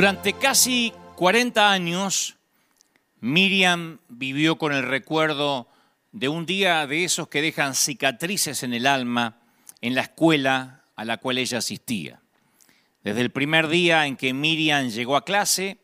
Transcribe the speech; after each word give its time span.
Durante 0.00 0.32
casi 0.32 0.94
40 1.16 1.70
años, 1.70 2.38
Miriam 3.20 3.98
vivió 4.08 4.56
con 4.56 4.72
el 4.72 4.82
recuerdo 4.82 5.68
de 6.12 6.30
un 6.30 6.46
día 6.46 6.86
de 6.86 7.04
esos 7.04 7.28
que 7.28 7.42
dejan 7.42 7.74
cicatrices 7.74 8.62
en 8.62 8.72
el 8.72 8.86
alma 8.86 9.42
en 9.82 9.94
la 9.94 10.00
escuela 10.00 10.84
a 10.96 11.04
la 11.04 11.18
cual 11.18 11.36
ella 11.36 11.58
asistía. 11.58 12.22
Desde 13.04 13.20
el 13.20 13.30
primer 13.30 13.68
día 13.68 14.06
en 14.06 14.16
que 14.16 14.32
Miriam 14.32 14.88
llegó 14.88 15.16
a 15.16 15.24
clase, 15.26 15.76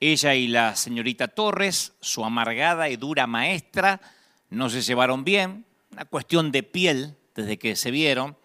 ella 0.00 0.34
y 0.34 0.48
la 0.48 0.76
señorita 0.76 1.28
Torres, 1.28 1.94
su 2.02 2.26
amargada 2.26 2.90
y 2.90 2.96
dura 2.96 3.26
maestra, 3.26 4.02
no 4.50 4.68
se 4.68 4.82
llevaron 4.82 5.24
bien, 5.24 5.64
una 5.92 6.04
cuestión 6.04 6.52
de 6.52 6.62
piel 6.62 7.16
desde 7.34 7.58
que 7.58 7.74
se 7.74 7.90
vieron, 7.90 8.36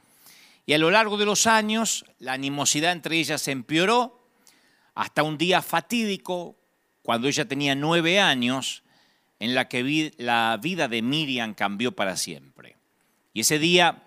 y 0.66 0.72
a 0.72 0.78
lo 0.78 0.90
largo 0.90 1.18
de 1.18 1.26
los 1.26 1.48
años 1.48 2.06
la 2.18 2.32
animosidad 2.32 2.94
entre 2.94 3.18
ellas 3.18 3.46
empeoró 3.50 4.17
hasta 4.98 5.22
un 5.22 5.38
día 5.38 5.62
fatídico, 5.62 6.56
cuando 7.04 7.28
ella 7.28 7.48
tenía 7.48 7.76
nueve 7.76 8.20
años, 8.20 8.82
en 9.40 9.54
la 9.54 9.70
que 9.70 10.12
la 10.18 10.58
vida 10.60 10.88
de 10.88 11.04
Miriam 11.04 11.54
cambió 11.54 11.92
para 11.92 12.18
siempre. 12.18 12.78
Y 13.32 13.42
ese 13.42 13.60
día 13.60 14.06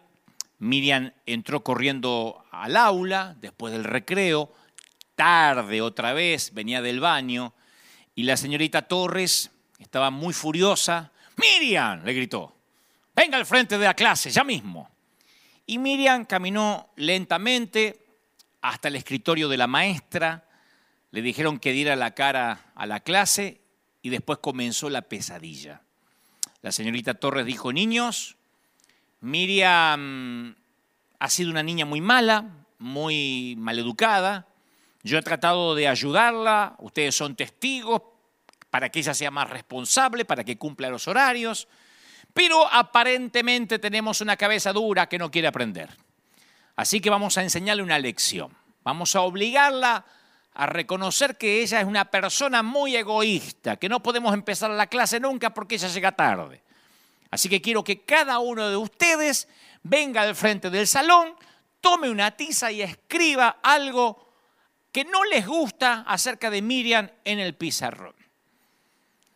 Miriam 0.59 1.13
entró 1.27 1.63
corriendo 1.63 2.45
al 2.51 2.77
aula 2.77 3.37
después 3.41 3.73
del 3.73 3.85
recreo, 3.85 4.53
tarde 5.15 5.81
otra 5.81 6.13
vez, 6.13 6.53
venía 6.55 6.83
del 6.83 6.99
baño, 6.99 7.55
y 8.17 8.25
la 8.25 8.37
señorita 8.37 8.83
Torres 8.83 9.53
estaba 9.79 10.11
muy 10.11 10.35
furiosa. 10.35 11.13
Miriam, 11.37 12.03
le 12.05 12.15
gritó, 12.15 12.53
venga 13.15 13.39
al 13.39 13.47
frente 13.47 13.79
de 13.79 13.85
la 13.85 13.95
clase, 13.95 14.29
ya 14.29 14.43
mismo. 14.43 14.91
Y 15.67 15.79
Miriam 15.79 16.25
caminó 16.25 16.91
lentamente 16.97 18.07
hasta 18.61 18.89
el 18.89 18.97
escritorio 18.97 19.49
de 19.49 19.57
la 19.57 19.69
maestra, 19.69 20.50
le 21.11 21.23
dijeron 21.23 21.59
que 21.59 21.73
diera 21.73 21.97
la 21.97 22.15
cara 22.15 22.73
a 22.75 22.87
la 22.87 23.01
clase 23.01 23.61
y 24.03 24.11
después 24.11 24.39
comenzó 24.39 24.91
la 24.91 25.03
pesadilla. 25.03 25.83
La 26.63 26.73
señorita 26.73 27.15
Torres 27.15 27.47
dijo, 27.47 27.73
niños, 27.73 28.37
Miriam 29.21 30.57
ha 31.19 31.29
sido 31.29 31.51
una 31.51 31.63
niña 31.63 31.85
muy 31.85 32.01
mala, 32.01 32.65
muy 32.79 33.55
maleducada. 33.59 34.47
Yo 35.03 35.19
he 35.19 35.23
tratado 35.23 35.75
de 35.75 35.89
ayudarla, 35.89 36.77
ustedes 36.79 37.15
son 37.15 37.35
testigos 37.35 38.03
para 38.71 38.89
que 38.89 39.01
ella 39.01 39.15
sea 39.15 39.31
más 39.31 39.51
responsable, 39.51 40.25
para 40.25 40.45
que 40.45 40.59
cumpla 40.59 40.91
los 40.91 41.09
horarios, 41.09 41.67
pero 42.33 42.73
aparentemente 42.73 43.79
tenemos 43.79 44.21
una 44.21 44.37
cabeza 44.37 44.73
dura 44.73 45.09
que 45.09 45.19
no 45.19 45.31
quiere 45.31 45.49
aprender. 45.49 45.91
Así 46.77 47.01
que 47.01 47.11
vamos 47.11 47.37
a 47.37 47.43
enseñarle 47.43 47.83
una 47.83 47.99
lección. 47.99 48.57
Vamos 48.85 49.17
a 49.17 49.23
obligarla 49.23 50.05
a 50.55 50.67
reconocer 50.67 51.39
que 51.39 51.63
ella 51.63 51.81
es 51.81 51.87
una 51.87 52.05
persona 52.07 52.63
muy 52.63 52.97
egoísta, 52.97 53.77
que 53.77 53.89
no 53.89 54.03
podemos 54.03 54.35
empezar 54.35 54.71
la 54.71 54.89
clase 54.89 55.21
nunca 55.21 55.55
porque 55.55 55.77
ella 55.77 55.89
llega 55.89 56.13
tarde. 56.13 56.63
Así 57.31 57.49
que 57.49 57.63
quiero 57.63 57.85
que 57.85 58.03
cada 58.03 58.41
uno 58.41 58.69
de 58.69 58.77
ustedes 58.77 59.49
venga 59.83 60.23
al 60.23 60.35
frente 60.35 60.71
del 60.71 60.87
salón, 60.87 61.35
tome 61.81 62.11
una 62.11 62.33
tiza 62.33 62.73
y 62.73 62.83
escriba 62.83 63.59
algo 63.63 64.31
que 64.93 65.05
no 65.05 65.25
les 65.25 65.47
gusta 65.47 66.05
acerca 66.07 66.51
de 66.51 66.63
Miriam 66.63 67.09
en 67.25 67.39
el 67.39 67.55
pizarrón. 67.55 68.15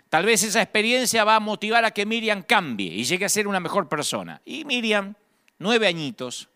Tal 0.09 0.25
vez 0.25 0.43
esa 0.43 0.63
experiencia 0.63 1.25
va 1.25 1.37
a 1.37 1.41
motivar 1.41 1.85
a 1.85 1.91
que 1.91 2.07
Miriam 2.07 2.43
cambie 2.43 2.93
y 2.93 3.05
llegue 3.05 3.25
a 3.25 3.29
ser 3.29 3.49
una 3.49 3.61
mejor 3.61 3.89
persona. 3.89 4.41
Y 4.45 4.65
Miriam, 4.65 5.15
nueve 5.59 5.87
añitos, 5.87 6.49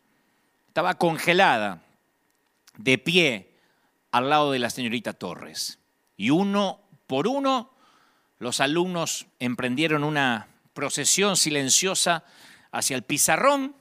estaba 0.69 0.95
congelada, 0.95 1.83
de 2.77 2.99
pie, 2.99 3.48
al 4.19 4.31
lado 4.31 4.53
de 4.53 4.59
la 4.59 4.71
señorita 4.71 5.13
Torres. 5.13 5.79
Y 6.17 6.31
uno 6.31 6.81
por 7.07 7.27
uno, 7.27 7.73
los 8.39 8.61
alumnos 8.61 9.27
emprendieron 9.39 10.05
una 10.05 10.49
procesión 10.75 11.37
silenciosa 11.37 12.25
hacia 12.71 12.97
el 12.97 13.03
pizarrón. 13.03 13.75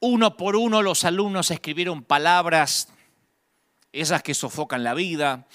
Uno 0.00 0.36
por 0.36 0.56
uno 0.56 0.82
los 0.82 1.04
alumnos 1.04 1.50
escribieron 1.50 2.02
palabras, 2.02 2.88
esas 3.92 4.22
que 4.22 4.34
sofocan 4.34 4.84
la 4.84 4.94
vida, 4.94 5.46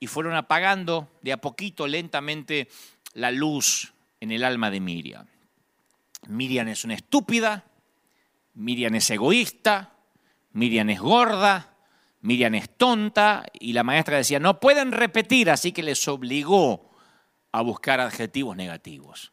y 0.00 0.06
fueron 0.06 0.34
apagando 0.34 1.08
de 1.22 1.32
a 1.32 1.40
poquito, 1.40 1.86
lentamente, 1.86 2.68
la 3.14 3.30
luz 3.30 3.92
en 4.20 4.32
el 4.32 4.44
alma 4.44 4.70
de 4.70 4.80
Miriam. 4.80 5.26
Miriam 6.26 6.68
es 6.68 6.84
una 6.84 6.94
estúpida, 6.94 7.64
Miriam 8.54 8.94
es 8.94 9.10
egoísta, 9.10 9.92
Miriam 10.52 10.90
es 10.90 11.00
gorda, 11.00 11.77
Miriam 12.20 12.54
es 12.54 12.68
tonta 12.76 13.44
y 13.58 13.72
la 13.72 13.84
maestra 13.84 14.16
decía, 14.16 14.40
no 14.40 14.60
pueden 14.60 14.92
repetir, 14.92 15.50
así 15.50 15.72
que 15.72 15.82
les 15.82 16.06
obligó 16.08 16.90
a 17.52 17.62
buscar 17.62 18.00
adjetivos 18.00 18.56
negativos. 18.56 19.32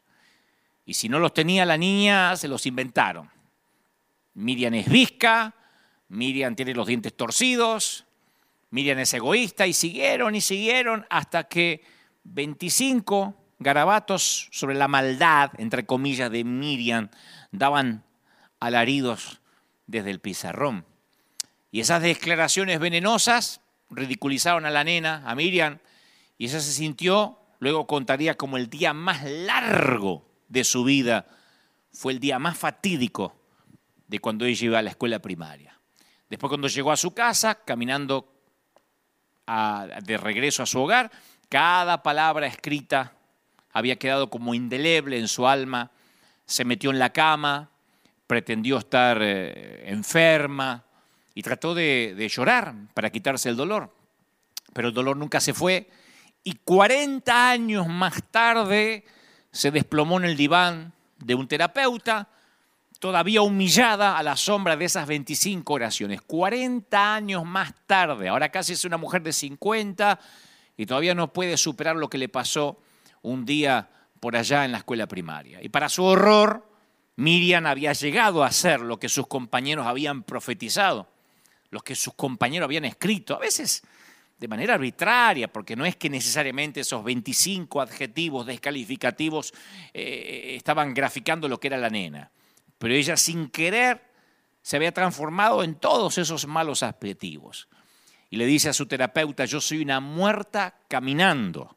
Y 0.84 0.94
si 0.94 1.08
no 1.08 1.18
los 1.18 1.34
tenía 1.34 1.64
la 1.64 1.76
niña, 1.76 2.36
se 2.36 2.48
los 2.48 2.64
inventaron. 2.66 3.30
Miriam 4.34 4.74
es 4.74 4.88
visca, 4.88 5.54
Miriam 6.08 6.54
tiene 6.54 6.74
los 6.74 6.86
dientes 6.86 7.16
torcidos, 7.16 8.06
Miriam 8.70 8.98
es 8.98 9.12
egoísta 9.14 9.66
y 9.66 9.72
siguieron 9.72 10.34
y 10.34 10.40
siguieron 10.40 11.06
hasta 11.10 11.44
que 11.44 11.82
25 12.24 13.34
garabatos 13.58 14.48
sobre 14.52 14.76
la 14.76 14.88
maldad, 14.88 15.50
entre 15.58 15.86
comillas, 15.86 16.30
de 16.30 16.44
Miriam 16.44 17.08
daban 17.50 18.04
alaridos 18.60 19.40
desde 19.86 20.10
el 20.10 20.20
pizarrón. 20.20 20.84
Y 21.70 21.80
esas 21.80 22.02
declaraciones 22.02 22.78
venenosas 22.78 23.60
ridiculizaron 23.90 24.66
a 24.66 24.70
la 24.70 24.84
nena, 24.84 25.22
a 25.26 25.34
Miriam, 25.34 25.78
y 26.38 26.46
ella 26.46 26.60
se 26.60 26.72
sintió, 26.72 27.38
luego 27.58 27.86
contaría 27.86 28.36
como 28.36 28.56
el 28.56 28.68
día 28.68 28.92
más 28.92 29.24
largo 29.24 30.26
de 30.48 30.64
su 30.64 30.84
vida, 30.84 31.26
fue 31.92 32.12
el 32.12 32.20
día 32.20 32.38
más 32.38 32.58
fatídico 32.58 33.36
de 34.06 34.18
cuando 34.18 34.44
ella 34.44 34.64
iba 34.64 34.78
a 34.78 34.82
la 34.82 34.90
escuela 34.90 35.18
primaria. 35.18 35.78
Después 36.28 36.48
cuando 36.48 36.68
llegó 36.68 36.92
a 36.92 36.96
su 36.96 37.14
casa, 37.14 37.64
caminando 37.64 38.32
de 39.46 40.16
regreso 40.16 40.62
a 40.62 40.66
su 40.66 40.80
hogar, 40.80 41.10
cada 41.48 42.02
palabra 42.02 42.46
escrita 42.46 43.12
había 43.72 43.96
quedado 43.96 44.28
como 44.28 44.54
indeleble 44.54 45.18
en 45.18 45.28
su 45.28 45.46
alma, 45.46 45.92
se 46.44 46.64
metió 46.64 46.90
en 46.90 46.98
la 46.98 47.12
cama, 47.12 47.70
pretendió 48.26 48.78
estar 48.78 49.18
eh, 49.20 49.84
enferma, 49.90 50.85
y 51.36 51.42
trató 51.42 51.74
de, 51.74 52.28
llorar 52.30 52.74
para 52.94 53.10
quitarse 53.10 53.50
el 53.50 53.56
dolor, 53.56 53.94
pero 54.72 54.88
el 54.88 54.94
dolor 54.94 55.18
nunca 55.18 55.38
se 55.38 55.52
fue 55.52 55.86
y 56.42 56.54
40 56.64 57.50
años 57.50 57.86
más 57.88 58.22
tarde 58.30 59.04
se 59.50 59.70
desplomó 59.70 60.16
en 60.16 60.24
el 60.24 60.36
diván 60.36 60.94
de 61.18 61.34
un 61.34 61.46
terapeuta, 61.46 62.30
todavía 63.00 63.42
humillada 63.42 64.16
a 64.16 64.22
la 64.22 64.34
sombra 64.34 64.78
de 64.78 64.86
esas 64.86 65.06
25 65.06 65.74
oraciones. 65.74 66.22
40 66.22 67.14
años 67.14 67.44
más 67.44 67.74
tarde, 67.86 68.28
ahora 68.28 68.48
casi 68.48 68.72
es 68.72 68.86
una 68.86 68.96
mujer 68.96 69.22
de 69.22 69.34
50 69.34 70.18
y 70.78 70.86
todavía 70.86 71.14
no 71.14 71.34
puede 71.34 71.58
superar 71.58 71.96
lo 71.96 72.08
que 72.08 72.16
le 72.16 72.30
pasó 72.30 72.80
un 73.20 73.44
día 73.44 73.90
por 74.20 74.36
allá 74.36 74.64
en 74.64 74.72
la 74.72 74.78
escuela 74.78 75.06
primaria. 75.06 75.62
Y 75.62 75.68
para 75.68 75.90
su 75.90 76.02
horror, 76.02 76.66
Miriam 77.16 77.66
había 77.66 77.92
llegado 77.92 78.42
a 78.42 78.50
ser 78.50 78.80
lo 78.80 78.98
que 78.98 79.10
sus 79.10 79.26
compañeros 79.26 79.86
habían 79.86 80.22
profetizado 80.22 81.14
los 81.70 81.82
que 81.82 81.94
sus 81.94 82.14
compañeros 82.14 82.66
habían 82.66 82.84
escrito, 82.84 83.34
a 83.34 83.38
veces 83.38 83.82
de 84.38 84.48
manera 84.48 84.74
arbitraria, 84.74 85.48
porque 85.48 85.76
no 85.76 85.86
es 85.86 85.96
que 85.96 86.10
necesariamente 86.10 86.80
esos 86.80 87.02
25 87.02 87.80
adjetivos 87.80 88.46
descalificativos 88.46 89.54
eh, 89.94 90.54
estaban 90.56 90.92
graficando 90.92 91.48
lo 91.48 91.58
que 91.58 91.68
era 91.68 91.78
la 91.78 91.88
nena, 91.88 92.30
pero 92.78 92.94
ella 92.94 93.16
sin 93.16 93.48
querer 93.48 94.02
se 94.60 94.76
había 94.76 94.92
transformado 94.92 95.62
en 95.62 95.76
todos 95.76 96.18
esos 96.18 96.46
malos 96.46 96.82
adjetivos. 96.82 97.68
Y 98.28 98.36
le 98.36 98.46
dice 98.46 98.68
a 98.68 98.72
su 98.72 98.86
terapeuta, 98.86 99.44
yo 99.44 99.60
soy 99.60 99.80
una 99.80 100.00
muerta 100.00 100.80
caminando 100.88 101.76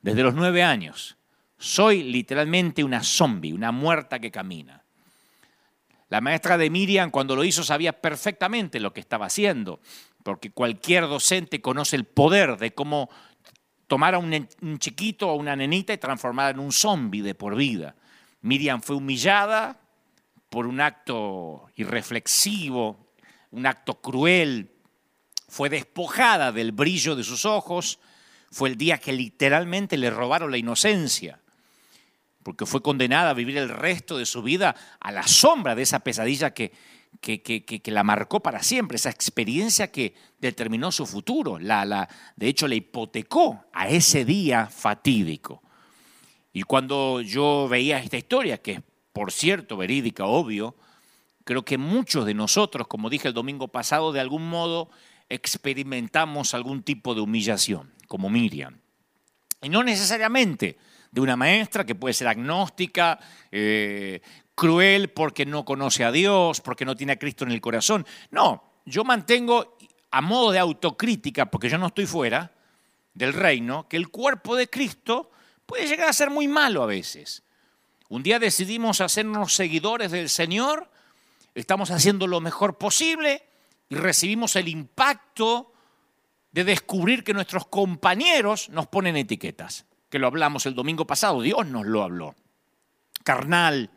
desde 0.00 0.22
los 0.22 0.34
nueve 0.34 0.62
años. 0.62 1.16
Soy 1.58 2.04
literalmente 2.04 2.84
una 2.84 3.02
zombie, 3.02 3.52
una 3.52 3.72
muerta 3.72 4.20
que 4.20 4.30
camina. 4.30 4.79
La 6.10 6.20
maestra 6.20 6.58
de 6.58 6.70
Miriam 6.70 7.10
cuando 7.10 7.36
lo 7.36 7.44
hizo 7.44 7.62
sabía 7.62 7.92
perfectamente 7.92 8.80
lo 8.80 8.92
que 8.92 9.00
estaba 9.00 9.26
haciendo, 9.26 9.80
porque 10.24 10.50
cualquier 10.50 11.04
docente 11.04 11.62
conoce 11.62 11.96
el 11.96 12.04
poder 12.04 12.58
de 12.58 12.74
cómo 12.74 13.08
tomar 13.86 14.14
a 14.14 14.18
un, 14.18 14.48
chiquito 14.78 15.28
o 15.28 15.34
una 15.34 15.56
nenita 15.56 15.92
y 15.92 15.98
transformarla 15.98 16.50
en 16.50 16.58
un 16.58 16.72
zombi 16.72 17.20
de 17.20 17.34
por 17.34 17.56
vida. 17.56 17.94
Miriam 18.42 18.82
fue 18.82 18.96
humillada 18.96 19.80
por 20.48 20.66
un 20.66 20.80
acto 20.80 21.66
irreflexivo, 21.76 23.12
un 23.52 23.66
acto 23.66 24.00
cruel, 24.00 24.72
fue 25.48 25.68
despojada 25.68 26.50
del 26.50 26.72
brillo 26.72 27.14
de 27.14 27.24
sus 27.24 27.44
ojos, 27.44 28.00
fue 28.50 28.68
el 28.68 28.76
día 28.76 28.98
que 28.98 29.12
literalmente 29.12 29.96
le 29.96 30.10
robaron 30.10 30.50
la 30.50 30.58
inocencia. 30.58 31.39
Porque 32.42 32.66
fue 32.66 32.82
condenada 32.82 33.30
a 33.30 33.34
vivir 33.34 33.58
el 33.58 33.68
resto 33.68 34.16
de 34.18 34.26
su 34.26 34.42
vida 34.42 34.74
a 35.00 35.12
la 35.12 35.26
sombra 35.26 35.74
de 35.74 35.82
esa 35.82 36.00
pesadilla 36.00 36.52
que, 36.54 36.72
que, 37.20 37.42
que, 37.42 37.90
la 37.90 38.02
marcó 38.02 38.40
para 38.40 38.62
siempre, 38.62 38.96
esa 38.96 39.10
experiencia 39.10 39.90
que 39.90 40.14
determinó 40.38 40.90
su 40.90 41.06
futuro, 41.06 41.58
la, 41.58 41.84
la, 41.84 42.08
de 42.36 42.48
hecho 42.48 42.66
le 42.66 42.76
hipotecó 42.76 43.64
a 43.72 43.88
ese 43.88 44.24
día 44.24 44.66
fatídico. 44.66 45.62
Y 46.52 46.62
cuando 46.62 47.20
yo 47.20 47.68
veía 47.68 47.98
esta 47.98 48.16
historia, 48.16 48.58
que 48.58 48.72
es 48.72 48.80
por 49.12 49.32
cierto 49.32 49.76
verídica, 49.76 50.24
obvio, 50.24 50.76
creo 51.44 51.64
que 51.64 51.78
muchos 51.78 52.24
de 52.26 52.34
nosotros, 52.34 52.86
como 52.86 53.10
dije 53.10 53.28
el 53.28 53.34
domingo 53.34 53.68
pasado, 53.68 54.12
de 54.12 54.20
algún 54.20 54.48
modo 54.48 54.90
experimentamos 55.28 56.54
algún 56.54 56.82
tipo 56.82 57.14
de 57.14 57.20
humillación, 57.20 57.92
como 58.08 58.30
Miriam. 58.30 58.80
Y 59.62 59.68
no 59.68 59.82
necesariamente 59.82 60.78
de 61.10 61.20
una 61.20 61.36
maestra 61.36 61.84
que 61.84 61.94
puede 61.94 62.14
ser 62.14 62.28
agnóstica, 62.28 63.18
eh, 63.50 64.20
cruel 64.54 65.10
porque 65.10 65.46
no 65.46 65.64
conoce 65.64 66.04
a 66.04 66.12
Dios, 66.12 66.60
porque 66.60 66.84
no 66.84 66.96
tiene 66.96 67.14
a 67.14 67.18
Cristo 67.18 67.44
en 67.44 67.50
el 67.50 67.60
corazón. 67.60 68.06
No, 68.30 68.62
yo 68.84 69.04
mantengo 69.04 69.76
a 70.10 70.20
modo 70.20 70.52
de 70.52 70.58
autocrítica, 70.58 71.50
porque 71.50 71.68
yo 71.68 71.78
no 71.78 71.88
estoy 71.88 72.06
fuera 72.06 72.52
del 73.14 73.32
reino, 73.32 73.88
que 73.88 73.96
el 73.96 74.08
cuerpo 74.08 74.56
de 74.56 74.68
Cristo 74.68 75.30
puede 75.66 75.86
llegar 75.86 76.08
a 76.08 76.12
ser 76.12 76.30
muy 76.30 76.48
malo 76.48 76.82
a 76.82 76.86
veces. 76.86 77.42
Un 78.08 78.22
día 78.22 78.38
decidimos 78.38 79.00
hacernos 79.00 79.54
seguidores 79.54 80.10
del 80.10 80.28
Señor, 80.28 80.90
estamos 81.54 81.90
haciendo 81.90 82.26
lo 82.26 82.40
mejor 82.40 82.76
posible 82.76 83.44
y 83.88 83.94
recibimos 83.96 84.56
el 84.56 84.68
impacto 84.68 85.72
de 86.52 86.64
descubrir 86.64 87.22
que 87.22 87.34
nuestros 87.34 87.66
compañeros 87.66 88.68
nos 88.70 88.88
ponen 88.88 89.16
etiquetas 89.16 89.86
que 90.10 90.18
lo 90.18 90.26
hablamos 90.26 90.66
el 90.66 90.74
domingo 90.74 91.06
pasado, 91.06 91.40
Dios 91.40 91.66
nos 91.66 91.86
lo 91.86 92.02
habló. 92.02 92.34
Carnal, 93.24 93.90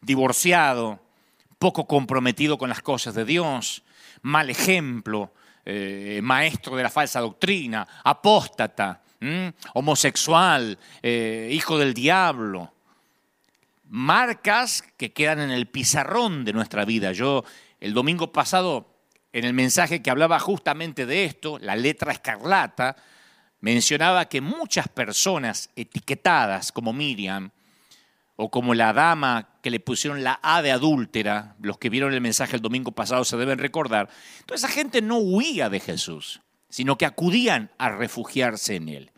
divorciado, 0.00 1.00
poco 1.58 1.86
comprometido 1.86 2.56
con 2.56 2.70
las 2.70 2.82
cosas 2.82 3.14
de 3.14 3.24
Dios, 3.24 3.82
mal 4.22 4.48
ejemplo, 4.48 5.32
eh, 5.64 6.20
maestro 6.22 6.76
de 6.76 6.82
la 6.82 6.90
falsa 6.90 7.20
doctrina, 7.20 7.86
apóstata, 8.02 9.02
homosexual, 9.74 10.78
eh, 11.02 11.50
hijo 11.52 11.76
del 11.78 11.92
diablo. 11.92 12.72
Marcas 13.90 14.84
que 14.96 15.12
quedan 15.12 15.40
en 15.40 15.50
el 15.50 15.66
pizarrón 15.66 16.44
de 16.44 16.52
nuestra 16.52 16.84
vida. 16.84 17.12
Yo 17.12 17.44
el 17.80 17.92
domingo 17.94 18.32
pasado, 18.32 18.94
en 19.32 19.44
el 19.44 19.52
mensaje 19.52 20.02
que 20.02 20.10
hablaba 20.10 20.38
justamente 20.38 21.04
de 21.04 21.24
esto, 21.24 21.58
la 21.58 21.74
letra 21.74 22.12
escarlata, 22.12 22.96
mencionaba 23.60 24.28
que 24.28 24.40
muchas 24.40 24.88
personas 24.88 25.70
etiquetadas 25.76 26.72
como 26.72 26.92
Miriam 26.92 27.50
o 28.36 28.50
como 28.50 28.74
la 28.74 28.92
dama 28.92 29.48
que 29.62 29.70
le 29.70 29.80
pusieron 29.80 30.22
la 30.22 30.38
A 30.42 30.62
de 30.62 30.70
adúltera, 30.70 31.56
los 31.60 31.78
que 31.78 31.90
vieron 31.90 32.14
el 32.14 32.20
mensaje 32.20 32.54
el 32.54 32.62
domingo 32.62 32.92
pasado 32.92 33.24
se 33.24 33.36
deben 33.36 33.58
recordar, 33.58 34.08
toda 34.46 34.56
esa 34.56 34.68
gente 34.68 35.02
no 35.02 35.18
huía 35.18 35.68
de 35.68 35.80
Jesús, 35.80 36.40
sino 36.68 36.96
que 36.96 37.06
acudían 37.06 37.70
a 37.78 37.88
refugiarse 37.88 38.76
en 38.76 38.88
él. 38.88 39.12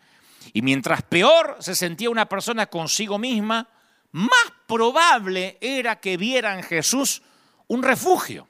Y 0.54 0.62
mientras 0.62 1.02
peor 1.02 1.56
se 1.60 1.74
sentía 1.74 2.08
una 2.08 2.30
persona 2.30 2.66
consigo 2.66 3.18
misma, 3.18 3.68
más 4.12 4.52
probable 4.66 5.58
era 5.60 6.00
que 6.00 6.16
viera 6.16 6.54
en 6.54 6.62
Jesús 6.62 7.22
un 7.68 7.82
refugio. 7.82 8.48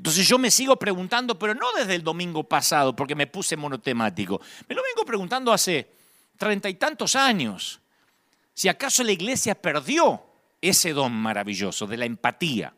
Entonces 0.00 0.26
yo 0.26 0.38
me 0.38 0.50
sigo 0.50 0.76
preguntando, 0.76 1.38
pero 1.38 1.54
no 1.54 1.66
desde 1.76 1.94
el 1.94 2.02
domingo 2.02 2.42
pasado, 2.42 2.96
porque 2.96 3.14
me 3.14 3.26
puse 3.26 3.54
monotemático, 3.54 4.40
me 4.66 4.74
lo 4.74 4.82
vengo 4.82 5.04
preguntando 5.04 5.52
hace 5.52 5.90
treinta 6.38 6.70
y 6.70 6.74
tantos 6.76 7.14
años, 7.16 7.80
si 8.54 8.70
acaso 8.70 9.04
la 9.04 9.12
iglesia 9.12 9.54
perdió 9.54 10.22
ese 10.62 10.94
don 10.94 11.12
maravilloso 11.12 11.86
de 11.86 11.98
la 11.98 12.06
empatía. 12.06 12.72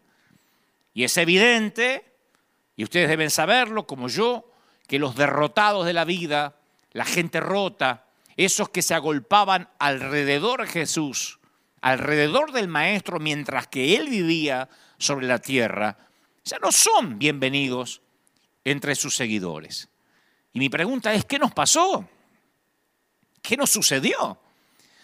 Y 0.94 1.04
es 1.04 1.16
evidente, 1.16 2.04
y 2.74 2.82
ustedes 2.82 3.08
deben 3.08 3.30
saberlo 3.30 3.86
como 3.86 4.08
yo, 4.08 4.50
que 4.88 4.98
los 4.98 5.14
derrotados 5.14 5.86
de 5.86 5.92
la 5.92 6.04
vida, 6.04 6.56
la 6.90 7.04
gente 7.04 7.38
rota, 7.38 8.04
esos 8.36 8.68
que 8.70 8.82
se 8.82 8.94
agolpaban 8.94 9.68
alrededor 9.78 10.62
de 10.62 10.66
Jesús, 10.66 11.38
alrededor 11.82 12.50
del 12.50 12.66
Maestro 12.66 13.20
mientras 13.20 13.68
que 13.68 13.96
Él 13.96 14.08
vivía 14.08 14.68
sobre 14.98 15.28
la 15.28 15.38
tierra, 15.38 16.08
ya 16.44 16.58
no 16.58 16.72
son 16.72 17.18
bienvenidos 17.18 18.02
entre 18.64 18.94
sus 18.94 19.14
seguidores. 19.14 19.88
Y 20.52 20.58
mi 20.58 20.68
pregunta 20.68 21.12
es, 21.14 21.24
¿qué 21.24 21.38
nos 21.38 21.52
pasó? 21.52 22.08
¿Qué 23.40 23.56
nos 23.56 23.70
sucedió? 23.70 24.38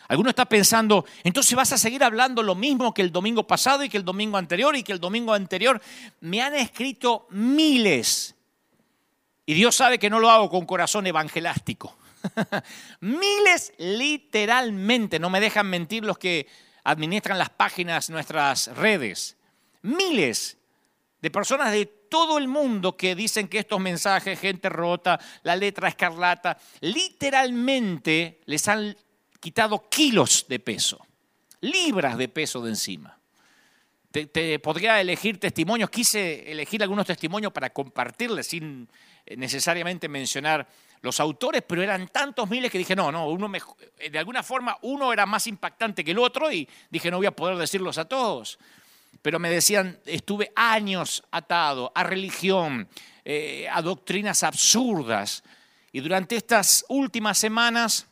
Alguno 0.08 0.30
está 0.30 0.46
pensando, 0.46 1.04
entonces 1.22 1.54
vas 1.54 1.72
a 1.72 1.78
seguir 1.78 2.02
hablando 2.02 2.42
lo 2.42 2.54
mismo 2.54 2.94
que 2.94 3.02
el 3.02 3.12
domingo 3.12 3.46
pasado 3.46 3.84
y 3.84 3.88
que 3.88 3.98
el 3.98 4.04
domingo 4.04 4.38
anterior 4.38 4.74
y 4.74 4.82
que 4.82 4.92
el 4.92 5.00
domingo 5.00 5.34
anterior. 5.34 5.80
Me 6.20 6.40
han 6.40 6.54
escrito 6.54 7.26
miles. 7.30 8.34
Y 9.44 9.54
Dios 9.54 9.76
sabe 9.76 9.98
que 9.98 10.10
no 10.10 10.18
lo 10.18 10.30
hago 10.30 10.48
con 10.48 10.66
corazón 10.66 11.06
evangelástico. 11.06 11.96
miles 13.00 13.72
literalmente, 13.78 15.18
no 15.18 15.30
me 15.30 15.40
dejan 15.40 15.68
mentir 15.68 16.04
los 16.04 16.18
que 16.18 16.46
administran 16.84 17.38
las 17.38 17.50
páginas, 17.50 18.08
nuestras 18.08 18.68
redes. 18.68 19.36
Miles 19.82 20.57
de 21.20 21.30
personas 21.30 21.72
de 21.72 21.86
todo 21.86 22.38
el 22.38 22.48
mundo 22.48 22.96
que 22.96 23.14
dicen 23.14 23.48
que 23.48 23.58
estos 23.58 23.80
mensajes, 23.80 24.38
gente 24.38 24.68
rota, 24.68 25.18
la 25.42 25.56
letra 25.56 25.88
escarlata, 25.88 26.58
literalmente 26.80 28.40
les 28.46 28.66
han 28.68 28.96
quitado 29.40 29.88
kilos 29.88 30.46
de 30.48 30.58
peso, 30.58 31.04
libras 31.60 32.16
de 32.16 32.28
peso 32.28 32.62
de 32.62 32.70
encima. 32.70 33.18
Te, 34.10 34.58
podría 34.58 35.00
elegir 35.00 35.38
testimonios, 35.38 35.90
quise 35.90 36.50
elegir 36.50 36.82
algunos 36.82 37.06
testimonios 37.06 37.52
para 37.52 37.70
compartirles 37.70 38.46
sin 38.48 38.88
necesariamente 39.36 40.08
mencionar 40.08 40.66
los 41.02 41.20
autores, 41.20 41.62
pero 41.66 41.82
eran 41.82 42.08
tantos 42.08 42.48
miles 42.48 42.72
que 42.72 42.78
dije, 42.78 42.96
no, 42.96 43.12
no, 43.12 43.28
uno 43.28 43.52
de 44.10 44.18
alguna 44.18 44.42
forma 44.42 44.78
uno 44.82 45.12
era 45.12 45.26
más 45.26 45.46
impactante 45.46 46.02
que 46.02 46.12
el 46.12 46.18
otro 46.18 46.50
y 46.50 46.66
dije, 46.90 47.10
no 47.10 47.18
voy 47.18 47.26
a 47.26 47.36
poder 47.36 47.58
decirlos 47.58 47.98
a 47.98 48.06
todos 48.06 48.58
pero 49.22 49.38
me 49.38 49.50
decían, 49.50 49.98
estuve 50.06 50.52
años 50.54 51.22
atado 51.30 51.92
a 51.94 52.02
religión, 52.02 52.88
eh, 53.24 53.66
a 53.70 53.82
doctrinas 53.82 54.42
absurdas. 54.42 55.42
Y 55.92 56.00
durante 56.00 56.36
estas 56.36 56.84
últimas 56.88 57.38
semanas 57.38 58.06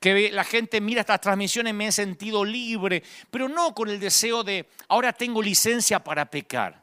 que 0.00 0.30
la 0.32 0.44
gente 0.44 0.80
mira 0.80 1.02
estas 1.02 1.20
transmisiones 1.20 1.74
me 1.74 1.88
he 1.88 1.92
sentido 1.92 2.44
libre, 2.44 3.02
pero 3.30 3.48
no 3.48 3.74
con 3.74 3.90
el 3.90 4.00
deseo 4.00 4.42
de, 4.42 4.66
ahora 4.88 5.12
tengo 5.12 5.42
licencia 5.42 6.02
para 6.02 6.30
pecar, 6.30 6.82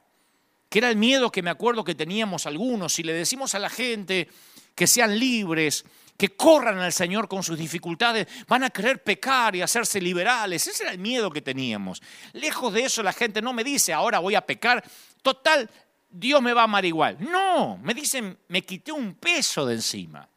que 0.70 0.80
era 0.80 0.90
el 0.90 0.98
miedo 0.98 1.32
que 1.32 1.42
me 1.42 1.50
acuerdo 1.50 1.84
que 1.84 1.96
teníamos 1.96 2.46
algunos. 2.46 2.94
Si 2.94 3.02
le 3.02 3.14
decimos 3.14 3.56
a 3.56 3.60
la 3.60 3.72
gente 3.72 4.30
que 4.76 4.86
sean 4.86 5.18
libres, 5.18 5.84
que 6.18 6.36
corran 6.36 6.80
al 6.80 6.92
Señor 6.92 7.28
con 7.28 7.44
sus 7.44 7.58
dificultades, 7.58 8.28
van 8.48 8.64
a 8.64 8.72
querer 8.72 9.04
pecar 9.04 9.56
y 9.56 9.62
hacerse 9.62 10.02
liberales. 10.02 10.66
Ese 10.68 10.84
era 10.84 10.92
el 10.92 11.00
miedo 11.00 11.30
que 11.30 11.44
teníamos. 11.44 12.02
Lejos 12.34 12.74
de 12.74 12.82
eso 12.82 13.04
la 13.04 13.14
gente 13.14 13.42
no 13.42 13.54
me 13.54 13.64
dice, 13.64 13.94
ahora 13.94 14.20
voy 14.20 14.34
a 14.34 14.46
pecar. 14.46 14.84
Total, 15.22 15.70
Dios 16.10 16.42
me 16.42 16.54
va 16.54 16.62
a 16.62 16.64
amar 16.66 16.86
igual. 16.86 17.18
No, 17.20 17.78
me 17.78 17.94
dicen, 17.94 18.38
me 18.48 18.64
quité 18.64 18.92
un 18.92 19.14
peso 19.14 19.66
de 19.66 19.76
encima. 19.76 20.28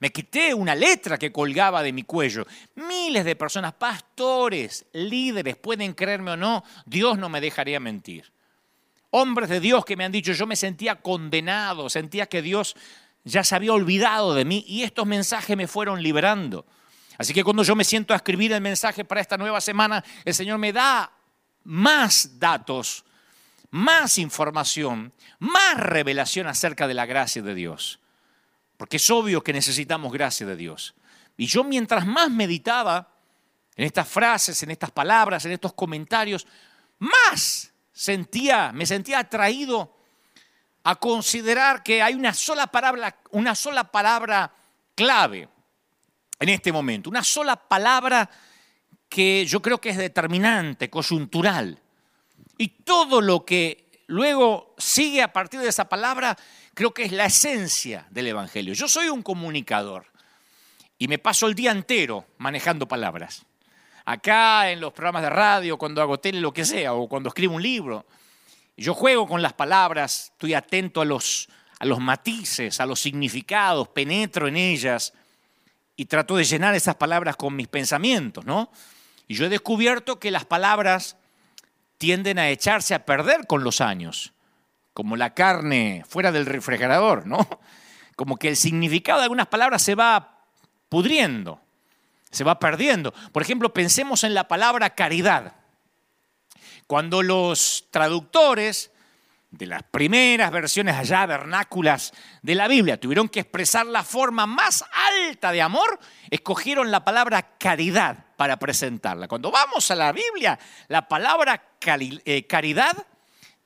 Me 0.00 0.10
quité 0.10 0.54
una 0.54 0.74
letra 0.74 1.18
que 1.18 1.32
colgaba 1.32 1.82
de 1.82 1.92
mi 1.92 2.02
cuello. 2.02 2.46
Miles 2.76 3.24
de 3.24 3.36
personas, 3.36 3.74
pastores, 3.74 4.86
líderes, 4.92 5.56
pueden 5.56 5.92
creerme 5.92 6.32
o 6.32 6.36
no, 6.36 6.64
Dios 6.86 7.18
no 7.18 7.28
me 7.28 7.40
dejaría 7.40 7.80
mentir. 7.80 8.32
Hombres 9.10 9.48
de 9.48 9.60
Dios 9.60 9.84
que 9.84 9.96
me 9.96 10.04
han 10.04 10.12
dicho, 10.12 10.32
yo 10.32 10.46
me 10.46 10.54
sentía 10.54 10.96
condenado, 10.96 11.88
sentía 11.88 12.26
que 12.26 12.42
Dios 12.42 12.76
ya 13.24 13.44
se 13.44 13.54
había 13.54 13.72
olvidado 13.72 14.34
de 14.34 14.44
mí 14.44 14.64
y 14.66 14.82
estos 14.82 15.06
mensajes 15.06 15.56
me 15.56 15.66
fueron 15.66 16.02
liberando. 16.02 16.66
Así 17.18 17.34
que 17.34 17.42
cuando 17.42 17.64
yo 17.64 17.74
me 17.74 17.84
siento 17.84 18.12
a 18.14 18.16
escribir 18.16 18.52
el 18.52 18.60
mensaje 18.60 19.04
para 19.04 19.20
esta 19.20 19.36
nueva 19.36 19.60
semana, 19.60 20.04
el 20.24 20.34
Señor 20.34 20.58
me 20.58 20.72
da 20.72 21.12
más 21.64 22.38
datos, 22.38 23.04
más 23.70 24.18
información, 24.18 25.12
más 25.40 25.76
revelación 25.78 26.46
acerca 26.46 26.86
de 26.86 26.94
la 26.94 27.06
gracia 27.06 27.42
de 27.42 27.54
Dios. 27.54 27.98
Porque 28.76 28.98
es 28.98 29.10
obvio 29.10 29.42
que 29.42 29.52
necesitamos 29.52 30.12
gracia 30.12 30.46
de 30.46 30.56
Dios. 30.56 30.94
Y 31.36 31.46
yo 31.46 31.64
mientras 31.64 32.06
más 32.06 32.30
meditaba 32.30 33.12
en 33.74 33.84
estas 33.84 34.08
frases, 34.08 34.62
en 34.62 34.70
estas 34.70 34.92
palabras, 34.92 35.44
en 35.44 35.52
estos 35.52 35.72
comentarios, 35.72 36.46
más 37.00 37.72
sentía, 37.92 38.72
me 38.72 38.86
sentía 38.86 39.18
atraído 39.18 39.97
a 40.88 40.94
considerar 40.94 41.82
que 41.82 42.00
hay 42.00 42.14
una 42.14 42.32
sola 42.32 42.66
palabra, 42.66 43.14
una 43.32 43.54
sola 43.54 43.84
palabra 43.84 44.50
clave 44.94 45.46
en 46.40 46.48
este 46.48 46.72
momento, 46.72 47.10
una 47.10 47.22
sola 47.22 47.56
palabra 47.56 48.30
que 49.06 49.44
yo 49.44 49.60
creo 49.60 49.82
que 49.82 49.90
es 49.90 49.98
determinante, 49.98 50.88
coyuntural. 50.88 51.78
Y 52.56 52.68
todo 52.68 53.20
lo 53.20 53.44
que 53.44 54.02
luego 54.06 54.74
sigue 54.78 55.20
a 55.20 55.30
partir 55.30 55.60
de 55.60 55.68
esa 55.68 55.90
palabra, 55.90 56.34
creo 56.72 56.94
que 56.94 57.02
es 57.02 57.12
la 57.12 57.26
esencia 57.26 58.06
del 58.08 58.28
Evangelio. 58.28 58.72
Yo 58.72 58.88
soy 58.88 59.10
un 59.10 59.22
comunicador 59.22 60.06
y 60.96 61.06
me 61.06 61.18
paso 61.18 61.48
el 61.48 61.54
día 61.54 61.70
entero 61.70 62.24
manejando 62.38 62.88
palabras. 62.88 63.44
acá 64.06 64.70
en 64.70 64.80
los 64.80 64.94
programas 64.94 65.20
de 65.20 65.28
radio, 65.28 65.76
cuando 65.76 66.00
hago 66.00 66.18
tele, 66.18 66.40
lo 66.40 66.54
que 66.54 66.64
sea, 66.64 66.94
o 66.94 67.06
cuando 67.10 67.28
escribo 67.28 67.56
un 67.56 67.62
libro. 67.62 68.06
Yo 68.78 68.94
juego 68.94 69.26
con 69.26 69.42
las 69.42 69.54
palabras, 69.54 70.30
estoy 70.32 70.54
atento 70.54 71.00
a 71.00 71.04
los, 71.04 71.48
matices, 71.98 72.78
a 72.78 72.86
los 72.86 73.00
significados, 73.00 73.88
penetro 73.88 74.46
en 74.46 74.56
ellas 74.56 75.12
y 75.96 76.04
trato 76.04 76.36
de 76.36 76.44
llenar 76.44 76.76
esas 76.76 76.94
palabras 76.94 77.34
con 77.34 77.56
mis 77.56 77.66
pensamientos, 77.66 78.44
¿no? 78.44 78.70
Y 79.26 79.34
yo 79.34 79.46
he 79.46 79.48
descubierto 79.48 80.20
que 80.20 80.30
las 80.30 80.44
palabras 80.44 81.16
tienden 81.98 82.38
a 82.38 82.50
echarse 82.50 82.94
a 82.94 83.04
perder 83.04 83.48
con 83.48 83.64
los 83.64 83.80
años, 83.80 84.32
como 84.94 85.16
la 85.16 85.34
carne 85.34 86.04
fuera 86.08 86.30
del 86.30 86.46
refrigerador, 86.46 87.26
¿no? 87.26 87.48
Como 88.14 88.36
que 88.36 88.48
el 88.48 88.56
significado 88.56 89.18
de 89.18 89.24
algunas 89.24 89.48
palabras 89.48 89.82
se 89.82 89.96
va 89.96 90.38
pudriendo, 90.88 91.60
se 92.30 92.44
va 92.44 92.60
perdiendo. 92.60 93.12
Por 93.32 93.42
ejemplo, 93.42 93.72
pensemos 93.72 94.22
en 94.22 94.34
la 94.34 94.46
palabra 94.46 94.90
caridad. 94.90 95.57
Cuando 96.88 97.22
los 97.22 97.84
traductores 97.90 98.90
de 99.50 99.66
las 99.66 99.82
primeras 99.82 100.50
versiones 100.50 100.96
allá 100.96 101.26
vernáculas 101.26 102.14
de 102.40 102.54
la 102.54 102.66
Biblia 102.66 102.98
tuvieron 102.98 103.28
que 103.28 103.40
expresar 103.40 103.84
la 103.84 104.02
forma 104.02 104.46
más 104.46 104.82
alta 105.20 105.52
de 105.52 105.60
amor, 105.60 106.00
escogieron 106.30 106.90
la 106.90 107.04
palabra 107.04 107.58
caridad 107.58 108.24
para 108.38 108.58
presentarla. 108.58 109.28
Cuando 109.28 109.50
vamos 109.50 109.90
a 109.90 109.96
la 109.96 110.12
Biblia, 110.12 110.58
la 110.88 111.06
palabra 111.06 111.62
eh, 111.84 112.46
caridad 112.46 113.06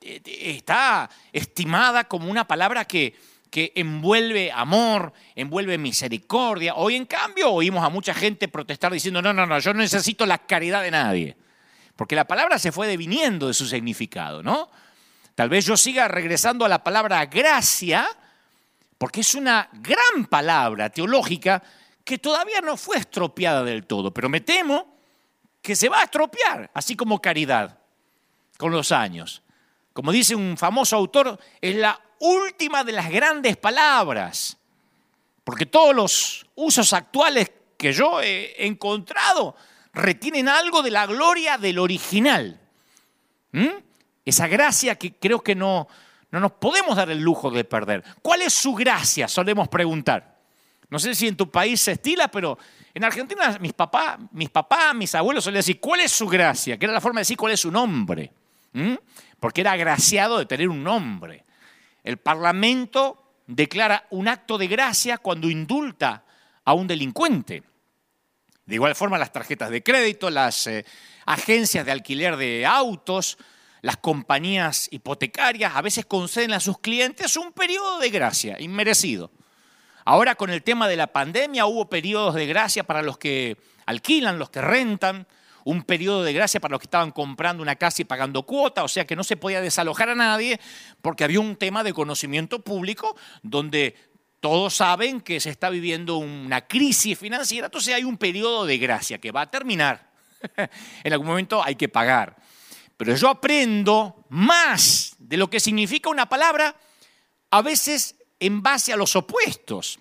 eh, 0.00 0.20
está 0.24 1.08
estimada 1.32 2.08
como 2.08 2.28
una 2.28 2.48
palabra 2.48 2.86
que, 2.86 3.14
que 3.50 3.70
envuelve 3.76 4.50
amor, 4.50 5.12
envuelve 5.36 5.78
misericordia. 5.78 6.74
Hoy 6.74 6.96
en 6.96 7.06
cambio 7.06 7.52
oímos 7.52 7.84
a 7.84 7.88
mucha 7.88 8.14
gente 8.14 8.48
protestar 8.48 8.92
diciendo, 8.92 9.22
no, 9.22 9.32
no, 9.32 9.46
no, 9.46 9.60
yo 9.60 9.72
no 9.72 9.78
necesito 9.78 10.26
la 10.26 10.38
caridad 10.38 10.82
de 10.82 10.90
nadie. 10.90 11.36
Porque 12.02 12.16
la 12.16 12.26
palabra 12.26 12.58
se 12.58 12.72
fue 12.72 12.88
deviniendo 12.88 13.46
de 13.46 13.54
su 13.54 13.64
significado, 13.64 14.42
¿no? 14.42 14.68
Tal 15.36 15.48
vez 15.48 15.64
yo 15.64 15.76
siga 15.76 16.08
regresando 16.08 16.64
a 16.64 16.68
la 16.68 16.82
palabra 16.82 17.24
gracia, 17.26 18.04
porque 18.98 19.20
es 19.20 19.36
una 19.36 19.68
gran 19.72 20.26
palabra 20.28 20.90
teológica 20.90 21.62
que 22.02 22.18
todavía 22.18 22.60
no 22.60 22.76
fue 22.76 22.96
estropeada 22.96 23.62
del 23.62 23.86
todo, 23.86 24.12
pero 24.12 24.28
me 24.28 24.40
temo 24.40 24.96
que 25.62 25.76
se 25.76 25.88
va 25.88 26.00
a 26.00 26.02
estropear, 26.02 26.72
así 26.74 26.96
como 26.96 27.22
caridad, 27.22 27.78
con 28.58 28.72
los 28.72 28.90
años. 28.90 29.40
Como 29.92 30.10
dice 30.10 30.34
un 30.34 30.58
famoso 30.58 30.96
autor, 30.96 31.38
es 31.60 31.76
la 31.76 32.00
última 32.18 32.82
de 32.82 32.94
las 32.94 33.10
grandes 33.10 33.56
palabras, 33.56 34.56
porque 35.44 35.66
todos 35.66 35.94
los 35.94 36.46
usos 36.56 36.92
actuales 36.94 37.52
que 37.78 37.92
yo 37.92 38.20
he 38.20 38.66
encontrado 38.66 39.54
retienen 39.92 40.48
algo 40.48 40.82
de 40.82 40.90
la 40.90 41.06
gloria 41.06 41.58
del 41.58 41.78
original. 41.78 42.60
¿Mm? 43.52 43.68
Esa 44.24 44.46
gracia 44.46 44.94
que 44.94 45.12
creo 45.12 45.40
que 45.40 45.54
no, 45.54 45.88
no 46.30 46.40
nos 46.40 46.52
podemos 46.52 46.96
dar 46.96 47.10
el 47.10 47.20
lujo 47.20 47.50
de 47.50 47.64
perder. 47.64 48.02
¿Cuál 48.22 48.42
es 48.42 48.54
su 48.54 48.74
gracia? 48.74 49.28
Solemos 49.28 49.68
preguntar. 49.68 50.38
No 50.88 50.98
sé 50.98 51.14
si 51.14 51.26
en 51.26 51.36
tu 51.36 51.50
país 51.50 51.80
se 51.80 51.92
estila, 51.92 52.28
pero 52.28 52.58
en 52.94 53.04
Argentina 53.04 53.56
mis 53.60 53.72
papás, 53.72 54.18
mis 54.32 54.50
papás, 54.50 54.94
mis 54.94 55.14
abuelos 55.14 55.44
solían 55.44 55.60
decir, 55.60 55.80
¿cuál 55.80 56.00
es 56.00 56.12
su 56.12 56.26
gracia? 56.26 56.78
Que 56.78 56.84
era 56.84 56.92
la 56.92 57.00
forma 57.00 57.20
de 57.20 57.22
decir 57.22 57.36
cuál 57.36 57.52
es 57.52 57.60
su 57.60 57.70
nombre. 57.70 58.30
Porque 59.40 59.60
era 59.60 59.72
agraciado 59.72 60.38
de 60.38 60.46
tener 60.46 60.68
un 60.68 60.82
nombre. 60.82 61.44
El 62.04 62.18
Parlamento 62.18 63.36
declara 63.46 64.06
un 64.10 64.28
acto 64.28 64.58
de 64.58 64.66
gracia 64.66 65.18
cuando 65.18 65.50
indulta 65.50 66.24
a 66.64 66.74
un 66.74 66.86
delincuente. 66.86 67.62
De 68.66 68.76
igual 68.76 68.94
forma, 68.94 69.18
las 69.18 69.32
tarjetas 69.32 69.70
de 69.70 69.82
crédito, 69.82 70.30
las 70.30 70.66
eh, 70.66 70.84
agencias 71.26 71.84
de 71.84 71.92
alquiler 71.92 72.36
de 72.36 72.64
autos, 72.64 73.38
las 73.80 73.96
compañías 73.96 74.88
hipotecarias 74.92 75.72
a 75.74 75.82
veces 75.82 76.06
conceden 76.06 76.52
a 76.52 76.60
sus 76.60 76.78
clientes 76.78 77.36
un 77.36 77.52
periodo 77.52 77.98
de 77.98 78.10
gracia 78.10 78.56
inmerecido. 78.60 79.32
Ahora 80.04 80.34
con 80.36 80.50
el 80.50 80.62
tema 80.62 80.88
de 80.88 80.96
la 80.96 81.08
pandemia 81.08 81.66
hubo 81.66 81.88
periodos 81.88 82.34
de 82.34 82.46
gracia 82.46 82.84
para 82.84 83.02
los 83.02 83.18
que 83.18 83.56
alquilan, 83.86 84.38
los 84.38 84.50
que 84.50 84.60
rentan, 84.60 85.26
un 85.64 85.82
periodo 85.82 86.24
de 86.24 86.32
gracia 86.32 86.60
para 86.60 86.72
los 86.72 86.80
que 86.80 86.86
estaban 86.86 87.12
comprando 87.12 87.62
una 87.62 87.76
casa 87.76 88.02
y 88.02 88.04
pagando 88.04 88.44
cuota, 88.44 88.82
o 88.82 88.88
sea 88.88 89.06
que 89.06 89.16
no 89.16 89.24
se 89.24 89.36
podía 89.36 89.60
desalojar 89.60 90.08
a 90.08 90.14
nadie 90.14 90.60
porque 91.02 91.24
había 91.24 91.40
un 91.40 91.56
tema 91.56 91.84
de 91.84 91.92
conocimiento 91.92 92.60
público 92.60 93.16
donde 93.42 93.96
todos 94.42 94.74
saben 94.74 95.20
que 95.20 95.38
se 95.38 95.50
está 95.50 95.70
viviendo 95.70 96.16
una 96.16 96.66
crisis 96.66 97.16
financiera, 97.16 97.66
entonces 97.66 97.94
hay 97.94 98.02
un 98.02 98.18
periodo 98.18 98.66
de 98.66 98.76
gracia 98.76 99.18
que 99.18 99.30
va 99.30 99.42
a 99.42 99.50
terminar. 99.52 100.10
en 101.04 101.12
algún 101.12 101.28
momento 101.28 101.62
hay 101.62 101.76
que 101.76 101.88
pagar. 101.88 102.34
Pero 102.96 103.14
yo 103.14 103.28
aprendo 103.28 104.26
más 104.30 105.14
de 105.20 105.36
lo 105.36 105.48
que 105.48 105.60
significa 105.60 106.10
una 106.10 106.28
palabra, 106.28 106.74
a 107.52 107.62
veces 107.62 108.16
en 108.40 108.64
base 108.64 108.92
a 108.92 108.96
los 108.96 109.14
opuestos. 109.14 110.00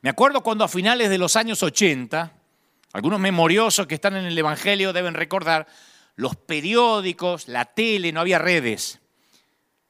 Me 0.00 0.10
acuerdo 0.10 0.42
cuando 0.42 0.64
a 0.64 0.68
finales 0.68 1.08
de 1.08 1.18
los 1.18 1.36
años 1.36 1.62
80, 1.62 2.32
algunos 2.92 3.20
memoriosos 3.20 3.86
que 3.86 3.94
están 3.94 4.16
en 4.16 4.24
el 4.24 4.36
Evangelio 4.36 4.92
deben 4.92 5.14
recordar, 5.14 5.68
los 6.16 6.34
periódicos, 6.34 7.46
la 7.46 7.66
tele, 7.66 8.10
no 8.10 8.18
había 8.18 8.40
redes. 8.40 8.98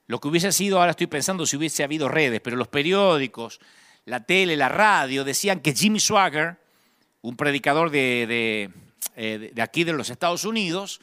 Lo 0.07 0.21
que 0.21 0.29
hubiese 0.29 0.53
sido, 0.53 0.79
ahora 0.79 0.93
estoy 0.93 1.09
pensando 1.09 1.47
si 1.47 1.57
hubiese 1.57 1.83
habido 1.83 2.09
redes, 2.09 2.41
pero 2.41 2.57
los 2.57 2.69
periódicos, 2.69 3.61
la 4.05 4.21
tele, 4.21 4.57
la 4.57 4.69
radio, 4.69 5.25
decían 5.25 5.61
que 5.61 5.75
Jimmy 5.75 5.99
Swagger, 5.99 6.57
un 7.23 7.37
predicador 7.37 7.91
de, 7.91 8.27
de, 8.27 8.71
eh, 9.17 9.53
aquí 9.61 9.83
de 9.83 9.93
los 9.93 10.11
Estados 10.11 10.45
Unidos, 10.45 11.01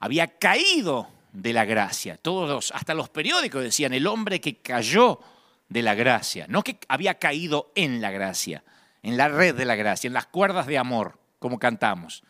había 0.00 0.38
caído 0.38 1.08
de 1.32 1.52
la 1.52 1.66
gracia. 1.66 2.16
Todos, 2.16 2.72
hasta 2.74 2.94
los 2.94 3.10
periódicos 3.10 3.62
decían, 3.62 3.92
el 3.92 4.06
hombre 4.06 4.40
que 4.40 4.56
cayó 4.56 5.20
de 5.68 5.82
la 5.82 5.94
gracia, 5.94 6.46
no 6.48 6.62
que 6.62 6.78
había 6.88 7.18
caído 7.18 7.72
en 7.74 8.00
la 8.00 8.10
gracia, 8.10 8.64
en 9.02 9.18
la 9.18 9.28
red 9.28 9.54
de 9.54 9.66
la 9.66 9.74
gracia, 9.74 10.08
en 10.08 10.14
las 10.14 10.26
cuerdas 10.26 10.66
de 10.66 10.78
amor, 10.78 11.18
como 11.38 11.58
cantamos, 11.58 12.22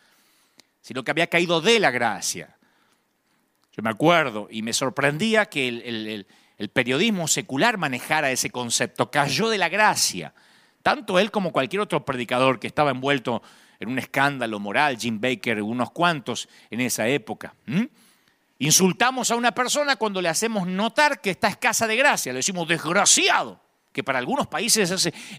sino 0.81 1.03
que 1.03 1.11
había 1.11 1.27
caído 1.27 1.61
de 1.61 1.79
la 1.79 1.91
gracia. 1.91 2.56
Yo 3.77 3.83
me 3.83 3.91
acuerdo 3.91 4.47
y 4.49 4.63
me 4.63 4.73
sorprendía 4.73 5.45
que 5.45 5.67
el, 5.67 6.69
periodismo 6.73 7.27
secular 7.27 7.77
manejara 7.77 8.31
ese 8.31 8.49
concepto, 8.49 9.11
cayó 9.11 9.49
de 9.49 9.59
la 9.59 9.69
gracia. 9.69 10.33
Tanto 10.81 11.19
él 11.19 11.29
como 11.29 11.51
cualquier 11.51 11.81
otro 11.81 12.03
predicador 12.03 12.59
que 12.59 12.65
estaba 12.65 12.89
envuelto 12.89 13.43
en 13.79 13.89
un 13.89 13.99
escándalo 13.99 14.59
moral, 14.59 14.97
Jim 14.97 15.21
Baker, 15.21 15.61
unos 15.61 15.91
cuantos 15.91 16.49
en 16.71 16.81
esa 16.81 17.07
época. 17.07 17.53
Insultamos 18.57 19.29
a 19.29 19.35
una 19.35 19.51
persona 19.51 19.95
cuando 19.95 20.23
le 20.23 20.29
hacemos 20.29 20.65
notar 20.65 21.21
que 21.21 21.29
está 21.29 21.47
escasa 21.47 21.85
de 21.85 21.97
gracia, 21.97 22.33
le 22.33 22.37
decimos 22.37 22.67
desgraciado, 22.67 23.61
que 23.91 24.03
para 24.03 24.17
algunos 24.17 24.47
países 24.47 24.89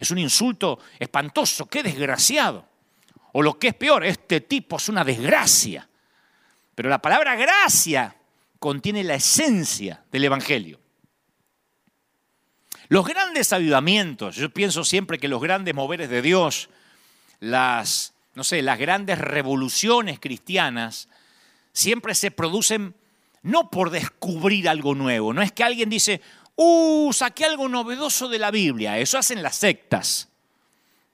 es 0.01 0.11
un 0.13 0.19
insulto 0.19 0.79
espantoso, 1.01 1.67
qué 1.67 1.83
desgraciado. 1.83 2.65
O 3.33 3.43
lo 3.43 3.59
que 3.59 3.69
es 3.69 3.75
peor, 3.75 4.05
este 4.05 4.43
tipo 4.43 4.77
es 4.77 4.89
una 4.89 5.03
desgracia. 5.03 5.89
Pero 6.77 6.89
la 6.89 7.03
palabra 7.03 7.35
gracia 7.35 8.15
contiene 8.59 9.05
la 9.05 9.15
esencia 9.15 10.05
del 10.11 10.25
Evangelio. 10.25 10.81
Los 12.89 13.07
grandes 13.07 13.53
avivamientos, 13.53 14.37
yo 14.37 14.51
pienso 14.51 14.83
siempre 14.85 15.19
que 15.19 15.29
los 15.29 15.43
grandes 15.43 15.75
moveres 15.75 16.09
de 16.09 16.23
Dios, 16.23 16.71
las 17.41 18.15
no 18.39 18.45
sé, 18.45 18.63
las 18.63 18.79
grandes 18.79 19.19
revoluciones 19.19 20.21
cristianas 20.21 21.09
siempre 21.73 22.15
se 22.15 22.31
producen 22.31 22.95
no 23.43 23.69
por 23.69 23.91
descubrir 23.91 24.69
algo 24.69 24.95
nuevo, 24.95 25.35
no 25.35 25.43
es 25.43 25.51
que 25.51 25.65
alguien 25.65 25.91
dice, 25.91 26.21
uh, 26.55 27.13
saqué 27.13 27.47
algo 27.47 27.69
novedoso 27.69 28.29
de 28.29 28.39
la 28.39 28.53
Biblia, 28.53 28.97
eso 28.97 29.19
hacen 29.19 29.43
las 29.43 29.57
sectas, 29.57 30.29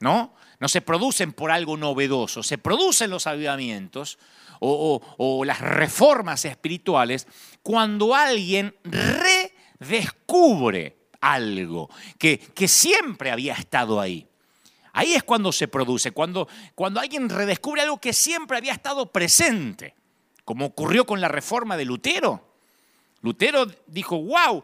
¿no? 0.00 0.34
No 0.60 0.68
se 0.68 0.82
producen 0.82 1.32
por 1.32 1.50
algo 1.50 1.78
novedoso, 1.78 2.42
se 2.42 2.58
producen 2.58 3.08
los 3.08 3.26
avivamientos 3.26 4.18
o, 4.60 5.42
las 5.44 5.60
reformas 5.60 6.44
espirituales 6.44 7.26
cuando 7.62 8.14
alguien 8.14 8.74
redescubre 9.78 10.96
algo 11.20 11.90
que, 12.18 12.38
que 12.38 12.68
siempre 12.68 13.30
había 13.30 13.54
estado 13.54 14.00
ahí. 14.00 14.28
Ahí 14.92 15.14
es 15.14 15.24
cuando 15.24 15.50
se 15.50 15.66
produce, 15.66 16.12
cuando, 16.12 16.48
cuando 16.76 17.00
alguien 17.00 17.28
redescubre 17.28 17.82
algo 17.82 18.00
que 18.00 18.12
siempre 18.12 18.56
había 18.56 18.72
estado 18.72 19.10
presente, 19.10 19.96
como 20.44 20.66
ocurrió 20.66 21.04
con 21.04 21.20
la 21.20 21.26
reforma 21.26 21.76
de 21.76 21.84
Lutero. 21.84 22.54
Lutero 23.20 23.66
dijo, 23.88 24.22
wow, 24.22 24.62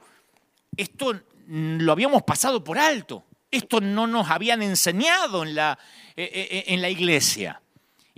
esto 0.76 1.20
lo 1.48 1.92
habíamos 1.92 2.22
pasado 2.22 2.62
por 2.62 2.78
alto, 2.78 3.24
esto 3.50 3.80
no 3.80 4.06
nos 4.06 4.30
habían 4.30 4.62
enseñado 4.62 5.42
en 5.42 5.56
la, 5.56 5.76
eh, 6.14 6.30
eh, 6.32 6.64
en 6.68 6.80
la 6.80 6.90
iglesia. 6.90 7.60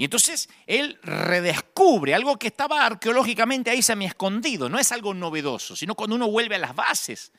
Y 0.03 0.07
entonces 0.07 0.49
él 0.67 0.99
redescubre 1.05 2.13
algo 2.13 2.37
que 2.37 2.49
estaba 2.49 2.85
arqueológicamente 2.85 3.71
ahí 3.71 3.83
se 3.83 3.95
me 3.95 4.07
escondido, 4.07 4.69
no 4.69 4.81
es 4.81 4.91
algo 4.91 5.15
novedoso, 5.15 5.77
sino 5.77 5.95
cuando 5.95 6.17
uno 6.17 6.29
vuelve 6.29 6.57
a 6.57 6.59
las 6.59 6.75
bases. 6.75 7.31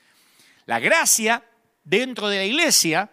La 0.65 0.79
gracia 0.79 1.43
dentro 1.83 2.29
de 2.29 2.37
la 2.37 2.45
iglesia 2.45 3.11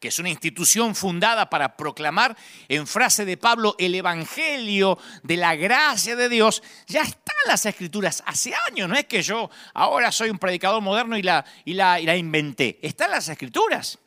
que 0.00 0.08
es 0.08 0.18
una 0.18 0.30
institución 0.30 0.94
fundada 0.94 1.50
para 1.50 1.76
proclamar 1.76 2.34
en 2.68 2.86
frase 2.86 3.26
de 3.26 3.36
Pablo 3.36 3.76
el 3.78 3.94
Evangelio 3.94 4.98
de 5.22 5.36
la 5.36 5.54
gracia 5.54 6.16
de 6.16 6.30
Dios, 6.30 6.62
ya 6.86 7.02
está 7.02 7.32
en 7.44 7.50
las 7.50 7.66
escrituras 7.66 8.22
hace 8.24 8.54
años, 8.70 8.88
no 8.88 8.94
es 8.94 9.04
que 9.04 9.20
yo 9.20 9.50
ahora 9.74 10.10
soy 10.10 10.30
un 10.30 10.38
predicador 10.38 10.80
moderno 10.80 11.18
y 11.18 11.22
la, 11.22 11.44
y 11.66 11.74
la, 11.74 12.00
y 12.00 12.06
la 12.06 12.16
inventé, 12.16 12.78
está 12.80 13.04
en 13.04 13.10
las 13.10 13.28
escrituras. 13.28 13.98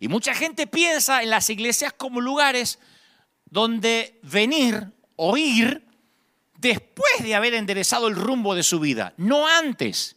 Y 0.00 0.08
mucha 0.08 0.34
gente 0.34 0.66
piensa 0.66 1.22
en 1.22 1.30
las 1.30 1.48
iglesias 1.50 1.92
como 1.92 2.20
lugares 2.20 2.80
donde 3.50 4.18
venir, 4.22 4.92
oír, 5.16 5.86
después 6.58 7.22
de 7.22 7.34
haber 7.34 7.54
enderezado 7.54 8.08
el 8.08 8.14
rumbo 8.14 8.54
de 8.54 8.62
su 8.62 8.80
vida, 8.80 9.12
no 9.16 9.46
antes. 9.46 10.16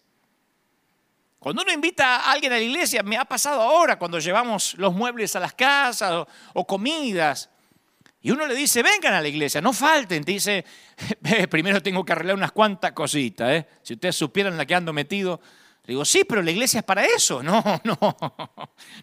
Cuando 1.39 1.61
uno 1.63 1.73
invita 1.73 2.17
a 2.17 2.31
alguien 2.31 2.53
a 2.53 2.55
la 2.55 2.61
iglesia, 2.61 3.03
me 3.03 3.17
ha 3.17 3.25
pasado 3.25 3.61
ahora 3.61 3.99
cuando 3.99 4.17
llevamos 4.19 4.75
los 4.75 4.93
muebles 4.93 5.35
a 5.35 5.41
las 5.41 5.53
casas 5.53 6.25
o, 6.53 6.65
comidas, 6.65 7.49
y 8.21 8.31
uno 8.31 8.47
le 8.47 8.55
dice, 8.55 8.81
vengan 8.81 9.13
a 9.13 9.21
la 9.21 9.27
iglesia, 9.27 9.59
no 9.59 9.73
falten. 9.73 10.23
Te 10.23 10.31
dice, 10.31 10.63
primero 11.49 11.83
tengo 11.83 12.05
que 12.05 12.13
arreglar 12.13 12.37
unas 12.37 12.53
cuantas 12.53 12.93
cositas. 12.93 13.51
¿eh? 13.51 13.67
Si 13.81 13.95
ustedes 13.95 14.15
supieran 14.15 14.55
la 14.55 14.65
que 14.65 14.73
ando 14.73 14.93
metido. 14.93 15.41
Le 15.83 15.91
digo, 15.91 16.05
sí, 16.05 16.23
pero 16.23 16.41
la 16.41 16.49
iglesia 16.49 16.79
es 16.79 16.85
para 16.85 17.03
eso. 17.03 17.43
No, 17.43 17.61
no, 17.83 17.97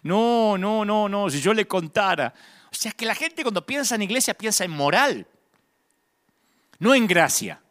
no, 0.01 0.57
no, 0.57 0.85
no, 0.85 1.07
no. 1.07 1.29
Si 1.29 1.39
yo 1.39 1.53
le 1.53 1.67
contara. 1.67 2.33
O 2.71 2.75
sea, 2.75 2.91
que 2.91 3.05
la 3.05 3.15
gente 3.15 3.43
cuando 3.43 3.65
piensa 3.65 3.95
en 3.95 4.03
iglesia 4.03 4.33
piensa 4.33 4.63
en 4.63 4.71
moral, 4.71 5.27
no 6.79 6.95
en 6.95 7.07
gracia. 7.07 7.61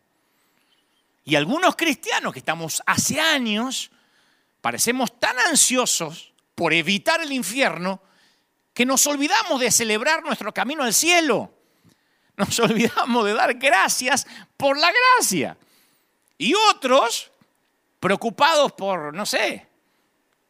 Y 1.25 1.37
algunos 1.37 1.76
cristianos 1.76 2.33
que 2.33 2.38
estamos 2.40 2.83
hace 2.87 3.21
años 3.21 3.90
Parecemos 4.61 5.19
tan 5.19 5.38
ansiosos 5.38 6.33
por 6.54 6.73
evitar 6.73 7.23
el 7.23 7.33
infierno 7.33 8.02
que 8.75 8.85
nos 8.85 9.07
olvidamos 9.07 9.61
de 9.61 9.71
celebrar 9.71 10.23
nuestro 10.23 10.52
camino 10.52 10.85
al 10.85 10.92
cielo. 10.92 11.52
Nos 12.37 12.59
olvidamos 12.61 13.25
de 13.25 13.35
dar 13.35 13.54
gracias 13.54 14.26
por 14.57 14.78
la 14.78 14.92
gracia. 14.92 15.57
Y 16.37 16.54
otros, 16.54 17.30
preocupados 17.99 18.73
por, 18.73 19.14
no 19.14 19.25
sé, 19.25 19.66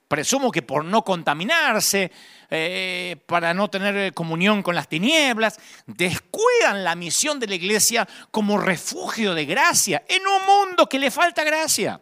presumo 0.09 0.50
que 0.50 0.62
por 0.62 0.85
no 0.85 1.04
contaminarse, 1.04 2.11
eh, 2.50 3.16
para 3.26 3.54
no 3.54 3.71
tener 3.71 4.12
comunión 4.12 4.62
con 4.62 4.75
las 4.75 4.88
tinieblas, 4.88 5.61
descuidan 5.87 6.83
la 6.83 6.97
misión 6.97 7.38
de 7.38 7.47
la 7.47 7.54
iglesia 7.54 8.09
como 8.33 8.59
refugio 8.59 9.35
de 9.35 9.45
gracia 9.45 10.04
en 10.09 10.23
un 10.26 10.45
mundo 10.47 10.88
que 10.88 10.99
le 10.99 11.11
falta 11.11 11.45
gracia. 11.45 12.00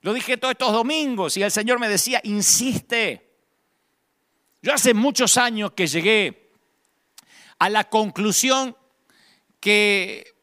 Lo 0.00 0.14
dije 0.14 0.36
todos 0.38 0.52
estos 0.52 0.72
domingos 0.72 1.36
y 1.36 1.42
el 1.42 1.50
Señor 1.50 1.78
me 1.78 1.88
decía, 1.88 2.20
insiste. 2.24 3.28
Yo 4.62 4.72
hace 4.72 4.94
muchos 4.94 5.36
años 5.36 5.72
que 5.72 5.86
llegué 5.86 6.52
a 7.58 7.68
la 7.68 7.84
conclusión 7.84 8.76
que 9.60 10.34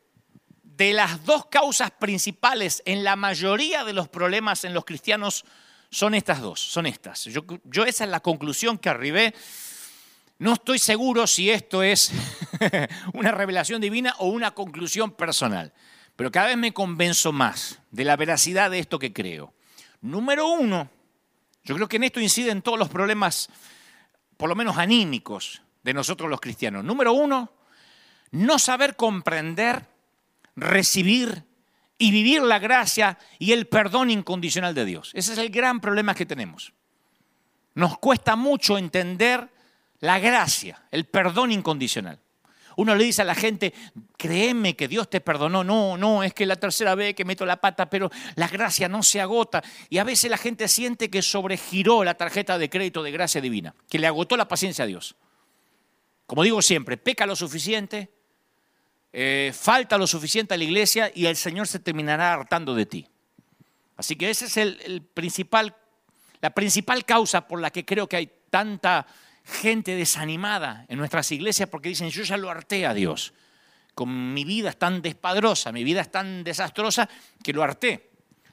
de 0.64 0.94
las 0.94 1.26
dos 1.26 1.48
causas 1.48 1.92
principales 1.92 2.84
en 2.86 3.04
la 3.04 3.16
mayoría 3.16 3.84
de 3.84 3.94
los 3.94 4.10
problemas 4.10 4.64
en 4.64 4.74
los 4.74 4.86
cristianos 4.86 5.46
son 5.90 6.16
estas 6.16 6.42
dos, 6.42 6.60
son 6.60 6.86
estas. 6.86 7.26
Yo, 7.26 7.44
yo 7.64 7.86
esa 7.86 8.04
es 8.04 8.10
la 8.10 8.20
conclusión 8.20 8.78
que 8.78 8.90
arribé. 8.90 9.34
No 10.38 10.54
estoy 10.54 10.80
seguro 10.80 11.28
si 11.28 11.50
esto 11.50 11.84
es 11.84 12.12
una 13.14 13.32
revelación 13.32 13.82
divina 13.82 14.16
o 14.20 14.28
una 14.28 14.52
conclusión 14.52 15.12
personal. 15.12 15.74
Pero 16.16 16.32
cada 16.32 16.48
vez 16.48 16.58
me 16.58 16.74
convenzo 16.74 17.32
más 17.32 17.80
de 17.92 18.06
la 18.06 18.16
veracidad 18.16 18.72
de 18.72 18.80
esto 18.80 19.00
que 19.00 19.14
creo. 19.14 19.54
Número 20.02 20.48
uno, 20.48 20.90
yo 21.64 21.76
creo 21.76 21.88
que 21.88 21.98
en 21.98 22.04
esto 22.04 22.20
inciden 22.20 22.62
todos 22.62 22.80
los 22.80 22.90
problemas, 22.90 23.50
por 24.38 24.50
lo 24.50 24.56
menos 24.56 24.78
anímicos, 24.78 25.62
de 25.84 25.94
nosotros 25.94 26.30
los 26.30 26.42
cristianos. 26.42 26.84
Número 26.84 27.14
uno, 27.14 27.52
no 28.32 28.60
saber 28.60 28.96
comprender, 28.96 29.86
recibir 30.56 31.44
y 31.98 32.12
vivir 32.12 32.42
la 32.42 32.60
gracia 32.60 33.18
y 33.40 33.52
el 33.52 33.68
perdón 33.68 34.12
incondicional 34.12 34.74
de 34.74 34.86
Dios. 34.86 35.12
Ese 35.14 35.34
es 35.34 35.38
el 35.38 35.50
gran 35.50 35.80
problema 35.80 36.14
que 36.14 36.26
tenemos. 36.26 36.74
Nos 37.74 37.98
cuesta 37.98 38.36
mucho 38.36 38.78
entender 38.78 39.50
la 40.00 40.20
gracia, 40.20 40.84
el 40.92 41.06
perdón 41.06 41.52
incondicional. 41.52 42.20
Uno 42.78 42.94
le 42.96 43.06
dice 43.06 43.22
a 43.22 43.26
la 43.26 43.36
gente, 43.36 43.74
créeme 44.18 44.76
que 44.76 44.88
Dios 44.88 45.10
te 45.10 45.22
perdonó. 45.22 45.64
No, 45.64 45.98
no, 45.98 46.24
es 46.24 46.34
que 46.34 46.46
la 46.46 46.58
tercera 46.58 46.94
vez 46.96 47.16
que 47.16 47.24
meto 47.24 47.46
la 47.46 47.62
pata, 47.62 47.90
pero 47.90 48.12
la 48.36 48.48
gracia 48.50 48.90
no 48.90 49.02
se 49.02 49.22
agota. 49.22 49.64
Y 49.90 49.98
a 49.98 50.04
veces 50.04 50.30
la 50.30 50.38
gente 50.38 50.68
siente 50.68 51.10
que 51.10 51.22
sobregiró 51.22 52.04
la 52.04 52.16
tarjeta 52.16 52.58
de 52.58 52.70
crédito 52.70 53.02
de 53.02 53.12
gracia 53.12 53.40
divina, 53.40 53.74
que 53.90 54.00
le 54.00 54.08
agotó 54.08 54.36
la 54.36 54.48
paciencia 54.48 54.84
a 54.84 54.88
Dios. 54.88 55.16
Como 56.26 56.44
digo 56.44 56.62
siempre, 56.62 56.98
peca 56.98 57.26
lo 57.26 57.36
suficiente, 57.36 58.12
eh, 59.18 59.54
falta 59.54 59.98
lo 59.98 60.08
suficiente 60.08 60.54
a 60.54 60.58
la 60.58 60.66
iglesia 60.66 61.10
y 61.16 61.26
el 61.26 61.38
Señor 61.38 61.70
se 61.70 61.80
terminará 61.80 62.34
hartando 62.34 62.76
de 62.76 62.86
ti. 62.86 63.08
Así 63.96 64.18
que 64.18 64.30
esa 64.30 64.44
es 64.44 64.58
el 64.58 65.04
principal, 65.14 65.74
la 66.42 66.50
principal 66.50 67.06
causa 67.06 67.48
por 67.48 67.62
la 67.62 67.72
que 67.72 67.86
creo 67.86 68.10
que 68.10 68.18
hay 68.18 68.30
tanta 68.50 69.08
gente 69.46 69.96
desanimada 69.96 70.86
en 70.90 70.98
nuestras 70.98 71.32
iglesias 71.32 71.70
porque 71.70 71.88
dicen, 71.88 72.10
yo 72.10 72.24
ya 72.24 72.36
lo 72.36 72.50
harté 72.50 72.86
a 72.86 72.94
Dios. 72.94 73.34
Con 73.94 74.34
mi 74.34 74.44
vida 74.44 74.72
es 74.72 74.78
tan 74.78 75.02
despadrosa, 75.02 75.72
mi 75.72 75.86
vida 75.86 76.02
es 76.02 76.12
tan 76.12 76.44
desastrosa 76.44 77.08
que 77.42 77.54
lo 77.54 77.64
harté. 77.64 78.10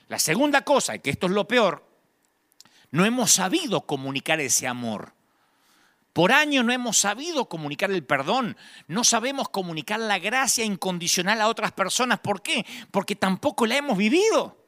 La 0.07 0.20
segunda 0.20 0.62
cosa, 0.62 0.94
y 0.94 1.01
que 1.01 1.11
esto 1.11 1.27
es 1.27 1.33
lo 1.33 1.48
peor, 1.48 1.85
no 2.92 3.05
hemos 3.05 3.33
sabido 3.33 3.81
comunicar 3.81 4.40
ese 4.40 4.68
amor. 4.68 5.12
Por 6.12 6.33
años 6.33 6.64
no 6.64 6.72
hemos 6.72 6.98
sabido 6.98 7.48
comunicar 7.48 7.90
el 7.90 8.05
perdón, 8.05 8.57
no 8.87 9.03
sabemos 9.03 9.48
comunicar 9.48 9.98
la 9.98 10.18
gracia 10.18 10.64
incondicional 10.64 11.40
a 11.40 11.48
otras 11.48 11.72
personas. 11.72 12.20
¿Por 12.20 12.42
qué? 12.42 12.66
Porque 12.90 13.16
tampoco 13.16 13.66
la 13.66 13.77
hemos 13.77 13.96
vivido. 13.96 14.59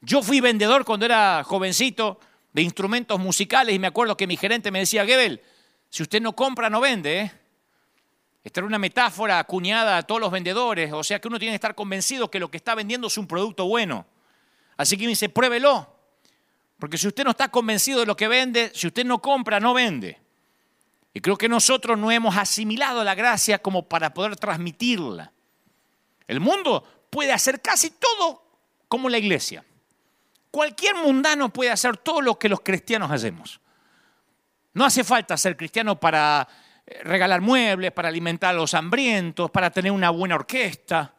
Yo 0.00 0.22
fui 0.22 0.40
vendedor 0.40 0.84
cuando 0.84 1.06
era 1.06 1.42
jovencito 1.44 2.20
de 2.52 2.62
instrumentos 2.62 3.18
musicales 3.18 3.74
y 3.74 3.78
me 3.78 3.88
acuerdo 3.88 4.16
que 4.16 4.26
mi 4.26 4.36
gerente 4.36 4.70
me 4.70 4.80
decía, 4.80 5.04
Gebel, 5.04 5.42
si 5.88 6.02
usted 6.02 6.20
no 6.20 6.34
compra, 6.34 6.70
no 6.70 6.80
vende. 6.80 7.20
¿eh? 7.20 7.32
Esta 8.44 8.60
era 8.60 8.66
una 8.66 8.78
metáfora 8.78 9.38
acuñada 9.38 9.96
a 9.96 10.02
todos 10.02 10.20
los 10.20 10.30
vendedores, 10.30 10.92
o 10.92 11.02
sea 11.02 11.20
que 11.20 11.28
uno 11.28 11.38
tiene 11.38 11.52
que 11.52 11.56
estar 11.56 11.74
convencido 11.74 12.30
que 12.30 12.40
lo 12.40 12.50
que 12.50 12.56
está 12.56 12.74
vendiendo 12.74 13.08
es 13.08 13.18
un 13.18 13.26
producto 13.26 13.66
bueno. 13.66 14.06
Así 14.76 14.96
que 14.96 15.04
me 15.04 15.10
dice, 15.10 15.28
pruébelo, 15.28 15.91
porque 16.82 16.98
si 16.98 17.06
usted 17.06 17.22
no 17.22 17.30
está 17.30 17.48
convencido 17.48 18.00
de 18.00 18.06
lo 18.06 18.16
que 18.16 18.26
vende, 18.26 18.72
si 18.74 18.88
usted 18.88 19.04
no 19.04 19.22
compra, 19.22 19.60
no 19.60 19.72
vende. 19.72 20.20
Y 21.14 21.20
creo 21.20 21.38
que 21.38 21.48
nosotros 21.48 21.96
no 21.96 22.10
hemos 22.10 22.36
asimilado 22.36 23.04
la 23.04 23.14
gracia 23.14 23.60
como 23.60 23.88
para 23.88 24.12
poder 24.12 24.34
transmitirla. 24.34 25.30
El 26.26 26.40
mundo 26.40 27.06
puede 27.08 27.30
hacer 27.30 27.62
casi 27.62 27.90
todo 27.90 28.44
como 28.88 29.08
la 29.08 29.18
iglesia. 29.18 29.64
Cualquier 30.50 30.96
mundano 30.96 31.50
puede 31.50 31.70
hacer 31.70 31.98
todo 31.98 32.20
lo 32.20 32.36
que 32.36 32.48
los 32.48 32.62
cristianos 32.62 33.12
hacemos. 33.12 33.60
No 34.74 34.84
hace 34.84 35.04
falta 35.04 35.36
ser 35.36 35.56
cristiano 35.56 36.00
para 36.00 36.48
eh, 36.84 36.98
regalar 37.04 37.40
muebles, 37.42 37.92
para 37.92 38.08
alimentar 38.08 38.50
a 38.50 38.58
los 38.58 38.74
hambrientos, 38.74 39.52
para 39.52 39.70
tener 39.70 39.92
una 39.92 40.10
buena 40.10 40.34
orquesta. 40.34 41.14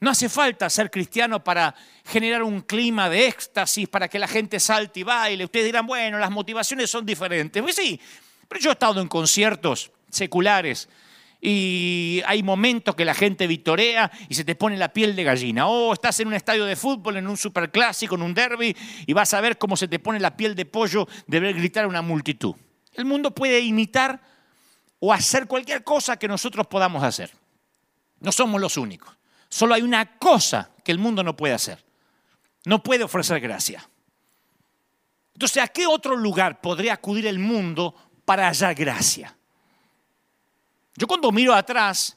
No 0.00 0.10
hace 0.10 0.28
falta 0.28 0.68
ser 0.68 0.90
cristiano 0.90 1.42
para 1.42 1.74
generar 2.04 2.42
un 2.42 2.60
clima 2.60 3.08
de 3.08 3.28
éxtasis, 3.28 3.88
para 3.88 4.08
que 4.08 4.18
la 4.18 4.28
gente 4.28 4.60
salte 4.60 5.00
y 5.00 5.02
baile. 5.02 5.44
Ustedes 5.44 5.66
dirán, 5.66 5.86
bueno, 5.86 6.18
las 6.18 6.30
motivaciones 6.30 6.90
son 6.90 7.06
diferentes. 7.06 7.62
Pues 7.62 7.76
sí, 7.76 7.98
pero 8.46 8.60
yo 8.60 8.70
he 8.70 8.72
estado 8.74 9.00
en 9.00 9.08
conciertos 9.08 9.90
seculares 10.10 10.88
y 11.40 12.22
hay 12.26 12.42
momentos 12.42 12.94
que 12.94 13.04
la 13.04 13.14
gente 13.14 13.46
vitorea 13.46 14.10
y 14.28 14.34
se 14.34 14.44
te 14.44 14.54
pone 14.54 14.76
la 14.76 14.92
piel 14.92 15.16
de 15.16 15.24
gallina. 15.24 15.66
O 15.66 15.94
estás 15.94 16.20
en 16.20 16.28
un 16.28 16.34
estadio 16.34 16.66
de 16.66 16.76
fútbol, 16.76 17.16
en 17.16 17.26
un 17.26 17.36
superclásico, 17.36 18.16
en 18.16 18.22
un 18.22 18.34
derby, 18.34 18.76
y 19.06 19.12
vas 19.14 19.32
a 19.32 19.40
ver 19.40 19.56
cómo 19.56 19.76
se 19.76 19.88
te 19.88 19.98
pone 19.98 20.20
la 20.20 20.36
piel 20.36 20.54
de 20.54 20.66
pollo 20.66 21.08
de 21.26 21.40
ver 21.40 21.54
gritar 21.54 21.84
a 21.84 21.88
una 21.88 22.02
multitud. 22.02 22.54
El 22.92 23.06
mundo 23.06 23.30
puede 23.34 23.60
imitar 23.60 24.20
o 24.98 25.12
hacer 25.12 25.46
cualquier 25.46 25.84
cosa 25.84 26.18
que 26.18 26.28
nosotros 26.28 26.66
podamos 26.66 27.02
hacer. 27.02 27.30
No 28.20 28.32
somos 28.32 28.60
los 28.60 28.76
únicos. 28.76 29.14
Solo 29.48 29.74
hay 29.74 29.82
una 29.82 30.18
cosa 30.18 30.70
que 30.84 30.92
el 30.92 30.98
mundo 30.98 31.22
no 31.22 31.36
puede 31.36 31.54
hacer. 31.54 31.84
No 32.64 32.82
puede 32.82 33.04
ofrecer 33.04 33.40
gracia. 33.40 33.88
Entonces, 35.34 35.62
¿a 35.62 35.68
qué 35.68 35.86
otro 35.86 36.16
lugar 36.16 36.60
podría 36.60 36.94
acudir 36.94 37.26
el 37.26 37.38
mundo 37.38 37.94
para 38.24 38.48
hallar 38.48 38.74
gracia? 38.74 39.36
Yo 40.96 41.06
cuando 41.06 41.30
miro 41.30 41.54
atrás 41.54 42.16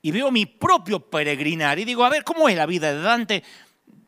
y 0.00 0.10
veo 0.12 0.30
mi 0.30 0.46
propio 0.46 1.00
peregrinar 1.00 1.78
y 1.78 1.84
digo, 1.84 2.04
a 2.04 2.08
ver, 2.08 2.22
¿cómo 2.22 2.48
es 2.48 2.56
la 2.56 2.66
vida 2.66 2.92
de 2.92 3.00
Dante? 3.00 3.42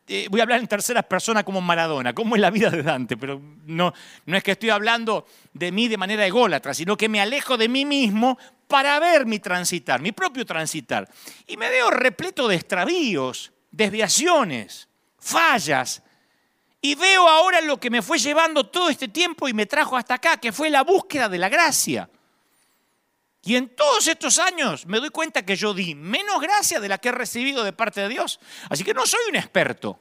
Eh, 0.06 0.28
voy 0.30 0.40
a 0.40 0.44
hablar 0.44 0.60
en 0.60 0.68
tercera 0.68 1.02
persona 1.02 1.42
como 1.44 1.60
Maradona, 1.60 2.14
¿cómo 2.14 2.36
es 2.36 2.40
la 2.40 2.50
vida 2.50 2.70
de 2.70 2.82
Dante? 2.82 3.16
Pero 3.16 3.42
no, 3.66 3.92
no 4.24 4.36
es 4.36 4.42
que 4.42 4.52
estoy 4.52 4.70
hablando 4.70 5.26
de 5.52 5.72
mí 5.72 5.88
de 5.88 5.96
manera 5.96 6.24
ególatra, 6.24 6.72
sino 6.72 6.96
que 6.96 7.08
me 7.08 7.20
alejo 7.20 7.56
de 7.56 7.68
mí 7.68 7.84
mismo 7.84 8.38
para 8.68 9.00
ver 9.00 9.26
mi 9.26 9.40
transitar, 9.40 10.00
mi 10.00 10.12
propio 10.12 10.46
transitar. 10.46 11.08
Y 11.46 11.56
me 11.56 11.68
veo 11.70 11.90
repleto 11.90 12.46
de 12.46 12.54
extravíos, 12.54 13.50
desviaciones, 13.70 14.88
fallas. 15.18 16.02
Y 16.80 16.94
veo 16.94 17.26
ahora 17.26 17.60
lo 17.62 17.80
que 17.80 17.90
me 17.90 18.02
fue 18.02 18.18
llevando 18.18 18.66
todo 18.66 18.90
este 18.90 19.08
tiempo 19.08 19.48
y 19.48 19.54
me 19.54 19.66
trajo 19.66 19.96
hasta 19.96 20.14
acá, 20.14 20.36
que 20.36 20.52
fue 20.52 20.70
la 20.70 20.84
búsqueda 20.84 21.28
de 21.28 21.38
la 21.38 21.48
gracia. 21.48 22.08
Y 23.42 23.56
en 23.56 23.74
todos 23.74 24.06
estos 24.06 24.38
años 24.38 24.86
me 24.86 25.00
doy 25.00 25.10
cuenta 25.10 25.44
que 25.44 25.56
yo 25.56 25.72
di 25.72 25.94
menos 25.94 26.40
gracia 26.40 26.78
de 26.78 26.88
la 26.88 26.98
que 26.98 27.08
he 27.08 27.12
recibido 27.12 27.64
de 27.64 27.72
parte 27.72 28.02
de 28.02 28.08
Dios. 28.08 28.38
Así 28.68 28.84
que 28.84 28.94
no 28.94 29.06
soy 29.06 29.20
un 29.30 29.36
experto. 29.36 29.98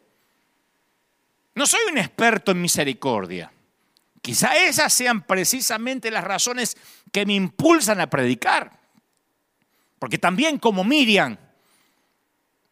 No 1.56 1.66
soy 1.66 1.80
un 1.90 1.98
experto 1.98 2.52
en 2.52 2.62
misericordia. 2.62 3.52
Quizá 4.22 4.58
esas 4.58 4.92
sean 4.92 5.22
precisamente 5.22 6.12
las 6.12 6.24
razones 6.24 6.78
que 7.12 7.26
me 7.26 7.34
impulsan 7.34 8.02
a 8.02 8.10
predicar. 8.10 8.80
Porque 10.00 10.18
también 10.18 10.60
como 10.60 10.84
Miriam, 10.84 11.38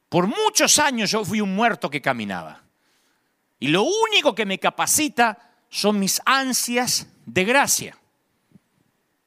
por 0.09 0.27
muchos 0.27 0.79
años 0.79 1.11
yo 1.11 1.25
fui 1.25 1.41
un 1.41 1.55
muerto 1.55 1.89
que 1.89 2.01
caminaba. 2.01 2.63
Y 3.59 3.69
lo 3.69 3.83
único 3.83 4.35
que 4.35 4.45
me 4.45 4.59
capacita 4.59 5.55
son 5.69 5.99
mis 5.99 6.21
ansias 6.25 7.07
de 7.25 7.43
gracia. 7.45 7.97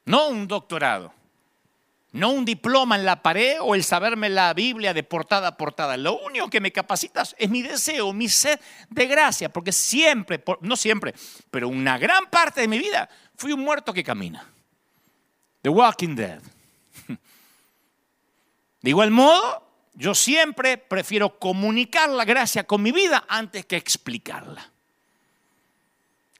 No 0.04 0.28
un 0.28 0.46
doctorado, 0.46 1.12
no 2.12 2.30
un 2.30 2.44
diploma 2.44 2.96
en 2.96 3.04
la 3.04 3.22
pared 3.22 3.58
o 3.60 3.74
el 3.74 3.84
saberme 3.84 4.28
la 4.28 4.54
Biblia 4.54 4.94
de 4.94 5.02
portada 5.02 5.48
a 5.48 5.56
portada. 5.56 5.96
Lo 5.96 6.18
único 6.20 6.48
que 6.48 6.60
me 6.60 6.72
capacita 6.72 7.22
es 7.36 7.50
mi 7.50 7.62
deseo, 7.62 8.12
mi 8.12 8.28
sed 8.28 8.58
de 8.88 9.06
gracia, 9.06 9.50
porque 9.50 9.72
siempre, 9.72 10.42
no 10.62 10.76
siempre, 10.76 11.14
pero 11.50 11.68
una 11.68 11.98
gran 11.98 12.26
parte 12.30 12.62
de 12.62 12.68
mi 12.68 12.78
vida 12.78 13.08
fui 13.36 13.52
un 13.52 13.60
muerto 13.60 13.92
que 13.92 14.02
camina. 14.02 14.50
The 15.62 15.68
Walking 15.68 16.14
Dead. 16.14 16.40
De 18.80 18.90
igual 18.90 19.10
modo, 19.10 19.68
yo 19.94 20.14
siempre 20.14 20.78
prefiero 20.78 21.38
comunicar 21.38 22.08
la 22.08 22.24
gracia 22.24 22.64
con 22.64 22.82
mi 22.82 22.92
vida 22.92 23.26
antes 23.28 23.66
que 23.66 23.76
explicarla. 23.76 24.70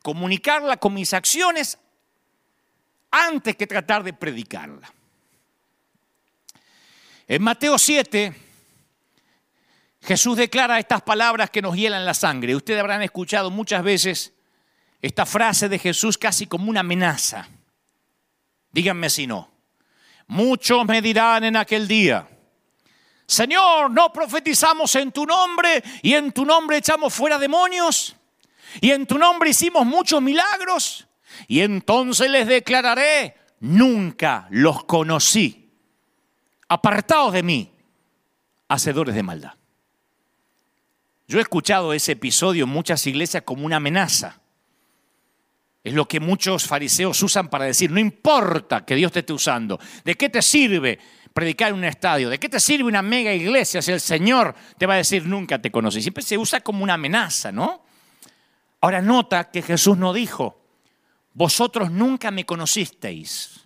Comunicarla 0.02 0.78
con 0.78 0.94
mis 0.94 1.12
acciones 1.12 1.76
antes 3.10 3.56
que 3.56 3.66
tratar 3.66 4.02
de 4.02 4.12
predicarla. 4.12 4.92
En 7.30 7.42
Mateo 7.42 7.78
7, 7.78 8.34
Jesús 10.00 10.34
declara 10.34 10.78
estas 10.78 11.02
palabras 11.02 11.50
que 11.50 11.60
nos 11.60 11.76
hielan 11.76 12.06
la 12.06 12.14
sangre. 12.14 12.56
Ustedes 12.56 12.80
habrán 12.80 13.02
escuchado 13.02 13.50
muchas 13.50 13.82
veces 13.82 14.32
esta 15.02 15.26
frase 15.26 15.68
de 15.68 15.78
Jesús 15.78 16.16
casi 16.16 16.46
como 16.46 16.70
una 16.70 16.80
amenaza. 16.80 17.46
Díganme 18.72 19.10
si 19.10 19.26
no. 19.26 19.50
Muchos 20.26 20.86
me 20.86 21.02
dirán 21.02 21.44
en 21.44 21.56
aquel 21.56 21.86
día, 21.86 22.26
Señor, 23.26 23.90
no 23.90 24.10
profetizamos 24.10 24.94
en 24.94 25.12
tu 25.12 25.26
nombre 25.26 25.82
y 26.00 26.14
en 26.14 26.32
tu 26.32 26.46
nombre 26.46 26.78
echamos 26.78 27.12
fuera 27.12 27.38
demonios 27.38 28.16
y 28.80 28.90
en 28.90 29.06
tu 29.06 29.18
nombre 29.18 29.50
hicimos 29.50 29.84
muchos 29.84 30.22
milagros 30.22 31.06
y 31.46 31.60
entonces 31.60 32.30
les 32.30 32.46
declararé, 32.46 33.36
nunca 33.60 34.46
los 34.50 34.84
conocí. 34.84 35.57
Apartados 36.68 37.32
de 37.32 37.42
mí, 37.42 37.72
hacedores 38.68 39.14
de 39.14 39.22
maldad. 39.22 39.54
Yo 41.26 41.38
he 41.38 41.42
escuchado 41.42 41.92
ese 41.92 42.12
episodio 42.12 42.64
en 42.64 42.70
muchas 42.70 43.06
iglesias 43.06 43.42
como 43.44 43.66
una 43.66 43.76
amenaza. 43.76 44.40
Es 45.84 45.94
lo 45.94 46.06
que 46.06 46.20
muchos 46.20 46.66
fariseos 46.66 47.22
usan 47.22 47.48
para 47.48 47.64
decir, 47.64 47.90
no 47.90 48.00
importa 48.00 48.84
que 48.84 48.94
Dios 48.94 49.12
te 49.12 49.20
esté 49.20 49.32
usando, 49.32 49.78
¿de 50.04 50.14
qué 50.14 50.28
te 50.28 50.42
sirve 50.42 50.98
predicar 51.32 51.70
en 51.70 51.76
un 51.76 51.84
estadio? 51.84 52.28
¿De 52.28 52.38
qué 52.38 52.48
te 52.48 52.60
sirve 52.60 52.84
una 52.84 53.00
mega 53.02 53.32
iglesia 53.32 53.80
si 53.80 53.92
el 53.92 54.00
Señor 54.00 54.54
te 54.76 54.86
va 54.86 54.94
a 54.94 54.98
decir 54.98 55.24
nunca 55.24 55.60
te 55.60 55.70
conocí? 55.70 56.02
Siempre 56.02 56.22
se 56.22 56.36
usa 56.36 56.60
como 56.60 56.82
una 56.82 56.94
amenaza, 56.94 57.52
¿no? 57.52 57.82
Ahora 58.80 59.00
nota 59.00 59.50
que 59.50 59.62
Jesús 59.62 59.96
no 59.96 60.12
dijo, 60.12 60.60
vosotros 61.32 61.90
nunca 61.90 62.30
me 62.30 62.44
conocisteis. 62.44 63.57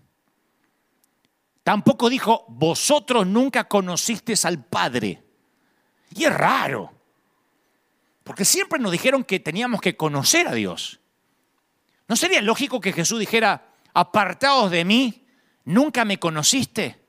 Tampoco 1.63 2.11
dijo, 2.11 2.45
vosotros 2.49 3.27
nunca 3.27 3.65
conocisteis 3.65 4.45
al 4.45 4.65
Padre. 4.65 5.23
Y 6.15 6.25
es 6.25 6.35
raro, 6.35 6.93
porque 8.25 8.45
siempre 8.45 8.79
nos 8.79 8.93
dijeron 8.93 9.25
que 9.25 9.41
teníamos 9.41 9.81
que 9.81 9.97
conocer 9.97 10.49
a 10.49 10.53
Dios. 10.53 11.01
¿No 12.09 12.17
sería 12.17 12.43
lógico 12.43 12.81
que 12.81 12.93
Jesús 12.93 13.21
dijera, 13.21 13.75
apartaos 13.95 14.71
de 14.71 14.85
mí, 14.85 15.25
nunca 15.65 16.05
me 16.05 16.19
conociste? 16.19 17.01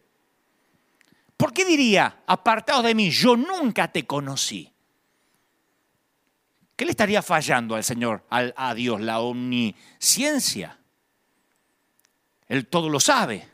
¿Por 1.35 1.51
qué 1.51 1.65
diría, 1.65 2.23
apartaos 2.27 2.83
de 2.83 2.95
mí, 2.95 3.09
yo 3.09 3.35
nunca 3.35 3.91
te 3.91 4.05
conocí? 4.05 4.71
¿Qué 6.75 6.85
le 6.85 6.91
estaría 6.91 7.21
fallando 7.21 7.75
al 7.75 7.83
Señor, 7.83 8.25
a 8.29 8.73
Dios? 8.73 9.01
La 9.01 9.19
omnisciencia. 9.19 10.79
Él 12.47 12.67
todo 12.67 12.89
lo 12.89 12.99
sabe. 12.99 13.52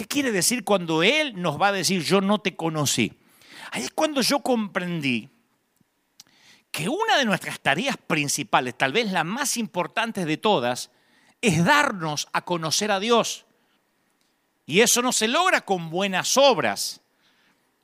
¿Qué 0.00 0.06
quiere 0.06 0.32
decir 0.32 0.64
cuando 0.64 1.02
Él 1.02 1.34
nos 1.36 1.60
va 1.60 1.68
a 1.68 1.72
decir, 1.72 2.02
yo 2.02 2.22
no 2.22 2.38
te 2.38 2.56
conocí? 2.56 3.20
Ahí 3.70 3.82
es 3.82 3.90
cuando 3.90 4.22
yo 4.22 4.40
comprendí 4.40 5.28
que 6.70 6.88
una 6.88 7.18
de 7.18 7.26
nuestras 7.26 7.60
tareas 7.60 7.98
principales, 7.98 8.78
tal 8.78 8.94
vez 8.94 9.12
la 9.12 9.24
más 9.24 9.58
importante 9.58 10.24
de 10.24 10.38
todas, 10.38 10.90
es 11.42 11.62
darnos 11.66 12.28
a 12.32 12.46
conocer 12.46 12.90
a 12.90 12.98
Dios. 12.98 13.44
Y 14.64 14.80
eso 14.80 15.02
no 15.02 15.12
se 15.12 15.28
logra 15.28 15.66
con 15.66 15.90
buenas 15.90 16.38
obras. 16.38 17.02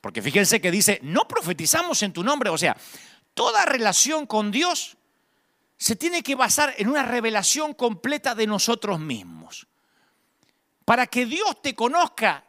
Porque 0.00 0.22
fíjense 0.22 0.58
que 0.58 0.70
dice, 0.70 1.00
no 1.02 1.28
profetizamos 1.28 2.02
en 2.02 2.14
tu 2.14 2.24
nombre. 2.24 2.48
O 2.48 2.56
sea, 2.56 2.78
toda 3.34 3.66
relación 3.66 4.24
con 4.24 4.50
Dios 4.50 4.96
se 5.76 5.96
tiene 5.96 6.22
que 6.22 6.34
basar 6.34 6.72
en 6.78 6.88
una 6.88 7.02
revelación 7.02 7.74
completa 7.74 8.34
de 8.34 8.46
nosotros 8.46 8.98
mismos. 9.00 9.66
Para 10.86 11.08
que 11.08 11.26
Dios 11.26 11.60
te 11.60 11.74
conozca, 11.74 12.44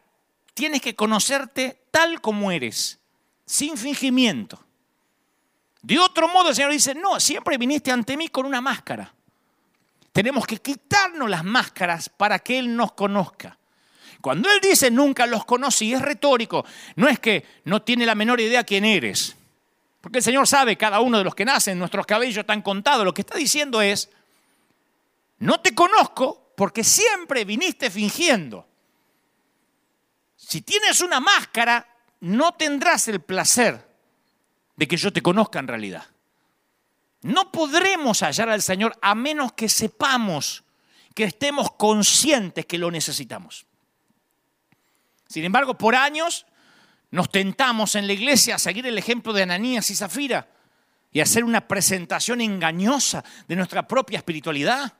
tienes 0.54 0.80
que 0.80 0.94
conocerte 0.94 1.82
tal 1.90 2.20
como 2.20 2.52
eres, 2.52 3.00
sin 3.44 3.76
fingimiento. 3.76 4.64
De 5.82 5.98
otro 5.98 6.28
modo, 6.28 6.50
el 6.50 6.54
Señor 6.54 6.70
dice, 6.70 6.94
no, 6.94 7.18
siempre 7.18 7.58
viniste 7.58 7.90
ante 7.90 8.16
mí 8.16 8.28
con 8.28 8.46
una 8.46 8.60
máscara. 8.60 9.12
Tenemos 10.12 10.46
que 10.46 10.58
quitarnos 10.58 11.28
las 11.28 11.42
máscaras 11.42 12.08
para 12.08 12.38
que 12.38 12.60
Él 12.60 12.76
nos 12.76 12.92
conozca. 12.92 13.58
Cuando 14.20 14.48
Él 14.50 14.60
dice 14.60 14.88
nunca 14.88 15.26
los 15.26 15.44
conocí, 15.44 15.92
es 15.92 16.00
retórico. 16.00 16.64
No 16.94 17.08
es 17.08 17.18
que 17.18 17.44
no 17.64 17.82
tiene 17.82 18.06
la 18.06 18.14
menor 18.14 18.40
idea 18.40 18.62
quién 18.62 18.84
eres. 18.84 19.34
Porque 20.00 20.18
el 20.18 20.24
Señor 20.24 20.46
sabe 20.46 20.76
cada 20.76 21.00
uno 21.00 21.18
de 21.18 21.24
los 21.24 21.34
que 21.34 21.44
nacen, 21.44 21.76
nuestros 21.76 22.06
cabellos 22.06 22.38
están 22.38 22.62
contados. 22.62 23.04
Lo 23.04 23.14
que 23.14 23.22
está 23.22 23.36
diciendo 23.36 23.82
es, 23.82 24.10
no 25.40 25.58
te 25.58 25.74
conozco 25.74 26.47
porque 26.58 26.82
siempre 26.82 27.44
viniste 27.44 27.88
fingiendo. 27.88 28.66
Si 30.34 30.62
tienes 30.62 31.00
una 31.00 31.20
máscara, 31.20 31.86
no 32.18 32.54
tendrás 32.54 33.06
el 33.06 33.20
placer 33.20 33.88
de 34.74 34.88
que 34.88 34.96
yo 34.96 35.12
te 35.12 35.22
conozca 35.22 35.60
en 35.60 35.68
realidad. 35.68 36.04
No 37.22 37.52
podremos 37.52 38.24
hallar 38.24 38.48
al 38.48 38.60
Señor 38.60 38.98
a 39.00 39.14
menos 39.14 39.52
que 39.52 39.68
sepamos, 39.68 40.64
que 41.14 41.22
estemos 41.22 41.70
conscientes 41.76 42.66
que 42.66 42.76
lo 42.76 42.90
necesitamos. 42.90 43.64
Sin 45.28 45.44
embargo, 45.44 45.78
por 45.78 45.94
años 45.94 46.44
nos 47.12 47.30
tentamos 47.30 47.94
en 47.94 48.08
la 48.08 48.14
iglesia 48.14 48.56
a 48.56 48.58
seguir 48.58 48.84
el 48.84 48.98
ejemplo 48.98 49.32
de 49.32 49.44
Ananías 49.44 49.90
y 49.90 49.94
Zafira 49.94 50.48
y 51.12 51.20
hacer 51.20 51.44
una 51.44 51.68
presentación 51.68 52.40
engañosa 52.40 53.22
de 53.46 53.54
nuestra 53.54 53.86
propia 53.86 54.18
espiritualidad. 54.18 54.92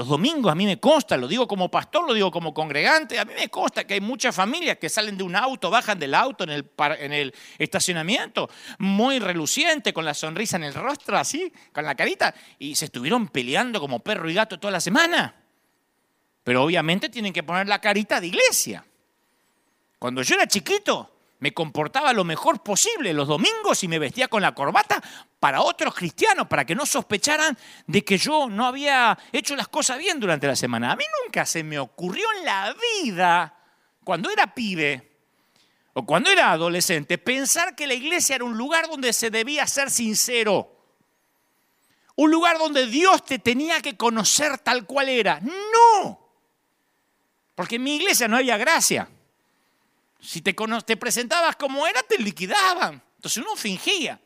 Los 0.00 0.08
domingos 0.08 0.50
a 0.50 0.54
mí 0.54 0.64
me 0.64 0.80
consta, 0.80 1.18
lo 1.18 1.28
digo 1.28 1.46
como 1.46 1.70
pastor, 1.70 2.06
lo 2.08 2.14
digo 2.14 2.30
como 2.30 2.54
congregante, 2.54 3.18
a 3.18 3.26
mí 3.26 3.34
me 3.38 3.50
consta 3.50 3.86
que 3.86 3.92
hay 3.92 4.00
muchas 4.00 4.34
familias 4.34 4.78
que 4.78 4.88
salen 4.88 5.18
de 5.18 5.22
un 5.22 5.36
auto, 5.36 5.68
bajan 5.68 5.98
del 5.98 6.14
auto 6.14 6.44
en 6.44 6.48
el, 6.48 6.70
en 6.98 7.12
el 7.12 7.34
estacionamiento, 7.58 8.48
muy 8.78 9.18
reluciente, 9.18 9.92
con 9.92 10.06
la 10.06 10.14
sonrisa 10.14 10.56
en 10.56 10.64
el 10.64 10.72
rostro, 10.72 11.18
así, 11.18 11.52
con 11.74 11.84
la 11.84 11.94
carita, 11.94 12.34
y 12.58 12.76
se 12.76 12.86
estuvieron 12.86 13.28
peleando 13.28 13.78
como 13.78 14.00
perro 14.00 14.30
y 14.30 14.32
gato 14.32 14.58
toda 14.58 14.72
la 14.72 14.80
semana. 14.80 15.34
Pero 16.44 16.64
obviamente 16.64 17.10
tienen 17.10 17.34
que 17.34 17.42
poner 17.42 17.68
la 17.68 17.78
carita 17.78 18.22
de 18.22 18.28
iglesia. 18.28 18.82
Cuando 19.98 20.22
yo 20.22 20.34
era 20.34 20.46
chiquito, 20.46 21.14
me 21.40 21.52
comportaba 21.52 22.12
lo 22.12 22.22
mejor 22.22 22.62
posible 22.62 23.12
los 23.14 23.26
domingos 23.26 23.82
y 23.82 23.88
me 23.88 23.98
vestía 23.98 24.28
con 24.28 24.42
la 24.42 24.54
corbata 24.54 25.02
para 25.40 25.62
otros 25.62 25.94
cristianos, 25.94 26.46
para 26.46 26.66
que 26.66 26.74
no 26.74 26.84
sospecharan 26.84 27.56
de 27.86 28.04
que 28.04 28.18
yo 28.18 28.48
no 28.48 28.66
había 28.66 29.18
hecho 29.32 29.56
las 29.56 29.68
cosas 29.68 29.98
bien 29.98 30.20
durante 30.20 30.46
la 30.46 30.54
semana. 30.54 30.92
A 30.92 30.96
mí 30.96 31.04
nunca 31.24 31.46
se 31.46 31.64
me 31.64 31.78
ocurrió 31.78 32.26
en 32.38 32.44
la 32.44 32.76
vida, 33.02 33.54
cuando 34.04 34.30
era 34.30 34.54
pibe 34.54 35.10
o 35.94 36.04
cuando 36.04 36.30
era 36.30 36.52
adolescente, 36.52 37.16
pensar 37.16 37.74
que 37.74 37.86
la 37.86 37.94
iglesia 37.94 38.36
era 38.36 38.44
un 38.44 38.56
lugar 38.56 38.86
donde 38.88 39.12
se 39.12 39.30
debía 39.30 39.66
ser 39.66 39.90
sincero. 39.90 40.76
Un 42.16 42.30
lugar 42.30 42.58
donde 42.58 42.86
Dios 42.86 43.24
te 43.24 43.38
tenía 43.38 43.80
que 43.80 43.96
conocer 43.96 44.58
tal 44.58 44.84
cual 44.84 45.08
era. 45.08 45.40
No. 45.40 46.20
Porque 47.54 47.76
en 47.76 47.82
mi 47.82 47.96
iglesia 47.96 48.28
no 48.28 48.36
había 48.36 48.58
gracia. 48.58 49.08
Si 50.20 50.42
te, 50.42 50.54
te 50.86 50.96
presentabas 50.96 51.56
como 51.56 51.86
era, 51.86 52.02
te 52.02 52.18
liquidaban. 52.18 53.02
Entonces 53.16 53.42
uno 53.42 53.56
fingía. 53.56 54.20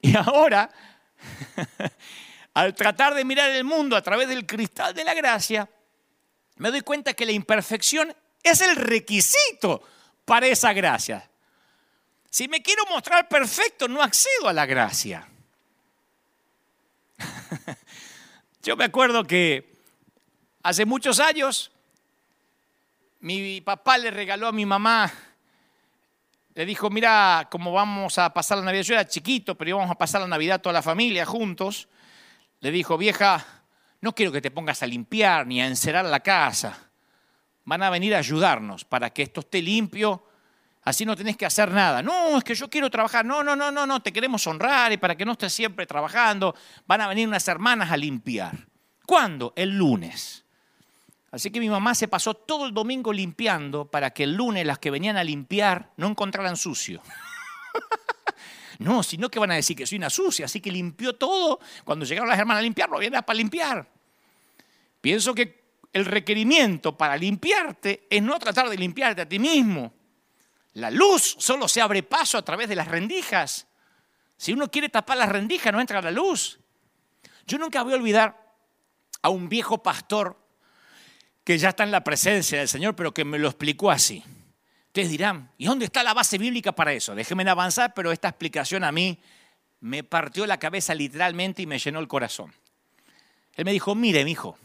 Y 0.00 0.16
ahora 0.16 0.70
al 2.54 2.74
tratar 2.74 3.14
de 3.14 3.24
mirar 3.24 3.50
el 3.50 3.64
mundo 3.64 3.96
a 3.96 4.02
través 4.02 4.28
del 4.28 4.46
cristal 4.46 4.94
de 4.94 5.04
la 5.04 5.14
gracia, 5.14 5.68
me 6.56 6.70
doy 6.70 6.80
cuenta 6.80 7.14
que 7.14 7.26
la 7.26 7.32
imperfección 7.32 8.14
es 8.42 8.60
el 8.60 8.76
requisito 8.76 9.82
para 10.24 10.46
esa 10.46 10.72
gracia. 10.72 11.28
Si 12.30 12.48
me 12.48 12.62
quiero 12.62 12.84
mostrar 12.86 13.28
perfecto, 13.28 13.88
no 13.88 14.02
accedo 14.02 14.48
a 14.48 14.52
la 14.52 14.66
gracia. 14.66 15.28
Yo 18.62 18.76
me 18.76 18.84
acuerdo 18.84 19.24
que 19.24 19.72
hace 20.62 20.84
muchos 20.84 21.20
años 21.20 21.70
mi 23.20 23.60
papá 23.60 23.98
le 23.98 24.10
regaló 24.10 24.48
a 24.48 24.52
mi 24.52 24.64
mamá, 24.66 25.12
le 26.54 26.66
dijo, 26.66 26.90
mira, 26.90 27.46
cómo 27.50 27.72
vamos 27.72 28.18
a 28.18 28.32
pasar 28.32 28.58
la 28.58 28.64
Navidad, 28.64 28.82
yo 28.82 28.94
era 28.94 29.06
chiquito, 29.06 29.56
pero 29.56 29.70
íbamos 29.70 29.90
a 29.90 29.94
pasar 29.94 30.20
la 30.20 30.26
Navidad 30.26 30.60
toda 30.60 30.72
la 30.72 30.82
familia 30.82 31.24
juntos, 31.24 31.88
le 32.60 32.70
dijo, 32.70 32.98
vieja, 32.98 33.44
no 34.00 34.14
quiero 34.14 34.32
que 34.32 34.40
te 34.40 34.50
pongas 34.50 34.82
a 34.82 34.86
limpiar 34.86 35.46
ni 35.46 35.60
a 35.60 35.66
encerar 35.66 36.04
la 36.04 36.20
casa, 36.20 36.76
van 37.64 37.82
a 37.82 37.90
venir 37.90 38.14
a 38.14 38.18
ayudarnos 38.18 38.84
para 38.84 39.10
que 39.10 39.22
esto 39.22 39.40
esté 39.40 39.62
limpio, 39.62 40.24
así 40.82 41.04
no 41.04 41.14
tenés 41.14 41.36
que 41.36 41.46
hacer 41.46 41.70
nada. 41.70 42.02
No, 42.02 42.38
es 42.38 42.44
que 42.44 42.54
yo 42.54 42.68
quiero 42.70 42.90
trabajar, 42.90 43.24
no, 43.24 43.42
no, 43.42 43.54
no, 43.54 43.70
no, 43.70 43.86
no, 43.86 44.00
te 44.00 44.12
queremos 44.12 44.46
honrar 44.46 44.90
y 44.92 44.96
para 44.96 45.16
que 45.16 45.24
no 45.24 45.32
estés 45.32 45.52
siempre 45.52 45.86
trabajando, 45.86 46.54
van 46.86 47.02
a 47.02 47.08
venir 47.08 47.28
unas 47.28 47.46
hermanas 47.46 47.92
a 47.92 47.96
limpiar. 47.96 48.66
¿Cuándo? 49.06 49.52
El 49.54 49.76
lunes. 49.76 50.44
Así 51.30 51.50
que 51.50 51.60
mi 51.60 51.68
mamá 51.68 51.94
se 51.94 52.08
pasó 52.08 52.34
todo 52.34 52.66
el 52.66 52.72
domingo 52.72 53.12
limpiando 53.12 53.84
para 53.84 54.10
que 54.10 54.24
el 54.24 54.34
lunes 54.34 54.64
las 54.64 54.78
que 54.78 54.90
venían 54.90 55.16
a 55.16 55.24
limpiar 55.24 55.92
no 55.96 56.06
encontraran 56.06 56.56
sucio. 56.56 57.02
no, 58.78 59.02
sino 59.02 59.28
que 59.28 59.38
van 59.38 59.50
a 59.50 59.56
decir 59.56 59.76
que 59.76 59.86
soy 59.86 59.98
una 59.98 60.08
sucia, 60.08 60.46
así 60.46 60.60
que 60.60 60.72
limpió 60.72 61.16
todo. 61.16 61.60
Cuando 61.84 62.06
llegaron 62.06 62.30
las 62.30 62.38
hermanas 62.38 62.60
a 62.60 62.62
limpiar, 62.62 62.88
no 62.88 62.98
para 62.98 63.36
limpiar. 63.36 63.86
Pienso 65.02 65.34
que 65.34 65.76
el 65.92 66.06
requerimiento 66.06 66.96
para 66.96 67.16
limpiarte 67.16 68.06
es 68.08 68.22
no 68.22 68.38
tratar 68.38 68.70
de 68.70 68.76
limpiarte 68.76 69.22
a 69.22 69.28
ti 69.28 69.38
mismo. 69.38 69.92
La 70.74 70.90
luz 70.90 71.36
solo 71.38 71.68
se 71.68 71.80
abre 71.80 72.02
paso 72.02 72.38
a 72.38 72.42
través 72.42 72.68
de 72.68 72.76
las 72.76 72.88
rendijas. 72.88 73.66
Si 74.36 74.52
uno 74.52 74.70
quiere 74.70 74.88
tapar 74.88 75.18
las 75.18 75.28
rendijas, 75.28 75.72
no 75.72 75.80
entra 75.80 76.00
la 76.00 76.10
luz. 76.10 76.58
Yo 77.46 77.58
nunca 77.58 77.82
voy 77.82 77.92
a 77.92 77.96
olvidar 77.96 78.54
a 79.20 79.28
un 79.28 79.48
viejo 79.48 79.82
pastor 79.82 80.38
que 81.48 81.56
ya 81.56 81.70
está 81.70 81.82
en 81.82 81.90
la 81.90 82.04
presencia 82.04 82.58
del 82.58 82.68
Señor, 82.68 82.94
pero 82.94 83.14
que 83.14 83.24
me 83.24 83.38
lo 83.38 83.48
explicó 83.48 83.90
así. 83.90 84.22
Ustedes 84.88 85.08
dirán, 85.08 85.50
¿y 85.56 85.64
dónde 85.64 85.86
está 85.86 86.02
la 86.02 86.12
base 86.12 86.36
bíblica 86.36 86.72
para 86.72 86.92
eso? 86.92 87.14
Déjenme 87.14 87.48
avanzar, 87.48 87.94
pero 87.94 88.12
esta 88.12 88.28
explicación 88.28 88.84
a 88.84 88.92
mí 88.92 89.18
me 89.80 90.04
partió 90.04 90.46
la 90.46 90.58
cabeza 90.58 90.94
literalmente 90.94 91.62
y 91.62 91.66
me 91.66 91.78
llenó 91.78 92.00
el 92.00 92.06
corazón. 92.06 92.52
Él 93.54 93.64
me 93.64 93.72
dijo, 93.72 93.94
mire, 93.94 94.26
mi 94.26 94.32
hijo, 94.32 94.58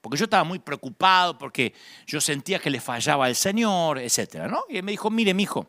porque 0.00 0.16
yo 0.16 0.24
estaba 0.24 0.44
muy 0.44 0.60
preocupado, 0.60 1.36
porque 1.36 1.74
yo 2.06 2.22
sentía 2.22 2.58
que 2.58 2.70
le 2.70 2.80
fallaba 2.80 3.26
al 3.26 3.36
Señor, 3.36 3.98
etc. 3.98 4.46
¿no? 4.48 4.64
Y 4.70 4.78
él 4.78 4.82
me 4.82 4.92
dijo, 4.92 5.10
mire, 5.10 5.34
mi 5.34 5.42
hijo, 5.42 5.68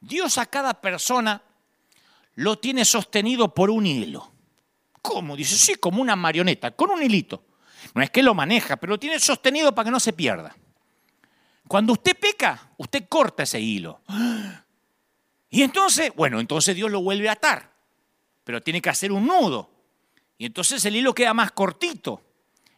Dios 0.00 0.36
a 0.38 0.46
cada 0.46 0.80
persona 0.80 1.40
lo 2.34 2.58
tiene 2.58 2.84
sostenido 2.84 3.54
por 3.54 3.70
un 3.70 3.86
hilo. 3.86 4.32
¿Cómo? 5.00 5.36
Dice, 5.36 5.54
sí, 5.54 5.76
como 5.76 6.02
una 6.02 6.16
marioneta, 6.16 6.72
con 6.72 6.90
un 6.90 7.00
hilito. 7.00 7.44
No 7.94 8.02
es 8.02 8.10
que 8.10 8.22
lo 8.22 8.34
maneja, 8.34 8.76
pero 8.76 8.92
lo 8.92 8.98
tiene 8.98 9.18
sostenido 9.18 9.74
para 9.74 9.86
que 9.86 9.90
no 9.90 10.00
se 10.00 10.12
pierda. 10.12 10.54
Cuando 11.66 11.92
usted 11.92 12.16
peca, 12.18 12.70
usted 12.78 13.06
corta 13.08 13.44
ese 13.44 13.60
hilo. 13.60 14.00
Y 15.50 15.62
entonces, 15.62 16.12
bueno, 16.14 16.40
entonces 16.40 16.76
Dios 16.76 16.90
lo 16.90 17.02
vuelve 17.02 17.28
a 17.28 17.32
atar, 17.32 17.72
pero 18.44 18.62
tiene 18.62 18.80
que 18.80 18.90
hacer 18.90 19.12
un 19.12 19.26
nudo. 19.26 19.70
Y 20.38 20.46
entonces 20.46 20.84
el 20.84 20.96
hilo 20.96 21.14
queda 21.14 21.34
más 21.34 21.52
cortito. 21.52 22.22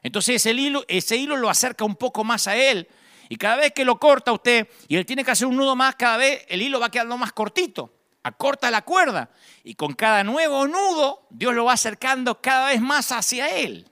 Entonces 0.02 0.36
ese 0.36 0.52
hilo, 0.52 0.84
ese 0.88 1.16
hilo 1.16 1.36
lo 1.36 1.48
acerca 1.48 1.84
un 1.84 1.96
poco 1.96 2.24
más 2.24 2.48
a 2.48 2.56
él. 2.56 2.88
Y 3.28 3.36
cada 3.36 3.56
vez 3.56 3.72
que 3.72 3.84
lo 3.84 3.98
corta 3.98 4.32
usted 4.32 4.68
y 4.88 4.96
él 4.96 5.06
tiene 5.06 5.24
que 5.24 5.30
hacer 5.30 5.46
un 5.46 5.56
nudo 5.56 5.76
más, 5.76 5.94
cada 5.94 6.16
vez 6.16 6.44
el 6.48 6.60
hilo 6.60 6.80
va 6.80 6.90
quedando 6.90 7.16
más 7.16 7.32
cortito. 7.32 7.94
Acorta 8.22 8.70
la 8.70 8.82
cuerda. 8.82 9.30
Y 9.64 9.74
con 9.74 9.94
cada 9.94 10.24
nuevo 10.24 10.66
nudo, 10.66 11.26
Dios 11.30 11.54
lo 11.54 11.66
va 11.66 11.74
acercando 11.74 12.40
cada 12.40 12.68
vez 12.68 12.80
más 12.80 13.12
hacia 13.12 13.48
él. 13.48 13.91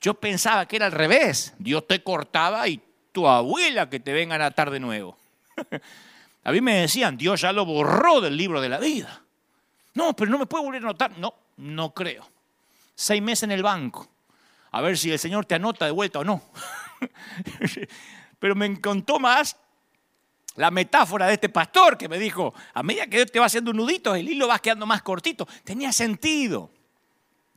Yo 0.00 0.14
pensaba 0.14 0.66
que 0.66 0.76
era 0.76 0.86
al 0.86 0.92
revés. 0.92 1.54
Dios 1.58 1.86
te 1.86 2.02
cortaba 2.02 2.66
y 2.68 2.80
tu 3.12 3.26
abuela 3.28 3.90
que 3.90 4.00
te 4.00 4.12
vengan 4.12 4.40
a 4.40 4.46
atar 4.46 4.70
de 4.70 4.80
nuevo. 4.80 5.16
a 6.44 6.52
mí 6.52 6.60
me 6.60 6.80
decían, 6.80 7.16
Dios 7.16 7.40
ya 7.42 7.52
lo 7.52 7.64
borró 7.64 8.20
del 8.20 8.36
libro 8.36 8.60
de 8.60 8.68
la 8.68 8.78
vida. 8.78 9.22
No, 9.94 10.14
pero 10.14 10.30
no 10.30 10.38
me 10.38 10.46
puede 10.46 10.64
volver 10.64 10.82
a 10.82 10.86
anotar. 10.86 11.18
No, 11.18 11.34
no 11.58 11.92
creo. 11.92 12.26
Seis 12.94 13.20
meses 13.20 13.44
en 13.44 13.52
el 13.52 13.62
banco. 13.62 14.08
A 14.72 14.80
ver 14.80 14.96
si 14.96 15.10
el 15.10 15.18
Señor 15.18 15.44
te 15.46 15.56
anota 15.56 15.84
de 15.84 15.90
vuelta 15.90 16.20
o 16.20 16.24
no. 16.24 16.42
pero 18.38 18.54
me 18.54 18.66
encantó 18.66 19.18
más 19.18 19.56
la 20.56 20.70
metáfora 20.70 21.26
de 21.26 21.34
este 21.34 21.48
pastor 21.48 21.96
que 21.98 22.08
me 22.08 22.18
dijo, 22.18 22.54
a 22.74 22.82
medida 22.82 23.06
que 23.06 23.18
Dios 23.18 23.32
te 23.32 23.40
va 23.40 23.46
haciendo 23.46 23.70
un 23.70 23.78
nudito, 23.78 24.14
el 24.14 24.28
hilo 24.28 24.48
va 24.48 24.58
quedando 24.58 24.86
más 24.86 25.02
cortito. 25.02 25.46
Tenía 25.64 25.92
sentido. 25.92 26.70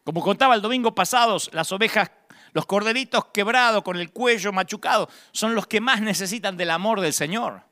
Como 0.04 0.22
contaba 0.22 0.56
el 0.56 0.62
domingo 0.62 0.94
pasado, 0.94 1.38
las 1.52 1.72
ovejas 1.72 2.12
los 2.54 2.66
corderitos 2.66 3.26
quebrados 3.34 3.84
con 3.84 3.98
el 3.98 4.12
cuello 4.12 4.54
machucado 4.54 5.10
son 5.32 5.56
los 5.56 5.68
que 5.68 5.82
más 5.82 6.02
necesitan 6.02 6.56
del 6.56 6.70
amor 6.70 7.02
del 7.02 7.14
Señor. 7.14 7.64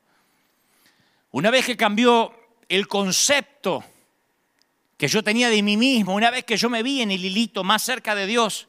Una 1.30 1.50
vez 1.50 1.64
que 1.64 1.76
cambió 1.76 2.34
el 2.68 2.88
concepto 2.88 3.84
que 4.96 5.08
yo 5.08 5.22
tenía 5.22 5.48
de 5.48 5.62
mí 5.62 5.76
mismo, 5.76 6.14
una 6.14 6.30
vez 6.30 6.44
que 6.44 6.56
yo 6.56 6.68
me 6.68 6.82
vi 6.82 7.00
en 7.00 7.10
el 7.10 7.24
hilito 7.24 7.64
más 7.64 7.82
cerca 7.82 8.14
de 8.14 8.26
Dios, 8.26 8.68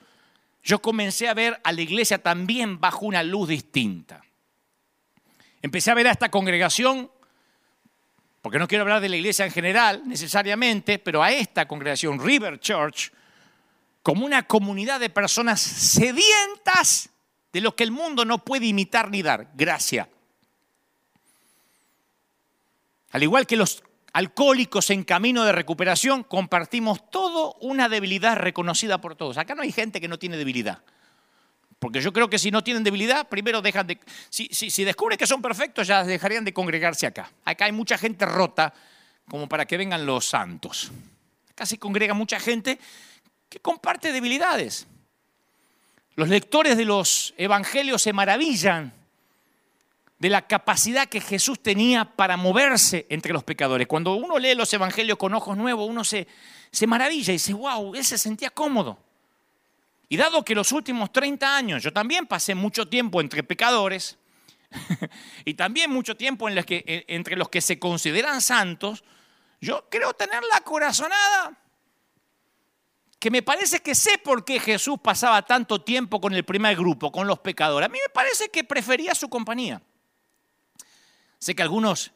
yo 0.64 0.82
comencé 0.82 1.28
a 1.28 1.34
ver 1.34 1.60
a 1.64 1.72
la 1.72 1.82
iglesia 1.82 2.20
también 2.20 2.80
bajo 2.80 3.06
una 3.06 3.22
luz 3.22 3.50
distinta. 3.50 4.24
Empecé 5.62 5.92
a 5.92 5.96
ver 5.96 6.08
a 6.08 6.12
esta 6.12 6.30
congregación, 6.30 7.10
porque 8.42 8.60
no 8.60 8.68
quiero 8.68 8.84
hablar 8.84 9.02
de 9.02 9.10
la 9.10 9.18
iglesia 9.18 9.46
en 9.46 9.52
general 9.52 10.04
necesariamente, 10.06 11.00
pero 11.00 11.22
a 11.22 11.32
esta 11.32 11.68
congregación, 11.68 12.20
River 12.20 12.60
Church, 12.60 13.12
como 14.04 14.26
una 14.26 14.44
comunidad 14.44 15.00
de 15.00 15.10
personas 15.10 15.62
sedientas 15.62 17.10
de 17.54 17.62
lo 17.62 17.76
que 17.76 17.84
el 17.84 17.92
mundo 17.92 18.26
no 18.26 18.44
puede 18.44 18.68
imitar 18.68 19.10
ni 19.10 19.24
dar, 19.24 19.50
gracia. 19.56 20.10
Al 23.12 23.24
igual 23.24 23.48
que 23.48 23.56
los 23.56 23.82
alcohólicos 24.12 24.90
en 24.90 25.04
camino 25.04 25.46
de 25.46 25.54
recuperación, 25.54 26.24
compartimos 26.24 27.10
todo 27.10 27.56
una 27.62 27.88
debilidad 27.88 28.36
reconocida 28.36 29.00
por 29.00 29.16
todos. 29.16 29.38
Acá 29.38 29.56
no 29.56 29.62
hay 29.62 29.72
gente 29.72 30.02
que 30.02 30.08
no 30.08 30.20
tiene 30.20 30.38
debilidad. 30.38 30.84
Porque 31.80 32.02
yo 32.02 32.12
creo 32.14 32.30
que 32.30 32.40
si 32.40 32.52
no 32.52 32.64
tienen 32.64 32.84
debilidad, 32.84 33.28
primero 33.28 33.62
dejan 33.62 33.88
de... 33.88 34.00
Si, 34.30 34.48
si 34.50 34.84
descubren 34.84 35.18
que 35.18 35.28
son 35.28 35.42
perfectos, 35.42 35.88
ya 35.88 36.04
dejarían 36.04 36.46
de 36.46 36.54
congregarse 36.54 37.08
acá. 37.08 37.32
Acá 37.46 37.66
hay 37.66 37.72
mucha 37.72 37.98
gente 37.98 38.26
rota 38.26 38.74
como 39.30 39.48
para 39.48 39.66
que 39.66 39.78
vengan 39.78 40.06
los 40.06 40.26
santos. 40.26 40.92
Acá 41.52 41.66
se 41.66 41.78
congrega 41.78 42.14
mucha 42.14 42.40
gente 42.40 42.80
que 43.54 43.60
comparte 43.60 44.12
debilidades. 44.12 44.88
Los 46.16 46.28
lectores 46.28 46.76
de 46.76 46.86
los 46.86 47.36
evangelios 47.38 48.02
se 48.02 48.12
maravillan 48.12 48.92
de 50.18 50.30
la 50.30 50.48
capacidad 50.48 51.08
que 51.08 51.22
Jesús 51.22 51.62
tenía 51.62 52.04
para 52.04 52.36
moverse 52.36 53.06
entre 53.10 53.32
los 53.32 53.44
pecadores. 53.44 53.86
Cuando 53.86 54.16
uno 54.16 54.40
lee 54.40 54.56
los 54.56 54.74
evangelios 54.74 55.20
con 55.20 55.36
ojos 55.36 55.56
nuevos, 55.56 55.88
uno 55.88 56.04
se, 56.04 56.28
se 56.72 56.88
maravilla 56.88 57.32
y 57.32 57.36
dice, 57.36 57.54
wow, 57.54 57.94
él 57.94 58.04
se 58.04 58.18
sentía 58.18 58.50
cómodo. 58.50 58.98
Y 60.10 60.18
dado 60.18 60.44
que 60.44 60.56
los 60.56 60.72
últimos 60.72 61.14
30 61.14 61.56
años 61.56 61.84
yo 61.84 61.94
también 61.94 62.26
pasé 62.26 62.56
mucho 62.56 62.88
tiempo 62.88 63.22
entre 63.22 63.44
pecadores 63.44 64.18
y 65.46 65.54
también 65.54 65.92
mucho 65.92 66.18
tiempo 66.18 66.50
en 66.50 66.64
que, 66.64 67.06
entre 67.08 67.36
los 67.36 67.50
que 67.50 67.62
se 67.62 67.78
consideran 67.78 68.42
santos, 68.42 69.04
yo 69.62 69.88
creo 69.92 70.16
tener 70.16 70.42
la 70.52 70.62
corazonada 70.62 71.60
que 73.24 73.32
me 73.32 73.42
parece 73.42 73.80
que 73.80 73.96
sé 73.96 74.18
por 74.18 74.44
qué 74.44 74.60
Jesús 74.60 74.98
pasaba 75.02 75.42
tanto 75.44 75.82
tiempo 75.82 76.20
con 76.20 76.34
el 76.34 76.44
primer 76.44 76.76
grupo, 76.76 77.10
con 77.10 77.26
los 77.26 77.40
pecadores. 77.40 77.88
A 77.88 77.90
mí 77.90 77.98
me 77.98 78.10
parece 78.14 78.50
que 78.50 78.66
prefería 78.66 79.16
su 79.16 79.30
compañía. 79.30 79.82
Sé 81.40 81.56
que 81.56 81.62
algunos 81.62 82.12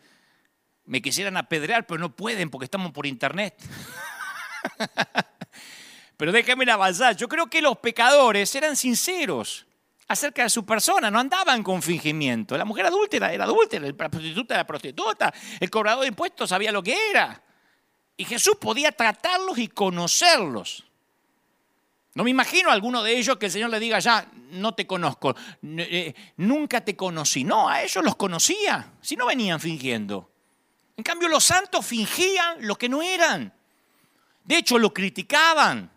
me 0.84 1.02
quisieran 1.02 1.38
apedrear, 1.38 1.88
pero 1.88 1.98
no 1.98 2.14
pueden 2.14 2.50
porque 2.50 2.66
estamos 2.66 2.92
por 2.92 3.06
internet. 3.06 3.56
pero 6.18 6.34
déjenme 6.34 6.70
avanzar. 6.70 7.16
Yo 7.16 7.30
creo 7.30 7.48
que 7.48 7.62
los 7.62 7.78
pecadores 7.78 8.54
eran 8.54 8.76
sinceros 8.76 9.66
acerca 10.10 10.44
de 10.44 10.50
su 10.50 10.66
persona, 10.66 11.10
no 11.10 11.20
andaban 11.20 11.64
con 11.64 11.82
fingimiento. 11.82 12.58
La 12.58 12.66
mujer 12.66 12.88
adúltera 12.88 13.32
era 13.32 13.46
adúltera, 13.46 13.88
la 13.88 14.10
prostituta 14.10 14.56
era 14.56 14.68
prostituta, 14.68 15.34
el 15.62 15.70
cobrador 15.70 16.02
de 16.02 16.10
impuestos 16.10 16.50
sabía 16.50 16.74
lo 16.74 16.84
que 16.84 16.98
era. 17.12 17.42
Y 18.18 18.26
Jesús 18.26 18.58
podía 18.60 18.92
tratarlos 18.92 19.58
y 19.58 19.70
conocerlos. 19.70 20.87
No 22.18 22.24
me 22.24 22.32
imagino 22.32 22.72
a 22.72 22.74
alguno 22.74 23.04
de 23.04 23.16
ellos 23.16 23.38
que 23.38 23.46
el 23.46 23.52
Señor 23.52 23.70
le 23.70 23.80
diga, 23.80 24.00
ya, 24.00 24.28
no 24.50 24.74
te 24.74 24.88
conozco, 24.88 25.36
eh, 25.62 26.16
nunca 26.38 26.82
te 26.84 26.96
conocí. 26.96 27.44
No, 27.44 27.70
a 27.70 27.84
ellos 27.84 28.04
los 28.04 28.16
conocía, 28.16 28.94
si 29.02 29.16
no 29.16 29.28
venían 29.28 29.60
fingiendo. 29.60 30.28
En 30.96 31.04
cambio, 31.04 31.28
los 31.30 31.44
santos 31.44 31.86
fingían 31.86 32.66
lo 32.66 32.76
que 32.76 32.90
no 32.90 33.04
eran. 33.04 33.54
De 34.44 34.58
hecho, 34.58 34.80
lo 34.80 34.92
criticaban. 34.92 35.92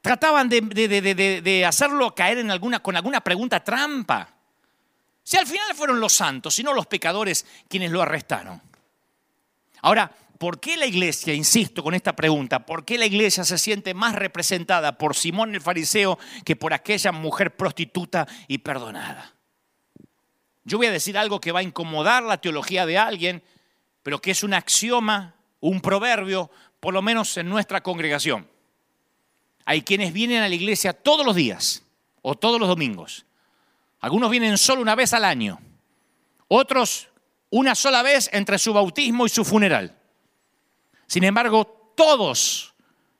Trataban 0.00 0.48
de, 0.48 1.66
hacerlo 1.68 2.14
caer 2.14 2.38
en 2.38 2.50
alguna, 2.50 2.82
con 2.82 2.96
alguna 2.96 3.20
pregunta 3.20 3.62
trampa. 3.62 4.26
Si 5.22 5.36
al 5.36 5.46
final 5.46 5.74
fueron 5.74 6.00
los 6.00 6.14
santos, 6.14 6.58
y 6.58 6.62
no 6.62 6.72
los 6.72 6.86
pecadores 6.86 7.44
quienes 7.68 7.90
lo 7.90 8.00
arrestaron. 8.00 8.62
Ahora, 9.82 10.10
¿por 10.38 10.60
qué 10.60 10.76
la 10.76 10.86
iglesia, 10.86 11.34
insisto 11.34 11.82
con 11.82 11.94
esta 11.94 12.14
pregunta, 12.14 12.66
por 12.66 12.84
qué 12.84 12.98
la 12.98 13.06
iglesia 13.06 13.44
se 13.44 13.58
siente 13.58 13.94
más 13.94 14.14
representada 14.14 14.98
por 14.98 15.16
Simón 15.16 15.54
el 15.54 15.60
fariseo 15.60 16.18
que 16.44 16.56
por 16.56 16.72
aquella 16.72 17.12
mujer 17.12 17.56
prostituta 17.56 18.26
y 18.48 18.58
perdonada? 18.58 19.34
Yo 20.64 20.78
voy 20.78 20.88
a 20.88 20.92
decir 20.92 21.16
algo 21.16 21.40
que 21.40 21.52
va 21.52 21.60
a 21.60 21.62
incomodar 21.64 22.22
la 22.22 22.40
teología 22.40 22.86
de 22.86 22.98
alguien, 22.98 23.42
pero 24.02 24.20
que 24.20 24.32
es 24.32 24.42
un 24.42 24.54
axioma, 24.54 25.36
un 25.60 25.80
proverbio, 25.80 26.50
por 26.80 26.92
lo 26.92 27.02
menos 27.02 27.36
en 27.36 27.48
nuestra 27.48 27.82
congregación. 27.82 28.48
Hay 29.64 29.82
quienes 29.82 30.12
vienen 30.12 30.42
a 30.42 30.48
la 30.48 30.54
iglesia 30.54 30.92
todos 30.92 31.24
los 31.24 31.34
días 31.34 31.82
o 32.22 32.34
todos 32.34 32.60
los 32.60 32.68
domingos. 32.68 33.26
Algunos 34.00 34.30
vienen 34.30 34.58
solo 34.58 34.82
una 34.82 34.94
vez 34.94 35.12
al 35.12 35.24
año. 35.24 35.58
Otros 36.48 37.08
una 37.50 37.74
sola 37.74 38.02
vez 38.02 38.28
entre 38.32 38.58
su 38.58 38.72
bautismo 38.72 39.26
y 39.26 39.28
su 39.28 39.44
funeral. 39.44 39.95
Sin 41.06 41.24
embargo, 41.24 41.92
todos 41.96 42.74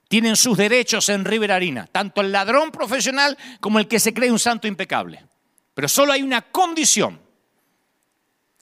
tienen 0.08 0.36
sus 0.36 0.56
derechos 0.56 1.08
en 1.08 1.24
Riverarina, 1.24 1.86
tanto 1.86 2.20
el 2.20 2.32
ladrón 2.32 2.70
profesional 2.70 3.36
como 3.60 3.78
el 3.78 3.88
que 3.88 3.98
se 3.98 4.14
cree 4.14 4.30
un 4.30 4.38
santo 4.38 4.66
impecable. 4.66 5.24
Pero 5.74 5.88
solo 5.88 6.12
hay 6.12 6.22
una 6.22 6.42
condición. 6.42 7.20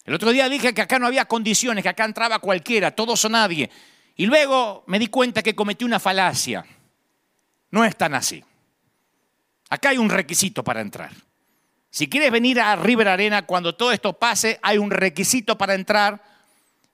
El 0.04 0.14
otro 0.14 0.30
día 0.30 0.48
dije 0.48 0.74
que 0.74 0.82
acá 0.82 0.98
no 0.98 1.06
había 1.06 1.24
condiciones, 1.26 1.82
que 1.82 1.88
acá 1.88 2.04
entraba 2.04 2.38
cualquiera, 2.38 2.90
todos 2.90 3.24
o 3.24 3.28
nadie. 3.28 3.70
Y 4.16 4.26
luego 4.26 4.84
me 4.87 4.98
di 4.98 5.08
cuenta 5.08 5.42
que 5.42 5.54
cometí 5.54 5.84
una 5.84 6.00
falacia. 6.00 6.64
No 7.70 7.84
es 7.84 7.96
tan 7.96 8.14
así. 8.14 8.42
Acá 9.70 9.90
hay 9.90 9.98
un 9.98 10.10
requisito 10.10 10.62
para 10.62 10.80
entrar. 10.80 11.10
Si 11.90 12.08
quieres 12.08 12.30
venir 12.30 12.60
a 12.60 12.76
River 12.76 13.08
Arena 13.08 13.42
cuando 13.46 13.74
todo 13.74 13.92
esto 13.92 14.12
pase, 14.12 14.58
hay 14.62 14.78
un 14.78 14.90
requisito 14.90 15.56
para 15.56 15.74
entrar. 15.74 16.22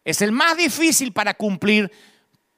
Es 0.04 0.22
el 0.22 0.32
más 0.32 0.56
difícil 0.56 1.12
para 1.12 1.34
cumplir, 1.34 1.90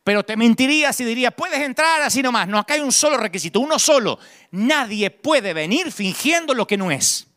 pero 0.04 0.24
te 0.24 0.36
mentiría 0.36 0.92
si 0.92 1.04
diría, 1.04 1.30
puedes 1.30 1.60
entrar 1.60 2.02
así 2.02 2.22
nomás. 2.22 2.48
No, 2.48 2.58
acá 2.58 2.74
hay 2.74 2.80
un 2.80 2.92
solo 2.92 3.16
requisito, 3.16 3.60
uno 3.60 3.78
solo. 3.78 4.18
Nadie 4.50 5.10
puede 5.10 5.54
venir 5.54 5.92
fingiendo 5.92 6.54
lo 6.54 6.66
que 6.66 6.76
no 6.76 6.90
es. 6.90 7.28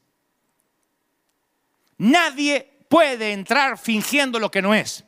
Nadie 1.97 2.85
puede 2.89 3.33
entrar 3.33 3.77
fingiendo 3.77 4.39
lo 4.39 4.49
que 4.49 4.61
no 4.61 4.73
es. 4.73 5.03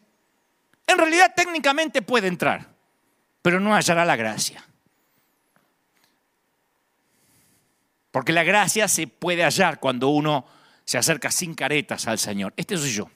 En 0.86 0.98
realidad 0.98 1.34
técnicamente 1.36 2.02
puede 2.02 2.28
entrar, 2.28 2.68
pero 3.42 3.60
no 3.60 3.76
hallará 3.76 4.06
la 4.06 4.16
gracia. 4.16 4.64
Porque 8.12 8.32
la 8.32 8.44
gracia 8.44 8.88
se 8.88 9.08
puede 9.08 9.44
hallar 9.44 9.80
cuando 9.80 10.10
uno 10.10 10.46
se 10.86 10.98
acerca 10.98 11.30
sin 11.30 11.54
caretas 11.54 12.08
al 12.08 12.20
Señor. 12.20 12.54
Este 12.56 12.78
soy 12.78 12.92
yo. 12.92 13.10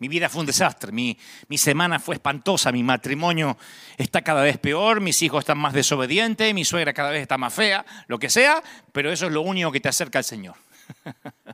Mi 0.00 0.08
vida 0.08 0.30
fue 0.30 0.40
un 0.40 0.46
desastre, 0.46 0.92
mi, 0.92 1.16
mi, 1.48 1.58
semana 1.58 2.00
fue 2.00 2.14
espantosa, 2.14 2.72
mi 2.72 2.82
matrimonio 2.82 3.58
está 3.98 4.22
cada 4.22 4.42
vez 4.42 4.56
peor, 4.56 5.02
mis 5.02 5.20
hijos 5.20 5.40
están 5.40 5.58
más 5.58 5.74
desobedientes, 5.74 6.54
mi 6.54 6.64
suegra 6.64 6.94
cada 6.94 7.10
vez 7.10 7.20
está 7.20 7.36
más 7.36 7.52
fea, 7.52 7.84
lo 8.06 8.18
que 8.18 8.30
sea, 8.30 8.62
pero 8.92 9.12
eso 9.12 9.26
es 9.26 9.32
lo 9.32 9.42
único 9.42 9.70
que 9.70 9.78
te 9.78 9.90
acerca 9.90 10.18
al 10.18 10.24
Señor. 10.24 10.56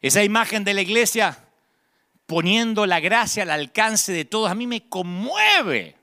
Esa 0.00 0.24
imagen 0.24 0.64
de 0.64 0.72
la 0.72 0.80
iglesia 0.80 1.38
poniendo 2.24 2.86
la 2.86 2.98
gracia 2.98 3.42
al 3.42 3.50
alcance 3.50 4.12
de 4.12 4.24
todos, 4.24 4.50
a 4.50 4.54
mí 4.54 4.66
me 4.66 4.88
conmueve. 4.88 5.96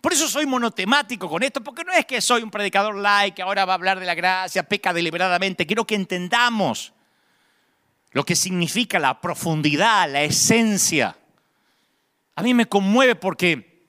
Por 0.00 0.14
eso 0.14 0.28
soy 0.28 0.46
monotemático 0.46 1.28
con 1.28 1.42
esto, 1.42 1.62
porque 1.62 1.84
no 1.84 1.92
es 1.92 2.06
que 2.06 2.22
soy 2.22 2.42
un 2.42 2.50
predicador 2.50 2.96
like 2.96 3.34
que 3.34 3.42
ahora 3.42 3.66
va 3.66 3.74
a 3.74 3.76
hablar 3.76 4.00
de 4.00 4.06
la 4.06 4.14
gracia, 4.14 4.62
peca 4.62 4.94
deliberadamente. 4.94 5.66
Quiero 5.66 5.86
que 5.86 5.94
entendamos 5.94 6.94
lo 8.16 8.24
que 8.24 8.34
significa 8.34 8.98
la 8.98 9.20
profundidad, 9.20 10.10
la 10.10 10.22
esencia. 10.22 11.18
A 12.34 12.42
mí 12.42 12.54
me 12.54 12.64
conmueve 12.64 13.14
porque 13.14 13.84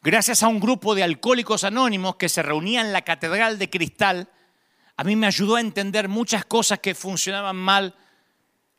gracias 0.00 0.44
a 0.44 0.46
un 0.46 0.60
grupo 0.60 0.94
de 0.94 1.02
alcohólicos 1.02 1.64
anónimos 1.64 2.14
que 2.14 2.28
se 2.28 2.40
reunía 2.40 2.82
en 2.82 2.92
la 2.92 3.02
Catedral 3.02 3.58
de 3.58 3.68
Cristal, 3.68 4.28
a 4.96 5.02
mí 5.02 5.16
me 5.16 5.26
ayudó 5.26 5.56
a 5.56 5.60
entender 5.60 6.08
muchas 6.08 6.44
cosas 6.44 6.78
que 6.78 6.94
funcionaban 6.94 7.56
mal 7.56 7.96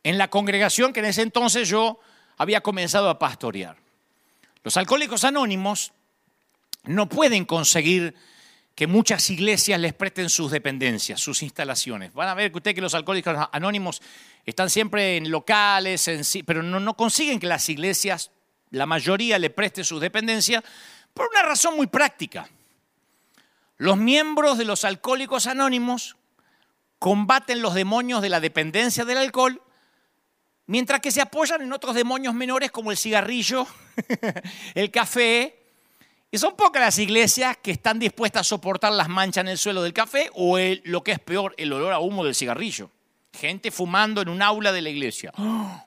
en 0.02 0.16
la 0.16 0.30
congregación 0.30 0.94
que 0.94 1.00
en 1.00 1.06
ese 1.06 1.20
entonces 1.20 1.68
yo 1.68 2.00
había 2.38 2.62
comenzado 2.62 3.10
a 3.10 3.18
pastorear. 3.18 3.76
Los 4.64 4.78
alcohólicos 4.78 5.24
anónimos 5.24 5.92
no 6.84 7.06
pueden 7.06 7.44
conseguir 7.44 8.14
que 8.78 8.86
muchas 8.86 9.28
iglesias 9.30 9.80
les 9.80 9.92
presten 9.92 10.30
sus 10.30 10.52
dependencias, 10.52 11.20
sus 11.20 11.42
instalaciones. 11.42 12.12
Van 12.12 12.28
a 12.28 12.34
ver 12.34 12.52
que 12.52 12.58
ustedes 12.58 12.76
que 12.76 12.80
los 12.80 12.94
alcohólicos 12.94 13.48
anónimos 13.50 14.00
están 14.46 14.70
siempre 14.70 15.16
en 15.16 15.32
locales, 15.32 16.06
en, 16.06 16.22
pero 16.46 16.62
no, 16.62 16.78
no 16.78 16.96
consiguen 16.96 17.40
que 17.40 17.48
las 17.48 17.68
iglesias, 17.68 18.30
la 18.70 18.86
mayoría, 18.86 19.36
le 19.40 19.50
presten 19.50 19.84
sus 19.84 20.00
dependencias 20.00 20.62
por 21.12 21.26
una 21.28 21.42
razón 21.42 21.74
muy 21.74 21.88
práctica. 21.88 22.48
Los 23.78 23.96
miembros 23.96 24.58
de 24.58 24.64
los 24.64 24.84
alcohólicos 24.84 25.48
anónimos 25.48 26.16
combaten 27.00 27.60
los 27.60 27.74
demonios 27.74 28.22
de 28.22 28.28
la 28.28 28.38
dependencia 28.38 29.04
del 29.04 29.18
alcohol 29.18 29.60
mientras 30.66 31.00
que 31.00 31.10
se 31.10 31.20
apoyan 31.20 31.62
en 31.62 31.72
otros 31.72 31.96
demonios 31.96 32.32
menores 32.32 32.70
como 32.70 32.92
el 32.92 32.96
cigarrillo, 32.96 33.66
el 34.76 34.92
café. 34.92 35.67
Y 36.30 36.38
son 36.38 36.56
pocas 36.56 36.82
las 36.82 36.98
iglesias 36.98 37.56
que 37.56 37.70
están 37.70 37.98
dispuestas 37.98 38.42
a 38.42 38.44
soportar 38.44 38.92
las 38.92 39.08
manchas 39.08 39.42
en 39.42 39.48
el 39.48 39.58
suelo 39.58 39.82
del 39.82 39.94
café 39.94 40.30
o 40.34 40.58
lo 40.84 41.02
que 41.02 41.12
es 41.12 41.18
peor, 41.20 41.54
el 41.56 41.72
olor 41.72 41.92
a 41.92 42.00
humo 42.00 42.24
del 42.24 42.34
cigarrillo. 42.34 42.90
Gente 43.32 43.70
fumando 43.70 44.20
en 44.20 44.28
un 44.28 44.42
aula 44.42 44.72
de 44.72 44.82
la 44.82 44.90
iglesia. 44.90 45.32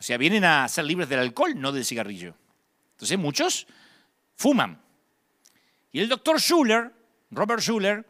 sea, 0.00 0.16
vienen 0.16 0.44
a 0.44 0.68
ser 0.68 0.84
libres 0.84 1.08
del 1.08 1.18
alcohol, 1.18 1.60
no 1.60 1.72
del 1.72 1.84
cigarrillo. 1.84 2.32
Entonces 2.92 3.18
muchos 3.18 3.66
fuman. 4.36 4.80
Y 5.90 5.98
el 5.98 6.08
doctor 6.08 6.40
Schuller, 6.40 6.92
Robert 7.32 7.60
Schuller, 7.60 8.06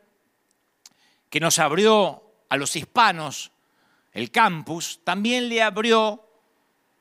que 1.30 1.40
nos 1.40 1.58
abrió 1.58 2.22
a 2.50 2.58
los 2.58 2.76
hispanos 2.76 3.52
el 4.12 4.30
campus, 4.30 5.00
también 5.02 5.48
le 5.48 5.62
abrió 5.62 6.28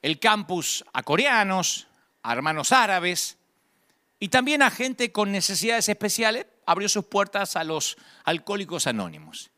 el 0.02 0.20
campus 0.20 0.86
a 0.94 1.04
coreanos, 1.04 1.88
a 2.24 2.32
hermanos 2.32 2.72
árabes 2.72 3.38
y 4.20 4.30
también 4.30 4.62
a 4.62 4.72
gente 4.72 5.12
con 5.12 5.32
necesidades 5.32 5.90
especiales, 5.90 6.48
abrió 6.66 6.90
sus 6.90 7.06
puertas 7.06 7.56
a 7.56 7.64
los 7.64 7.98
alcohólicos 8.24 8.88
anónimos. 8.88 9.52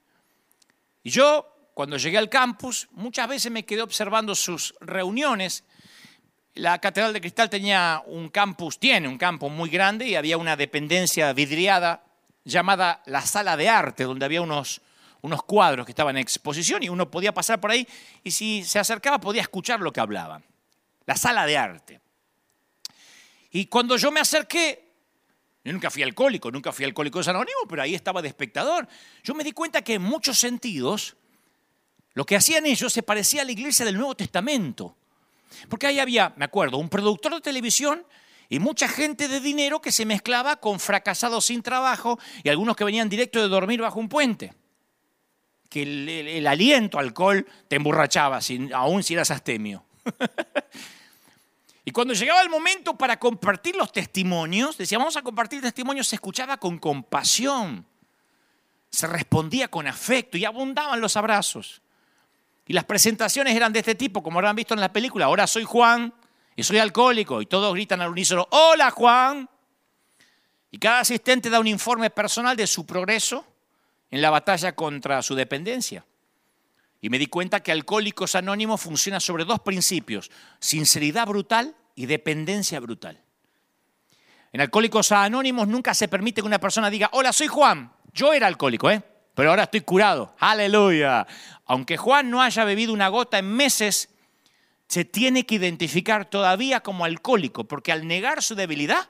Y 1.04 1.10
yo, 1.12 1.72
cuando 1.74 1.98
llegué 1.98 2.18
al 2.18 2.30
campus, 2.30 2.88
muchas 2.92 3.28
veces 3.28 3.52
me 3.52 3.66
quedé 3.66 3.82
observando 3.82 4.36
sus 4.36 4.76
reuniones. 4.82 5.64
La 6.56 6.80
Catedral 6.80 7.14
de 7.14 7.22
Cristal 7.22 7.50
tenía 7.50 8.04
un 8.06 8.30
campus, 8.30 8.80
tiene 8.80 9.08
un 9.08 9.18
campus 9.18 9.52
muy 9.52 9.70
grande 9.70 10.08
y 10.08 10.16
había 10.16 10.38
una 10.38 10.58
dependencia 10.58 11.32
vidriada 11.34 12.04
llamada 12.44 13.02
la 13.06 13.22
Sala 13.22 13.56
de 13.56 13.70
Arte, 13.70 14.04
donde 14.04 14.26
había 14.26 14.42
unos 14.42 14.82
unos 15.22 15.44
cuadros 15.44 15.86
que 15.86 15.92
estaban 15.92 16.16
en 16.16 16.22
exposición 16.22 16.84
y 16.84 16.90
uno 16.90 17.10
podía 17.10 17.34
pasar 17.34 17.60
por 17.60 17.72
ahí 17.72 17.88
y 18.24 18.32
si 18.32 18.64
se 18.64 18.80
acercaba 18.80 19.20
podía 19.20 19.42
escuchar 19.42 19.80
lo 19.80 19.92
que 19.92 20.00
hablaban. 20.00 20.44
La 21.06 21.16
sala 21.16 21.46
de 21.46 21.58
arte. 21.58 22.02
Y 23.52 23.66
cuando 23.66 23.98
yo 23.98 24.12
me 24.12 24.20
acerqué, 24.20 24.88
yo 25.64 25.74
nunca 25.74 25.90
fui 25.90 26.04
alcohólico, 26.04 26.52
nunca 26.52 26.72
fui 26.72 26.86
alcohólico 26.86 27.20
anónimo, 27.20 27.60
pero 27.68 27.82
ahí 27.82 27.96
estaba 27.96 28.22
de 28.22 28.28
espectador. 28.28 28.88
Yo 29.24 29.34
me 29.34 29.44
di 29.44 29.52
cuenta 29.52 29.82
que 29.82 29.96
en 29.96 30.02
muchos 30.02 30.40
sentidos 30.40 31.16
lo 32.14 32.26
que 32.26 32.36
hacían 32.36 32.66
ellos 32.66 32.92
se 32.92 33.04
parecía 33.04 33.42
a 33.42 33.46
la 33.46 33.52
iglesia 33.52 33.86
del 33.86 33.96
Nuevo 33.96 34.16
Testamento. 34.16 34.96
Porque 35.68 35.88
ahí 35.88 36.00
había, 36.00 36.34
me 36.38 36.46
acuerdo, 36.46 36.78
un 36.78 36.90
productor 36.90 37.34
de 37.34 37.42
televisión 37.42 38.06
y 38.50 38.60
mucha 38.60 38.88
gente 38.88 39.28
de 39.28 39.40
dinero 39.40 39.82
que 39.82 39.92
se 39.92 40.06
mezclaba 40.06 40.58
con 40.58 40.80
fracasados 40.80 41.46
sin 41.46 41.62
trabajo 41.62 42.20
y 42.44 42.50
algunos 42.50 42.76
que 42.76 42.84
venían 42.84 43.10
directo 43.10 43.42
de 43.42 43.48
dormir 43.48 43.82
bajo 43.82 44.00
un 44.00 44.10
puente 44.10 44.54
que 45.70 45.84
el, 46.38 46.48
aliento 46.48 46.98
alcohol 46.98 47.46
te 47.68 47.76
emborrachaba, 47.76 48.42
sin, 48.42 48.74
aún 48.74 49.04
si 49.04 49.14
eras 49.14 49.32
astemio. 49.32 49.86
y 51.90 51.92
cuando 51.92 52.14
llegaba 52.14 52.44
el 52.44 52.52
momento 52.52 52.96
para 52.96 53.18
compartir 53.18 53.76
los 53.76 53.92
testimonios, 53.92 54.78
decía, 54.78 55.00
vamos 55.00 55.18
a 55.18 55.24
compartir 55.24 55.60
testimonios, 55.60 56.08
se 56.08 56.18
escuchaba 56.18 56.58
con 56.58 56.78
compasión, 56.78 57.84
se 58.92 59.08
respondía 59.08 59.70
con 59.70 59.88
afecto 59.88 60.38
y 60.38 60.46
abundaban 60.46 61.02
los 61.02 61.18
abrazos. 61.18 61.82
Y 62.68 62.74
las 62.74 62.84
presentaciones 62.84 63.56
eran 63.56 63.74
de 63.74 63.80
este 63.80 63.96
tipo, 63.96 64.22
como 64.22 64.38
habrán 64.38 64.56
visto 64.56 64.76
en 64.76 64.82
la 64.82 64.94
película. 64.94 65.26
Ahora 65.26 65.48
soy 65.48 65.64
Juan 65.64 66.14
y 66.56 66.62
soy 66.62 66.78
alcohólico 66.78 67.42
y 67.42 67.48
todos 67.48 67.74
gritan 67.74 68.02
al 68.02 68.12
unísono, 68.12 68.48
hola 68.52 68.92
Juan. 68.92 69.50
Y 70.70 70.78
cada 70.78 71.00
asistente 71.00 71.50
da 71.50 71.60
un 71.60 71.66
informe 71.66 72.12
personal 72.12 72.56
de 72.56 72.68
su 72.68 72.86
progreso 72.86 73.44
en 74.12 74.22
la 74.22 74.30
batalla 74.30 74.76
contra 74.76 75.24
su 75.24 75.34
dependencia. 75.34 76.06
Y 77.02 77.10
me 77.10 77.20
di 77.20 77.28
cuenta 77.28 77.62
que 77.62 77.72
Alcohólicos 77.72 78.36
Anónimos 78.36 78.82
funciona 78.82 79.20
sobre 79.20 79.46
dos 79.46 79.62
principios, 79.62 80.30
sinceridad 80.60 81.28
brutal 81.28 81.76
y 81.96 82.06
dependencia 82.06 82.80
brutal. 82.80 83.22
En 84.52 84.62
Alcohólicos 84.62 85.12
Anónimos 85.12 85.68
nunca 85.68 85.94
se 85.94 86.08
permite 86.08 86.42
que 86.42 86.48
una 86.48 86.60
persona 86.60 86.90
diga, 86.90 87.10
hola, 87.14 87.32
soy 87.32 87.48
Juan, 87.48 87.92
yo 88.14 88.34
era 88.34 88.48
alcohólico, 88.48 88.90
¿eh? 88.90 89.02
pero 89.36 89.52
ahora 89.52 89.64
estoy 89.64 89.82
curado. 89.82 90.36
Aleluya. 90.40 91.26
Aunque 91.66 91.98
Juan 91.98 92.30
no 92.30 92.42
haya 92.42 92.66
bebido 92.66 92.92
una 92.92 93.08
gota 93.08 93.38
en 93.38 93.54
meses, 93.54 94.10
se 94.88 95.06
tiene 95.06 95.46
que 95.46 95.56
identificar 95.56 96.26
todavía 96.26 96.82
como 96.82 97.06
alcohólico, 97.06 97.66
porque 97.66 97.92
al 97.92 98.08
negar 98.08 98.42
su 98.42 98.56
debilidad, 98.56 99.08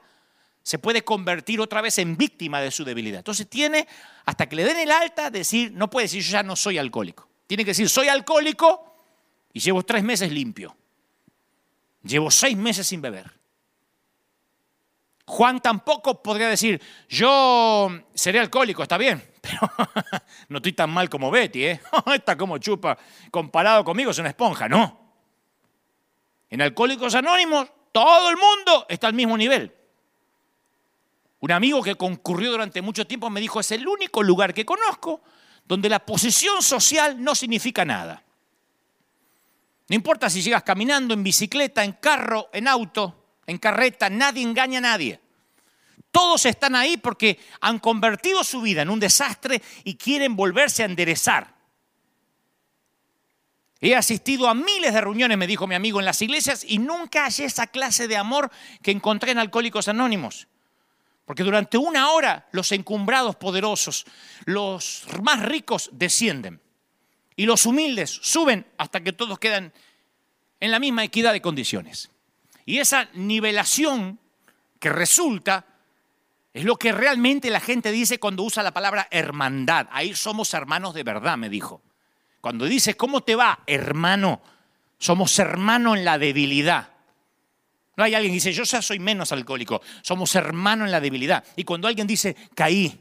se 0.62 0.78
puede 0.78 1.02
convertir 1.02 1.60
otra 1.60 1.80
vez 1.80 1.98
en 1.98 2.16
víctima 2.18 2.60
de 2.60 2.70
su 2.70 2.84
debilidad. 2.84 3.20
Entonces 3.20 3.48
tiene, 3.48 3.88
hasta 4.26 4.46
que 4.48 4.56
le 4.56 4.64
den 4.64 4.76
el 4.76 4.90
alta, 4.90 5.30
decir, 5.30 5.72
no 5.72 5.88
puede 5.88 6.04
decir 6.04 6.22
yo 6.22 6.32
ya 6.32 6.42
no 6.42 6.54
soy 6.54 6.76
alcohólico. 6.76 7.29
Tiene 7.50 7.64
que 7.64 7.72
decir, 7.72 7.88
soy 7.88 8.06
alcohólico 8.06 8.94
y 9.52 9.58
llevo 9.58 9.82
tres 9.82 10.04
meses 10.04 10.30
limpio. 10.30 10.76
Llevo 12.04 12.30
seis 12.30 12.56
meses 12.56 12.86
sin 12.86 13.02
beber. 13.02 13.28
Juan 15.26 15.58
tampoco 15.58 16.22
podría 16.22 16.48
decir, 16.48 16.80
yo 17.08 17.90
seré 18.14 18.38
alcohólico, 18.38 18.84
está 18.84 18.96
bien, 18.96 19.20
pero 19.40 19.68
no 20.48 20.58
estoy 20.58 20.74
tan 20.74 20.90
mal 20.90 21.10
como 21.10 21.28
Betty, 21.28 21.64
¿eh? 21.64 21.80
Está 22.14 22.36
como 22.36 22.58
chupa, 22.58 22.96
comparado 23.32 23.82
conmigo 23.82 24.12
es 24.12 24.18
una 24.18 24.28
esponja, 24.28 24.68
no. 24.68 25.12
En 26.50 26.62
Alcohólicos 26.62 27.16
Anónimos, 27.16 27.68
todo 27.90 28.30
el 28.30 28.36
mundo 28.36 28.86
está 28.88 29.08
al 29.08 29.14
mismo 29.14 29.36
nivel. 29.36 29.74
Un 31.40 31.50
amigo 31.50 31.82
que 31.82 31.96
concurrió 31.96 32.52
durante 32.52 32.80
mucho 32.80 33.08
tiempo 33.08 33.28
me 33.28 33.40
dijo, 33.40 33.58
es 33.58 33.72
el 33.72 33.88
único 33.88 34.22
lugar 34.22 34.54
que 34.54 34.64
conozco 34.64 35.20
donde 35.70 35.88
la 35.88 36.04
posición 36.04 36.64
social 36.64 37.22
no 37.22 37.32
significa 37.32 37.84
nada. 37.84 38.24
No 39.88 39.94
importa 39.94 40.28
si 40.28 40.42
llegas 40.42 40.64
caminando, 40.64 41.14
en 41.14 41.22
bicicleta, 41.22 41.84
en 41.84 41.92
carro, 41.92 42.48
en 42.52 42.66
auto, 42.66 43.36
en 43.46 43.56
carreta, 43.58 44.10
nadie 44.10 44.42
engaña 44.42 44.78
a 44.78 44.80
nadie. 44.80 45.20
Todos 46.10 46.44
están 46.46 46.74
ahí 46.74 46.96
porque 46.96 47.38
han 47.60 47.78
convertido 47.78 48.42
su 48.42 48.62
vida 48.62 48.82
en 48.82 48.90
un 48.90 48.98
desastre 48.98 49.62
y 49.84 49.94
quieren 49.94 50.34
volverse 50.34 50.82
a 50.82 50.86
enderezar. 50.86 51.54
He 53.80 53.94
asistido 53.94 54.48
a 54.48 54.54
miles 54.54 54.92
de 54.92 55.00
reuniones, 55.00 55.38
me 55.38 55.46
dijo 55.46 55.68
mi 55.68 55.76
amigo, 55.76 56.00
en 56.00 56.04
las 56.04 56.20
iglesias 56.20 56.64
y 56.66 56.80
nunca 56.80 57.22
hallé 57.22 57.44
esa 57.44 57.68
clase 57.68 58.08
de 58.08 58.16
amor 58.16 58.50
que 58.82 58.90
encontré 58.90 59.30
en 59.30 59.38
Alcohólicos 59.38 59.86
Anónimos. 59.86 60.48
Porque 61.30 61.44
durante 61.44 61.78
una 61.78 62.10
hora 62.10 62.48
los 62.50 62.72
encumbrados 62.72 63.36
poderosos, 63.36 64.04
los 64.46 65.06
más 65.22 65.40
ricos 65.40 65.88
descienden 65.92 66.60
y 67.36 67.46
los 67.46 67.66
humildes 67.66 68.10
suben 68.10 68.66
hasta 68.78 69.00
que 69.00 69.12
todos 69.12 69.38
quedan 69.38 69.72
en 70.58 70.70
la 70.72 70.80
misma 70.80 71.04
equidad 71.04 71.32
de 71.32 71.40
condiciones. 71.40 72.10
Y 72.66 72.78
esa 72.78 73.10
nivelación 73.14 74.18
que 74.80 74.88
resulta 74.88 75.66
es 76.52 76.64
lo 76.64 76.76
que 76.76 76.90
realmente 76.90 77.48
la 77.48 77.60
gente 77.60 77.92
dice 77.92 78.18
cuando 78.18 78.42
usa 78.42 78.64
la 78.64 78.74
palabra 78.74 79.06
hermandad. 79.12 79.86
Ahí 79.92 80.16
somos 80.16 80.52
hermanos 80.52 80.94
de 80.94 81.04
verdad, 81.04 81.38
me 81.38 81.48
dijo. 81.48 81.80
Cuando 82.40 82.64
dice, 82.64 82.96
¿cómo 82.96 83.20
te 83.20 83.36
va, 83.36 83.60
hermano? 83.68 84.42
Somos 84.98 85.38
hermanos 85.38 85.96
en 85.96 86.04
la 86.04 86.18
debilidad. 86.18 86.89
Hay 88.04 88.14
alguien 88.14 88.32
que 88.32 88.36
dice, 88.36 88.52
yo 88.52 88.64
ya 88.64 88.82
soy 88.82 88.98
menos 88.98 89.32
alcohólico. 89.32 89.80
Somos 90.02 90.34
hermanos 90.34 90.86
en 90.86 90.92
la 90.92 91.00
debilidad. 91.00 91.44
Y 91.56 91.64
cuando 91.64 91.88
alguien 91.88 92.06
dice, 92.06 92.36
caí, 92.54 92.98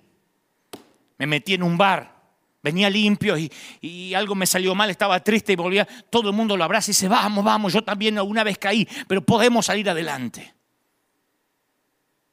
me 1.18 1.28
metí 1.28 1.54
en 1.54 1.64
un 1.64 1.78
bar, 1.78 2.16
venía 2.64 2.90
limpio 2.90 3.38
y, 3.38 3.52
y, 3.82 4.14
algo 4.14 4.36
me 4.36 4.48
salió 4.48 4.74
mal, 4.76 4.90
estaba 4.90 5.22
triste 5.24 5.54
y 5.54 5.56
volvía, 5.56 5.86
todo 6.10 6.30
el 6.30 6.36
mundo 6.36 6.56
lo 6.56 6.64
abraza 6.64 6.92
y 6.92 6.94
dice, 6.94 7.08
vamos, 7.08 7.44
vamos, 7.44 7.74
yo 7.74 7.84
también 7.84 8.18
alguna 8.18 8.44
vez 8.44 8.58
caí, 8.58 8.88
pero 9.08 9.22
podemos 9.22 9.66
salir 9.66 9.90
adelante. 9.90 10.54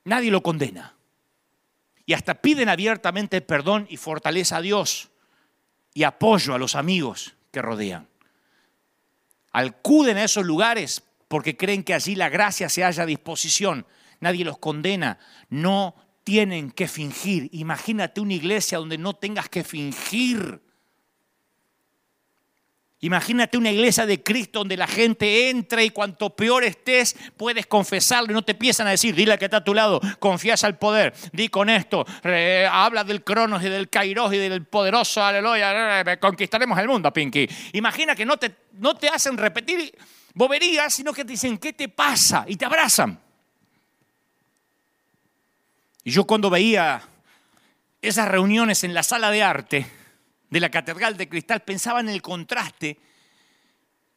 Nadie 0.04 0.30
lo 0.30 0.42
condena. 0.42 0.94
Y 2.06 2.12
hasta 2.12 2.34
piden 2.34 2.68
abiertamente 2.68 3.40
perdón 3.40 3.86
y 3.90 3.96
fortaleza 3.96 4.58
a 4.58 4.60
Dios 4.60 5.10
y 5.92 6.04
apoyo 6.04 6.54
a 6.54 6.58
los 6.58 6.76
amigos 6.76 7.34
que 7.50 7.60
rodean. 7.60 8.08
Acuden 9.50 10.18
a 10.18 10.24
esos 10.24 10.44
lugares 10.44 11.02
porque 11.28 11.56
creen 11.56 11.82
que 11.82 11.94
allí 11.94 12.14
la 12.14 12.28
gracia 12.28 12.68
se 12.68 12.82
halla 12.82 13.02
a 13.02 13.06
disposición. 13.06 13.86
Nadie 14.20 14.44
los 14.44 14.58
condena. 14.58 15.18
No 15.48 15.94
tienen 16.24 16.70
que 16.70 16.88
fingir. 16.88 17.48
Imagínate 17.52 18.20
una 18.20 18.34
iglesia 18.34 18.78
donde 18.78 18.98
no 18.98 19.14
tengas 19.14 19.48
que 19.48 19.64
fingir. 19.64 20.60
Imagínate 23.00 23.58
una 23.58 23.70
iglesia 23.70 24.06
de 24.06 24.22
Cristo 24.22 24.60
donde 24.60 24.76
la 24.76 24.86
gente 24.86 25.50
entra 25.50 25.82
y 25.82 25.90
cuanto 25.90 26.34
peor 26.34 26.64
estés, 26.64 27.14
puedes 27.36 27.66
confesarlo 27.66 28.30
y 28.30 28.34
no 28.34 28.42
te 28.42 28.52
empiezan 28.52 28.86
a 28.86 28.90
decir, 28.90 29.14
dile 29.14 29.36
que 29.36 29.44
está 29.44 29.58
a 29.58 29.64
tu 29.64 29.74
lado, 29.74 30.00
confías 30.18 30.64
al 30.64 30.78
poder, 30.78 31.12
di 31.30 31.48
con 31.48 31.68
esto, 31.68 32.06
habla 32.70 33.04
del 33.04 33.22
Cronos 33.22 33.62
y 33.62 33.68
del 33.68 33.90
Kairos 33.90 34.32
y 34.32 34.38
del 34.38 34.64
poderoso, 34.64 35.22
aleluya, 35.22 36.18
conquistaremos 36.18 36.78
el 36.78 36.88
mundo, 36.88 37.12
Pinky. 37.12 37.46
Imagina 37.74 38.16
que 38.16 38.24
no 38.24 38.38
te, 38.38 38.56
no 38.72 38.94
te 38.94 39.08
hacen 39.08 39.36
repetir 39.36 39.92
boberías, 40.36 40.92
sino 40.92 41.14
que 41.14 41.24
te 41.24 41.32
dicen, 41.32 41.56
¿qué 41.56 41.72
te 41.72 41.88
pasa? 41.88 42.44
Y 42.46 42.56
te 42.56 42.66
abrazan. 42.66 43.18
Y 46.04 46.10
yo 46.10 46.24
cuando 46.24 46.50
veía 46.50 47.02
esas 48.02 48.28
reuniones 48.28 48.84
en 48.84 48.92
la 48.92 49.02
sala 49.02 49.30
de 49.30 49.42
arte, 49.42 49.86
de 50.50 50.60
la 50.60 50.70
Catedral 50.70 51.16
de 51.16 51.28
Cristal 51.28 51.62
pensaba 51.62 52.00
en 52.00 52.10
el 52.10 52.20
contraste 52.20 53.00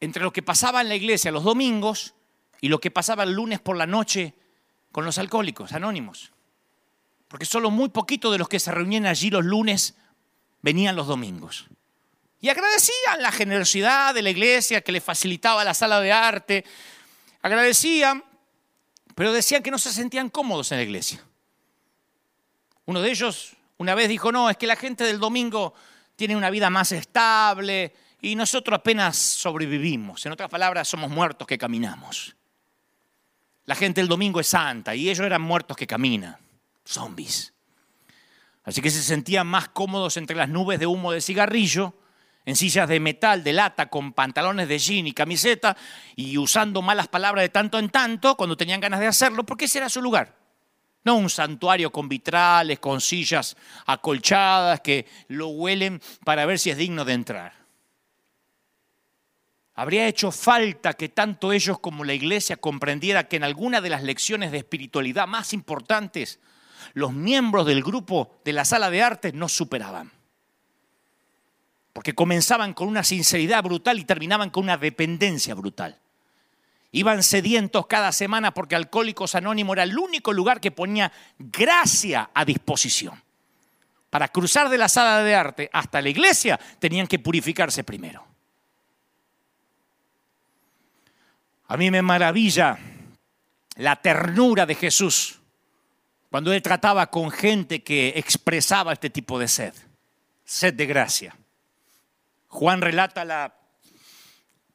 entre 0.02 0.22
lo 0.22 0.32
que 0.32 0.44
pasaba 0.44 0.82
en 0.82 0.90
la 0.90 0.96
iglesia 0.96 1.32
los 1.32 1.46
domingos 1.46 2.14
y 2.62 2.68
lo 2.68 2.80
que 2.80 2.92
pasaba 2.92 3.24
el 3.24 3.32
lunes 3.32 3.60
por 3.62 3.78
la 3.78 3.88
noche 3.88 4.36
con 4.92 5.06
los 5.06 5.18
alcohólicos 5.18 5.72
anónimos. 5.72 6.34
Porque 7.30 7.46
solo 7.46 7.72
muy 7.72 7.90
poquito 7.90 8.30
de 8.30 8.38
los 8.38 8.50
que 8.50 8.60
se 8.60 8.72
reunían 8.72 9.06
allí 9.06 9.30
los 9.30 9.46
lunes 9.46 9.96
venían 10.62 10.98
los 10.98 11.08
domingos. 11.08 11.70
Y 12.42 12.50
agradecían 12.50 13.22
la 13.22 13.32
generosidad 13.32 14.14
de 14.14 14.22
la 14.22 14.30
iglesia 14.30 14.82
que 14.82 14.92
les 14.92 15.04
facilitaba 15.04 15.64
la 15.64 15.74
sala 15.74 16.00
de 16.00 16.12
arte. 16.12 16.66
Agradecían, 17.42 18.24
pero 19.16 19.34
decían 19.34 19.62
que 19.62 19.72
no 19.72 19.78
se 19.78 19.92
sentían 19.92 20.30
cómodos 20.30 20.72
en 20.72 20.78
la 20.78 20.84
iglesia. 20.84 21.24
Uno 22.86 23.02
de 23.02 23.12
ellos 23.12 23.56
una 23.78 23.96
vez 23.96 24.10
dijo, 24.10 24.32
no, 24.32 24.50
es 24.50 24.58
que 24.58 24.68
la 24.68 24.76
gente 24.76 25.04
del 25.06 25.20
domingo 25.20 25.74
tienen 26.16 26.38
una 26.38 26.50
vida 26.50 26.70
más 26.70 26.92
estable 26.92 27.94
y 28.22 28.36
nosotros 28.36 28.78
apenas 28.78 29.18
sobrevivimos. 29.18 30.26
En 30.26 30.34
otras 30.34 30.50
palabras, 30.50 30.88
somos 30.88 31.10
muertos 31.10 31.48
que 31.48 31.58
caminamos. 31.58 32.36
La 33.66 33.76
gente 33.76 34.02
del 34.02 34.08
domingo 34.08 34.40
es 34.40 34.48
santa 34.48 34.96
y 34.96 35.10
ellos 35.10 35.26
eran 35.26 35.42
muertos 35.42 35.78
que 35.78 35.88
caminan, 35.88 36.38
zombies. 36.84 37.54
Así 38.64 38.82
que 38.82 38.90
se 38.90 39.02
sentían 39.02 39.48
más 39.48 39.70
cómodos 39.70 40.18
entre 40.18 40.36
las 40.36 40.50
nubes 40.50 40.80
de 40.80 40.86
humo 40.86 41.12
de 41.12 41.22
cigarrillo, 41.22 41.94
en 42.50 42.56
sillas 42.56 42.90
de 42.90 43.00
metal, 43.00 43.44
de 43.44 43.54
lata, 43.54 43.90
con 43.90 44.12
pantalones 44.12 44.68
de 44.68 44.80
jean 44.80 45.06
y 45.06 45.14
camiseta, 45.14 45.78
y 46.16 46.36
usando 46.40 46.82
malas 46.82 47.08
palabras 47.08 47.44
de 47.44 47.50
tanto 47.50 47.78
en 47.78 47.90
tanto 47.90 48.36
cuando 48.36 48.58
tenían 48.58 48.82
ganas 48.82 49.00
de 49.00 49.06
hacerlo, 49.06 49.46
porque 49.46 49.66
ese 49.66 49.78
era 49.78 49.88
su 49.88 50.02
lugar. 50.02 50.36
No 51.04 51.16
un 51.16 51.30
santuario 51.30 51.92
con 51.92 52.10
vitrales, 52.10 52.80
con 52.80 53.02
sillas 53.02 53.56
acolchadas 53.86 54.82
que 54.82 55.06
lo 55.28 55.50
huelen 55.50 56.02
para 56.26 56.48
ver 56.48 56.58
si 56.58 56.72
es 56.72 56.78
digno 56.78 57.06
de 57.06 57.14
entrar. 57.14 57.54
Habría 59.76 60.08
hecho 60.08 60.32
falta 60.32 60.94
que 60.94 61.08
tanto 61.08 61.54
ellos 61.54 61.80
como 61.80 62.04
la 62.04 62.16
iglesia 62.16 62.58
comprendiera 62.58 63.28
que 63.28 63.36
en 63.36 63.44
alguna 63.44 63.80
de 63.80 63.90
las 63.90 64.02
lecciones 64.02 64.52
de 64.52 64.58
espiritualidad 64.58 65.28
más 65.28 65.54
importantes, 65.54 66.40
los 66.94 67.14
miembros 67.14 67.68
del 67.68 67.84
grupo 67.84 68.42
de 68.44 68.54
la 68.54 68.66
sala 68.66 68.90
de 68.90 69.04
arte 69.04 69.34
no 69.34 69.48
superaban. 69.48 70.19
Porque 72.00 72.16
comenzaban 72.16 72.74
con 72.74 72.88
una 72.88 73.04
sinceridad 73.04 73.62
brutal 73.62 74.00
y 74.00 74.06
terminaban 74.06 74.52
con 74.52 74.64
una 74.64 74.78
dependencia 74.78 75.54
brutal. 75.54 76.00
Iban 76.94 77.24
sedientos 77.24 77.88
cada 77.88 78.14
semana 78.14 78.54
porque 78.54 78.78
Alcohólicos 78.78 79.36
Anónimos 79.36 79.74
era 79.74 79.84
el 79.84 80.00
único 80.00 80.32
lugar 80.32 80.62
que 80.62 80.72
ponía 80.72 81.12
gracia 81.38 82.30
a 82.34 82.46
disposición. 82.46 83.22
Para 84.10 84.30
cruzar 84.30 84.70
de 84.70 84.78
la 84.78 84.88
sala 84.88 85.22
de 85.24 85.36
arte 85.36 85.70
hasta 85.74 86.02
la 86.02 86.08
iglesia 86.08 86.58
tenían 86.80 87.06
que 87.06 87.20
purificarse 87.20 87.84
primero. 87.84 88.26
A 91.68 91.76
mí 91.76 91.92
me 91.92 92.02
maravilla 92.02 92.80
la 93.76 93.98
ternura 93.98 94.66
de 94.66 94.76
Jesús 94.76 95.42
cuando 96.32 96.54
él 96.54 96.62
trataba 96.62 97.08
con 97.12 97.30
gente 97.30 97.84
que 97.84 98.14
expresaba 98.16 98.94
este 98.94 99.10
tipo 99.10 99.38
de 99.38 99.50
sed, 99.50 99.74
sed 100.46 100.74
de 100.76 100.86
gracia. 100.86 101.36
Juan 102.50 102.82
relata 102.82 103.26
la 103.26 103.56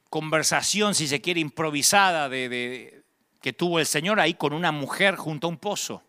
conversación, 0.09 0.95
si 0.95 1.07
se 1.07 1.21
quiere, 1.21 1.41
improvisada 1.41 2.29
de, 2.29 3.05
que 3.41 3.53
tuvo 3.53 3.79
el 3.79 3.87
Señor 3.87 4.21
ahí 4.21 4.35
con 4.35 4.53
una 4.53 4.73
mujer 4.73 5.17
junto 5.17 5.47
a 5.47 5.51
un 5.51 5.59
pozo. 5.59 6.03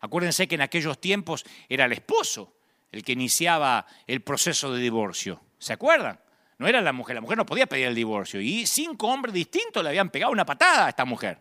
Acuérdense 0.00 0.48
que 0.48 0.54
en 0.56 0.62
aquellos 0.62 1.00
tiempos 1.00 1.44
era 1.68 1.84
el 1.84 1.92
esposo 1.92 2.54
el 2.90 3.04
que 3.04 3.12
iniciaba 3.12 3.86
el 4.06 4.22
proceso 4.22 4.72
de 4.72 4.80
divorcio. 4.80 5.40
¿Se 5.58 5.72
acuerdan? 5.72 6.18
No 6.58 6.66
era 6.66 6.80
la 6.80 6.92
mujer, 6.92 7.14
la 7.14 7.20
mujer 7.20 7.36
no 7.36 7.46
podía 7.46 7.66
pedir 7.66 7.86
el 7.86 7.94
divorcio. 7.94 8.40
Y 8.40 8.66
cinco 8.66 9.08
hombres 9.08 9.34
distintos 9.34 9.82
le 9.82 9.90
habían 9.90 10.10
pegado 10.10 10.32
una 10.32 10.46
patada 10.46 10.86
a 10.86 10.88
esta 10.88 11.04
mujer. 11.04 11.38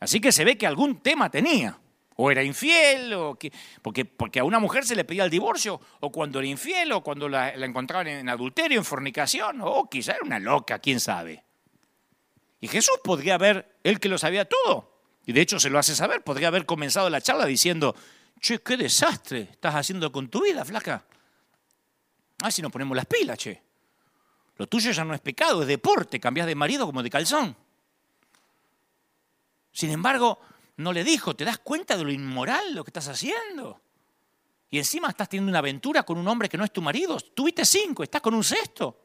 Así 0.00 0.20
que 0.20 0.32
se 0.32 0.44
ve 0.44 0.58
que 0.58 0.66
algún 0.66 1.00
tema 1.00 1.30
tenía. 1.30 1.78
O 2.16 2.30
era 2.30 2.42
infiel, 2.42 3.12
o 3.12 3.38
que, 3.38 3.52
porque, 3.82 4.04
porque 4.04 4.40
a 4.40 4.44
una 4.44 4.58
mujer 4.58 4.84
se 4.84 4.96
le 4.96 5.04
pedía 5.04 5.24
el 5.24 5.30
divorcio, 5.30 5.80
o 6.00 6.10
cuando 6.10 6.38
era 6.38 6.48
infiel, 6.48 6.92
o 6.92 7.02
cuando 7.02 7.28
la, 7.28 7.50
encontraban 7.50 8.08
en 8.08 8.28
adulterio, 8.28 8.78
en 8.78 8.84
fornicación, 8.84 9.60
o 9.60 9.88
quizá 9.88 10.12
era 10.12 10.24
una 10.24 10.38
loca, 10.38 10.78
quién 10.78 10.98
sabe. 10.98 11.44
Y 12.60 12.68
Jesús 12.68 12.98
podría 13.04 13.34
haber, 13.34 13.76
él 13.84 14.00
que 14.00 14.08
lo 14.08 14.16
sabía 14.16 14.46
todo, 14.46 14.96
y 15.26 15.32
de 15.32 15.42
hecho 15.42 15.60
se 15.60 15.68
lo 15.68 15.78
hace 15.78 15.94
saber, 15.94 16.22
podría 16.22 16.48
haber 16.48 16.64
comenzado 16.64 17.10
la 17.10 17.20
charla 17.20 17.44
diciendo, 17.44 17.94
che, 18.40 18.62
qué 18.62 18.76
desastre 18.76 19.48
estás 19.52 19.74
haciendo 19.74 20.10
con 20.10 20.28
tu 20.28 20.42
vida, 20.42 20.64
flaca. 20.64 21.04
Ah, 22.42 22.50
si 22.50 22.62
nos 22.62 22.72
ponemos 22.72 22.96
las 22.96 23.06
pilas, 23.06 23.38
che. 23.38 23.62
Lo 24.56 24.66
tuyo 24.66 24.90
ya 24.90 25.04
no 25.04 25.14
es 25.14 25.20
pecado, 25.20 25.62
es 25.62 25.68
deporte, 25.68 26.18
cambias 26.18 26.46
de 26.46 26.54
marido 26.54 26.86
como 26.86 27.02
de 27.02 27.10
calzón. 27.10 27.56
Sin 29.72 29.90
embargo, 29.90 30.40
no 30.76 30.92
le 30.92 31.04
dijo, 31.04 31.34
¿te 31.34 31.44
das 31.44 31.58
cuenta 31.58 31.96
de 31.96 32.04
lo 32.04 32.12
inmoral 32.12 32.74
lo 32.74 32.84
que 32.84 32.90
estás 32.90 33.08
haciendo? 33.08 33.80
Y 34.70 34.78
encima 34.78 35.08
estás 35.08 35.28
teniendo 35.28 35.50
una 35.50 35.60
aventura 35.60 36.02
con 36.02 36.18
un 36.18 36.28
hombre 36.28 36.48
que 36.48 36.58
no 36.58 36.64
es 36.64 36.72
tu 36.72 36.82
marido. 36.82 37.18
Tuviste 37.18 37.64
cinco, 37.64 38.02
estás 38.02 38.20
con 38.20 38.34
un 38.34 38.44
sexto. 38.44 39.00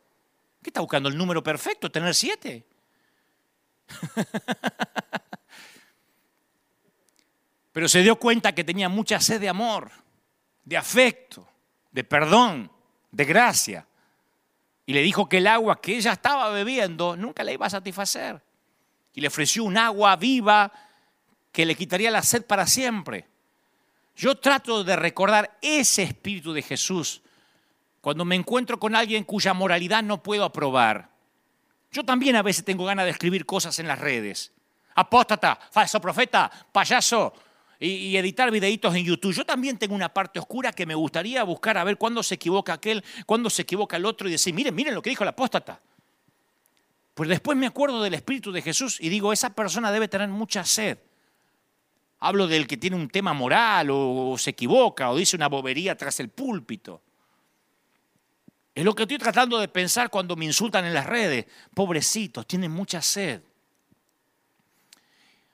¿Qué 0.61 0.69
estás 0.69 0.81
buscando? 0.81 1.07
¿El 1.09 1.17
número 1.17 1.41
perfecto? 1.41 1.89
¿Tener 1.91 2.13
siete? 2.13 2.67
Pero 7.71 7.87
se 7.87 8.01
dio 8.01 8.17
cuenta 8.17 8.53
que 8.53 8.65
tenía 8.65 8.89
mucha 8.89 9.19
sed 9.21 9.39
de 9.39 9.47
amor, 9.49 9.91
de 10.65 10.77
afecto, 10.77 11.47
de 11.91 12.03
perdón, 12.03 12.69
de 13.11 13.25
gracia. 13.25 13.87
Y 14.85 14.93
le 14.93 15.01
dijo 15.01 15.29
que 15.29 15.37
el 15.37 15.47
agua 15.47 15.79
que 15.79 15.95
ella 15.95 16.11
estaba 16.11 16.49
bebiendo 16.49 17.15
nunca 17.15 17.43
la 17.43 17.53
iba 17.53 17.65
a 17.65 17.69
satisfacer. 17.69 18.43
Y 19.13 19.21
le 19.21 19.29
ofreció 19.29 19.63
un 19.63 19.77
agua 19.77 20.17
viva 20.17 20.71
que 21.51 21.65
le 21.65 21.75
quitaría 21.75 22.11
la 22.11 22.21
sed 22.21 22.45
para 22.45 22.65
siempre. 22.65 23.27
Yo 24.15 24.35
trato 24.35 24.83
de 24.83 24.95
recordar 24.95 25.57
ese 25.61 26.03
espíritu 26.03 26.53
de 26.53 26.61
Jesús 26.61 27.21
cuando 28.01 28.25
me 28.25 28.35
encuentro 28.35 28.79
con 28.79 28.95
alguien 28.95 29.23
cuya 29.23 29.53
moralidad 29.53 30.03
no 30.03 30.21
puedo 30.21 30.43
aprobar. 30.43 31.09
Yo 31.91 32.03
también 32.03 32.35
a 32.35 32.41
veces 32.41 32.63
tengo 32.63 32.85
ganas 32.85 33.05
de 33.05 33.11
escribir 33.11 33.45
cosas 33.45 33.77
en 33.79 33.87
las 33.87 33.99
redes. 33.99 34.51
Apóstata, 34.95 35.59
falso 35.71 35.99
profeta, 36.01 36.51
payaso, 36.71 37.33
y, 37.81 38.15
editar 38.15 38.51
videitos 38.51 38.93
en 38.95 39.03
YouTube. 39.03 39.33
Yo 39.33 39.45
también 39.45 39.77
tengo 39.77 39.95
una 39.95 40.13
parte 40.13 40.39
oscura 40.39 40.71
que 40.71 40.85
me 40.85 40.93
gustaría 40.93 41.43
buscar 41.43 41.77
a 41.77 41.83
ver 41.83 41.97
cuándo 41.97 42.21
se 42.21 42.35
equivoca 42.35 42.73
aquel, 42.73 43.03
cuándo 43.25 43.49
se 43.49 43.63
equivoca 43.63 43.97
el 43.97 44.05
otro 44.05 44.29
y 44.29 44.31
decir, 44.31 44.53
miren, 44.53 44.75
miren 44.75 44.93
lo 44.93 45.01
que 45.01 45.09
dijo 45.09 45.23
el 45.23 45.29
apóstata. 45.29 45.81
Pues 47.15 47.27
después 47.27 47.57
me 47.57 47.67
acuerdo 47.67 48.01
del 48.03 48.13
Espíritu 48.13 48.51
de 48.51 48.61
Jesús 48.61 48.97
y 49.01 49.09
digo, 49.09 49.33
esa 49.33 49.53
persona 49.53 49.91
debe 49.91 50.07
tener 50.07 50.29
mucha 50.29 50.63
sed. 50.63 50.99
Hablo 52.21 52.47
del 52.47 52.67
que 52.67 52.77
tiene 52.77 52.95
un 52.95 53.09
tema 53.09 53.33
moral 53.33 53.89
o, 53.91 54.37
se 54.37 54.51
equivoca 54.51 55.09
o 55.09 55.17
dice 55.17 55.35
una 55.35 55.49
bobería 55.49 55.97
tras 55.97 56.19
el 56.19 56.29
púlpito. 56.29 57.01
Es 58.75 58.85
lo 58.85 58.93
que 58.93 59.03
estoy 59.03 59.17
tratando 59.17 59.57
de 59.59 59.67
pensar 59.67 60.09
cuando 60.11 60.35
me 60.35 60.45
insultan 60.45 60.85
en 60.85 60.93
las 60.93 61.07
redes. 61.07 61.47
Pobrecitos, 61.73 62.45
tienen 62.45 62.71
mucha 62.71 63.01
sed. 63.01 63.41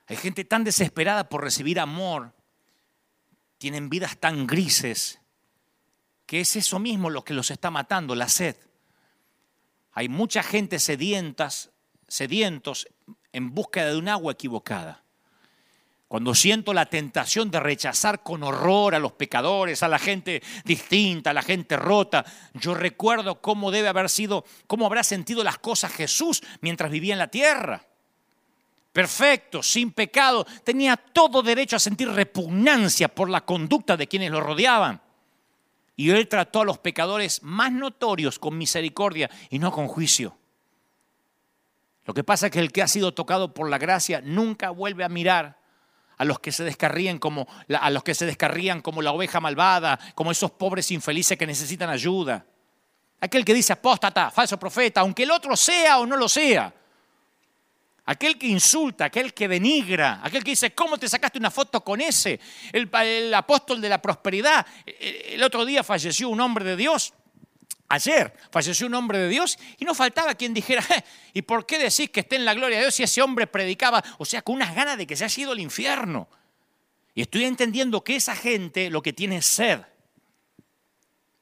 Hay 0.06 0.16
gente 0.16 0.44
tan 0.44 0.62
desesperada 0.62 1.28
por 1.28 1.42
recibir 1.42 1.80
amor. 1.80 2.32
Tienen 3.56 3.88
vidas 3.88 4.18
tan 4.18 4.46
grises 4.46 5.18
que 6.26 6.40
es 6.40 6.54
eso 6.56 6.78
mismo 6.78 7.08
lo 7.08 7.24
que 7.24 7.32
los 7.32 7.50
está 7.50 7.70
matando, 7.70 8.14
la 8.14 8.28
sed. 8.28 8.56
Hay 9.92 10.10
mucha 10.10 10.42
gente 10.42 10.78
sedientas, 10.78 11.70
sedientos 12.06 12.86
en 13.32 13.54
búsqueda 13.54 13.88
de 13.88 13.96
un 13.96 14.08
agua 14.08 14.34
equivocada. 14.34 15.02
Cuando 16.08 16.34
siento 16.34 16.72
la 16.72 16.86
tentación 16.86 17.50
de 17.50 17.60
rechazar 17.60 18.22
con 18.22 18.42
horror 18.42 18.94
a 18.94 18.98
los 18.98 19.12
pecadores, 19.12 19.82
a 19.82 19.88
la 19.88 19.98
gente 19.98 20.42
distinta, 20.64 21.30
a 21.30 21.34
la 21.34 21.42
gente 21.42 21.76
rota, 21.76 22.24
yo 22.54 22.72
recuerdo 22.72 23.42
cómo 23.42 23.70
debe 23.70 23.88
haber 23.88 24.08
sido, 24.08 24.46
cómo 24.66 24.86
habrá 24.86 25.04
sentido 25.04 25.44
las 25.44 25.58
cosas 25.58 25.92
Jesús 25.92 26.42
mientras 26.62 26.90
vivía 26.90 27.12
en 27.12 27.18
la 27.18 27.28
tierra. 27.28 27.84
Perfecto, 28.90 29.62
sin 29.62 29.92
pecado, 29.92 30.46
tenía 30.64 30.96
todo 30.96 31.42
derecho 31.42 31.76
a 31.76 31.78
sentir 31.78 32.08
repugnancia 32.08 33.08
por 33.08 33.28
la 33.28 33.42
conducta 33.42 33.98
de 33.98 34.08
quienes 34.08 34.30
lo 34.30 34.40
rodeaban. 34.40 35.02
Y 35.94 36.08
él 36.08 36.26
trató 36.26 36.62
a 36.62 36.64
los 36.64 36.78
pecadores 36.78 37.42
más 37.42 37.70
notorios 37.70 38.38
con 38.38 38.56
misericordia 38.56 39.28
y 39.50 39.58
no 39.58 39.70
con 39.70 39.88
juicio. 39.88 40.38
Lo 42.06 42.14
que 42.14 42.24
pasa 42.24 42.46
es 42.46 42.52
que 42.52 42.60
el 42.60 42.72
que 42.72 42.80
ha 42.80 42.88
sido 42.88 43.12
tocado 43.12 43.52
por 43.52 43.68
la 43.68 43.76
gracia 43.76 44.22
nunca 44.22 44.70
vuelve 44.70 45.04
a 45.04 45.10
mirar 45.10 45.57
a 46.18 46.24
los 46.24 46.40
que 46.40 46.52
se 46.52 46.64
descarrían 46.64 47.18
como 47.18 47.46
a 47.68 47.90
los 47.90 48.02
que 48.02 48.14
se 48.14 48.26
descarrían 48.26 48.82
como 48.82 49.00
la 49.00 49.12
oveja 49.12 49.40
malvada, 49.40 49.98
como 50.14 50.30
esos 50.30 50.50
pobres 50.50 50.90
infelices 50.90 51.38
que 51.38 51.46
necesitan 51.46 51.88
ayuda. 51.88 52.44
Aquel 53.20 53.44
que 53.44 53.54
dice 53.54 53.72
apóstata, 53.72 54.30
falso 54.30 54.58
profeta, 54.58 55.00
aunque 55.00 55.22
el 55.22 55.30
otro 55.30 55.56
sea 55.56 55.98
o 55.98 56.06
no 56.06 56.16
lo 56.16 56.28
sea. 56.28 56.72
Aquel 58.06 58.38
que 58.38 58.46
insulta, 58.46 59.06
aquel 59.06 59.34
que 59.34 59.48
denigra, 59.48 60.20
aquel 60.22 60.42
que 60.42 60.52
dice, 60.52 60.74
¿cómo 60.74 60.96
te 60.96 61.08
sacaste 61.08 61.38
una 61.38 61.50
foto 61.50 61.82
con 61.82 62.00
ese? 62.00 62.40
El, 62.72 62.88
el 63.02 63.34
apóstol 63.34 63.80
de 63.80 63.88
la 63.88 64.00
prosperidad. 64.00 64.66
El 64.86 65.42
otro 65.42 65.64
día 65.64 65.84
falleció 65.84 66.28
un 66.28 66.40
hombre 66.40 66.64
de 66.64 66.76
Dios 66.76 67.12
Ayer 67.90 68.34
falleció 68.50 68.86
un 68.86 68.94
hombre 68.94 69.18
de 69.18 69.28
Dios 69.28 69.58
y 69.78 69.84
no 69.84 69.94
faltaba 69.94 70.34
quien 70.34 70.52
dijera, 70.52 70.84
¿y 71.32 71.42
por 71.42 71.64
qué 71.64 71.78
decís 71.78 72.10
que 72.10 72.20
esté 72.20 72.36
en 72.36 72.44
la 72.44 72.52
gloria 72.52 72.76
de 72.78 72.84
Dios 72.84 72.94
si 72.94 73.02
ese 73.02 73.22
hombre 73.22 73.46
predicaba? 73.46 74.04
O 74.18 74.24
sea, 74.26 74.42
con 74.42 74.56
unas 74.56 74.74
ganas 74.74 74.98
de 74.98 75.06
que 75.06 75.16
se 75.16 75.24
haya 75.24 75.42
ido 75.42 75.52
al 75.52 75.60
infierno. 75.60 76.28
Y 77.14 77.22
estoy 77.22 77.44
entendiendo 77.44 78.04
que 78.04 78.16
esa 78.16 78.36
gente 78.36 78.90
lo 78.90 79.00
que 79.00 79.12
tiene 79.12 79.38
es 79.38 79.46
sed. 79.46 79.80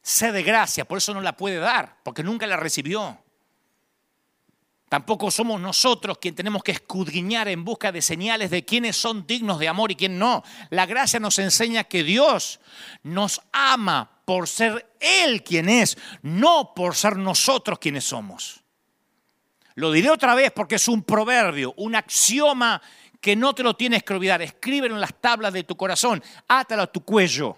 Sed 0.03 0.33
de 0.33 0.45
gracia, 0.45 0.85
por 0.87 0.99
eso 0.99 1.13
no 1.13 1.21
la 1.21 1.37
puede 1.37 1.57
dar, 1.57 1.97
porque 2.05 2.23
nunca 2.23 2.47
la 2.47 2.57
recibió. 2.57 3.19
Tampoco 4.89 5.33
somos 5.33 5.61
nosotros 5.61 6.19
quien 6.19 6.37
tenemos 6.37 6.63
que 6.63 6.71
escudriñar 6.71 7.49
en 7.49 7.65
busca 7.65 7.91
de 7.91 8.01
señales 8.01 8.51
de 8.51 8.65
quiénes 8.65 8.97
son 8.97 9.27
dignos 9.27 9.59
de 9.59 9.67
amor 9.67 9.91
y 9.91 9.97
quién 9.97 10.17
no. 10.17 10.45
La 10.71 10.87
gracia 10.87 11.19
nos 11.19 11.41
enseña 11.41 11.83
que 11.83 12.05
Dios 12.05 12.61
nos 13.03 13.41
ama 13.51 14.16
por 14.27 14.49
ser 14.49 14.99
Él 15.01 15.43
quien 15.43 15.71
es, 15.71 15.97
no 16.21 16.75
por 16.75 16.95
ser 16.95 17.17
nosotros 17.17 17.79
quienes 17.79 18.05
somos. 18.05 18.63
Lo 19.77 19.93
diré 19.93 20.11
otra 20.11 20.35
vez 20.35 20.51
porque 20.51 20.75
es 20.75 20.89
un 20.89 21.05
proverbio, 21.05 21.73
un 21.77 21.95
axioma 21.95 22.83
que 23.21 23.37
no 23.37 23.55
te 23.55 23.63
lo 23.63 23.77
tienes 23.77 24.03
que 24.03 24.15
olvidar. 24.15 24.43
Escríbelo 24.43 24.97
en 24.97 25.01
las 25.01 25.15
tablas 25.21 25.53
de 25.53 25.63
tu 25.63 25.77
corazón, 25.77 26.23
átalo 26.49 26.83
a 26.83 26.93
tu 26.93 27.05
cuello. 27.05 27.57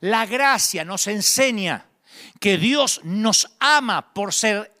La 0.00 0.26
gracia 0.26 0.84
nos 0.84 1.06
enseña 1.06 1.86
que 2.40 2.58
Dios 2.58 3.00
nos 3.04 3.54
ama 3.60 4.12
por 4.12 4.34
ser 4.34 4.72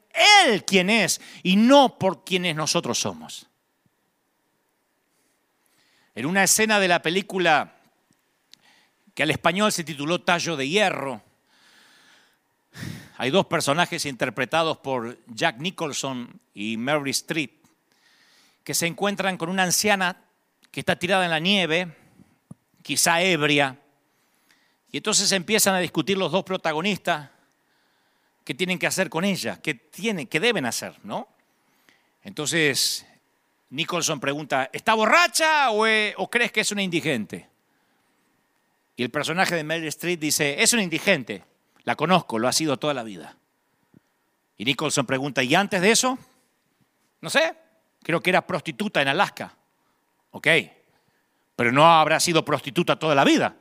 Él 0.44 0.64
quien 0.64 0.90
es 0.90 1.20
y 1.44 1.54
no 1.54 1.98
por 1.98 2.24
quienes 2.24 2.56
nosotros 2.56 2.98
somos. 2.98 3.46
En 6.16 6.26
una 6.26 6.42
escena 6.42 6.80
de 6.80 6.88
la 6.88 7.00
película 7.00 7.75
que 9.16 9.22
al 9.22 9.30
español 9.30 9.72
se 9.72 9.82
tituló 9.82 10.20
Tallo 10.20 10.58
de 10.58 10.68
Hierro. 10.68 11.22
Hay 13.16 13.30
dos 13.30 13.46
personajes 13.46 14.04
interpretados 14.04 14.76
por 14.76 15.18
Jack 15.28 15.56
Nicholson 15.56 16.38
y 16.52 16.76
Mary 16.76 17.12
Streep 17.12 17.64
que 18.62 18.74
se 18.74 18.86
encuentran 18.86 19.38
con 19.38 19.48
una 19.48 19.62
anciana 19.62 20.22
que 20.70 20.80
está 20.80 20.98
tirada 20.98 21.24
en 21.24 21.30
la 21.30 21.38
nieve, 21.38 21.96
quizá 22.82 23.22
ebria, 23.22 23.80
y 24.92 24.98
entonces 24.98 25.32
empiezan 25.32 25.74
a 25.74 25.78
discutir 25.78 26.18
los 26.18 26.30
dos 26.30 26.44
protagonistas 26.44 27.30
qué 28.44 28.52
tienen 28.52 28.78
que 28.78 28.86
hacer 28.86 29.08
con 29.08 29.24
ella, 29.24 29.62
qué, 29.62 29.72
tienen, 29.72 30.26
qué 30.26 30.40
deben 30.40 30.66
hacer, 30.66 30.94
¿no? 31.04 31.26
Entonces 32.22 33.06
Nicholson 33.70 34.20
pregunta, 34.20 34.68
¿está 34.74 34.92
borracha 34.92 35.70
o, 35.70 35.86
o 36.18 36.28
crees 36.28 36.52
que 36.52 36.60
es 36.60 36.70
una 36.70 36.82
indigente? 36.82 37.55
Y 38.96 39.02
el 39.02 39.10
personaje 39.10 39.54
de 39.54 39.62
Meryl 39.62 39.88
Street 39.88 40.18
dice, 40.18 40.62
es 40.62 40.72
un 40.72 40.80
indigente, 40.80 41.44
la 41.84 41.94
conozco, 41.94 42.38
lo 42.38 42.48
ha 42.48 42.52
sido 42.52 42.78
toda 42.78 42.94
la 42.94 43.02
vida. 43.02 43.36
Y 44.56 44.64
Nicholson 44.64 45.04
pregunta, 45.04 45.42
¿y 45.42 45.54
antes 45.54 45.82
de 45.82 45.90
eso? 45.90 46.18
No 47.20 47.28
sé, 47.28 47.54
creo 48.02 48.22
que 48.22 48.30
era 48.30 48.46
prostituta 48.46 49.02
en 49.02 49.08
Alaska. 49.08 49.54
Ok, 50.30 50.48
pero 51.54 51.72
no 51.72 51.86
habrá 51.86 52.18
sido 52.20 52.44
prostituta 52.44 52.98
toda 52.98 53.14
la 53.14 53.24
vida. 53.24 53.54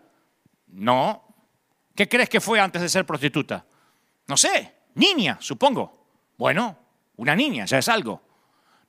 No. 0.68 1.24
¿Qué 1.96 2.08
crees 2.08 2.30
que 2.30 2.42
fue 2.42 2.60
antes 2.60 2.82
de 2.82 2.90
ser 2.90 3.06
prostituta? 3.06 3.66
No 4.28 4.38
sé, 4.38 4.74
niña, 4.96 5.38
supongo. 5.42 6.06
Bueno, 6.38 6.78
una 7.18 7.36
niña, 7.36 7.66
ya 7.66 7.78
es 7.78 7.90
algo. 7.90 8.22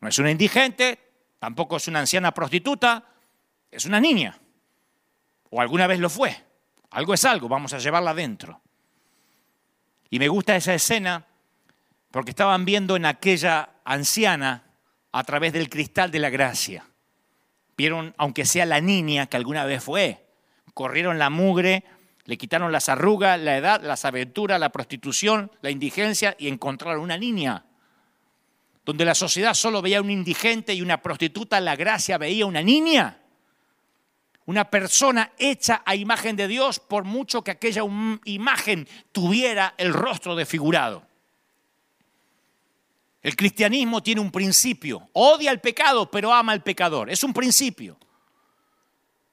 No 0.00 0.08
es 0.08 0.18
una 0.18 0.30
indigente, 0.30 0.98
tampoco 1.38 1.76
es 1.76 1.88
una 1.88 2.00
anciana 2.00 2.32
prostituta, 2.32 3.04
es 3.70 3.84
una 3.84 4.00
niña. 4.00 4.38
O 5.56 5.60
alguna 5.62 5.86
vez 5.86 6.00
lo 6.00 6.10
fue. 6.10 6.36
Algo 6.90 7.14
es 7.14 7.24
algo, 7.24 7.48
vamos 7.48 7.72
a 7.72 7.78
llevarla 7.78 8.10
adentro. 8.10 8.60
Y 10.10 10.18
me 10.18 10.28
gusta 10.28 10.54
esa 10.54 10.74
escena 10.74 11.24
porque 12.10 12.32
estaban 12.32 12.66
viendo 12.66 12.94
en 12.94 13.06
aquella 13.06 13.70
anciana 13.82 14.64
a 15.12 15.24
través 15.24 15.54
del 15.54 15.70
cristal 15.70 16.10
de 16.10 16.18
la 16.18 16.28
gracia. 16.28 16.84
Vieron, 17.74 18.14
aunque 18.18 18.44
sea 18.44 18.66
la 18.66 18.82
niña 18.82 19.28
que 19.28 19.38
alguna 19.38 19.64
vez 19.64 19.82
fue, 19.82 20.26
corrieron 20.74 21.18
la 21.18 21.30
mugre, 21.30 21.84
le 22.26 22.36
quitaron 22.36 22.70
las 22.70 22.90
arrugas, 22.90 23.40
la 23.40 23.56
edad, 23.56 23.80
las 23.82 24.04
aventuras, 24.04 24.60
la 24.60 24.68
prostitución, 24.68 25.50
la 25.62 25.70
indigencia 25.70 26.36
y 26.38 26.48
encontraron 26.48 27.00
una 27.00 27.16
niña. 27.16 27.64
Donde 28.84 29.06
la 29.06 29.14
sociedad 29.14 29.54
solo 29.54 29.80
veía 29.80 30.02
un 30.02 30.10
indigente 30.10 30.74
y 30.74 30.82
una 30.82 31.00
prostituta, 31.00 31.58
la 31.60 31.76
gracia 31.76 32.18
veía 32.18 32.44
una 32.44 32.60
niña. 32.60 33.20
Una 34.46 34.70
persona 34.70 35.32
hecha 35.38 35.82
a 35.84 35.96
imagen 35.96 36.36
de 36.36 36.46
Dios 36.46 36.78
por 36.78 37.02
mucho 37.04 37.42
que 37.42 37.50
aquella 37.50 37.82
imagen 38.24 38.88
tuviera 39.10 39.74
el 39.76 39.92
rostro 39.92 40.36
desfigurado. 40.36 41.04
El 43.22 43.34
cristianismo 43.34 44.04
tiene 44.04 44.20
un 44.20 44.30
principio. 44.30 45.08
Odia 45.14 45.50
al 45.50 45.60
pecado, 45.60 46.08
pero 46.08 46.32
ama 46.32 46.52
al 46.52 46.62
pecador. 46.62 47.10
Es 47.10 47.24
un 47.24 47.32
principio. 47.32 47.98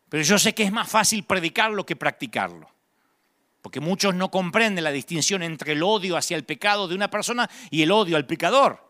Pero 0.10 0.24
yo 0.24 0.40
sé 0.40 0.56
que 0.56 0.64
es 0.64 0.72
más 0.72 0.90
fácil 0.90 1.24
predicarlo 1.26 1.86
que 1.86 1.96
practicarlo. 1.96 2.68
Porque 3.62 3.80
muchos 3.80 4.16
no 4.16 4.32
comprenden 4.32 4.84
la 4.84 4.92
distinción 4.92 5.44
entre 5.44 5.74
el 5.74 5.84
odio 5.84 6.18
hacia 6.18 6.36
el 6.36 6.44
pecado 6.44 6.88
de 6.88 6.96
una 6.96 7.12
persona 7.12 7.48
y 7.70 7.84
el 7.84 7.92
odio 7.92 8.18
al 8.18 8.26
pecador. 8.26 8.84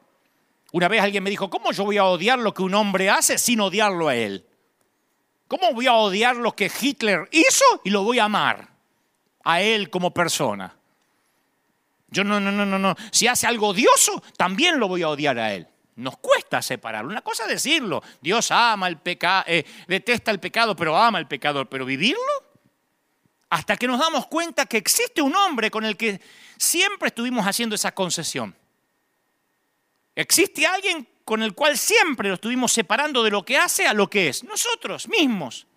Una 0.72 0.88
vez 0.88 1.02
alguien 1.02 1.22
me 1.22 1.30
dijo, 1.30 1.50
¿cómo 1.50 1.74
yo 1.74 1.84
voy 1.84 1.98
a 1.98 2.06
odiar 2.06 2.40
lo 2.40 2.54
que 2.54 2.64
un 2.64 2.74
hombre 2.74 3.10
hace 3.10 3.38
sin 3.38 3.60
odiarlo 3.60 4.08
a 4.08 4.16
él? 4.16 4.48
¿Cómo 5.54 5.72
voy 5.72 5.86
a 5.86 5.94
odiar 5.94 6.36
lo 6.36 6.56
que 6.56 6.72
Hitler 6.82 7.30
hizo 7.30 7.64
y 7.84 7.92
lo 7.92 8.02
voy 8.02 8.18
a 8.18 8.24
amar 8.24 8.70
a 9.44 9.62
él 9.62 9.92
como 9.92 10.12
persona? 10.12 10.76
Yo 12.08 12.24
no, 12.24 12.40
no, 12.40 12.52
no, 12.52 12.66
no, 12.66 12.80
no. 12.80 12.96
Si 13.12 13.28
hace 13.28 13.46
algo 13.46 13.68
odioso, 13.68 14.24
también 14.36 14.80
lo 14.80 14.88
voy 14.88 15.04
a 15.04 15.10
odiar 15.10 15.38
a 15.38 15.54
él. 15.54 15.68
Nos 15.98 16.18
cuesta 16.18 16.60
separar. 16.64 17.06
Una 17.06 17.22
cosa 17.22 17.44
es 17.44 17.50
decirlo. 17.50 18.02
Dios 18.20 18.50
ama 18.50 18.88
el 18.88 18.98
pecado, 18.98 19.44
eh, 19.46 19.64
detesta 19.88 20.32
el 20.32 20.40
pecado, 20.40 20.76
pero 20.76 20.98
ama 20.98 21.20
el 21.20 21.28
pecador. 21.28 21.70
Pero 21.70 21.86
vivirlo, 21.86 22.18
hasta 23.52 23.78
que 23.78 23.86
nos 23.86 24.00
damos 24.00 24.26
cuenta 24.26 24.66
que 24.66 24.78
existe 24.78 25.22
un 25.22 25.36
hombre 25.36 25.70
con 25.70 25.86
el 25.86 25.96
que 25.98 26.20
siempre 26.58 27.10
estuvimos 27.10 27.46
haciendo 27.46 27.76
esa 27.76 27.94
concesión. 27.94 28.56
Existe 30.16 30.66
alguien 30.66 31.08
con 31.24 31.42
el 31.42 31.54
cual 31.54 31.78
siempre 31.78 32.30
lo 32.30 32.36
estuvimos 32.36 32.72
separando 32.72 33.24
de 33.24 33.32
lo 33.32 33.44
que 33.44 33.58
hace 33.58 33.88
a 33.88 33.94
lo 33.94 34.10
que 34.10 34.30
es. 34.30 34.44
Nosotros 34.44 35.08
mismos. 35.08 35.68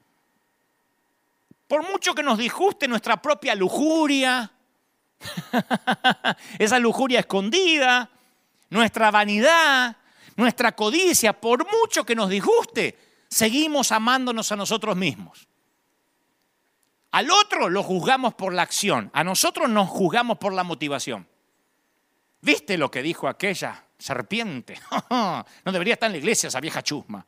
Por 1.68 1.82
mucho 1.88 2.14
que 2.14 2.22
nos 2.22 2.38
disguste 2.38 2.86
nuestra 2.88 3.20
propia 3.20 3.54
lujuria, 3.54 4.52
esa 6.58 6.78
lujuria 6.78 7.20
escondida, 7.20 8.10
nuestra 8.70 9.10
vanidad, 9.10 9.96
nuestra 10.36 10.72
codicia, 10.72 11.32
por 11.32 11.66
mucho 11.70 12.04
que 12.04 12.14
nos 12.14 12.28
disguste, 12.28 12.98
seguimos 13.28 13.90
amándonos 13.92 14.52
a 14.52 14.56
nosotros 14.56 14.96
mismos. 14.96 15.48
Al 17.12 17.30
otro 17.30 17.68
lo 17.68 17.82
juzgamos 17.82 18.34
por 18.34 18.52
la 18.52 18.62
acción, 18.62 19.10
a 19.12 19.24
nosotros 19.24 19.68
nos 19.68 19.88
juzgamos 19.88 20.38
por 20.38 20.52
la 20.52 20.64
motivación. 20.64 21.26
¿Viste 22.42 22.78
lo 22.78 22.90
que 22.90 23.02
dijo 23.02 23.26
aquella 23.26 23.85
serpiente? 23.98 24.78
no 25.10 25.72
debería 25.72 25.94
estar 25.94 26.08
en 26.08 26.12
la 26.12 26.18
iglesia 26.18 26.48
esa 26.48 26.60
vieja 26.60 26.82
chusma. 26.82 27.24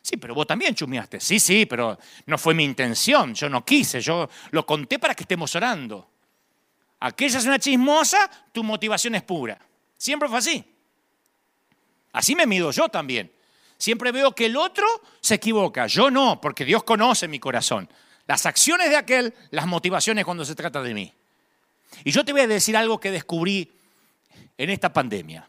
Sí, 0.00 0.16
pero 0.16 0.34
vos 0.34 0.46
también 0.46 0.74
chusmeaste. 0.74 1.18
Sí, 1.18 1.40
sí, 1.40 1.66
pero 1.66 1.98
no 2.26 2.38
fue 2.38 2.54
mi 2.54 2.62
intención, 2.62 3.34
yo 3.34 3.48
no 3.48 3.64
quise, 3.64 4.00
yo 4.00 4.28
lo 4.50 4.64
conté 4.64 4.98
para 4.98 5.14
que 5.14 5.24
estemos 5.24 5.54
orando. 5.56 6.08
Aquella 7.00 7.38
es 7.38 7.44
una 7.44 7.58
chismosa, 7.58 8.30
tu 8.52 8.62
motivación 8.62 9.16
es 9.16 9.22
pura. 9.22 9.58
Siempre 9.98 10.28
fue 10.28 10.38
así. 10.38 10.64
Así 12.12 12.34
me 12.34 12.46
mido 12.46 12.70
yo 12.70 12.88
también. 12.88 13.32
Siempre 13.78 14.12
veo 14.12 14.32
que 14.32 14.46
el 14.46 14.56
otro 14.56 14.86
se 15.20 15.34
equivoca, 15.34 15.86
yo 15.86 16.10
no, 16.10 16.40
porque 16.40 16.64
Dios 16.64 16.84
conoce 16.84 17.28
mi 17.28 17.38
corazón. 17.38 17.88
Las 18.26 18.46
acciones 18.46 18.90
de 18.90 18.96
aquel, 18.96 19.34
las 19.50 19.66
motivaciones 19.66 20.24
cuando 20.24 20.44
se 20.44 20.54
trata 20.54 20.82
de 20.82 20.94
mí. 20.94 21.12
Y 22.04 22.10
yo 22.10 22.24
te 22.24 22.32
voy 22.32 22.42
a 22.42 22.46
decir 22.46 22.76
algo 22.76 22.98
que 22.98 23.10
descubrí 23.10 23.72
en 24.56 24.70
esta 24.70 24.92
pandemia. 24.92 25.48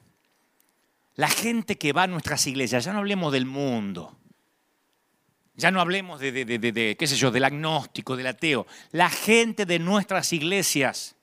La 1.17 1.27
gente 1.27 1.79
que 1.79 1.93
va 1.93 2.03
a 2.03 2.07
nuestras 2.07 2.45
iglesias, 2.45 2.85
ya 2.85 2.93
no 2.93 2.99
hablemos 2.99 3.33
del 3.33 3.47
mundo, 3.47 4.15
ya 5.55 5.71
no 5.71 5.81
hablemos 5.81 6.19
de, 6.19 6.95
qué 6.97 7.07
sé 7.07 7.15
yo, 7.15 7.31
del 7.31 7.43
agnóstico, 7.43 8.15
del 8.15 8.27
ateo. 8.27 8.67
La 8.91 9.09
gente 9.09 9.65
de 9.65 9.79
nuestras 9.79 10.31
iglesias 10.31 11.15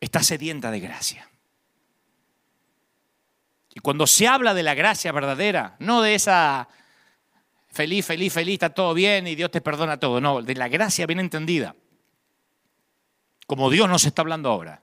está 0.00 0.24
sedienta 0.24 0.72
de 0.72 0.80
gracia. 0.80 1.30
Y 3.72 3.78
cuando 3.78 4.08
se 4.08 4.26
habla 4.26 4.54
de 4.54 4.64
la 4.64 4.74
gracia 4.74 5.12
verdadera, 5.12 5.76
no 5.78 6.02
de 6.02 6.16
esa 6.16 6.68
feliz, 7.70 8.04
feliz, 8.04 8.32
feliz, 8.32 8.54
está 8.54 8.70
todo 8.70 8.92
bien 8.92 9.28
y 9.28 9.36
Dios 9.36 9.52
te 9.52 9.60
perdona 9.60 10.00
todo, 10.00 10.20
no, 10.20 10.42
de 10.42 10.56
la 10.56 10.66
gracia 10.66 11.06
bien 11.06 11.20
entendida, 11.20 11.76
como 13.46 13.70
Dios 13.70 13.88
nos 13.88 14.04
está 14.04 14.22
hablando 14.22 14.48
ahora. 14.48 14.82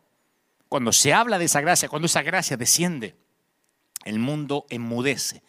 Cuando 0.69 0.93
se 0.93 1.11
habla 1.13 1.37
de 1.37 1.45
esa 1.45 1.59
gracia, 1.59 1.89
cuando 1.89 2.05
esa 2.05 2.21
gracia 2.21 2.55
desciende, 2.55 3.17
el 4.05 4.19
mundo 4.19 4.65
enmudece 4.69 5.43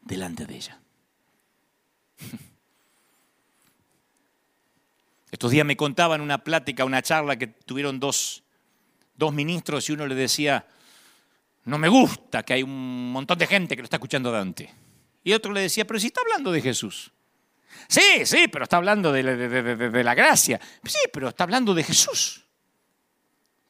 delante 0.00 0.46
de 0.46 0.56
ella. 0.56 0.80
Estos 5.30 5.50
días 5.50 5.64
me 5.64 5.76
contaban 5.76 6.20
una 6.20 6.42
plática, 6.42 6.84
una 6.84 7.02
charla 7.02 7.36
que 7.36 7.46
tuvieron 7.46 8.00
dos 8.00 8.42
dos 9.20 9.32
ministros 9.32 9.88
y 9.88 9.92
uno 9.92 10.06
le 10.06 10.16
decía, 10.16 10.66
no 11.66 11.78
me 11.78 11.88
gusta 11.88 12.42
que 12.42 12.54
hay 12.54 12.62
un 12.64 13.12
montón 13.12 13.38
de 13.38 13.46
gente 13.46 13.76
que 13.76 13.82
lo 13.82 13.84
está 13.84 13.98
escuchando 13.98 14.32
Dante. 14.32 14.74
Y 15.22 15.34
otro 15.34 15.52
le 15.52 15.60
decía, 15.60 15.86
pero 15.86 16.00
si 16.00 16.08
está 16.08 16.22
hablando 16.22 16.50
de 16.50 16.62
Jesús. 16.62 17.12
Sí, 17.86 18.24
sí, 18.24 18.48
pero 18.50 18.64
está 18.64 18.78
hablando 18.78 19.12
de, 19.12 19.22
la 20.02 20.14
gracia. 20.14 20.58
Sí, 20.84 20.98
pero 21.12 21.28
está 21.28 21.44
hablando 21.44 21.74
de 21.74 21.84
Jesús. 21.84 22.46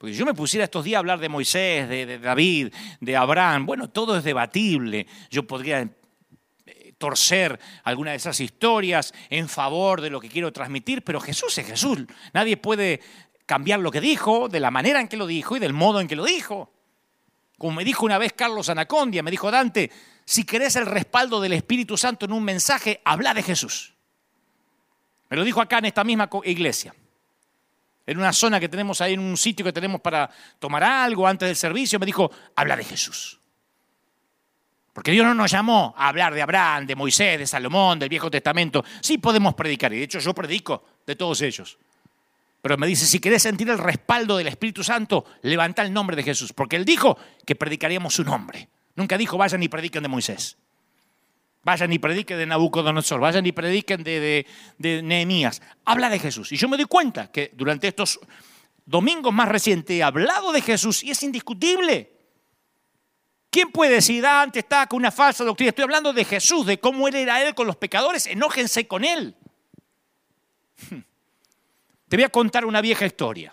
Porque 0.00 0.14
si 0.14 0.18
yo 0.18 0.24
me 0.24 0.32
pusiera 0.32 0.64
estos 0.64 0.82
días 0.82 0.96
a 0.96 1.00
hablar 1.00 1.20
de 1.20 1.28
Moisés, 1.28 1.86
de, 1.86 2.18
David, 2.18 2.72
de 3.00 3.16
Abraham, 3.18 3.66
bueno, 3.66 3.90
todo 3.90 4.16
es 4.16 4.24
debatible. 4.24 5.06
Yo 5.30 5.46
podría 5.46 5.82
eh, 6.64 6.94
torcer 6.96 7.60
alguna 7.84 8.12
de 8.12 8.16
esas 8.16 8.40
historias 8.40 9.12
en 9.28 9.46
favor 9.46 10.00
de 10.00 10.08
lo 10.08 10.18
que 10.18 10.30
quiero 10.30 10.54
transmitir, 10.54 11.04
pero 11.04 11.20
Jesús 11.20 11.58
es 11.58 11.66
Jesús. 11.66 11.98
Nadie 12.32 12.56
puede 12.56 13.02
cambiar 13.44 13.80
lo 13.80 13.90
que 13.90 14.00
dijo, 14.00 14.48
de 14.48 14.58
la 14.58 14.70
manera 14.70 15.02
en 15.02 15.06
que 15.06 15.18
lo 15.18 15.26
dijo 15.26 15.58
y 15.58 15.60
del 15.60 15.74
modo 15.74 16.00
en 16.00 16.08
que 16.08 16.16
lo 16.16 16.24
dijo. 16.24 16.72
Como 17.58 17.76
me 17.76 17.84
dijo 17.84 18.06
una 18.06 18.16
vez 18.16 18.32
Carlos 18.32 18.70
Anacondia, 18.70 19.22
me 19.22 19.30
dijo 19.30 19.50
Dante, 19.50 19.90
si 20.24 20.44
querés 20.44 20.76
el 20.76 20.86
respaldo 20.86 21.42
del 21.42 21.52
Espíritu 21.52 21.98
Santo 21.98 22.24
en 22.24 22.32
un 22.32 22.42
mensaje, 22.42 23.02
habla 23.04 23.34
de 23.34 23.42
Jesús. 23.42 23.92
Me 25.28 25.36
lo 25.36 25.44
dijo 25.44 25.60
acá 25.60 25.76
en 25.76 25.84
esta 25.84 26.04
misma 26.04 26.30
iglesia. 26.44 26.94
En 28.10 28.18
una 28.18 28.32
zona 28.32 28.58
que 28.58 28.68
tenemos 28.68 29.00
ahí, 29.00 29.12
en 29.14 29.20
un 29.20 29.36
sitio 29.36 29.64
que 29.64 29.72
tenemos 29.72 30.00
para 30.00 30.28
tomar 30.58 30.82
algo 30.82 31.28
antes 31.28 31.48
del 31.48 31.54
servicio, 31.54 31.96
me 32.00 32.06
dijo, 32.06 32.28
habla 32.56 32.74
de 32.74 32.82
Jesús. 32.82 33.38
Porque 34.92 35.12
Dios 35.12 35.24
no 35.24 35.32
nos 35.32 35.48
llamó 35.48 35.94
a 35.96 36.08
hablar 36.08 36.34
de 36.34 36.42
Abraham, 36.42 36.88
de 36.88 36.96
Moisés, 36.96 37.38
de 37.38 37.46
Salomón, 37.46 38.00
del 38.00 38.08
Viejo 38.08 38.28
Testamento. 38.28 38.84
Sí 39.00 39.18
podemos 39.18 39.54
predicar, 39.54 39.92
y 39.92 39.98
de 39.98 40.02
hecho 40.02 40.18
yo 40.18 40.34
predico 40.34 40.84
de 41.06 41.14
todos 41.14 41.40
ellos. 41.42 41.78
Pero 42.60 42.76
me 42.76 42.88
dice, 42.88 43.06
si 43.06 43.20
querés 43.20 43.42
sentir 43.42 43.70
el 43.70 43.78
respaldo 43.78 44.36
del 44.38 44.48
Espíritu 44.48 44.82
Santo, 44.82 45.24
levanta 45.42 45.82
el 45.82 45.92
nombre 45.92 46.16
de 46.16 46.24
Jesús, 46.24 46.52
porque 46.52 46.74
Él 46.74 46.84
dijo 46.84 47.16
que 47.46 47.54
predicaríamos 47.54 48.12
su 48.12 48.24
nombre. 48.24 48.68
Nunca 48.96 49.16
dijo, 49.16 49.38
vayan 49.38 49.62
y 49.62 49.68
prediquen 49.68 50.02
de 50.02 50.08
Moisés. 50.08 50.56
Vayan 51.62 51.92
y 51.92 51.98
prediquen 51.98 52.38
de 52.38 52.46
Nabucodonosor, 52.46 53.20
vayan 53.20 53.44
y 53.44 53.52
prediquen 53.52 54.02
de, 54.02 54.46
de, 54.78 55.02
Nehemías. 55.02 55.60
Habla 55.84 56.08
de 56.08 56.18
Jesús. 56.18 56.52
Y 56.52 56.56
yo 56.56 56.68
me 56.68 56.76
doy 56.76 56.86
cuenta 56.86 57.30
que 57.30 57.50
durante 57.54 57.88
estos 57.88 58.18
domingos 58.86 59.32
más 59.32 59.48
recientes 59.48 59.94
he 59.94 60.02
hablado 60.02 60.52
de 60.52 60.62
Jesús 60.62 61.04
y 61.04 61.10
es 61.10 61.22
indiscutible. 61.22 62.10
¿Quién 63.50 63.70
puede 63.72 63.94
decir, 63.94 64.24
ah, 64.24 64.42
antes 64.42 64.64
con 64.88 64.98
una 64.98 65.10
falsa 65.10 65.44
doctrina? 65.44 65.70
Estoy 65.70 65.82
hablando 65.82 66.12
de 66.12 66.24
Jesús, 66.24 66.64
de 66.64 66.78
cómo 66.78 67.08
él 67.08 67.16
era 67.16 67.42
él 67.42 67.54
con 67.54 67.66
los 67.66 67.76
pecadores. 67.76 68.26
Enójense 68.26 68.86
con 68.86 69.04
él. 69.04 69.36
Te 72.08 72.16
voy 72.16 72.24
a 72.24 72.28
contar 72.30 72.64
una 72.64 72.80
vieja 72.80 73.04
historia, 73.04 73.52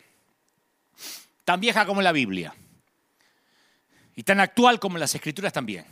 tan 1.44 1.60
vieja 1.60 1.86
como 1.86 2.02
la 2.02 2.12
Biblia 2.12 2.56
y 4.16 4.24
tan 4.24 4.40
actual 4.40 4.80
como 4.80 4.98
las 4.98 5.14
escrituras 5.14 5.52
también. 5.52 5.86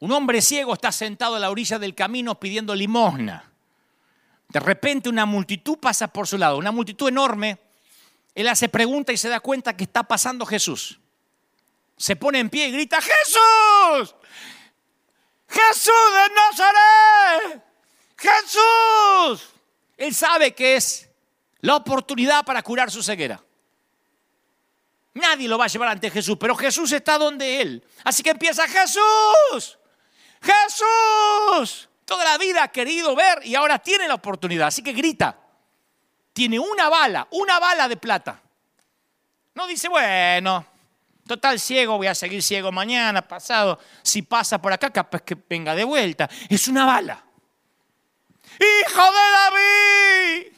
Un 0.00 0.12
hombre 0.12 0.42
ciego 0.42 0.74
está 0.74 0.92
sentado 0.92 1.36
a 1.36 1.38
la 1.38 1.50
orilla 1.50 1.78
del 1.78 1.94
camino 1.94 2.38
pidiendo 2.38 2.74
limosna. 2.74 3.50
De 4.48 4.60
repente 4.60 5.08
una 5.08 5.26
multitud 5.26 5.78
pasa 5.78 6.08
por 6.08 6.26
su 6.26 6.38
lado, 6.38 6.58
una 6.58 6.70
multitud 6.70 7.08
enorme. 7.08 7.58
Él 8.34 8.48
hace 8.48 8.68
pregunta 8.68 9.12
y 9.12 9.16
se 9.16 9.28
da 9.28 9.40
cuenta 9.40 9.76
que 9.76 9.84
está 9.84 10.02
pasando 10.02 10.44
Jesús. 10.44 11.00
Se 11.96 12.14
pone 12.16 12.38
en 12.38 12.50
pie 12.50 12.68
y 12.68 12.72
grita, 12.72 12.98
Jesús, 13.00 14.14
Jesús 15.48 15.94
de 16.12 16.34
Nazaret, 16.34 17.64
Jesús. 18.18 19.48
Él 19.96 20.14
sabe 20.14 20.54
que 20.54 20.76
es 20.76 21.08
la 21.60 21.76
oportunidad 21.76 22.44
para 22.44 22.62
curar 22.62 22.90
su 22.90 23.02
ceguera. 23.02 23.42
Nadie 25.14 25.48
lo 25.48 25.56
va 25.56 25.64
a 25.64 25.68
llevar 25.68 25.88
ante 25.88 26.10
Jesús, 26.10 26.36
pero 26.38 26.54
Jesús 26.54 26.92
está 26.92 27.16
donde 27.16 27.62
Él. 27.62 27.82
Así 28.04 28.22
que 28.22 28.30
empieza 28.30 28.68
Jesús, 28.68 29.78
Jesús. 30.42 31.88
Toda 32.04 32.24
la 32.24 32.38
vida 32.38 32.62
ha 32.62 32.68
querido 32.68 33.14
ver 33.16 33.44
y 33.44 33.54
ahora 33.54 33.78
tiene 33.78 34.06
la 34.06 34.14
oportunidad, 34.14 34.68
así 34.68 34.82
que 34.82 34.92
grita. 34.92 35.36
tiene 36.32 36.58
una 36.58 36.88
bala, 36.88 37.26
una 37.30 37.58
bala 37.58 37.88
de 37.88 37.96
plata. 37.96 38.42
No 39.54 39.66
dice, 39.66 39.88
bueno, 39.88 40.66
total 41.26 41.58
ciego, 41.58 41.96
voy 41.96 42.06
a 42.06 42.14
seguir 42.14 42.42
ciego 42.42 42.70
mañana, 42.70 43.26
pasado. 43.26 43.78
Si 44.02 44.20
pasa 44.22 44.60
por 44.60 44.72
acá, 44.72 44.90
capaz 44.90 45.22
que 45.22 45.34
venga 45.48 45.74
de 45.74 45.84
vuelta. 45.84 46.28
Es 46.48 46.68
una 46.68 46.84
bala. 46.84 47.24
¡Hijo 48.58 49.02
de 49.02 49.30
David! 49.32 50.52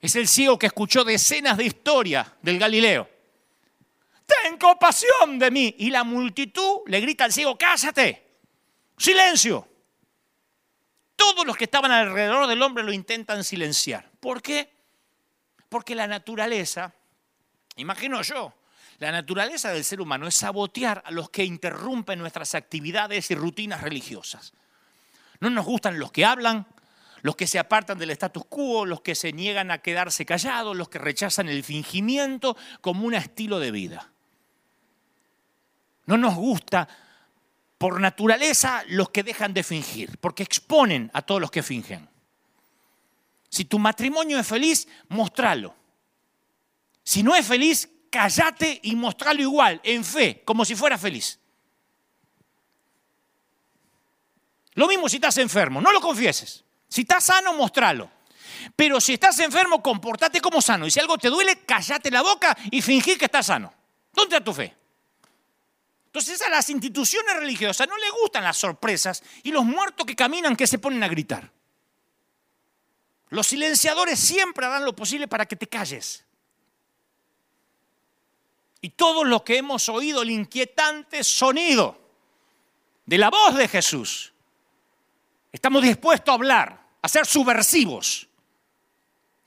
Es 0.00 0.16
el 0.16 0.26
ciego 0.26 0.58
que 0.58 0.66
escuchó 0.66 1.04
decenas 1.04 1.56
de 1.56 1.64
historias 1.64 2.26
del 2.40 2.58
Galileo. 2.58 3.08
Ten 4.26 4.56
compasión 4.56 5.38
de 5.38 5.50
mí. 5.50 5.74
Y 5.78 5.90
la 5.90 6.04
multitud 6.04 6.80
le 6.86 7.00
grita 7.00 7.24
al 7.24 7.32
ciego, 7.32 7.56
cállate. 7.58 8.27
Silencio. 8.98 9.66
Todos 11.16 11.46
los 11.46 11.56
que 11.56 11.64
estaban 11.64 11.90
alrededor 11.90 12.46
del 12.46 12.62
hombre 12.62 12.84
lo 12.84 12.92
intentan 12.92 13.42
silenciar. 13.44 14.10
¿Por 14.20 14.42
qué? 14.42 14.70
Porque 15.68 15.94
la 15.94 16.06
naturaleza, 16.06 16.92
imagino 17.76 18.22
yo, 18.22 18.54
la 18.98 19.12
naturaleza 19.12 19.70
del 19.70 19.84
ser 19.84 20.00
humano 20.00 20.26
es 20.26 20.34
sabotear 20.34 21.02
a 21.06 21.10
los 21.10 21.30
que 21.30 21.44
interrumpen 21.44 22.18
nuestras 22.18 22.54
actividades 22.54 23.30
y 23.30 23.34
rutinas 23.34 23.80
religiosas. 23.80 24.52
No 25.40 25.50
nos 25.50 25.64
gustan 25.64 25.98
los 25.98 26.10
que 26.10 26.24
hablan, 26.24 26.66
los 27.22 27.36
que 27.36 27.46
se 27.46 27.58
apartan 27.58 27.98
del 27.98 28.10
status 28.10 28.44
quo, 28.48 28.86
los 28.86 29.00
que 29.02 29.14
se 29.14 29.32
niegan 29.32 29.70
a 29.70 29.78
quedarse 29.78 30.26
callados, 30.26 30.76
los 30.76 30.88
que 30.88 30.98
rechazan 30.98 31.48
el 31.48 31.62
fingimiento 31.62 32.56
como 32.80 33.04
un 33.04 33.14
estilo 33.14 33.60
de 33.60 33.70
vida. 33.70 34.10
No 36.06 36.16
nos 36.16 36.34
gusta 36.34 36.88
por 37.78 38.00
naturaleza 38.00 38.82
los 38.88 39.10
que 39.10 39.22
dejan 39.22 39.54
de 39.54 39.62
fingir, 39.62 40.18
porque 40.18 40.42
exponen 40.42 41.10
a 41.14 41.22
todos 41.22 41.40
los 41.40 41.50
que 41.50 41.62
fingen. 41.62 42.08
Si 43.48 43.64
tu 43.64 43.78
matrimonio 43.78 44.38
es 44.38 44.46
feliz, 44.46 44.88
mostralo. 45.08 45.74
Si 47.04 47.22
no 47.22 47.34
es 47.34 47.46
feliz, 47.46 47.88
callate 48.10 48.80
y 48.82 48.96
mostralo 48.96 49.40
igual, 49.40 49.80
en 49.84 50.04
fe, 50.04 50.42
como 50.44 50.64
si 50.64 50.74
fuera 50.74 50.98
feliz. 50.98 51.38
Lo 54.74 54.86
mismo 54.86 55.08
si 55.08 55.16
estás 55.16 55.38
enfermo, 55.38 55.80
no 55.80 55.92
lo 55.92 56.00
confieses. 56.00 56.64
Si 56.88 57.02
estás 57.02 57.24
sano, 57.24 57.54
mostralo. 57.54 58.10
Pero 58.76 59.00
si 59.00 59.14
estás 59.14 59.38
enfermo, 59.38 59.82
comportate 59.82 60.40
como 60.40 60.60
sano. 60.60 60.86
Y 60.86 60.90
si 60.90 61.00
algo 61.00 61.16
te 61.16 61.28
duele, 61.28 61.64
callate 61.64 62.10
la 62.10 62.22
boca 62.22 62.56
y 62.70 62.82
fingir 62.82 63.18
que 63.18 63.26
estás 63.26 63.46
sano. 63.46 63.72
¿Dónde 64.12 64.36
está 64.36 64.44
tu 64.44 64.52
fe? 64.52 64.77
Entonces 66.08 66.40
a 66.40 66.48
las 66.48 66.70
instituciones 66.70 67.36
religiosas 67.36 67.86
no 67.86 67.96
les 67.98 68.10
gustan 68.10 68.42
las 68.42 68.56
sorpresas 68.56 69.22
y 69.42 69.52
los 69.52 69.62
muertos 69.62 70.06
que 70.06 70.16
caminan 70.16 70.56
que 70.56 70.66
se 70.66 70.78
ponen 70.78 71.02
a 71.02 71.08
gritar. 71.08 71.52
Los 73.28 73.48
silenciadores 73.48 74.18
siempre 74.18 74.64
harán 74.64 74.86
lo 74.86 74.96
posible 74.96 75.28
para 75.28 75.44
que 75.44 75.54
te 75.54 75.66
calles. 75.66 76.24
Y 78.80 78.88
todos 78.88 79.26
los 79.26 79.42
que 79.42 79.58
hemos 79.58 79.86
oído 79.90 80.22
el 80.22 80.30
inquietante 80.30 81.22
sonido 81.22 82.00
de 83.04 83.18
la 83.18 83.28
voz 83.28 83.54
de 83.56 83.68
Jesús, 83.68 84.32
estamos 85.52 85.82
dispuestos 85.82 86.32
a 86.32 86.34
hablar, 86.36 86.86
a 87.02 87.08
ser 87.08 87.26
subversivos, 87.26 88.26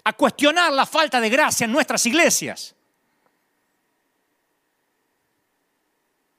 a 0.03 0.13
cuestionar 0.13 0.71
la 0.73 0.85
falta 0.85 1.19
de 1.19 1.29
gracia 1.29 1.65
en 1.65 1.71
nuestras 1.71 2.05
iglesias. 2.05 2.75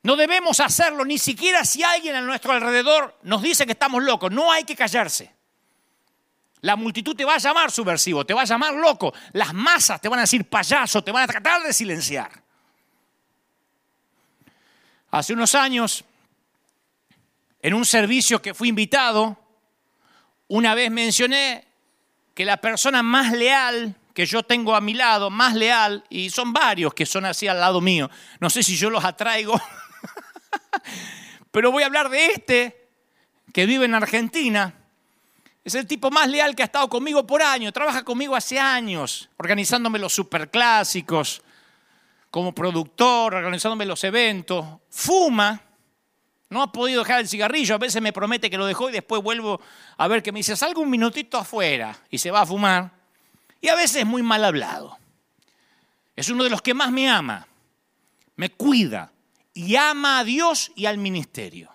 No 0.03 0.17
debemos 0.17 0.59
hacerlo 0.59 1.05
ni 1.05 1.19
siquiera 1.19 1.65
si 1.65 1.83
alguien 1.83 2.17
a 2.17 2.21
nuestro 2.21 2.53
alrededor 2.53 3.19
nos 3.23 3.41
dice 3.41 3.67
que 3.67 3.73
estamos 3.73 4.03
locos. 4.03 4.33
No 4.33 4.51
hay 4.51 4.65
que 4.65 4.75
callarse. 4.75 5.33
La 6.63 6.77
multitud 6.77 7.17
te 7.17 7.25
va 7.25 7.35
a 7.35 7.39
llamar 7.39 7.71
subversivo, 7.71 8.25
te 8.25 8.35
va 8.35 8.43
a 8.43 8.47
llamar 8.47 8.75
loco. 8.75 9.13
Las 9.33 9.53
masas 9.53 10.01
te 10.01 10.09
van 10.09 10.21
a 10.21 10.23
decir 10.23 10.45
payaso, 10.45 11.03
te 11.03 11.13
van 11.13 11.25
a 11.25 11.27
tratar 11.27 11.63
de 11.63 11.73
silenciar. 11.73 12.31
Hace 15.11 15.33
unos 15.35 15.55
años, 15.55 16.05
en 17.61 17.75
un 17.75 17.85
servicio 17.85 18.41
que 18.41 18.55
fui 18.55 18.71
invitado, 18.71 19.37
una 20.49 20.75
vez 20.75 20.91
mencioné 20.91 21.65
que 22.35 22.45
la 22.45 22.57
persona 22.57 23.03
más 23.03 23.33
leal 23.33 23.95
que 24.15 24.27
yo 24.27 24.43
tengo 24.43 24.75
a 24.75 24.81
mi 24.81 24.95
lado, 24.95 25.31
más 25.31 25.55
leal, 25.55 26.05
y 26.11 26.31
son 26.31 26.53
varios 26.53 26.95
que 26.95 27.07
son 27.07 27.25
así 27.25 27.49
al 27.49 27.61
lado 27.61 27.81
mío, 27.81 28.11
no 28.41 28.51
sé 28.51 28.63
si 28.63 28.77
yo 28.77 28.91
los 28.91 29.05
atraigo 29.05 29.61
Pero 31.51 31.71
voy 31.71 31.83
a 31.83 31.87
hablar 31.87 32.09
de 32.09 32.27
este 32.27 32.89
que 33.53 33.67
vive 33.67 33.85
en 33.85 33.95
Argentina. 33.95 34.75
Es 35.65 35.75
el 35.75 35.87
tipo 35.87 36.11
más 36.11 36.29
leal 36.29 36.57
que 36.57 36.63
ha 36.63 36.67
estado 36.67 36.89
conmigo 36.89 37.27
por 37.27 37.43
años. 37.43 37.73
Trabaja 37.73 38.03
conmigo 38.03 38.35
hace 38.35 38.59
años, 38.59 39.29
organizándome 39.37 39.99
los 39.99 40.13
superclásicos, 40.13 41.43
como 42.31 42.53
productor, 42.53 43.35
organizándome 43.35 43.87
los 43.87 44.03
eventos. 44.03 44.67
Fuma. 44.91 45.61
No 46.49 46.63
ha 46.63 46.73
podido 46.73 47.03
dejar 47.03 47.21
el 47.21 47.29
cigarrillo. 47.29 47.75
A 47.75 47.79
veces 47.79 48.03
me 48.03 48.13
promete 48.13 48.51
que 48.51 48.59
lo 48.59 48.67
dejó 48.67 48.91
y 48.91 48.93
después 48.93 49.23
vuelvo 49.23 49.61
a 49.97 50.09
ver 50.09 50.23
que 50.23 50.33
me 50.33 50.41
dice, 50.41 50.57
salgo 50.57 50.83
un 50.83 50.91
minutito 50.91 51.39
afuera 51.39 51.97
y 52.11 52.19
se 52.19 52.31
va 52.31 52.43
a 52.43 52.47
fumar. 52.47 52.91
Y 53.61 53.69
a 53.69 53.75
veces 53.75 53.99
es 53.99 54.07
muy 54.07 54.23
mal 54.23 54.45
hablado. 54.45 54.99
Es 56.17 56.29
uno 56.29 56.45
de 56.45 56.51
los 56.51 56.61
que 56.61 56.75
más 56.75 56.91
me 56.91 57.09
ama. 57.09 57.47
Me 58.37 58.51
cuida 58.51 59.12
y 59.55 59.77
ama 59.77 60.21
a 60.21 60.25
Dios 60.25 60.73
y 60.75 60.87
al 60.87 60.99
ministerio. 60.99 61.71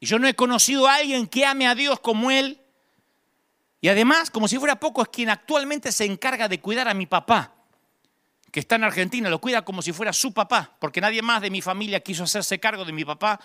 Y 0.00 0.06
yo 0.06 0.18
no 0.18 0.26
he 0.26 0.34
conocido 0.34 0.88
a 0.88 0.96
alguien 0.96 1.26
que 1.26 1.44
ame 1.44 1.66
a 1.66 1.74
Dios 1.74 2.00
como 2.00 2.30
él. 2.30 2.60
Y 3.82 3.88
además, 3.88 4.30
como 4.30 4.48
si 4.48 4.58
fuera 4.58 4.80
poco, 4.80 5.02
es 5.02 5.08
quien 5.08 5.28
actualmente 5.28 5.92
se 5.92 6.04
encarga 6.04 6.48
de 6.48 6.60
cuidar 6.60 6.88
a 6.88 6.94
mi 6.94 7.06
papá, 7.06 7.54
que 8.50 8.60
está 8.60 8.76
en 8.76 8.84
Argentina, 8.84 9.30
lo 9.30 9.40
cuida 9.40 9.62
como 9.62 9.80
si 9.80 9.92
fuera 9.92 10.12
su 10.12 10.32
papá, 10.32 10.76
porque 10.80 11.00
nadie 11.00 11.22
más 11.22 11.40
de 11.40 11.50
mi 11.50 11.62
familia 11.62 12.00
quiso 12.00 12.24
hacerse 12.24 12.58
cargo 12.58 12.84
de 12.84 12.92
mi 12.92 13.04
papá 13.04 13.40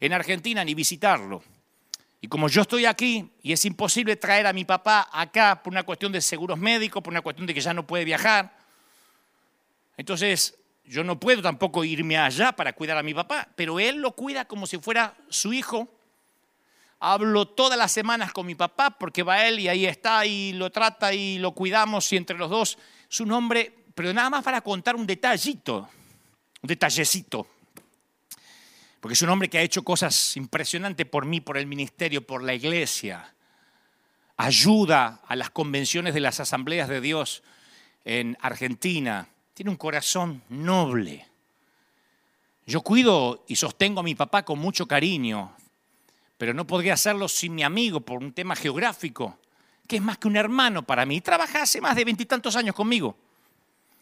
en 0.00 0.12
Argentina 0.12 0.64
ni 0.64 0.74
visitarlo. 0.74 1.42
Y 2.20 2.28
como 2.28 2.48
yo 2.48 2.62
estoy 2.62 2.84
aquí 2.84 3.30
y 3.42 3.52
es 3.52 3.64
imposible 3.64 4.16
traer 4.16 4.46
a 4.46 4.52
mi 4.52 4.64
papá 4.64 5.08
acá 5.12 5.62
por 5.62 5.72
una 5.72 5.84
cuestión 5.84 6.12
de 6.12 6.20
seguros 6.20 6.58
médicos, 6.58 7.02
por 7.02 7.12
una 7.12 7.22
cuestión 7.22 7.46
de 7.46 7.54
que 7.54 7.60
ya 7.60 7.72
no 7.72 7.86
puede 7.86 8.04
viajar, 8.04 8.58
entonces 9.96 10.59
yo 10.84 11.04
no 11.04 11.20
puedo 11.20 11.40
tampoco 11.40 11.84
irme 11.84 12.18
allá 12.18 12.52
para 12.52 12.72
cuidar 12.72 12.98
a 12.98 13.02
mi 13.02 13.14
papá, 13.14 13.48
pero 13.54 13.78
él 13.78 13.96
lo 13.96 14.12
cuida 14.12 14.46
como 14.46 14.66
si 14.66 14.78
fuera 14.78 15.14
su 15.28 15.52
hijo. 15.52 15.88
Hablo 16.98 17.46
todas 17.46 17.78
las 17.78 17.92
semanas 17.92 18.32
con 18.32 18.44
mi 18.46 18.54
papá 18.54 18.90
porque 18.90 19.22
va 19.22 19.46
él 19.46 19.60
y 19.60 19.68
ahí 19.68 19.86
está 19.86 20.26
y 20.26 20.52
lo 20.52 20.70
trata 20.70 21.14
y 21.14 21.38
lo 21.38 21.52
cuidamos 21.52 22.12
y 22.12 22.16
entre 22.16 22.36
los 22.36 22.50
dos 22.50 22.76
su 23.08 23.24
nombre, 23.24 23.72
pero 23.94 24.12
nada 24.12 24.30
más 24.30 24.44
para 24.44 24.60
contar 24.60 24.96
un 24.96 25.06
detallito, 25.06 25.88
un 26.62 26.66
detallecito. 26.66 27.46
Porque 29.00 29.14
es 29.14 29.22
un 29.22 29.30
hombre 29.30 29.48
que 29.48 29.58
ha 29.58 29.62
hecho 29.62 29.82
cosas 29.82 30.36
impresionantes 30.36 31.06
por 31.06 31.24
mí, 31.24 31.40
por 31.40 31.56
el 31.56 31.66
ministerio, 31.66 32.26
por 32.26 32.42
la 32.42 32.52
iglesia. 32.52 33.32
Ayuda 34.36 35.22
a 35.26 35.36
las 35.36 35.50
convenciones 35.50 36.14
de 36.14 36.20
las 36.20 36.38
asambleas 36.40 36.88
de 36.88 37.00
Dios 37.00 37.42
en 38.04 38.36
Argentina 38.40 39.28
tiene 39.54 39.70
un 39.70 39.76
corazón 39.76 40.42
noble. 40.48 41.26
Yo 42.66 42.82
cuido 42.82 43.44
y 43.48 43.56
sostengo 43.56 44.00
a 44.00 44.04
mi 44.04 44.14
papá 44.14 44.44
con 44.44 44.58
mucho 44.58 44.86
cariño, 44.86 45.54
pero 46.38 46.54
no 46.54 46.66
podría 46.66 46.94
hacerlo 46.94 47.28
sin 47.28 47.54
mi 47.54 47.62
amigo 47.62 48.00
por 48.00 48.18
un 48.18 48.32
tema 48.32 48.54
geográfico, 48.54 49.38
que 49.86 49.96
es 49.96 50.02
más 50.02 50.18
que 50.18 50.28
un 50.28 50.36
hermano 50.36 50.82
para 50.82 51.04
mí. 51.04 51.20
Trabaja 51.20 51.62
hace 51.62 51.80
más 51.80 51.96
de 51.96 52.04
veintitantos 52.04 52.54
años 52.56 52.74
conmigo. 52.74 53.16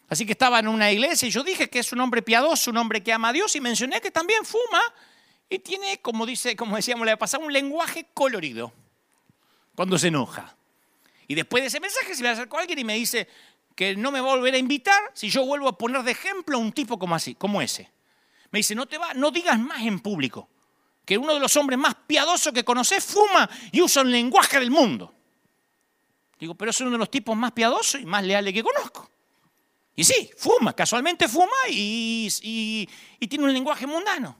Así 0.07 0.25
que 0.25 0.31
estaba 0.31 0.59
en 0.59 0.67
una 0.67 0.91
iglesia 0.91 1.27
y 1.27 1.31
yo 1.31 1.43
dije 1.43 1.69
que 1.69 1.79
es 1.79 1.91
un 1.93 1.99
hombre 1.99 2.21
piadoso, 2.21 2.71
un 2.71 2.77
hombre 2.77 3.03
que 3.03 3.13
ama 3.13 3.29
a 3.29 3.33
Dios 3.33 3.55
y 3.55 3.61
mencioné 3.61 4.01
que 4.01 4.11
también 4.11 4.43
fuma 4.43 4.81
y 5.49 5.59
tiene, 5.59 5.99
como 5.99 6.25
dice, 6.25 6.55
como 6.55 6.75
decíamos 6.75 7.05
la 7.05 7.17
un 7.39 7.53
lenguaje 7.53 8.07
colorido 8.13 8.71
cuando 9.75 9.97
se 9.97 10.07
enoja. 10.07 10.55
Y 11.27 11.35
después 11.35 11.61
de 11.61 11.67
ese 11.67 11.79
mensaje 11.79 12.15
se 12.15 12.23
me 12.23 12.29
acercó 12.29 12.57
alguien 12.57 12.79
y 12.79 12.83
me 12.83 12.95
dice, 12.95 13.27
que 13.79 13.95
no 13.95 14.11
me 14.11 14.19
va 14.19 14.33
a 14.33 14.35
volver 14.35 14.55
a 14.55 14.57
invitar 14.57 15.01
si 15.13 15.29
yo 15.29 15.45
vuelvo 15.45 15.69
a 15.69 15.77
poner 15.77 16.03
de 16.03 16.11
ejemplo 16.11 16.57
a 16.57 16.59
un 16.59 16.73
tipo 16.73 16.99
como 16.99 17.15
así, 17.15 17.35
como 17.35 17.61
ese. 17.61 17.89
Me 18.51 18.59
dice, 18.59 18.75
no 18.75 18.85
te 18.87 18.97
va, 18.97 19.13
no 19.13 19.31
digas 19.31 19.57
más 19.57 19.81
en 19.83 20.01
público 20.01 20.49
que 21.05 21.17
uno 21.17 21.33
de 21.33 21.39
los 21.39 21.55
hombres 21.55 21.79
más 21.79 21.95
piadosos 22.05 22.51
que 22.51 22.65
conoces 22.65 23.05
fuma 23.05 23.49
y 23.71 23.81
usa 23.81 24.01
el 24.01 24.11
lenguaje 24.11 24.59
del 24.59 24.69
mundo. 24.69 25.15
Digo, 26.37 26.55
pero 26.55 26.71
es 26.71 26.81
uno 26.81 26.91
de 26.91 26.97
los 26.97 27.09
tipos 27.09 27.37
más 27.37 27.53
piadosos 27.53 28.01
y 28.01 28.05
más 28.05 28.21
leales 28.21 28.53
que 28.53 28.61
conozco. 28.61 29.09
Y 29.95 30.03
sí, 30.03 30.29
fuma, 30.35 30.75
casualmente 30.75 31.29
fuma 31.29 31.55
y, 31.69 32.27
y, 32.41 33.27
tiene 33.29 33.45
un 33.45 33.53
lenguaje 33.53 33.87
mundano. 33.87 34.35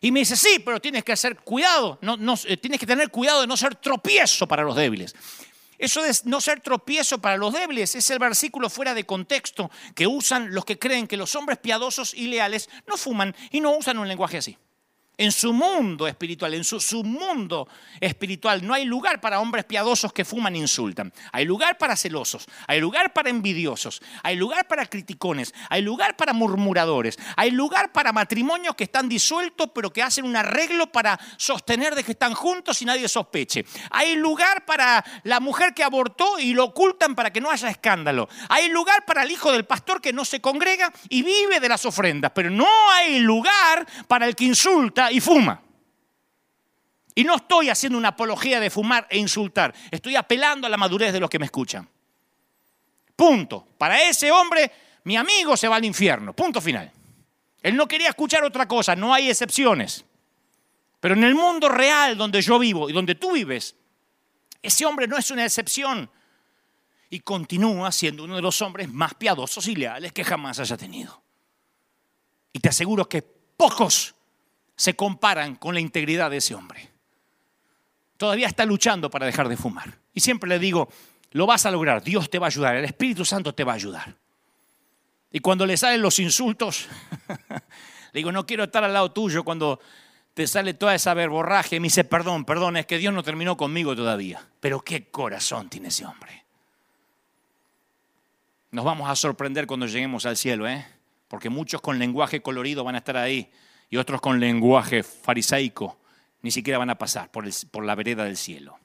Y 0.00 0.12
me 0.12 0.20
dice, 0.20 0.36
sí, 0.36 0.60
pero 0.64 0.80
tienes 0.80 1.02
que 1.02 1.10
hacer 1.10 1.38
cuidado, 1.40 1.98
no, 2.02 2.16
no, 2.16 2.34
eh, 2.44 2.56
tienes 2.56 2.78
que 2.78 2.86
tener 2.86 3.10
cuidado 3.10 3.40
de 3.40 3.48
no 3.48 3.56
ser 3.56 3.74
tropiezo 3.74 4.46
para 4.46 4.62
los 4.62 4.76
débiles. 4.76 5.12
Eso 5.78 6.02
de 6.02 6.14
no 6.24 6.40
ser 6.40 6.60
tropiezo 6.60 7.18
para 7.18 7.36
los 7.36 7.52
débiles 7.52 7.94
es 7.94 8.08
el 8.10 8.18
versículo 8.18 8.70
fuera 8.70 8.94
de 8.94 9.04
contexto 9.04 9.70
que 9.94 10.06
usan 10.06 10.54
los 10.54 10.64
que 10.64 10.78
creen 10.78 11.06
que 11.06 11.16
los 11.16 11.34
hombres 11.34 11.58
piadosos 11.58 12.14
y 12.14 12.28
leales 12.28 12.68
no 12.86 12.96
fuman 12.96 13.34
y 13.50 13.60
no 13.60 13.76
usan 13.76 13.98
un 13.98 14.08
lenguaje 14.08 14.38
así. 14.38 14.58
En 15.16 15.30
su 15.30 15.52
mundo 15.52 16.08
espiritual, 16.08 16.54
en 16.54 16.64
su, 16.64 16.80
su, 16.80 17.04
mundo 17.04 17.68
espiritual, 18.00 18.66
no 18.66 18.74
hay 18.74 18.84
lugar 18.84 19.20
para 19.20 19.38
hombres 19.38 19.64
piadosos 19.64 20.12
que 20.12 20.24
fuman 20.24 20.56
e 20.56 20.58
insultan. 20.58 21.12
Hay 21.30 21.44
lugar 21.44 21.78
para 21.78 21.94
celosos, 21.94 22.46
hay 22.66 22.80
lugar 22.80 23.12
para 23.12 23.30
envidiosos, 23.30 24.02
hay 24.24 24.34
lugar 24.34 24.66
para 24.66 24.86
criticones, 24.86 25.54
hay 25.70 25.82
lugar 25.82 26.16
para 26.16 26.32
murmuradores, 26.32 27.16
hay 27.36 27.52
lugar 27.52 27.92
para 27.92 28.12
matrimonios 28.12 28.74
que 28.74 28.84
están 28.84 29.08
disueltos 29.08 29.70
pero 29.72 29.92
que 29.92 30.02
hacen 30.02 30.24
un 30.24 30.36
arreglo 30.36 30.90
para 30.90 31.18
sostener 31.36 31.94
de 31.94 32.02
que 32.02 32.12
están 32.12 32.34
juntos 32.34 32.82
y 32.82 32.84
nadie 32.84 33.08
sospeche. 33.08 33.64
Hay 33.90 34.16
lugar 34.16 34.64
para 34.64 35.04
la 35.22 35.38
mujer 35.38 35.74
que 35.74 35.84
abortó 35.84 36.38
y 36.38 36.54
lo 36.54 36.64
ocultan 36.64 37.14
para 37.14 37.32
que 37.32 37.40
no 37.40 37.50
haya 37.50 37.68
escándalo. 37.68 38.28
Hay 38.48 38.68
lugar 38.68 39.04
para 39.04 39.22
el 39.22 39.30
hijo 39.30 39.52
del 39.52 39.64
pastor 39.64 40.00
que 40.00 40.12
no 40.12 40.24
se 40.24 40.40
congrega 40.40 40.92
y 41.08 41.22
vive 41.22 41.60
de 41.60 41.68
las 41.68 41.84
ofrendas, 41.84 42.32
pero 42.34 42.50
no 42.50 42.66
hay 42.90 43.20
lugar 43.20 43.86
para 44.08 44.26
el 44.26 44.34
que 44.34 44.44
insulta 44.44 45.03
y 45.10 45.20
fuma. 45.20 45.60
Y 47.14 47.24
no 47.24 47.36
estoy 47.36 47.70
haciendo 47.70 47.96
una 47.96 48.08
apología 48.08 48.58
de 48.58 48.70
fumar 48.70 49.06
e 49.08 49.18
insultar, 49.18 49.74
estoy 49.90 50.16
apelando 50.16 50.66
a 50.66 50.70
la 50.70 50.76
madurez 50.76 51.12
de 51.12 51.20
los 51.20 51.30
que 51.30 51.38
me 51.38 51.46
escuchan. 51.46 51.88
Punto. 53.14 53.68
Para 53.78 54.02
ese 54.02 54.30
hombre, 54.32 54.70
mi 55.04 55.16
amigo 55.16 55.56
se 55.56 55.68
va 55.68 55.76
al 55.76 55.84
infierno. 55.84 56.32
Punto 56.32 56.60
final. 56.60 56.90
Él 57.62 57.76
no 57.76 57.86
quería 57.86 58.08
escuchar 58.08 58.44
otra 58.44 58.66
cosa, 58.66 58.96
no 58.96 59.14
hay 59.14 59.30
excepciones. 59.30 60.04
Pero 61.00 61.14
en 61.14 61.24
el 61.24 61.34
mundo 61.34 61.68
real 61.68 62.16
donde 62.16 62.42
yo 62.42 62.58
vivo 62.58 62.90
y 62.90 62.92
donde 62.92 63.14
tú 63.14 63.32
vives, 63.32 63.76
ese 64.62 64.84
hombre 64.86 65.06
no 65.06 65.16
es 65.16 65.30
una 65.30 65.44
excepción 65.44 66.10
y 67.10 67.20
continúa 67.20 67.92
siendo 67.92 68.24
uno 68.24 68.36
de 68.36 68.42
los 68.42 68.60
hombres 68.62 68.90
más 68.92 69.14
piadosos 69.14 69.68
y 69.68 69.76
leales 69.76 70.12
que 70.12 70.24
jamás 70.24 70.58
haya 70.58 70.76
tenido. 70.76 71.22
Y 72.52 72.58
te 72.58 72.70
aseguro 72.70 73.08
que 73.08 73.22
pocos 73.22 74.13
se 74.76 74.94
comparan 74.94 75.56
con 75.56 75.74
la 75.74 75.80
integridad 75.80 76.30
de 76.30 76.38
ese 76.38 76.54
hombre. 76.54 76.90
Todavía 78.16 78.46
está 78.46 78.64
luchando 78.64 79.10
para 79.10 79.26
dejar 79.26 79.48
de 79.48 79.56
fumar. 79.56 79.98
Y 80.12 80.20
siempre 80.20 80.48
le 80.48 80.58
digo, 80.58 80.88
lo 81.32 81.46
vas 81.46 81.66
a 81.66 81.70
lograr, 81.70 82.02
Dios 82.02 82.30
te 82.30 82.38
va 82.38 82.46
a 82.46 82.48
ayudar, 82.48 82.76
el 82.76 82.84
Espíritu 82.84 83.24
Santo 83.24 83.54
te 83.54 83.64
va 83.64 83.72
a 83.72 83.76
ayudar. 83.76 84.14
Y 85.32 85.40
cuando 85.40 85.66
le 85.66 85.76
salen 85.76 86.00
los 86.00 86.20
insultos, 86.20 86.86
le 87.48 88.18
digo, 88.18 88.30
no 88.30 88.46
quiero 88.46 88.64
estar 88.64 88.84
al 88.84 88.92
lado 88.92 89.10
tuyo 89.10 89.42
cuando 89.42 89.80
te 90.32 90.46
sale 90.46 90.74
toda 90.74 90.94
esa 90.94 91.12
verborraje. 91.14 91.80
Me 91.80 91.86
dice, 91.86 92.04
perdón, 92.04 92.44
perdón, 92.44 92.76
es 92.76 92.86
que 92.86 92.98
Dios 92.98 93.12
no 93.12 93.22
terminó 93.24 93.56
conmigo 93.56 93.96
todavía. 93.96 94.46
Pero 94.60 94.80
qué 94.80 95.08
corazón 95.08 95.68
tiene 95.68 95.88
ese 95.88 96.04
hombre. 96.04 96.44
Nos 98.70 98.84
vamos 98.84 99.08
a 99.08 99.16
sorprender 99.16 99.66
cuando 99.66 99.86
lleguemos 99.86 100.26
al 100.26 100.36
cielo, 100.36 100.68
¿eh? 100.68 100.86
Porque 101.26 101.50
muchos 101.50 101.80
con 101.80 101.98
lenguaje 101.98 102.42
colorido 102.42 102.84
van 102.84 102.96
a 102.96 102.98
estar 102.98 103.16
ahí 103.16 103.50
y 103.94 103.96
otros 103.96 104.20
con 104.20 104.40
lenguaje 104.40 105.04
farisaico 105.04 106.00
ni 106.42 106.50
siquiera 106.50 106.78
van 106.78 106.90
a 106.90 106.98
pasar 106.98 107.30
por, 107.30 107.44
por 107.70 107.84
la 107.84 107.94
vereda 107.94 108.24
del 108.24 108.36
cielo. 108.36 108.76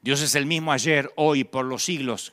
Dios 0.00 0.22
es 0.22 0.34
el 0.34 0.46
mismo 0.46 0.72
ayer, 0.72 1.12
hoy, 1.16 1.44
por 1.44 1.66
los 1.66 1.84
siglos. 1.84 2.32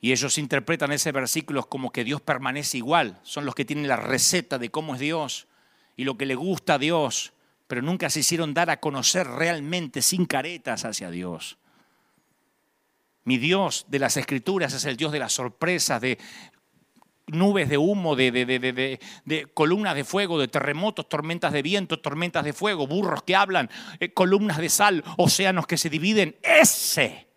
Y 0.00 0.10
ellos 0.10 0.38
interpretan 0.38 0.90
ese 0.90 1.12
versículo 1.12 1.68
como 1.68 1.92
que 1.92 2.02
Dios 2.02 2.20
permanece 2.20 2.78
igual. 2.78 3.20
Son 3.22 3.44
los 3.44 3.54
que 3.54 3.64
tienen 3.64 3.86
la 3.86 3.94
receta 3.94 4.58
de 4.58 4.72
cómo 4.72 4.94
es 4.94 5.00
Dios 5.00 5.46
y 5.96 6.02
lo 6.02 6.18
que 6.18 6.26
le 6.26 6.34
gusta 6.34 6.74
a 6.74 6.78
Dios, 6.78 7.32
pero 7.68 7.80
nunca 7.80 8.10
se 8.10 8.18
hicieron 8.18 8.52
dar 8.52 8.70
a 8.70 8.80
conocer 8.80 9.28
realmente 9.28 10.02
sin 10.02 10.26
caretas 10.26 10.84
hacia 10.84 11.12
Dios. 11.12 11.58
Mi 13.22 13.38
Dios 13.38 13.86
de 13.88 14.00
las 14.00 14.16
Escrituras 14.16 14.74
es 14.74 14.84
el 14.84 14.96
Dios 14.96 15.12
de 15.12 15.20
las 15.20 15.32
sorpresas, 15.32 16.00
de 16.00 16.18
nubes 17.32 17.68
de 17.68 17.78
humo, 17.78 18.16
de, 18.16 18.98
columnas 19.54 19.94
de 19.94 20.04
fuego, 20.04 20.38
de 20.38 20.48
terremotos, 20.48 21.08
tormentas 21.08 21.52
de 21.52 21.62
viento, 21.62 22.00
tormentas 22.00 22.44
de 22.44 22.52
fuego, 22.52 22.86
burros 22.86 23.22
que 23.22 23.36
hablan, 23.36 23.70
eh, 23.98 24.12
columnas 24.12 24.58
de 24.58 24.68
sal, 24.68 25.04
océanos 25.16 25.66
que 25.66 25.78
se 25.78 25.90
dividen. 25.90 26.36
Ese 26.42 27.28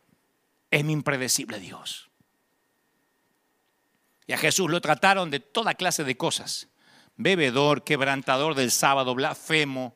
es 0.71 0.83
mi 0.83 0.93
impredecible 0.93 1.59
Dios. 1.59 2.09
Y 4.25 4.33
a 4.33 4.37
Jesús 4.37 4.69
lo 4.69 4.81
trataron 4.81 5.29
de 5.31 5.39
toda 5.39 5.75
clase 5.75 6.03
de 6.03 6.17
cosas. 6.17 6.69
Bebedor, 7.15 7.83
quebrantador 7.83 8.55
del 8.55 8.71
sábado, 8.71 9.13
blasfemo. 9.15 9.95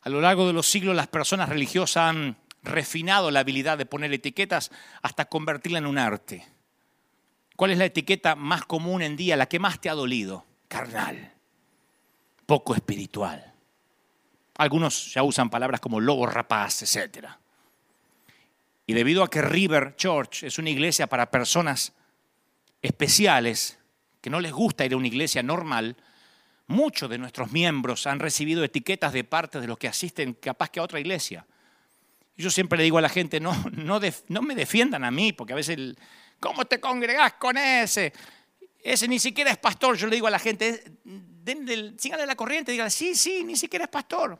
A 0.00 0.08
lo 0.08 0.20
largo 0.20 0.46
de 0.46 0.52
los 0.52 0.66
siglos 0.66 0.96
las 0.96 1.06
personas 1.06 1.48
religiosas 1.48 2.08
han 2.08 2.36
refinado 2.62 3.30
la 3.30 3.40
habilidad 3.40 3.78
de 3.78 3.86
poner 3.86 4.12
etiquetas 4.12 4.70
hasta 5.02 5.26
convertirla 5.26 5.78
en 5.78 5.86
un 5.86 5.98
arte. 5.98 6.46
¿Cuál 7.56 7.72
es 7.72 7.78
la 7.78 7.84
etiqueta 7.84 8.34
más 8.34 8.64
común 8.64 9.02
en 9.02 9.16
día, 9.16 9.36
la 9.36 9.48
que 9.48 9.58
más 9.58 9.80
te 9.80 9.88
ha 9.90 9.94
dolido? 9.94 10.46
Carnal, 10.68 11.32
poco 12.46 12.74
espiritual. 12.74 13.52
Algunos 14.56 15.12
ya 15.14 15.22
usan 15.22 15.50
palabras 15.50 15.80
como 15.80 16.00
lobo 16.00 16.26
rapaz, 16.26 16.82
etc. 16.82 17.26
Y 18.86 18.94
debido 18.94 19.22
a 19.22 19.30
que 19.30 19.42
River 19.42 19.96
Church 19.96 20.44
es 20.44 20.58
una 20.58 20.70
iglesia 20.70 21.06
para 21.06 21.30
personas 21.30 21.92
especiales, 22.80 23.78
que 24.20 24.30
no 24.30 24.40
les 24.40 24.52
gusta 24.52 24.84
ir 24.84 24.94
a 24.94 24.96
una 24.96 25.06
iglesia 25.06 25.42
normal, 25.42 25.96
muchos 26.66 27.08
de 27.10 27.18
nuestros 27.18 27.52
miembros 27.52 28.06
han 28.06 28.18
recibido 28.18 28.64
etiquetas 28.64 29.12
de 29.12 29.24
parte 29.24 29.60
de 29.60 29.66
los 29.66 29.78
que 29.78 29.88
asisten 29.88 30.34
capaz 30.34 30.70
que 30.70 30.80
a 30.80 30.84
otra 30.84 31.00
iglesia. 31.00 31.46
Yo 32.36 32.50
siempre 32.50 32.78
le 32.78 32.84
digo 32.84 32.98
a 32.98 33.02
la 33.02 33.08
gente, 33.08 33.40
no, 33.40 33.54
no, 33.72 34.00
no 34.28 34.42
me 34.42 34.54
defiendan 34.54 35.04
a 35.04 35.10
mí, 35.10 35.32
porque 35.32 35.52
a 35.52 35.56
veces 35.56 35.96
¿Cómo 36.42 36.64
te 36.64 36.80
congregás 36.80 37.34
con 37.34 37.56
ese? 37.56 38.12
Ese 38.82 39.06
ni 39.06 39.20
siquiera 39.20 39.52
es 39.52 39.58
pastor. 39.58 39.96
Yo 39.96 40.08
le 40.08 40.16
digo 40.16 40.26
a 40.26 40.30
la 40.30 40.40
gente, 40.40 40.82
síganle 41.96 42.26
la 42.26 42.34
corriente, 42.34 42.72
díganle, 42.72 42.90
sí, 42.90 43.14
sí, 43.14 43.44
ni 43.44 43.54
siquiera 43.54 43.84
es 43.84 43.90
pastor. 43.90 44.36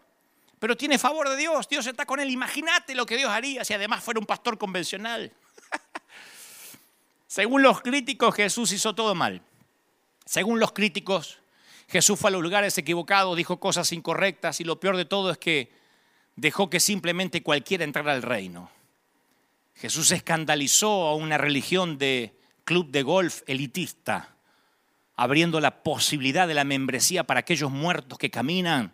Pero 0.59 0.76
tiene 0.76 0.98
favor 0.98 1.28
de 1.28 1.36
Dios, 1.36 1.68
Dios 1.68 1.86
está 1.86 2.05
con 2.05 2.18
él. 2.18 2.28
Imagínate 2.28 2.96
lo 2.96 3.07
que 3.07 3.16
Dios 3.16 3.30
haría 3.30 3.64
si 3.64 3.72
además 3.72 4.03
fuera 4.03 4.18
un 4.18 4.26
pastor 4.26 4.59
convencional. 4.59 5.32
Según 7.28 7.62
los 7.62 7.80
críticos, 7.82 8.34
Jesús 8.34 8.72
hizo 8.72 8.96
todo 8.96 9.14
mal. 9.14 9.40
Según 10.24 10.59
los 10.59 10.72
críticos, 10.72 11.38
Jesús 11.86 12.18
fue 12.18 12.30
a 12.30 12.32
los 12.32 12.42
lugares 12.42 12.76
equivocados, 12.78 13.36
dijo 13.36 13.61
cosas 13.61 13.92
incorrectas 13.92 14.61
y 14.61 14.64
lo 14.64 14.80
peor 14.80 14.96
de 14.96 15.05
todo 15.05 15.30
es 15.30 15.38
que 15.38 15.70
dejó 16.34 16.68
que 16.68 16.80
simplemente 16.80 17.44
cualquiera 17.44 17.84
entrara 17.84 18.12
al 18.12 18.22
reino. 18.22 18.70
Jesús 19.83 20.12
escandalizó 20.12 21.09
a 21.09 21.16
una 21.16 21.39
religión 21.39 21.99
de 21.99 22.39
club 22.62 22.93
de 22.93 23.03
golf 23.03 23.43
elitista, 23.49 24.28
abriendo 25.16 25.59
la 25.59 25.83
posibilidad 25.83 26.47
de 26.47 26.55
la 26.55 26.62
membresía 26.62 27.24
para 27.24 27.41
aquellos 27.41 27.72
muertos 27.72 28.16
que 28.16 28.30
caminan, 28.30 28.93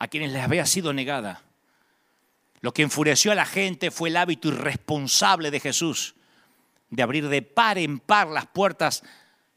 a 0.00 0.08
quienes 0.08 0.32
les 0.32 0.42
había 0.42 0.66
sido 0.66 0.92
negada. 0.92 1.42
Lo 2.60 2.74
que 2.74 2.82
enfureció 2.82 3.30
a 3.30 3.36
la 3.36 3.46
gente 3.46 3.92
fue 3.92 4.08
el 4.08 4.16
hábito 4.16 4.48
irresponsable 4.48 5.52
de 5.52 5.60
Jesús 5.60 6.16
de 6.90 7.04
abrir 7.04 7.28
de 7.28 7.42
par 7.42 7.78
en 7.78 8.00
par 8.00 8.26
las 8.26 8.46
puertas 8.46 9.04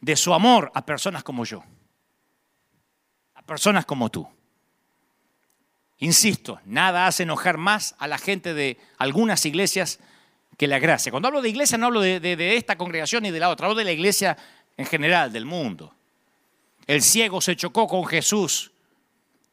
de 0.01 0.15
su 0.15 0.35
amor 0.35 0.71
a 0.75 0.85
personas 0.85 1.23
como 1.23 1.45
yo, 1.45 1.63
a 3.33 3.41
personas 3.41 3.87
como 3.87 4.11
tú. 4.11 4.29
Insisto, 5.97 6.61
nada 6.63 7.07
hace 7.07 7.23
enojar 7.23 7.57
más 7.57 7.95
a 7.97 8.05
la 8.05 8.19
gente 8.19 8.53
de 8.53 8.77
algunas 8.99 9.43
iglesias 9.47 9.99
que 10.59 10.67
la 10.67 10.77
gracia. 10.77 11.09
Cuando 11.09 11.29
hablo 11.29 11.41
de 11.41 11.47
iglesia 11.47 11.77
no 11.77 11.85
hablo 11.85 12.01
de, 12.01 12.57
esta 12.57 12.77
congregación 12.77 13.23
ni 13.23 13.31
de 13.31 13.39
la 13.39 13.47
otra, 13.47 13.67
hablo 13.67 13.77
de 13.77 13.85
la 13.85 13.93
iglesia 13.93 14.37
en 14.75 14.85
general, 14.85 15.31
del 15.31 15.45
mundo. 15.45 15.95
El 16.85 17.01
ciego 17.01 17.39
se 17.39 17.55
chocó 17.55 17.87
con 17.87 18.05
Jesús 18.05 18.69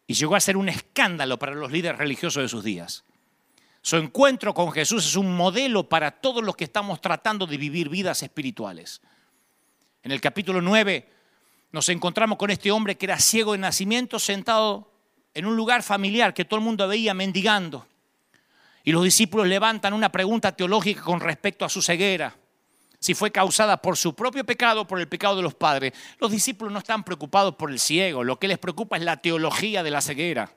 y 0.09 0.15
llegó 0.15 0.35
a 0.35 0.41
ser 0.41 0.57
un 0.57 0.69
escándalo 0.69 1.39
para 1.39 1.55
los 1.55 1.71
líderes 1.71 1.97
religiosos 1.97 2.43
de 2.43 2.49
sus 2.49 2.65
días. 2.65 3.05
Su 3.83 3.99
encuentro 3.99 4.53
con 4.53 4.73
Jesús 4.73 5.07
es 5.07 5.15
un 5.15 5.37
modelo 5.37 5.89
para 5.89 6.11
todos 6.11 6.43
los 6.43 6.57
que 6.57 6.65
estamos 6.65 7.01
tratando 7.01 7.47
de 7.47 7.57
vivir 7.57 7.89
vidas 7.89 8.25
espirituales. 8.25 9.01
En 10.03 10.11
el 10.11 10.21
capítulo 10.21 10.61
9 10.61 11.09
nos 11.71 11.89
encontramos 11.89 12.37
con 12.37 12.51
este 12.51 12.73
hombre 12.73 12.97
que 12.97 13.07
era 13.07 13.21
ciego 13.21 13.53
de 13.53 13.59
nacimiento 13.59 14.19
sentado 14.19 14.91
en 15.35 15.47
un 15.47 15.55
lugar 15.55 15.85
familiar 15.85 16.35
que 16.35 16.45
todo 16.45 16.59
el 16.59 16.65
mundo 16.65 16.89
veía 16.89 17.15
mendigando. 17.15 17.87
Y 18.87 18.93
los 18.93 19.03
discípulos 19.03 19.49
levantan 19.49 19.95
una 19.95 20.13
pregunta 20.13 20.53
teológica 20.53 21.03
con 21.03 21.19
respecto 21.19 21.65
a 21.65 21.69
su 21.69 21.83
ceguera. 21.83 22.37
Si 23.01 23.15
fue 23.15 23.33
causada 23.33 23.83
por 23.83 23.97
su 23.97 24.15
propio 24.15 24.47
pecado 24.47 24.83
o 24.83 24.87
por 24.87 25.01
el 25.01 25.09
pecado 25.09 25.35
de 25.35 25.43
los 25.43 25.57
padres. 25.57 25.93
Los 26.21 26.31
discípulos 26.31 26.73
no 26.73 26.79
están 26.79 27.03
preocupados 27.03 27.57
por 27.57 27.73
el 27.73 27.81
ciego. 27.81 28.23
Lo 28.23 28.39
que 28.39 28.47
les 28.47 28.59
preocupa 28.59 28.97
es 28.97 29.03
la 29.03 29.17
teología 29.17 29.83
de 29.83 29.91
la 29.91 30.01
ceguera. 30.01 30.53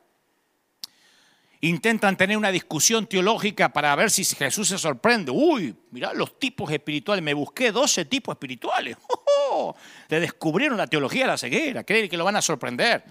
Intentan 1.62 2.18
tener 2.18 2.38
una 2.38 2.52
discusión 2.52 3.08
teológica 3.08 3.70
para 3.70 3.96
ver 3.96 4.12
si 4.12 4.24
Jesús 4.24 4.68
se 4.68 4.78
sorprende. 4.78 5.32
Uy, 5.32 5.76
mirá 5.90 6.14
los 6.14 6.38
tipos 6.38 6.72
espirituales. 6.72 7.24
Me 7.24 7.34
busqué 7.34 7.72
12 7.72 8.06
tipos 8.06 8.34
espirituales. 8.34 8.96
¡Oh, 9.50 9.76
Le 10.08 10.20
descubrieron 10.20 10.78
la 10.78 10.86
teología 10.86 11.24
de 11.24 11.30
la 11.30 11.38
ceguera. 11.40 11.84
Creen 11.84 12.08
que 12.08 12.16
lo 12.16 12.26
van 12.26 12.36
a 12.36 12.44
sorprender. 12.44 13.04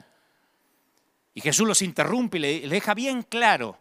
Y 1.34 1.40
Jesús 1.40 1.66
los 1.66 1.82
interrumpe 1.82 2.38
y 2.38 2.40
le 2.60 2.68
deja 2.68 2.94
bien 2.94 3.24
claro 3.24 3.76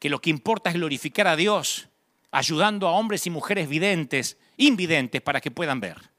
que 0.00 0.08
lo 0.08 0.20
que 0.20 0.30
importa 0.30 0.70
es 0.70 0.76
glorificar 0.76 1.28
a 1.28 1.36
Dios, 1.36 1.88
ayudando 2.32 2.88
a 2.88 2.92
hombres 2.92 3.26
y 3.26 3.30
mujeres 3.30 3.68
videntes, 3.68 4.38
invidentes, 4.56 5.20
para 5.20 5.40
que 5.40 5.50
puedan 5.50 5.78
ver. 5.78 6.10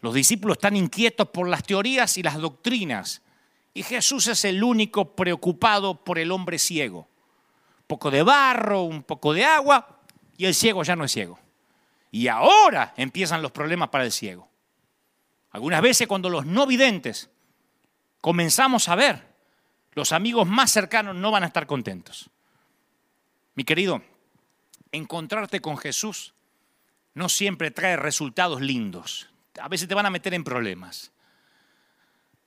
Los 0.00 0.14
discípulos 0.14 0.56
están 0.56 0.74
inquietos 0.74 1.28
por 1.28 1.48
las 1.48 1.62
teorías 1.62 2.16
y 2.18 2.22
las 2.22 2.36
doctrinas 2.36 3.22
Y 3.74 3.82
Jesús 3.82 4.26
es 4.26 4.44
el 4.44 4.64
único 4.64 5.14
preocupado 5.14 6.02
por 6.02 6.18
el 6.18 6.32
hombre 6.32 6.58
ciego. 6.58 7.00
Un 7.80 7.84
poco 7.86 8.10
de 8.10 8.22
barro, 8.22 8.82
un 8.82 9.02
poco 9.02 9.32
de 9.32 9.44
agua, 9.44 10.00
y 10.36 10.46
el 10.46 10.54
ciego 10.54 10.82
ya 10.82 10.96
no 10.96 11.04
es 11.04 11.12
ciego. 11.12 11.38
Y 12.10 12.26
ahora 12.26 12.94
empiezan 12.96 13.42
los 13.42 13.52
problemas 13.52 13.90
para 13.90 14.04
el 14.04 14.10
ciego. 14.10 14.48
Algunas 15.50 15.82
veces 15.82 16.08
cuando 16.08 16.28
los 16.28 16.46
no 16.46 16.66
videntes 16.66 17.30
comenzamos 18.20 18.88
a 18.88 18.96
ver, 18.96 19.28
los 19.92 20.12
amigos 20.12 20.48
más 20.48 20.72
cercanos 20.72 21.14
no 21.14 21.30
van 21.30 21.44
a 21.44 21.46
estar 21.46 21.66
contentos. 21.66 22.30
Mi 23.58 23.64
querido, 23.64 24.02
encontrarte 24.92 25.58
con 25.58 25.78
Jesús 25.78 26.32
no 27.14 27.28
siempre 27.28 27.72
trae 27.72 27.96
resultados 27.96 28.60
lindos. 28.60 29.28
A 29.60 29.66
veces 29.66 29.88
te 29.88 29.96
van 29.96 30.06
a 30.06 30.10
meter 30.10 30.32
en 30.32 30.44
problemas. 30.44 31.10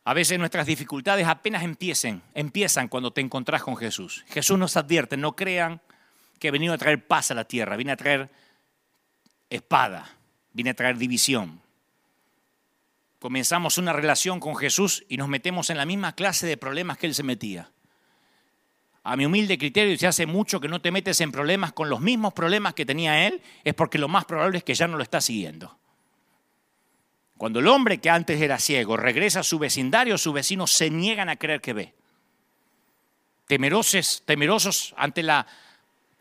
A 0.05 0.13
veces 0.13 0.39
nuestras 0.39 0.67
dificultades 0.67 1.27
apenas 1.27 1.63
empiecen, 1.63 2.21
empiezan 2.33 2.87
cuando 2.87 3.11
te 3.11 3.19
encontrás 3.19 3.61
con 3.61 3.75
Jesús. 3.75 4.23
Jesús 4.29 4.57
nos 4.57 4.77
advierte, 4.77 5.17
no 5.17 5.35
crean 5.35 5.81
que 6.39 6.47
he 6.47 6.51
venido 6.51 6.73
a 6.73 6.77
traer 6.77 7.05
paz 7.05 7.29
a 7.29 7.33
la 7.33 7.43
tierra, 7.43 7.75
viene 7.75 7.91
a 7.91 7.97
traer 7.97 8.29
espada, 9.49 10.15
viene 10.53 10.69
a 10.69 10.75
traer 10.75 10.97
división. 10.97 11.61
Comenzamos 13.19 13.77
una 13.77 13.91
relación 13.91 14.39
con 14.39 14.55
Jesús 14.55 15.03
y 15.09 15.17
nos 15.17 15.27
metemos 15.27 15.69
en 15.71 15.75
la 15.75 15.85
misma 15.85 16.15
clase 16.15 16.47
de 16.47 16.55
problemas 16.55 16.97
que 16.97 17.07
Él 17.07 17.15
se 17.15 17.23
metía. 17.23 17.69
A 19.03 19.15
mi 19.15 19.25
humilde 19.25 19.57
criterio, 19.57 19.97
si 19.97 20.05
hace 20.05 20.25
mucho 20.25 20.59
que 20.59 20.67
no 20.67 20.79
te 20.79 20.91
metes 20.91 21.21
en 21.21 21.31
problemas 21.31 21.73
con 21.73 21.89
los 21.89 22.01
mismos 22.01 22.33
problemas 22.33 22.75
que 22.75 22.85
tenía 22.85 23.27
Él, 23.27 23.41
es 23.63 23.73
porque 23.73 23.97
lo 23.97 24.07
más 24.07 24.25
probable 24.25 24.59
es 24.59 24.63
que 24.63 24.75
ya 24.75 24.87
no 24.87 24.97
lo 24.97 25.03
está 25.03 25.21
siguiendo. 25.21 25.75
Cuando 27.37 27.59
el 27.59 27.67
hombre 27.67 27.97
que 27.97 28.11
antes 28.11 28.39
era 28.39 28.59
ciego 28.59 28.97
regresa 28.97 29.39
a 29.39 29.43
su 29.43 29.57
vecindario, 29.57 30.19
sus 30.19 30.31
vecinos 30.31 30.71
se 30.71 30.91
niegan 30.91 31.29
a 31.29 31.37
creer 31.37 31.59
que 31.59 31.73
ve. 31.73 31.93
Temerosos, 33.47 34.21
temerosos 34.25 34.93
ante 34.95 35.25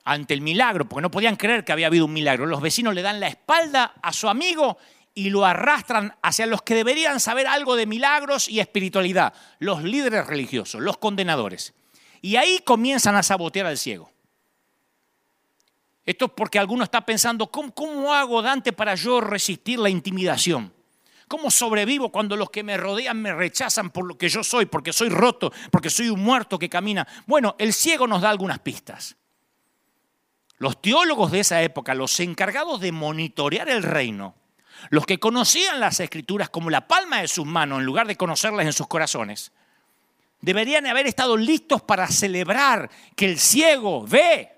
ante 0.04 0.32
el 0.32 0.40
milagro, 0.40 0.88
porque 0.88 1.02
no 1.02 1.10
podían 1.10 1.36
creer 1.36 1.62
que 1.62 1.72
había 1.72 1.88
habido 1.88 2.06
un 2.06 2.14
milagro. 2.14 2.46
Los 2.46 2.62
vecinos 2.62 2.94
le 2.94 3.02
dan 3.02 3.20
la 3.20 3.28
espalda 3.28 3.92
a 4.00 4.14
su 4.14 4.30
amigo 4.30 4.78
y 5.14 5.28
lo 5.28 5.44
arrastran 5.44 6.14
hacia 6.22 6.46
los 6.46 6.62
que 6.62 6.74
deberían 6.74 7.20
saber 7.20 7.46
algo 7.46 7.76
de 7.76 7.84
milagros 7.84 8.48
y 8.48 8.60
espiritualidad, 8.60 9.34
los 9.58 9.82
líderes 9.82 10.26
religiosos, 10.26 10.80
los 10.80 10.96
condenadores. 10.96 11.74
Y 12.20 12.36
ahí 12.36 12.60
comienzan 12.60 13.16
a 13.16 13.22
sabotear 13.22 13.66
al 13.66 13.78
ciego. 13.78 14.10
Esto 16.04 16.26
es 16.26 16.30
porque 16.32 16.58
alguno 16.58 16.84
está 16.84 17.04
pensando, 17.04 17.50
¿cómo, 17.50 17.72
¿cómo, 17.72 18.12
hago, 18.12 18.42
Dante, 18.42 18.72
para 18.72 18.94
yo 18.94 19.20
resistir 19.20 19.78
la 19.78 19.90
intimidación? 19.90 20.72
¿Cómo 21.28 21.50
sobrevivo 21.50 22.10
cuando 22.10 22.36
los 22.36 22.50
que 22.50 22.64
me 22.64 22.76
rodean 22.76 23.22
me 23.22 23.32
rechazan 23.32 23.90
por 23.90 24.04
lo 24.04 24.18
que 24.18 24.28
yo 24.28 24.42
soy, 24.42 24.66
porque 24.66 24.92
soy 24.92 25.08
roto, 25.08 25.52
porque 25.70 25.88
soy 25.88 26.08
un 26.08 26.20
muerto 26.20 26.58
que 26.58 26.68
camina? 26.68 27.06
Bueno, 27.26 27.54
el 27.58 27.72
ciego 27.72 28.08
nos 28.08 28.22
da 28.22 28.30
algunas 28.30 28.58
pistas. 28.58 29.16
Los 30.58 30.82
teólogos 30.82 31.30
de 31.30 31.40
esa 31.40 31.62
época, 31.62 31.94
los 31.94 32.18
encargados 32.18 32.80
de 32.80 32.90
monitorear 32.90 33.68
el 33.68 33.84
reino, 33.84 34.34
los 34.88 35.06
que 35.06 35.20
conocían 35.20 35.78
las 35.78 36.00
escrituras 36.00 36.50
como 36.50 36.70
la 36.70 36.88
palma 36.88 37.20
de 37.20 37.28
sus 37.28 37.46
manos 37.46 37.78
en 37.78 37.86
lugar 37.86 38.06
de 38.08 38.16
conocerlas 38.16 38.66
en 38.66 38.72
sus 38.72 38.88
corazones, 38.88 39.52
deberían 40.40 40.86
haber 40.86 41.06
estado 41.06 41.36
listos 41.36 41.82
para 41.82 42.08
celebrar 42.08 42.90
que 43.14 43.26
el 43.26 43.38
ciego 43.38 44.04
ve, 44.06 44.50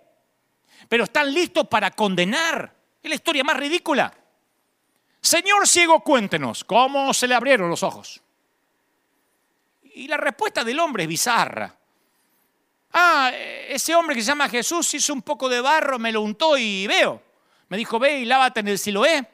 pero 0.89 1.05
están 1.05 1.33
listos 1.33 1.67
para 1.69 1.91
condenar. 1.91 2.75
Es 3.03 3.09
la 3.09 3.15
historia 3.15 3.45
más 3.45 3.57
ridícula. 3.57 4.13
Señor 5.21 5.67
ciego, 5.69 6.01
cuéntenos, 6.01 6.65
¿cómo 6.65 7.13
se 7.15 7.29
le 7.29 7.35
abrieron 7.35 7.71
los 7.71 7.83
ojos? 7.83 8.21
Y 9.83 10.09
la 10.09 10.17
respuesta 10.17 10.65
del 10.65 10.81
hombre 10.81 11.05
es 11.05 11.09
bizarra. 11.09 11.77
Ah, 12.93 13.31
ese 13.69 13.95
hombre 13.95 14.15
que 14.15 14.23
se 14.23 14.29
llama 14.29 14.49
Jesús 14.49 14.93
hizo 14.95 15.13
un 15.13 15.23
poco 15.23 15.49
de 15.49 15.61
barro, 15.61 15.99
me 15.99 16.13
lo 16.13 16.21
untó 16.21 16.59
y 16.59 16.87
veo. 16.87 17.23
Me 17.69 17.77
dijo, 17.77 17.99
ve 17.99 18.19
y 18.19 18.25
lávate 18.25 18.61
en 18.61 18.69
el 18.69 18.79
Siloé. 18.79 19.27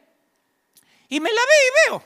Y 1.08 1.20
me 1.20 1.30
lavé 1.30 1.54
y 1.66 1.90
veo. 1.90 2.04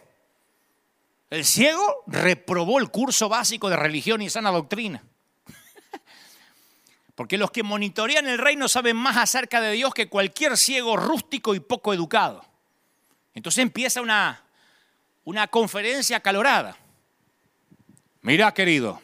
El 1.32 1.46
ciego 1.46 2.04
reprobó 2.06 2.78
el 2.78 2.90
curso 2.90 3.26
básico 3.26 3.70
de 3.70 3.76
religión 3.76 4.20
y 4.20 4.28
sana 4.28 4.50
doctrina. 4.50 5.02
Porque 7.14 7.38
los 7.38 7.50
que 7.50 7.62
monitorean 7.62 8.28
el 8.28 8.36
reino 8.36 8.68
saben 8.68 8.98
más 8.98 9.16
acerca 9.16 9.62
de 9.62 9.72
Dios 9.72 9.94
que 9.94 10.10
cualquier 10.10 10.58
ciego 10.58 10.94
rústico 10.94 11.54
y 11.54 11.60
poco 11.60 11.94
educado. 11.94 12.44
Entonces 13.32 13.62
empieza 13.62 14.02
una, 14.02 14.44
una 15.24 15.46
conferencia 15.46 16.18
acalorada. 16.18 16.76
Mira, 18.20 18.52
querido, 18.52 19.00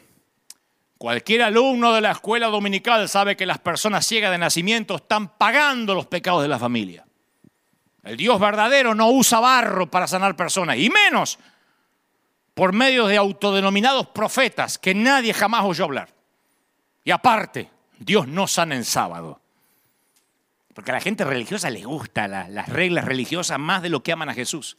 Cualquier 0.99 1.45
alumno 1.45 1.95
de 1.95 2.03
la 2.03 2.11
escuela 2.11 2.49
dominical 2.49 3.09
sabe 3.09 3.39
que 3.39 3.47
las 3.47 3.59
personas 3.59 4.05
ciegas 4.05 4.33
de 4.33 4.39
nacimiento 4.39 4.97
están 4.97 5.39
pagando 5.39 5.95
los 5.95 6.05
pecados 6.05 6.43
de 6.43 6.49
la 6.49 6.59
familia. 6.59 7.07
El 8.03 8.19
Dios 8.19 8.39
verdadero 8.39 8.95
no 8.95 9.09
usa 9.09 9.41
barro 9.41 9.91
para 9.91 10.07
sanar 10.07 10.37
personas, 10.37 10.77
y 10.77 10.91
menos 10.91 11.39
por 12.59 12.73
medio 12.73 13.07
de 13.07 13.17
autodenominados 13.17 14.09
profetas 14.09 14.79
que 14.79 14.93
nadie 14.93 15.33
jamás 15.33 15.65
oyó 15.65 15.85
hablar. 15.85 16.13
Y 17.05 17.13
aparte, 17.13 17.71
Dios 18.01 18.27
no 18.27 18.49
sana 18.49 18.75
en 18.75 18.85
sábado. 18.85 19.41
Porque 20.75 20.91
a 20.91 20.95
la 20.95 21.01
gente 21.01 21.25
religiosa 21.25 21.71
le 21.71 21.85
gustan 21.85 22.33
las 22.33 22.69
reglas 22.69 23.05
religiosas 23.05 23.61
más 23.61 23.81
de 23.81 23.91
lo 23.91 24.03
que 24.03 24.11
aman 24.11 24.29
a 24.29 24.35
Jesús. 24.35 24.77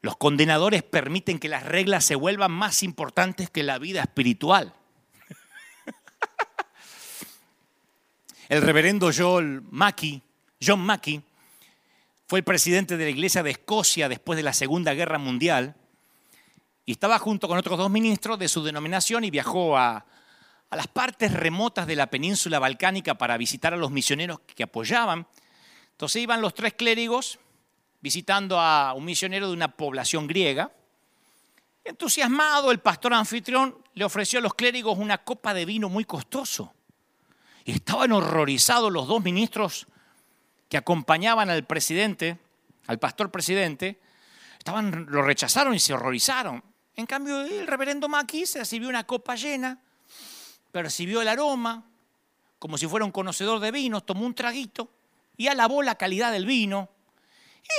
Los 0.00 0.16
condenadores 0.16 0.82
permiten 0.82 1.38
que 1.38 1.50
las 1.50 1.62
reglas 1.62 2.06
se 2.06 2.14
vuelvan 2.14 2.52
más 2.52 2.82
importantes 2.82 3.50
que 3.50 3.62
la 3.62 3.78
vida 3.78 4.00
espiritual. 4.00 4.72
El 8.48 8.62
reverendo 8.62 9.10
John 9.14 9.68
Mackey, 9.70 10.22
John 10.58 10.80
Mackey 10.80 11.22
fue 12.26 12.38
el 12.38 12.44
presidente 12.44 12.96
de 12.96 13.04
la 13.04 13.10
Iglesia 13.10 13.42
de 13.42 13.50
Escocia 13.50 14.08
después 14.08 14.38
de 14.38 14.42
la 14.42 14.54
Segunda 14.54 14.94
Guerra 14.94 15.18
Mundial 15.18 15.76
y 16.86 16.92
estaba 16.92 17.18
junto 17.18 17.48
con 17.48 17.58
otros 17.58 17.78
dos 17.78 17.90
ministros 17.90 18.38
de 18.38 18.48
su 18.48 18.62
denominación 18.62 19.24
y 19.24 19.30
viajó 19.30 19.76
a, 19.76 20.04
a 20.70 20.76
las 20.76 20.88
partes 20.88 21.32
remotas 21.32 21.86
de 21.86 21.96
la 21.96 22.08
península 22.08 22.58
balcánica 22.58 23.14
para 23.14 23.36
visitar 23.36 23.72
a 23.72 23.76
los 23.76 23.90
misioneros 23.90 24.40
que 24.40 24.64
apoyaban. 24.64 25.26
Entonces 25.92 26.22
iban 26.22 26.40
los 26.40 26.54
tres 26.54 26.74
clérigos 26.74 27.38
visitando 28.00 28.60
a 28.60 28.92
un 28.92 29.04
misionero 29.04 29.46
de 29.46 29.54
una 29.54 29.68
población 29.68 30.26
griega. 30.26 30.72
Entusiasmado, 31.84 32.70
el 32.70 32.80
pastor 32.80 33.14
anfitrión 33.14 33.78
le 33.94 34.04
ofreció 34.04 34.40
a 34.40 34.42
los 34.42 34.54
clérigos 34.54 34.98
una 34.98 35.18
copa 35.18 35.54
de 35.54 35.64
vino 35.64 35.88
muy 35.88 36.04
costoso. 36.04 36.74
Y 37.64 37.72
estaban 37.72 38.12
horrorizados 38.12 38.92
los 38.92 39.06
dos 39.06 39.22
ministros 39.22 39.86
que 40.68 40.76
acompañaban 40.76 41.48
al 41.48 41.64
presidente, 41.64 42.38
al 42.88 42.98
pastor 42.98 43.30
presidente, 43.30 44.00
estaban, 44.58 45.06
lo 45.08 45.22
rechazaron 45.22 45.74
y 45.74 45.78
se 45.78 45.94
horrorizaron. 45.94 46.62
En 46.96 47.06
cambio, 47.06 47.40
el 47.40 47.66
reverendo 47.66 48.08
Maquis 48.08 48.50
se 48.50 48.60
recibió 48.60 48.88
una 48.88 49.04
copa 49.04 49.34
llena, 49.34 49.80
percibió 50.70 51.22
el 51.22 51.28
aroma, 51.28 51.84
como 52.58 52.78
si 52.78 52.86
fuera 52.86 53.04
un 53.04 53.12
conocedor 53.12 53.60
de 53.60 53.70
vinos, 53.70 54.06
tomó 54.06 54.24
un 54.24 54.34
traguito 54.34 54.90
y 55.36 55.48
alabó 55.48 55.82
la 55.82 55.96
calidad 55.96 56.32
del 56.32 56.46
vino 56.46 56.88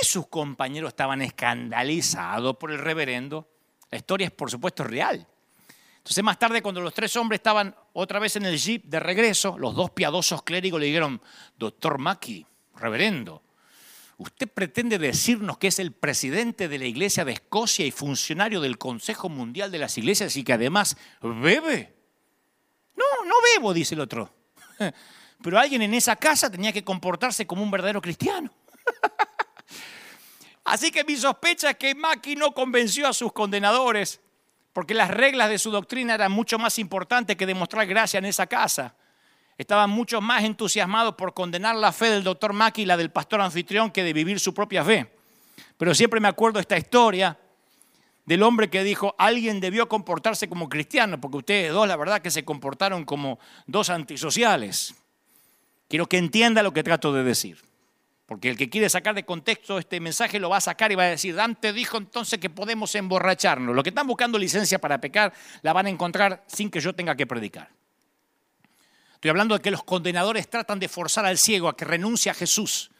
y 0.00 0.04
sus 0.04 0.26
compañeros 0.26 0.88
estaban 0.88 1.22
escandalizados 1.22 2.56
por 2.56 2.70
el 2.70 2.78
reverendo. 2.78 3.48
La 3.90 3.98
historia 3.98 4.26
es, 4.26 4.32
por 4.32 4.50
supuesto, 4.50 4.84
real. 4.84 5.26
Entonces, 5.96 6.22
más 6.22 6.38
tarde, 6.38 6.62
cuando 6.62 6.80
los 6.80 6.94
tres 6.94 7.16
hombres 7.16 7.38
estaban 7.38 7.74
otra 7.92 8.18
vez 8.18 8.36
en 8.36 8.44
el 8.44 8.58
jeep 8.58 8.84
de 8.84 9.00
regreso, 9.00 9.58
los 9.58 9.74
dos 9.74 9.90
piadosos 9.90 10.42
clérigos 10.42 10.80
le 10.80 10.86
dijeron, 10.86 11.20
doctor 11.56 11.98
Mackie, 11.98 12.46
reverendo, 12.76 13.42
¿usted 14.16 14.48
pretende 14.48 14.98
decirnos 14.98 15.58
que 15.58 15.68
es 15.68 15.78
el 15.78 15.92
presidente 15.92 16.68
de 16.68 16.78
la 16.78 16.86
Iglesia 16.86 17.24
de 17.24 17.32
Escocia 17.32 17.86
y 17.86 17.90
funcionario 17.90 18.60
del 18.60 18.78
Consejo 18.78 19.28
Mundial 19.28 19.70
de 19.70 19.78
las 19.78 19.96
Iglesias 19.98 20.36
y 20.36 20.44
que 20.44 20.52
además 20.52 20.96
bebe? 21.20 21.94
No, 22.94 23.24
no 23.24 23.34
bebo, 23.54 23.74
dice 23.74 23.94
el 23.94 24.00
otro. 24.00 24.32
Pero 25.42 25.58
alguien 25.58 25.82
en 25.82 25.94
esa 25.94 26.16
casa 26.16 26.50
tenía 26.50 26.72
que 26.72 26.84
comportarse 26.84 27.46
como 27.46 27.62
un 27.62 27.70
verdadero 27.70 28.00
cristiano. 28.00 28.50
Así 30.64 30.90
que 30.90 31.04
mi 31.04 31.16
sospecha 31.16 31.70
es 31.70 31.76
que 31.76 31.94
Maki 31.94 32.36
no 32.36 32.52
convenció 32.52 33.06
a 33.06 33.12
sus 33.12 33.32
condenadores, 33.32 34.20
porque 34.72 34.94
las 34.94 35.10
reglas 35.10 35.48
de 35.48 35.58
su 35.58 35.70
doctrina 35.70 36.14
eran 36.14 36.32
mucho 36.32 36.58
más 36.58 36.78
importantes 36.78 37.36
que 37.36 37.46
demostrar 37.46 37.86
gracia 37.86 38.18
en 38.18 38.24
esa 38.24 38.46
casa. 38.46 38.96
Estaban 39.58 39.90
mucho 39.90 40.20
más 40.20 40.44
entusiasmados 40.44 41.14
por 41.14 41.32
condenar 41.32 41.76
la 41.76 41.92
fe 41.92 42.10
del 42.10 42.22
doctor 42.22 42.52
Maki 42.52 42.82
y 42.82 42.86
la 42.86 42.96
del 42.96 43.10
pastor 43.10 43.40
anfitrión 43.40 43.90
que 43.90 44.04
de 44.04 44.12
vivir 44.12 44.38
su 44.38 44.52
propia 44.52 44.84
fe. 44.84 45.10
Pero 45.78 45.94
siempre 45.94 46.20
me 46.20 46.28
acuerdo 46.28 46.60
esta 46.60 46.76
historia 46.76 47.38
del 48.26 48.42
hombre 48.42 48.68
que 48.68 48.82
dijo, 48.82 49.14
alguien 49.18 49.60
debió 49.60 49.88
comportarse 49.88 50.48
como 50.48 50.68
cristiano, 50.68 51.20
porque 51.20 51.38
ustedes 51.38 51.72
dos, 51.72 51.86
la 51.86 51.96
verdad, 51.96 52.20
que 52.20 52.30
se 52.30 52.44
comportaron 52.44 53.04
como 53.04 53.38
dos 53.66 53.88
antisociales. 53.88 54.94
Quiero 55.88 56.06
que 56.06 56.18
entienda 56.18 56.62
lo 56.62 56.72
que 56.72 56.82
trato 56.82 57.12
de 57.12 57.22
decir. 57.22 57.64
Porque 58.26 58.50
el 58.50 58.56
que 58.56 58.68
quiere 58.68 58.90
sacar 58.90 59.14
de 59.14 59.24
contexto 59.24 59.78
este 59.78 60.00
mensaje 60.00 60.40
lo 60.40 60.50
va 60.50 60.56
a 60.56 60.60
sacar 60.60 60.90
y 60.90 60.96
va 60.96 61.04
a 61.04 61.10
decir, 61.10 61.36
Dante 61.36 61.72
dijo 61.72 61.96
entonces 61.96 62.40
que 62.40 62.50
podemos 62.50 62.92
emborracharnos. 62.96 63.74
Los 63.74 63.84
que 63.84 63.90
están 63.90 64.08
buscando 64.08 64.36
licencia 64.36 64.80
para 64.80 65.00
pecar 65.00 65.32
la 65.62 65.72
van 65.72 65.86
a 65.86 65.90
encontrar 65.90 66.42
sin 66.48 66.68
que 66.68 66.80
yo 66.80 66.92
tenga 66.92 67.14
que 67.14 67.26
predicar. 67.28 67.75
Estoy 69.16 69.30
hablando 69.30 69.54
de 69.54 69.62
que 69.62 69.70
los 69.70 69.82
condenadores 69.82 70.50
tratan 70.50 70.78
de 70.78 70.90
forzar 70.90 71.24
al 71.24 71.38
ciego 71.38 71.70
a 71.70 71.76
que 71.76 71.86
renuncie 71.86 72.30
a 72.30 72.34
Jesús, 72.34 72.90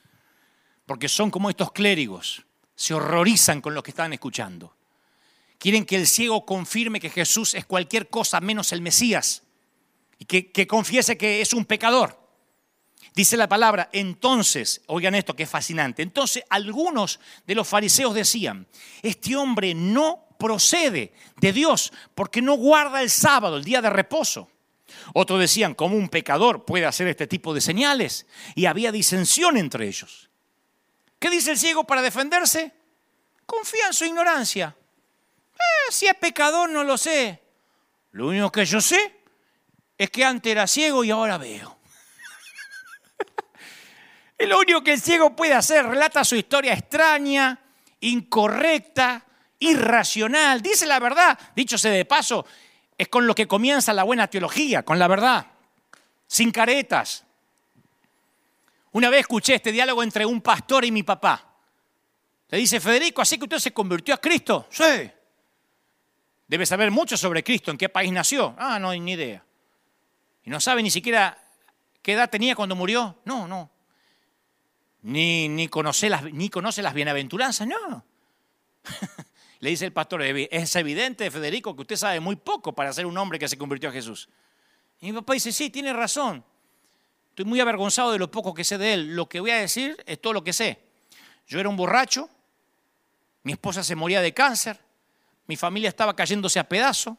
porque 0.86 1.10
son 1.10 1.30
como 1.30 1.50
estos 1.50 1.72
clérigos, 1.72 2.46
se 2.74 2.94
horrorizan 2.94 3.60
con 3.60 3.74
lo 3.74 3.82
que 3.82 3.90
están 3.90 4.14
escuchando. 4.14 4.74
Quieren 5.58 5.84
que 5.84 5.96
el 5.96 6.06
ciego 6.06 6.46
confirme 6.46 7.00
que 7.00 7.10
Jesús 7.10 7.52
es 7.52 7.66
cualquier 7.66 8.08
cosa 8.08 8.40
menos 8.40 8.72
el 8.72 8.80
Mesías 8.80 9.42
y 10.18 10.24
que, 10.24 10.50
que 10.50 10.66
confiese 10.66 11.18
que 11.18 11.42
es 11.42 11.52
un 11.52 11.66
pecador. 11.66 12.18
Dice 13.14 13.36
la 13.36 13.46
palabra, 13.48 13.90
entonces, 13.92 14.80
oigan 14.86 15.14
esto 15.14 15.36
que 15.36 15.42
es 15.42 15.50
fascinante, 15.50 16.02
entonces 16.02 16.44
algunos 16.48 17.20
de 17.46 17.54
los 17.54 17.68
fariseos 17.68 18.14
decían, 18.14 18.66
este 19.02 19.36
hombre 19.36 19.74
no 19.74 20.28
procede 20.38 21.12
de 21.36 21.52
Dios 21.52 21.92
porque 22.14 22.40
no 22.40 22.54
guarda 22.54 23.02
el 23.02 23.10
sábado, 23.10 23.58
el 23.58 23.64
día 23.64 23.82
de 23.82 23.90
reposo. 23.90 24.48
Otros 25.14 25.40
decían, 25.40 25.74
¿cómo 25.74 25.96
un 25.96 26.08
pecador 26.08 26.64
puede 26.64 26.86
hacer 26.86 27.08
este 27.08 27.26
tipo 27.26 27.54
de 27.54 27.60
señales? 27.60 28.26
Y 28.54 28.66
había 28.66 28.92
disensión 28.92 29.56
entre 29.56 29.86
ellos. 29.86 30.30
¿Qué 31.18 31.30
dice 31.30 31.52
el 31.52 31.58
ciego 31.58 31.84
para 31.84 32.02
defenderse? 32.02 32.72
Confía 33.46 33.86
en 33.86 33.94
su 33.94 34.04
ignorancia. 34.04 34.76
Eh, 35.54 35.92
si 35.92 36.06
es 36.06 36.14
pecador 36.14 36.68
no 36.68 36.84
lo 36.84 36.98
sé. 36.98 37.42
Lo 38.12 38.28
único 38.28 38.50
que 38.50 38.64
yo 38.64 38.80
sé 38.80 39.20
es 39.96 40.10
que 40.10 40.24
antes 40.24 40.50
era 40.50 40.66
ciego 40.66 41.04
y 41.04 41.10
ahora 41.10 41.38
veo. 41.38 41.76
Es 44.38 44.46
lo 44.46 44.58
único 44.58 44.84
que 44.84 44.92
el 44.92 45.00
ciego 45.00 45.34
puede 45.34 45.54
hacer. 45.54 45.86
Relata 45.86 46.22
su 46.22 46.36
historia 46.36 46.74
extraña, 46.74 47.58
incorrecta, 48.00 49.24
irracional. 49.58 50.60
Dice 50.60 50.84
la 50.84 51.00
verdad. 51.00 51.38
Dicho 51.54 51.78
sea 51.78 51.92
de 51.92 52.04
paso, 52.04 52.44
es 52.96 53.08
con 53.08 53.26
lo 53.26 53.34
que 53.34 53.46
comienza 53.46 53.92
la 53.92 54.04
buena 54.04 54.28
teología, 54.28 54.84
con 54.84 54.98
la 54.98 55.08
verdad, 55.08 55.46
sin 56.26 56.50
caretas. 56.50 57.24
Una 58.92 59.10
vez 59.10 59.20
escuché 59.20 59.54
este 59.54 59.72
diálogo 59.72 60.02
entre 60.02 60.24
un 60.24 60.40
pastor 60.40 60.84
y 60.84 60.90
mi 60.90 61.02
papá. 61.02 61.54
Le 62.48 62.58
dice, 62.58 62.80
Federico, 62.80 63.20
¿así 63.20 63.38
que 63.38 63.44
usted 63.44 63.58
se 63.58 63.72
convirtió 63.72 64.14
a 64.14 64.18
Cristo? 64.18 64.66
Sí. 64.70 65.10
Debe 66.46 66.64
saber 66.64 66.90
mucho 66.90 67.16
sobre 67.16 67.42
Cristo, 67.42 67.70
en 67.70 67.76
qué 67.76 67.88
país 67.88 68.12
nació. 68.12 68.54
Ah, 68.56 68.78
no, 68.78 68.92
ni 68.92 69.12
idea. 69.12 69.44
Y 70.44 70.50
no 70.50 70.60
sabe 70.60 70.82
ni 70.82 70.90
siquiera 70.90 71.36
qué 72.02 72.12
edad 72.12 72.30
tenía 72.30 72.54
cuando 72.54 72.76
murió. 72.76 73.18
No, 73.24 73.48
no 73.48 73.70
ni, 75.06 75.48
ni, 75.48 75.68
conoce, 75.68 76.10
las, 76.10 76.24
ni 76.24 76.50
conoce 76.50 76.82
las 76.82 76.92
bienaventuranzas, 76.92 77.68
no. 77.68 78.04
Le 79.60 79.70
dice 79.70 79.86
el 79.86 79.92
pastor, 79.92 80.22
es 80.22 80.76
evidente, 80.76 81.30
Federico, 81.30 81.74
que 81.74 81.82
usted 81.82 81.96
sabe 81.96 82.20
muy 82.20 82.36
poco 82.36 82.74
para 82.74 82.92
ser 82.92 83.06
un 83.06 83.16
hombre 83.16 83.38
que 83.38 83.48
se 83.48 83.56
convirtió 83.56 83.88
a 83.88 83.92
Jesús. 83.92 84.28
Y 85.00 85.06
mi 85.06 85.12
papá 85.12 85.34
dice, 85.34 85.52
sí, 85.52 85.70
tiene 85.70 85.92
razón. 85.92 86.44
Estoy 87.30 87.44
muy 87.44 87.60
avergonzado 87.60 88.12
de 88.12 88.18
lo 88.18 88.30
poco 88.30 88.54
que 88.54 88.64
sé 88.64 88.78
de 88.78 88.94
él. 88.94 89.14
Lo 89.14 89.28
que 89.28 89.40
voy 89.40 89.50
a 89.50 89.58
decir 89.58 90.02
es 90.06 90.20
todo 90.20 90.32
lo 90.32 90.44
que 90.44 90.52
sé. 90.52 90.78
Yo 91.46 91.60
era 91.60 91.68
un 91.68 91.76
borracho, 91.76 92.28
mi 93.42 93.52
esposa 93.52 93.82
se 93.82 93.94
moría 93.94 94.20
de 94.20 94.34
cáncer, 94.34 94.80
mi 95.46 95.56
familia 95.56 95.88
estaba 95.88 96.16
cayéndose 96.16 96.58
a 96.58 96.68
pedazo, 96.68 97.16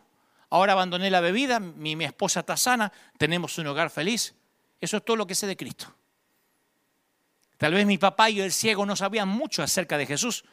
ahora 0.50 0.74
abandoné 0.74 1.10
la 1.10 1.22
bebida, 1.22 1.60
mi, 1.60 1.96
mi 1.96 2.04
esposa 2.04 2.42
está 2.42 2.58
sana, 2.58 2.92
tenemos 3.18 3.58
un 3.58 3.68
hogar 3.68 3.90
feliz. 3.90 4.36
Eso 4.82 4.98
es 4.98 5.06
todo 5.06 5.18
lo 5.18 5.26
que 5.26 5.36
sé 5.36 5.48
de 5.48 5.56
Cristo. 5.58 5.94
Tal 7.58 7.74
vez 7.74 7.86
mi 7.86 7.98
papá 7.98 8.30
y 8.30 8.42
el 8.42 8.52
ciego 8.52 8.86
no 8.86 8.96
sabían 8.96 9.28
mucho 9.28 9.64
acerca 9.64 9.98
de 9.98 10.06
Jesús, 10.06 10.46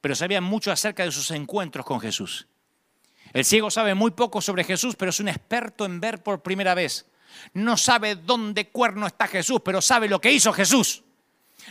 pero 0.00 0.14
sabían 0.14 0.44
mucho 0.44 0.72
acerca 0.72 1.04
de 1.04 1.12
sus 1.12 1.30
encuentros 1.30 1.84
con 1.84 2.00
Jesús. 2.00 2.46
El 3.32 3.44
ciego 3.44 3.70
sabe 3.70 3.94
muy 3.94 4.10
poco 4.10 4.40
sobre 4.40 4.64
Jesús, 4.64 4.96
pero 4.96 5.10
es 5.10 5.20
un 5.20 5.28
experto 5.28 5.84
en 5.84 6.00
ver 6.00 6.22
por 6.22 6.42
primera 6.42 6.74
vez. 6.74 7.06
No 7.52 7.76
sabe 7.76 8.16
dónde 8.16 8.68
cuerno 8.68 9.06
está 9.06 9.28
Jesús, 9.28 9.60
pero 9.64 9.80
sabe 9.80 10.08
lo 10.08 10.20
que 10.20 10.32
hizo 10.32 10.52
Jesús. 10.52 11.04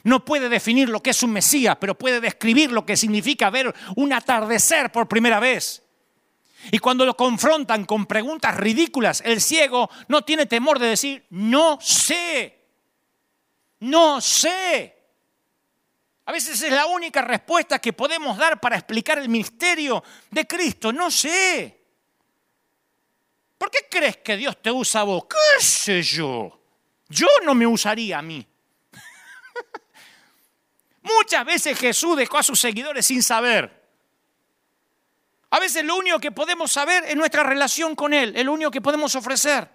No 0.03 0.23
puede 0.23 0.47
definir 0.49 0.87
lo 0.87 1.01
que 1.01 1.09
es 1.09 1.23
un 1.23 1.31
Mesías, 1.31 1.77
pero 1.79 1.97
puede 1.97 2.21
describir 2.21 2.71
lo 2.71 2.85
que 2.85 2.95
significa 2.95 3.49
ver 3.49 3.73
un 3.95 4.13
atardecer 4.13 4.91
por 4.91 5.07
primera 5.07 5.39
vez. 5.39 5.83
Y 6.71 6.79
cuando 6.79 7.05
lo 7.05 7.15
confrontan 7.15 7.85
con 7.85 8.05
preguntas 8.05 8.55
ridículas, 8.55 9.21
el 9.25 9.41
ciego 9.41 9.89
no 10.07 10.23
tiene 10.23 10.45
temor 10.45 10.79
de 10.79 10.87
decir, 10.87 11.25
no 11.29 11.79
sé. 11.81 12.59
No 13.79 14.21
sé. 14.21 14.98
A 16.29 16.31
veces 16.31 16.61
es 16.61 16.71
la 16.71 16.85
única 16.85 17.23
respuesta 17.23 17.79
que 17.79 17.91
podemos 17.91 18.37
dar 18.37 18.59
para 18.59 18.75
explicar 18.75 19.17
el 19.17 19.29
misterio 19.29 20.03
de 20.29 20.45
Cristo. 20.45 20.93
No 20.93 21.09
sé. 21.09 21.75
¿Por 23.57 23.71
qué 23.71 23.79
crees 23.89 24.17
que 24.17 24.37
Dios 24.37 24.61
te 24.61 24.71
usa 24.71 25.01
a 25.01 25.05
vos? 25.05 25.23
¿Qué 25.27 25.65
sé 25.65 26.03
yo? 26.03 26.61
Yo 27.07 27.25
no 27.43 27.55
me 27.55 27.65
usaría 27.65 28.19
a 28.19 28.21
mí. 28.21 28.45
Muchas 31.01 31.43
veces 31.43 31.79
Jesús 31.79 32.15
dejó 32.15 32.37
a 32.37 32.43
sus 32.43 32.59
seguidores 32.59 33.07
sin 33.07 33.23
saber. 33.23 33.89
A 35.49 35.59
veces 35.59 35.83
lo 35.83 35.95
único 35.95 36.19
que 36.19 36.31
podemos 36.31 36.71
saber 36.71 37.05
es 37.05 37.15
nuestra 37.15 37.41
relación 37.41 37.95
con 37.95 38.13
Él, 38.13 38.35
es 38.35 38.45
lo 38.45 38.53
único 38.53 38.69
que 38.69 38.81
podemos 38.81 39.15
ofrecer. 39.15 39.67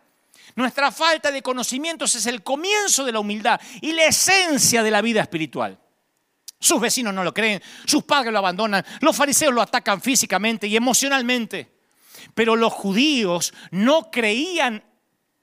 Nuestra 0.54 0.92
falta 0.92 1.32
de 1.32 1.42
conocimientos 1.42 2.14
es 2.14 2.26
el 2.26 2.44
comienzo 2.44 3.04
de 3.04 3.10
la 3.10 3.18
humildad 3.18 3.60
y 3.80 3.90
la 3.90 4.04
esencia 4.04 4.84
de 4.84 4.92
la 4.92 5.02
vida 5.02 5.20
espiritual. 5.20 5.80
Sus 6.64 6.80
vecinos 6.80 7.12
no 7.12 7.22
lo 7.22 7.34
creen, 7.34 7.62
sus 7.84 8.04
padres 8.04 8.32
lo 8.32 8.38
abandonan, 8.38 8.82
los 9.00 9.14
fariseos 9.14 9.52
lo 9.52 9.60
atacan 9.60 10.00
físicamente 10.00 10.66
y 10.66 10.74
emocionalmente. 10.74 11.70
Pero 12.34 12.56
los 12.56 12.72
judíos 12.72 13.52
no 13.70 14.10
creían 14.10 14.82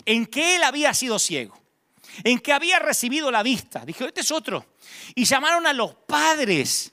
en 0.04 0.26
que 0.26 0.56
él 0.56 0.64
había 0.64 0.96
sido 0.96 1.20
ciego, 1.20 1.56
en 2.24 2.40
que 2.40 2.54
había 2.54 2.80
recibido 2.80 3.30
la 3.30 3.44
vista. 3.44 3.86
Dije, 3.86 4.08
este 4.08 4.22
es 4.22 4.32
otro. 4.32 4.74
Y 5.14 5.26
llamaron 5.26 5.68
a 5.68 5.74
los 5.74 5.94
padres 5.94 6.92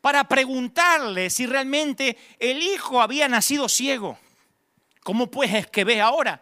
para 0.00 0.22
preguntarle 0.28 1.28
si 1.28 1.44
realmente 1.44 2.16
el 2.38 2.62
hijo 2.62 3.02
había 3.02 3.26
nacido 3.26 3.68
ciego. 3.68 4.16
¿Cómo 5.02 5.28
pues 5.28 5.52
es 5.52 5.66
que 5.66 5.82
ve 5.82 6.00
ahora? 6.00 6.40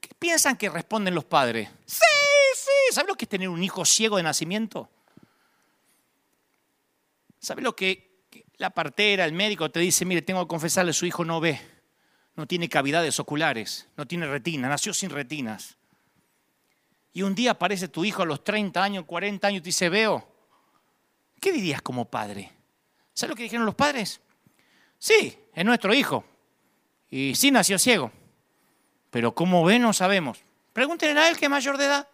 ¿Qué 0.00 0.10
piensan 0.20 0.56
que 0.56 0.68
responden 0.68 1.16
los 1.16 1.24
padres? 1.24 1.68
Sí, 1.84 1.98
sí. 2.54 2.94
¿Sabes 2.94 3.08
lo 3.08 3.16
que 3.16 3.24
es 3.24 3.28
tener 3.28 3.48
un 3.48 3.64
hijo 3.64 3.84
ciego 3.84 4.18
de 4.18 4.22
nacimiento? 4.22 4.88
¿Sabes 7.44 7.62
lo 7.62 7.76
que 7.76 8.24
la 8.56 8.70
partera, 8.70 9.26
el 9.26 9.34
médico 9.34 9.70
te 9.70 9.78
dice, 9.78 10.06
mire, 10.06 10.22
tengo 10.22 10.40
que 10.40 10.48
confesarle, 10.48 10.94
su 10.94 11.04
hijo 11.04 11.26
no 11.26 11.40
ve, 11.40 11.60
no 12.36 12.46
tiene 12.46 12.70
cavidades 12.70 13.20
oculares, 13.20 13.86
no 13.98 14.06
tiene 14.06 14.26
retina, 14.26 14.66
nació 14.66 14.94
sin 14.94 15.10
retinas. 15.10 15.76
Y 17.12 17.20
un 17.20 17.34
día 17.34 17.50
aparece 17.50 17.88
tu 17.88 18.02
hijo 18.02 18.22
a 18.22 18.24
los 18.24 18.42
30 18.42 18.82
años, 18.82 19.04
40 19.04 19.46
años 19.46 19.58
y 19.58 19.60
te 19.60 19.68
dice, 19.68 19.90
veo. 19.90 20.26
¿Qué 21.38 21.52
dirías 21.52 21.82
como 21.82 22.06
padre? 22.06 22.50
¿Sabes 23.12 23.28
lo 23.32 23.36
que 23.36 23.42
dijeron 23.42 23.66
los 23.66 23.74
padres? 23.74 24.22
Sí, 24.98 25.36
es 25.54 25.64
nuestro 25.66 25.92
hijo. 25.92 26.24
Y 27.10 27.34
sí 27.34 27.50
nació 27.50 27.78
ciego. 27.78 28.10
Pero 29.10 29.34
cómo 29.34 29.62
ve 29.64 29.78
no 29.78 29.92
sabemos. 29.92 30.38
Pregúntenle 30.72 31.20
a 31.20 31.28
él 31.28 31.36
que 31.36 31.44
es 31.44 31.50
mayor 31.50 31.76
de 31.76 31.84
edad. 31.84 32.08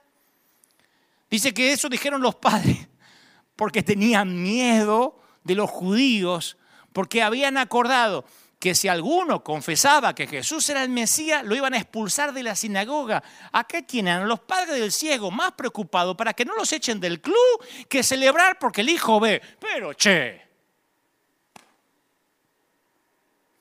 Dice 1.30 1.54
que 1.54 1.72
eso 1.72 1.88
dijeron 1.88 2.20
los 2.20 2.34
padres 2.34 2.88
porque 3.54 3.84
tenían 3.84 4.42
miedo 4.42 5.19
de 5.44 5.54
los 5.54 5.70
judíos, 5.70 6.56
porque 6.92 7.22
habían 7.22 7.56
acordado 7.56 8.24
que 8.60 8.74
si 8.74 8.88
alguno 8.88 9.42
confesaba 9.42 10.14
que 10.14 10.26
Jesús 10.26 10.68
era 10.68 10.82
el 10.82 10.90
Mesías, 10.90 11.42
lo 11.44 11.56
iban 11.56 11.72
a 11.72 11.78
expulsar 11.78 12.34
de 12.34 12.42
la 12.42 12.54
sinagoga. 12.54 13.22
Acá 13.52 13.80
tienen 13.80 14.18
a 14.18 14.24
los 14.26 14.40
padres 14.40 14.78
del 14.78 14.92
ciego 14.92 15.30
más 15.30 15.52
preocupados 15.52 16.14
para 16.14 16.34
que 16.34 16.44
no 16.44 16.54
los 16.54 16.70
echen 16.72 17.00
del 17.00 17.22
club 17.22 17.64
que 17.88 18.02
celebrar 18.02 18.58
porque 18.58 18.82
el 18.82 18.90
hijo 18.90 19.18
ve. 19.18 19.40
Pero 19.58 19.94
che, 19.94 20.46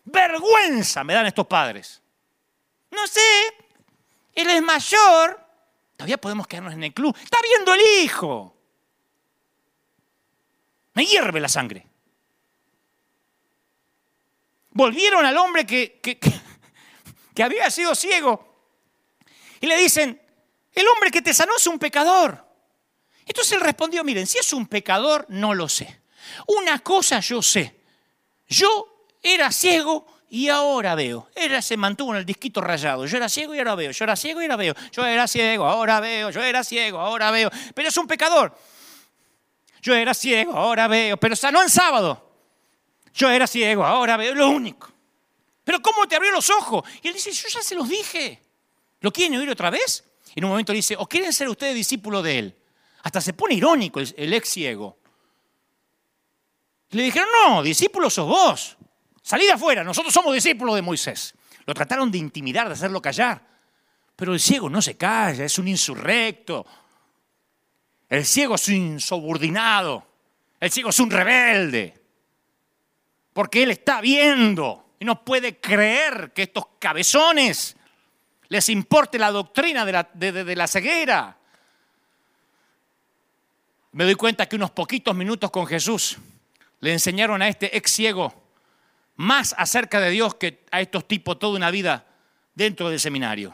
vergüenza 0.04 1.06
me 1.06 1.14
dan 1.14 1.28
estos 1.28 1.48
padres. 1.48 2.02
No 2.92 3.08
sé, 3.08 3.22
él 4.36 4.50
es 4.50 4.62
mayor. 4.62 5.40
Todavía 5.96 6.18
podemos 6.18 6.46
quedarnos 6.46 6.74
en 6.74 6.84
el 6.84 6.94
club. 6.94 7.16
Está 7.24 7.38
viendo 7.42 7.74
el 7.74 8.04
hijo. 8.04 8.59
Me 11.00 11.06
hierve 11.06 11.40
la 11.40 11.48
sangre. 11.48 11.88
Volvieron 14.72 15.26
al 15.26 15.38
hombre 15.38 15.66
que, 15.66 15.98
que, 16.02 16.20
que, 16.20 17.42
había 17.42 17.72
sido 17.72 17.96
ciego 17.96 18.74
y 19.62 19.68
le 19.68 19.78
dicen, 19.78 20.22
el 20.74 20.86
hombre 20.90 21.10
que 21.10 21.22
te 21.22 21.34
sanó 21.34 21.54
es 21.56 21.66
un 21.68 21.80
pecador. 21.80 22.46
Entonces 23.26 23.54
él 23.54 23.62
respondió, 23.62 24.04
miren, 24.04 24.28
si 24.28 24.40
es 24.40 24.52
un 24.52 24.68
pecador, 24.68 25.26
no 25.30 25.54
lo 25.54 25.70
sé. 25.70 26.02
Una 26.48 26.80
cosa 26.80 27.22
yo 27.22 27.42
sé, 27.42 27.80
yo 28.50 29.08
era 29.24 29.54
ciego 29.54 30.06
y 30.30 30.50
ahora 30.50 30.96
veo. 30.96 31.30
Era, 31.34 31.62
se 31.62 31.78
mantuvo 31.78 32.12
en 32.12 32.18
el 32.18 32.26
disquito 32.26 32.60
rayado. 32.60 33.06
Yo 33.06 33.16
era 33.16 33.30
ciego 33.30 33.56
y 33.56 33.60
ahora 33.60 33.76
veo. 33.76 33.92
Yo 33.92 34.04
era 34.04 34.18
ciego 34.18 34.42
y 34.42 34.44
ahora 34.44 34.58
veo. 34.58 34.76
Yo 34.92 35.06
era 35.06 35.30
ciego, 35.30 35.66
ahora 35.66 36.02
veo. 36.02 36.30
Yo 36.30 36.44
era 36.44 36.62
ciego, 36.66 37.00
ahora 37.00 37.32
veo. 37.32 37.50
Pero 37.74 37.88
es 37.88 37.96
un 37.96 38.06
pecador. 38.06 38.54
Yo 39.82 39.94
era 39.94 40.14
ciego, 40.14 40.54
ahora 40.54 40.88
veo, 40.88 41.18
pero 41.18 41.36
sanó 41.36 41.62
en 41.62 41.70
sábado. 41.70 42.30
Yo 43.14 43.30
era 43.30 43.48
ciego, 43.48 43.86
ahora 43.86 44.18
veo, 44.18 44.36
lo 44.36 44.50
único. 44.50 44.90
Pero 45.64 45.82
¿cómo 45.82 46.08
te 46.08 46.16
abrió 46.16 46.32
los 46.32 46.50
ojos? 46.50 46.84
Y 47.02 47.08
él 47.08 47.14
dice, 47.14 47.32
yo 47.32 47.48
ya 47.48 47.62
se 47.62 47.76
los 47.76 47.88
dije. 47.88 48.42
¿Lo 49.02 49.12
quieren 49.12 49.40
oír 49.40 49.50
otra 49.50 49.70
vez? 49.70 50.04
Y 50.36 50.40
en 50.40 50.46
un 50.46 50.52
momento 50.52 50.74
dice, 50.74 50.96
¿o 50.98 51.06
quieren 51.06 51.32
ser 51.34 51.48
ustedes 51.50 51.76
discípulos 51.76 52.24
de 52.24 52.40
él? 52.40 52.56
Hasta 53.04 53.22
se 53.22 53.34
pone 53.34 53.56
irónico 53.56 54.00
el, 54.00 54.34
ex 54.34 54.50
ciego. 54.50 54.98
le 56.92 57.04
dijeron, 57.04 57.30
no, 57.46 57.64
discípulos 57.64 58.14
sos 58.14 58.28
vos. 58.28 58.78
Salí 59.22 59.46
de 59.46 59.54
afuera, 59.54 59.84
nosotros 59.84 60.14
somos 60.14 60.34
discípulos 60.34 60.76
de 60.76 60.82
Moisés. 60.82 61.34
Lo 61.66 61.74
trataron 61.74 62.12
de 62.12 62.18
intimidar, 62.18 62.68
de 62.68 62.74
hacerlo 62.74 63.02
callar. 63.02 63.48
Pero 64.16 64.34
el 64.34 64.40
ciego 64.40 64.70
no 64.70 64.82
se 64.82 64.98
calla, 64.98 65.46
es 65.46 65.60
un 65.60 65.68
insurrecto. 65.68 66.66
El 68.10 68.26
ciego 68.26 68.56
es 68.56 68.68
un 68.68 68.76
insubordinado. 68.76 70.06
El 70.60 70.72
ciego 70.72 70.90
es 70.90 71.00
un 71.00 71.12
rebelde. 71.12 71.94
Porque 73.34 73.64
él 73.64 73.72
está 73.72 74.02
viendo 74.02 74.94
y 75.00 75.06
no 75.06 75.24
puede 75.24 75.60
creer 75.60 76.32
que 76.34 76.44
estos 76.44 76.66
cabezones 76.80 77.76
les 78.48 78.68
importe 78.70 79.20
la 79.20 79.32
doctrina 79.32 79.86
de 79.86 79.92
la, 79.92 80.10
de 80.14 80.56
la 80.56 80.68
ceguera. 80.68 81.38
Me 83.92 84.04
doy 84.04 84.16
cuenta 84.16 84.48
que 84.48 84.56
unos 84.56 84.72
poquitos 84.72 85.16
minutos 85.16 85.52
con 85.52 85.66
Jesús 85.68 86.18
le 86.80 86.94
enseñaron 86.94 87.42
a 87.42 87.48
este 87.48 87.76
ex 87.78 87.92
ciego 87.92 88.34
más 89.16 89.54
acerca 89.58 90.00
de 90.00 90.10
Dios 90.12 90.36
que 90.36 90.64
a 90.72 90.80
estos 90.82 91.08
tipos 91.08 91.38
toda 91.38 91.58
una 91.58 91.72
vida 91.72 92.06
dentro 92.56 92.90
del 92.90 93.00
seminario. 93.00 93.54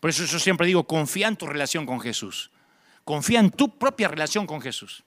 Por 0.00 0.10
eso 0.10 0.24
yo 0.24 0.38
siempre 0.38 0.66
digo, 0.66 0.84
confía 0.84 1.28
en 1.28 1.36
tu 1.36 1.46
relación 1.46 1.84
con 1.84 2.00
Jesús. 2.00 2.50
Confía 3.08 3.40
en 3.40 3.50
tu 3.50 3.78
propia 3.78 4.08
relación 4.08 4.46
con 4.46 4.60
Jesús. 4.60 5.02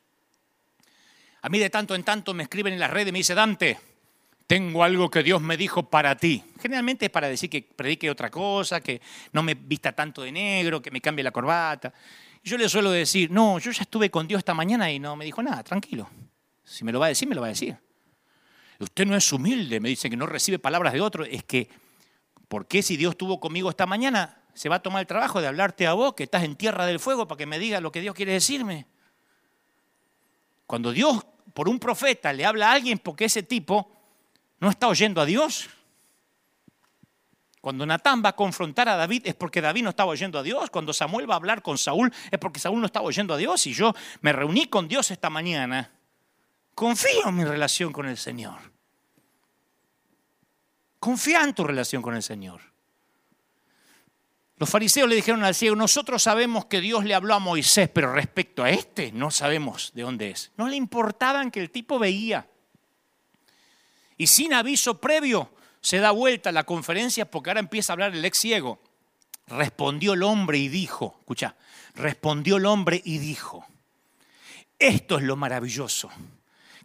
A 1.43 1.49
mí 1.49 1.59
de 1.59 1.69
tanto 1.69 1.93
en 1.93 2.03
tanto 2.03 2.33
me 2.33 2.41
escriben 2.41 2.73
en 2.73 2.79
las 2.79 2.89
redes 2.89 3.09
y 3.09 3.11
me 3.11 3.19
dice, 3.19 3.35
Dante, 3.35 3.77
tengo 4.47 4.83
algo 4.83 5.11
que 5.11 5.21
Dios 5.21 5.39
me 5.39 5.55
dijo 5.55 5.87
para 5.87 6.15
ti. 6.15 6.43
Generalmente 6.59 7.05
es 7.05 7.11
para 7.11 7.29
decir 7.29 7.47
que 7.47 7.61
predique 7.61 8.09
otra 8.09 8.31
cosa, 8.31 8.81
que 8.81 8.99
no 9.33 9.43
me 9.43 9.53
vista 9.53 9.91
tanto 9.91 10.23
de 10.23 10.31
negro, 10.31 10.81
que 10.81 10.89
me 10.89 10.99
cambie 10.99 11.23
la 11.23 11.29
corbata. 11.29 11.93
yo 12.43 12.57
le 12.57 12.67
suelo 12.67 12.89
decir, 12.89 13.29
no, 13.29 13.59
yo 13.59 13.69
ya 13.69 13.83
estuve 13.83 14.09
con 14.09 14.27
Dios 14.27 14.39
esta 14.39 14.55
mañana 14.55 14.91
y 14.91 14.97
no 14.97 15.15
me 15.15 15.23
dijo 15.23 15.43
nada, 15.43 15.63
tranquilo. 15.63 16.09
Si 16.63 16.83
me 16.83 16.91
lo 16.91 16.99
va 16.99 17.05
a 17.05 17.09
decir, 17.09 17.27
me 17.27 17.35
lo 17.35 17.41
va 17.41 17.47
a 17.47 17.51
decir 17.51 17.77
usted 18.79 19.05
no 19.05 19.15
es 19.15 19.31
humilde, 19.31 19.79
me 19.79 19.89
dice 19.89 20.09
que 20.09 20.17
no 20.17 20.25
recibe 20.25 20.57
palabras 20.57 20.93
de 20.93 21.01
otro, 21.01 21.23
es 21.23 21.43
que, 21.43 21.69
¿por 22.47 22.67
qué 22.67 22.81
si 22.81 22.97
Dios 22.97 23.11
estuvo 23.11 23.39
conmigo 23.39 23.69
esta 23.69 23.85
mañana, 23.85 24.40
se 24.53 24.69
va 24.69 24.77
a 24.77 24.81
tomar 24.81 25.01
el 25.01 25.07
trabajo 25.07 25.41
de 25.41 25.47
hablarte 25.47 25.87
a 25.87 25.93
vos, 25.93 26.13
que 26.13 26.23
estás 26.23 26.43
en 26.43 26.55
tierra 26.55 26.85
del 26.85 26.99
fuego, 26.99 27.27
para 27.27 27.37
que 27.37 27.45
me 27.45 27.59
diga 27.59 27.79
lo 27.81 27.91
que 27.91 28.01
Dios 28.01 28.15
quiere 28.15 28.33
decirme? 28.33 28.85
Cuando 30.65 30.91
Dios, 30.91 31.25
por 31.53 31.67
un 31.67 31.79
profeta, 31.79 32.31
le 32.33 32.45
habla 32.45 32.69
a 32.69 32.73
alguien, 32.73 32.99
porque 32.99 33.25
ese 33.25 33.43
tipo 33.43 33.91
no 34.59 34.69
está 34.69 34.87
oyendo 34.87 35.21
a 35.21 35.25
Dios. 35.25 35.69
Cuando 37.61 37.85
Natán 37.85 38.23
va 38.25 38.29
a 38.29 38.35
confrontar 38.35 38.89
a 38.89 38.95
David 38.95 39.27
es 39.27 39.35
porque 39.35 39.61
David 39.61 39.83
no 39.83 39.91
estaba 39.91 40.09
oyendo 40.09 40.39
a 40.39 40.43
Dios. 40.43 40.71
Cuando 40.71 40.93
Samuel 40.93 41.29
va 41.29 41.35
a 41.35 41.37
hablar 41.37 41.61
con 41.61 41.77
Saúl 41.77 42.11
es 42.31 42.39
porque 42.39 42.59
Saúl 42.59 42.79
no 42.79 42.87
estaba 42.87 43.05
oyendo 43.05 43.35
a 43.35 43.37
Dios. 43.37 43.67
Y 43.67 43.73
yo 43.73 43.93
me 44.21 44.33
reuní 44.33 44.65
con 44.65 44.87
Dios 44.87 45.11
esta 45.11 45.29
mañana. 45.29 45.91
Confío 46.73 47.27
en 47.27 47.35
mi 47.35 47.43
relación 47.43 47.93
con 47.93 48.07
el 48.07 48.17
Señor. 48.17 48.57
Confía 50.99 51.43
en 51.43 51.53
tu 51.53 51.63
relación 51.63 52.01
con 52.01 52.15
el 52.15 52.23
Señor. 52.23 52.70
Los 54.61 54.69
fariseos 54.69 55.09
le 55.09 55.15
dijeron 55.15 55.43
al 55.43 55.55
ciego, 55.55 55.75
nosotros 55.75 56.21
sabemos 56.21 56.65
que 56.65 56.81
Dios 56.81 57.03
le 57.03 57.15
habló 57.15 57.33
a 57.33 57.39
Moisés, 57.39 57.89
pero 57.89 58.13
respecto 58.13 58.63
a 58.63 58.69
este 58.69 59.11
no 59.11 59.31
sabemos 59.31 59.89
de 59.95 60.03
dónde 60.03 60.29
es. 60.29 60.51
No 60.55 60.67
le 60.67 60.75
importaban 60.75 61.49
que 61.49 61.59
el 61.59 61.71
tipo 61.71 61.97
veía. 61.97 62.47
Y 64.17 64.27
sin 64.27 64.53
aviso 64.53 65.01
previo 65.01 65.51
se 65.81 65.97
da 65.97 66.11
vuelta 66.11 66.49
a 66.49 66.53
la 66.53 66.63
conferencia 66.63 67.25
porque 67.25 67.49
ahora 67.49 67.59
empieza 67.59 67.91
a 67.91 67.95
hablar 67.95 68.13
el 68.13 68.23
ex 68.23 68.37
ciego. 68.37 68.79
Respondió 69.47 70.13
el 70.13 70.21
hombre 70.21 70.59
y 70.59 70.67
dijo, 70.67 71.15
escucha, 71.21 71.55
respondió 71.95 72.57
el 72.57 72.67
hombre 72.67 73.01
y 73.03 73.17
dijo, 73.17 73.65
esto 74.77 75.17
es 75.17 75.23
lo 75.23 75.35
maravilloso, 75.35 76.11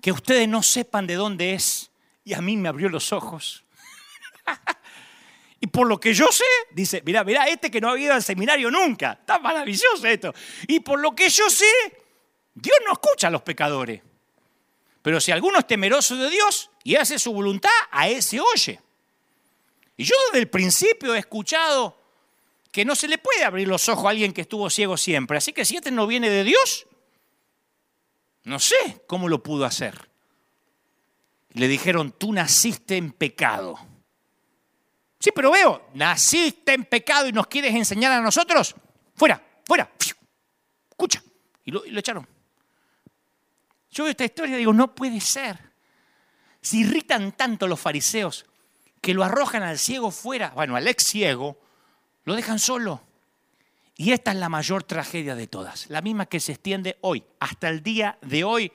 que 0.00 0.12
ustedes 0.12 0.48
no 0.48 0.62
sepan 0.62 1.06
de 1.06 1.16
dónde 1.16 1.52
es 1.52 1.90
y 2.24 2.32
a 2.32 2.40
mí 2.40 2.56
me 2.56 2.70
abrió 2.70 2.88
los 2.88 3.12
ojos. 3.12 3.64
y 5.60 5.66
por 5.68 5.86
lo 5.86 5.98
que 5.98 6.12
yo 6.12 6.26
sé, 6.30 6.44
dice, 6.72 7.02
mira, 7.04 7.24
mira, 7.24 7.46
este 7.46 7.70
que 7.70 7.80
no 7.80 7.90
ha 7.90 7.98
ido 7.98 8.12
al 8.12 8.22
seminario 8.22 8.70
nunca, 8.70 9.18
está 9.20 9.38
maravilloso 9.38 10.06
esto. 10.06 10.34
Y 10.68 10.80
por 10.80 11.00
lo 11.00 11.14
que 11.14 11.28
yo 11.30 11.48
sé, 11.48 11.66
Dios 12.54 12.76
no 12.84 12.92
escucha 12.92 13.28
a 13.28 13.30
los 13.30 13.42
pecadores. 13.42 14.02
Pero 15.00 15.20
si 15.20 15.32
alguno 15.32 15.58
es 15.58 15.66
temeroso 15.66 16.16
de 16.16 16.28
Dios 16.28 16.70
y 16.84 16.96
hace 16.96 17.18
su 17.18 17.32
voluntad, 17.32 17.70
a 17.90 18.08
ese 18.08 18.40
oye. 18.40 18.80
Y 19.96 20.04
yo 20.04 20.14
desde 20.26 20.40
el 20.40 20.50
principio 20.50 21.14
he 21.14 21.18
escuchado 21.18 22.02
que 22.70 22.84
no 22.84 22.94
se 22.94 23.08
le 23.08 23.16
puede 23.16 23.44
abrir 23.44 23.66
los 23.66 23.88
ojos 23.88 24.04
a 24.04 24.10
alguien 24.10 24.34
que 24.34 24.42
estuvo 24.42 24.68
ciego 24.68 24.98
siempre. 24.98 25.38
Así 25.38 25.54
que 25.54 25.64
si 25.64 25.76
este 25.76 25.90
no 25.90 26.06
viene 26.06 26.28
de 26.28 26.44
Dios, 26.44 26.86
no 28.44 28.58
sé 28.58 29.02
cómo 29.06 29.28
lo 29.28 29.42
pudo 29.42 29.64
hacer. 29.64 30.10
Le 31.50 31.68
dijeron, 31.68 32.12
tú 32.12 32.34
naciste 32.34 32.98
en 32.98 33.12
pecado 33.12 33.78
Sí, 35.18 35.30
pero 35.34 35.50
veo, 35.50 35.88
naciste 35.94 36.74
en 36.74 36.84
pecado 36.84 37.26
y 37.28 37.32
nos 37.32 37.46
quieres 37.46 37.74
enseñar 37.74 38.12
a 38.12 38.20
nosotros. 38.20 38.74
Fuera, 39.14 39.42
fuera. 39.64 39.90
Escucha. 40.90 41.22
Y 41.64 41.70
lo, 41.70 41.82
echaron. 41.98 42.26
Yo 43.90 44.04
veo 44.04 44.10
esta 44.10 44.24
historia 44.24 44.56
y 44.56 44.58
digo, 44.58 44.72
no 44.72 44.94
puede 44.94 45.20
ser. 45.20 45.58
Se 46.60 46.78
irritan 46.78 47.32
tanto 47.32 47.66
los 47.66 47.80
fariseos 47.80 48.46
que 49.00 49.14
lo 49.14 49.24
arrojan 49.24 49.62
al 49.62 49.78
ciego 49.78 50.10
fuera, 50.10 50.50
bueno, 50.50 50.76
al 50.76 50.86
ex 50.88 51.04
ciego, 51.04 51.58
lo 52.24 52.34
dejan 52.34 52.58
solo. 52.58 53.02
Y 53.96 54.12
esta 54.12 54.32
es 54.32 54.36
la 54.36 54.48
mayor 54.48 54.82
tragedia 54.82 55.34
de 55.34 55.46
todas, 55.46 55.88
la 55.88 56.02
misma 56.02 56.26
que 56.26 56.40
se 56.40 56.52
extiende 56.52 56.98
hoy, 57.00 57.24
hasta 57.40 57.68
el 57.68 57.82
día 57.82 58.18
de 58.20 58.44
hoy, 58.44 58.72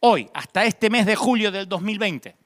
hoy, 0.00 0.30
hasta 0.32 0.64
este 0.64 0.88
mes 0.88 1.04
de 1.04 1.16
julio 1.16 1.50
del 1.50 1.68
2020 1.68 2.36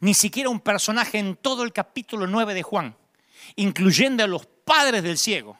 ni 0.00 0.14
siquiera 0.14 0.48
un 0.48 0.60
personaje 0.60 1.18
en 1.18 1.36
todo 1.36 1.64
el 1.64 1.72
capítulo 1.72 2.26
9 2.26 2.54
de 2.54 2.62
Juan, 2.62 2.96
incluyendo 3.56 4.24
a 4.24 4.26
los 4.28 4.46
padres 4.46 5.02
del 5.02 5.18
ciego, 5.18 5.58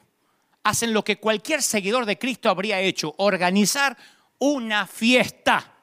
hacen 0.63 0.93
lo 0.93 1.03
que 1.03 1.19
cualquier 1.19 1.61
seguidor 1.61 2.05
de 2.05 2.17
Cristo 2.17 2.49
habría 2.49 2.79
hecho, 2.79 3.15
organizar 3.17 3.97
una 4.39 4.87
fiesta. 4.87 5.73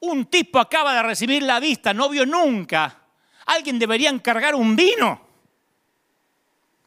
Un 0.00 0.26
tipo 0.26 0.60
acaba 0.60 0.94
de 0.94 1.02
recibir 1.02 1.42
la 1.42 1.58
vista, 1.58 1.92
no 1.92 2.08
vio 2.08 2.24
nunca. 2.24 3.02
Alguien 3.46 3.78
debería 3.78 4.10
encargar 4.10 4.54
un 4.54 4.76
vino. 4.76 5.26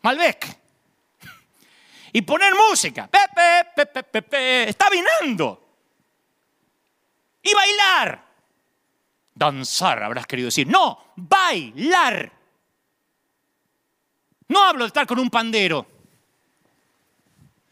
Malbec. 0.02 0.58
Y 2.14 2.22
poner 2.22 2.54
música. 2.56 3.08
Pepe, 3.08 3.70
pepe, 3.76 4.04
pepe, 4.04 4.70
está 4.70 4.90
vinando. 4.90 5.70
Y 7.42 7.54
bailar. 7.54 8.31
Danzar, 9.42 10.04
habrás 10.04 10.28
querido 10.28 10.50
decir. 10.50 10.68
No, 10.68 11.14
bailar. 11.16 12.32
No 14.50 14.64
hablo 14.64 14.84
de 14.84 14.88
estar 14.90 15.08
con 15.08 15.18
un 15.18 15.32
pandero. 15.32 15.88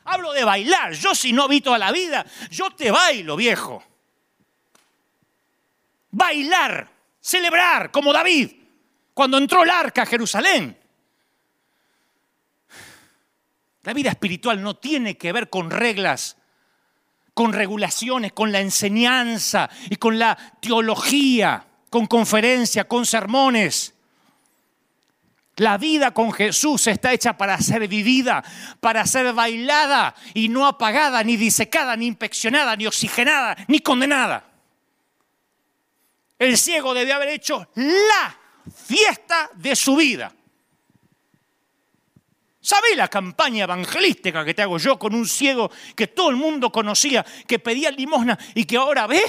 Hablo 0.05 0.33
de 0.33 0.43
bailar. 0.43 0.93
Yo 0.93 1.13
si 1.13 1.31
no 1.31 1.47
vi 1.47 1.61
toda 1.61 1.77
la 1.77 1.91
vida, 1.91 2.25
yo 2.49 2.71
te 2.71 2.89
bailo, 2.89 3.35
viejo. 3.35 3.83
Bailar, 6.09 6.89
celebrar, 7.21 7.91
como 7.91 8.11
David, 8.11 8.51
cuando 9.13 9.37
entró 9.37 9.61
el 9.61 9.69
arca 9.69 10.01
a 10.01 10.07
Jerusalén. 10.07 10.75
La 13.83 13.93
vida 13.93 14.09
espiritual 14.09 14.59
no 14.63 14.75
tiene 14.75 15.19
que 15.19 15.31
ver 15.31 15.51
con 15.51 15.69
reglas 15.69 16.35
con 17.39 17.53
regulaciones, 17.53 18.33
con 18.33 18.51
la 18.51 18.59
enseñanza 18.59 19.69
y 19.89 19.95
con 19.95 20.19
la 20.19 20.35
teología, 20.59 21.65
con 21.89 22.05
conferencias, 22.05 22.85
con 22.85 23.05
sermones. 23.05 23.93
La 25.55 25.77
vida 25.77 26.13
con 26.13 26.33
Jesús 26.33 26.85
está 26.87 27.13
hecha 27.13 27.37
para 27.37 27.57
ser 27.61 27.87
vivida, 27.87 28.43
para 28.81 29.05
ser 29.05 29.31
bailada 29.31 30.13
y 30.33 30.49
no 30.49 30.67
apagada, 30.67 31.23
ni 31.23 31.37
disecada, 31.37 31.95
ni 31.95 32.07
inspeccionada, 32.07 32.75
ni 32.75 32.87
oxigenada, 32.87 33.55
ni 33.69 33.79
condenada. 33.79 34.43
El 36.37 36.57
ciego 36.57 36.93
debe 36.93 37.13
haber 37.13 37.29
hecho 37.29 37.69
la 37.75 38.37
fiesta 38.85 39.49
de 39.55 39.77
su 39.77 39.95
vida. 39.95 40.29
¿Sabés 42.69 42.95
la 42.95 43.07
campaña 43.07 43.63
evangelística 43.63 44.45
que 44.45 44.53
te 44.53 44.61
hago 44.61 44.77
yo 44.77 44.99
con 44.99 45.15
un 45.15 45.27
ciego 45.27 45.71
que 45.95 46.05
todo 46.05 46.29
el 46.29 46.35
mundo 46.35 46.71
conocía, 46.71 47.25
que 47.47 47.57
pedía 47.57 47.89
limosna 47.89 48.37
y 48.53 48.63
que 48.65 48.77
ahora 48.77 49.07
ve? 49.07 49.23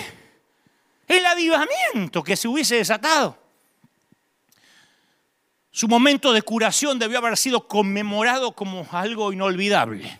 El 1.08 1.24
avivamiento 1.24 2.22
que 2.22 2.36
se 2.36 2.48
hubiese 2.48 2.76
desatado. 2.76 3.38
Su 5.70 5.88
momento 5.88 6.34
de 6.34 6.42
curación 6.42 6.98
debió 6.98 7.16
haber 7.16 7.38
sido 7.38 7.66
conmemorado 7.66 8.52
como 8.52 8.86
algo 8.92 9.32
inolvidable. 9.32 10.18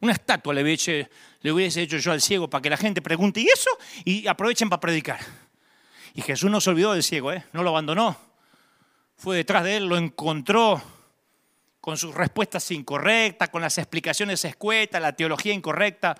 Una 0.00 0.12
estatua 0.12 0.52
le 0.52 0.62
hubiese, 0.62 1.08
le 1.40 1.52
hubiese 1.52 1.80
hecho 1.80 1.96
yo 1.96 2.12
al 2.12 2.20
ciego 2.20 2.50
para 2.50 2.60
que 2.60 2.68
la 2.68 2.76
gente 2.76 3.00
pregunte, 3.00 3.40
¿y 3.40 3.46
eso? 3.46 3.70
Y 4.04 4.26
aprovechen 4.26 4.68
para 4.68 4.80
predicar. 4.80 5.20
Y 6.12 6.20
Jesús 6.20 6.50
no 6.50 6.60
se 6.60 6.68
olvidó 6.68 6.92
del 6.92 7.02
ciego, 7.02 7.32
¿eh? 7.32 7.46
no 7.54 7.62
lo 7.62 7.70
abandonó. 7.70 8.14
Fue 9.16 9.38
detrás 9.38 9.64
de 9.64 9.78
él, 9.78 9.86
lo 9.86 9.96
encontró 9.96 10.97
con 11.80 11.96
sus 11.96 12.14
respuestas 12.14 12.70
incorrectas, 12.70 13.48
con 13.48 13.62
las 13.62 13.78
explicaciones 13.78 14.44
escuetas, 14.44 15.00
la 15.00 15.14
teología 15.14 15.52
incorrecta. 15.52 16.16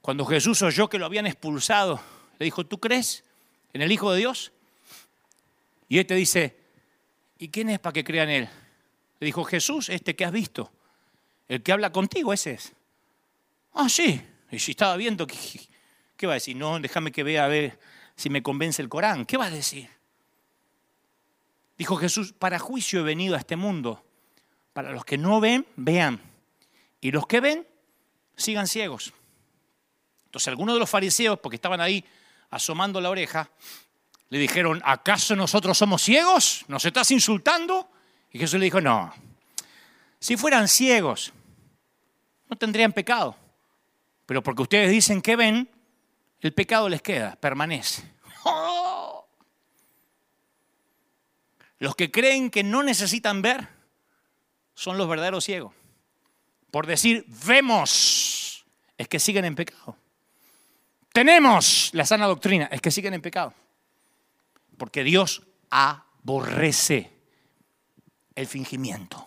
Cuando 0.00 0.24
Jesús 0.24 0.62
oyó 0.62 0.88
que 0.88 0.98
lo 0.98 1.06
habían 1.06 1.26
expulsado, 1.26 2.00
le 2.38 2.44
dijo, 2.44 2.64
¿tú 2.66 2.78
crees 2.78 3.24
en 3.72 3.82
el 3.82 3.92
Hijo 3.92 4.12
de 4.12 4.18
Dios? 4.18 4.52
Y 5.88 5.98
él 5.98 6.06
dice, 6.06 6.56
¿y 7.38 7.48
quién 7.48 7.70
es 7.70 7.78
para 7.78 7.92
que 7.92 8.04
crea 8.04 8.24
en 8.24 8.30
él? 8.30 8.48
Le 9.20 9.26
dijo, 9.26 9.44
Jesús, 9.44 9.88
este 9.88 10.14
que 10.14 10.24
has 10.24 10.32
visto, 10.32 10.70
el 11.48 11.62
que 11.62 11.72
habla 11.72 11.92
contigo, 11.92 12.32
ese 12.32 12.52
es. 12.52 12.72
Ah, 13.74 13.88
sí. 13.88 14.20
Y 14.50 14.58
si 14.58 14.72
estaba 14.72 14.96
viendo, 14.96 15.26
¿qué, 15.26 15.36
qué 16.16 16.26
va 16.26 16.34
a 16.34 16.34
decir? 16.34 16.56
No, 16.56 16.78
déjame 16.80 17.12
que 17.12 17.22
vea 17.22 17.44
a 17.44 17.48
ver 17.48 17.78
si 18.16 18.30
me 18.30 18.42
convence 18.42 18.82
el 18.82 18.88
Corán. 18.88 19.24
¿Qué 19.24 19.36
va 19.36 19.46
a 19.46 19.50
decir? 19.50 19.88
Dijo 21.76 21.96
Jesús, 21.96 22.32
para 22.32 22.58
juicio 22.58 23.00
he 23.00 23.04
venido 23.04 23.36
a 23.36 23.38
este 23.38 23.56
mundo. 23.56 24.04
Para 24.72 24.92
los 24.92 25.04
que 25.04 25.18
no 25.18 25.40
ven, 25.40 25.66
vean. 25.76 26.20
Y 27.00 27.10
los 27.10 27.26
que 27.26 27.40
ven, 27.40 27.66
sigan 28.36 28.66
ciegos. 28.66 29.12
Entonces 30.26 30.48
algunos 30.48 30.74
de 30.74 30.80
los 30.80 30.90
fariseos, 30.90 31.38
porque 31.40 31.56
estaban 31.56 31.80
ahí 31.80 32.04
asomando 32.50 33.00
la 33.00 33.10
oreja, 33.10 33.50
le 34.30 34.38
dijeron, 34.38 34.82
¿acaso 34.84 35.34
nosotros 35.34 35.78
somos 35.78 36.02
ciegos? 36.02 36.64
¿Nos 36.68 36.84
estás 36.84 37.10
insultando? 37.10 37.90
Y 38.30 38.38
Jesús 38.38 38.58
le 38.58 38.66
dijo, 38.66 38.80
no, 38.80 39.12
si 40.20 40.36
fueran 40.36 40.68
ciegos, 40.68 41.32
no 42.48 42.56
tendrían 42.56 42.92
pecado. 42.92 43.36
Pero 44.26 44.42
porque 44.42 44.62
ustedes 44.62 44.90
dicen 44.90 45.22
que 45.22 45.36
ven, 45.36 45.70
el 46.40 46.52
pecado 46.52 46.88
les 46.88 47.00
queda, 47.00 47.36
permanece. 47.36 48.02
Los 51.78 51.94
que 51.94 52.10
creen 52.10 52.50
que 52.50 52.64
no 52.64 52.82
necesitan 52.82 53.40
ver 53.40 53.77
son 54.78 54.96
los 54.96 55.08
verdaderos 55.08 55.44
ciegos. 55.44 55.74
Por 56.70 56.86
decir, 56.86 57.26
vemos, 57.44 58.64
es 58.96 59.08
que 59.08 59.18
siguen 59.18 59.44
en 59.44 59.56
pecado. 59.56 59.96
Tenemos 61.12 61.90
la 61.94 62.06
sana 62.06 62.28
doctrina, 62.28 62.66
es 62.70 62.80
que 62.80 62.92
siguen 62.92 63.14
en 63.14 63.20
pecado. 63.20 63.52
Porque 64.76 65.02
Dios 65.02 65.42
aborrece 65.68 67.10
el 68.36 68.46
fingimiento. 68.46 69.26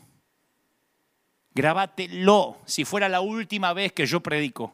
Grábatelo 1.53 2.60
si 2.65 2.86
fuera 2.86 3.10
la 3.10 3.19
última 3.19 3.73
vez 3.73 3.91
que 3.91 4.06
yo 4.06 4.22
predico 4.22 4.73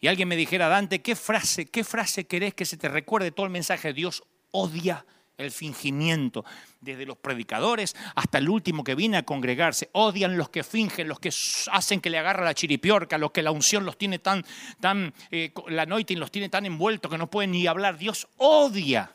y 0.00 0.08
alguien 0.08 0.28
me 0.28 0.36
dijera, 0.36 0.68
Dante, 0.68 1.02
¿qué 1.02 1.14
frase, 1.14 1.66
qué 1.66 1.84
frase 1.84 2.26
querés 2.26 2.54
que 2.54 2.64
se 2.64 2.78
te 2.78 2.88
recuerde 2.88 3.32
todo 3.32 3.44
el 3.44 3.52
mensaje? 3.52 3.92
Dios 3.92 4.22
odia 4.50 5.04
el 5.38 5.50
fingimiento, 5.50 6.44
desde 6.80 7.04
los 7.04 7.18
predicadores 7.18 7.94
hasta 8.14 8.38
el 8.38 8.48
último 8.48 8.84
que 8.84 8.94
viene 8.94 9.16
a 9.16 9.24
congregarse. 9.24 9.90
Odian 9.92 10.36
los 10.36 10.48
que 10.48 10.64
fingen, 10.64 11.08
los 11.08 11.20
que 11.20 11.30
hacen 11.72 12.00
que 12.00 12.10
le 12.10 12.18
agarra 12.18 12.44
la 12.44 12.54
chiripiorca, 12.54 13.18
los 13.18 13.32
que 13.32 13.42
la 13.42 13.50
unción 13.50 13.84
los 13.84 13.98
tiene 13.98 14.18
tan, 14.18 14.44
tan, 14.80 15.12
eh, 15.30 15.52
la 15.68 15.84
los 15.84 16.30
tiene 16.30 16.48
tan 16.48 16.66
envueltos 16.66 17.10
que 17.10 17.18
no 17.18 17.30
pueden 17.30 17.52
ni 17.52 17.66
hablar. 17.66 17.98
Dios 17.98 18.28
odia 18.36 19.10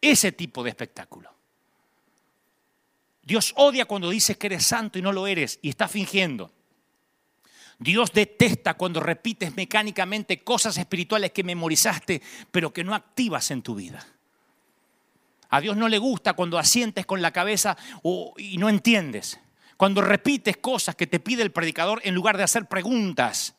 ese 0.00 0.32
tipo 0.32 0.62
de 0.62 0.70
espectáculo. 0.70 1.32
Dios 3.22 3.54
odia 3.56 3.86
cuando 3.86 4.10
dices 4.10 4.36
que 4.36 4.48
eres 4.48 4.66
santo 4.66 4.98
y 4.98 5.02
no 5.02 5.12
lo 5.12 5.26
eres 5.26 5.58
y 5.62 5.70
estás 5.70 5.90
fingiendo. 5.90 6.52
Dios 7.78 8.12
detesta 8.12 8.74
cuando 8.74 9.00
repites 9.00 9.56
mecánicamente 9.56 10.44
cosas 10.44 10.76
espirituales 10.76 11.32
que 11.32 11.42
memorizaste, 11.42 12.22
pero 12.50 12.72
que 12.72 12.84
no 12.84 12.94
activas 12.94 13.50
en 13.50 13.62
tu 13.62 13.74
vida. 13.74 14.06
A 15.54 15.60
Dios 15.60 15.76
no 15.76 15.86
le 15.86 15.98
gusta 15.98 16.32
cuando 16.32 16.58
asientes 16.58 17.06
con 17.06 17.22
la 17.22 17.30
cabeza 17.30 17.76
y 18.38 18.58
no 18.58 18.68
entiendes. 18.68 19.38
Cuando 19.76 20.00
repites 20.00 20.56
cosas 20.56 20.96
que 20.96 21.06
te 21.06 21.20
pide 21.20 21.44
el 21.44 21.52
predicador 21.52 22.00
en 22.02 22.12
lugar 22.12 22.36
de 22.36 22.42
hacer 22.42 22.66
preguntas. 22.66 23.54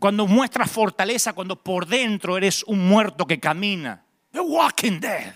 Cuando 0.00 0.26
muestras 0.26 0.70
fortaleza 0.70 1.34
cuando 1.34 1.62
por 1.62 1.86
dentro 1.86 2.38
eres 2.38 2.62
un 2.62 2.88
muerto 2.88 3.26
que 3.26 3.38
camina. 3.38 4.02
The 4.32 4.40
Walking 4.40 4.98
Dead. 4.98 5.34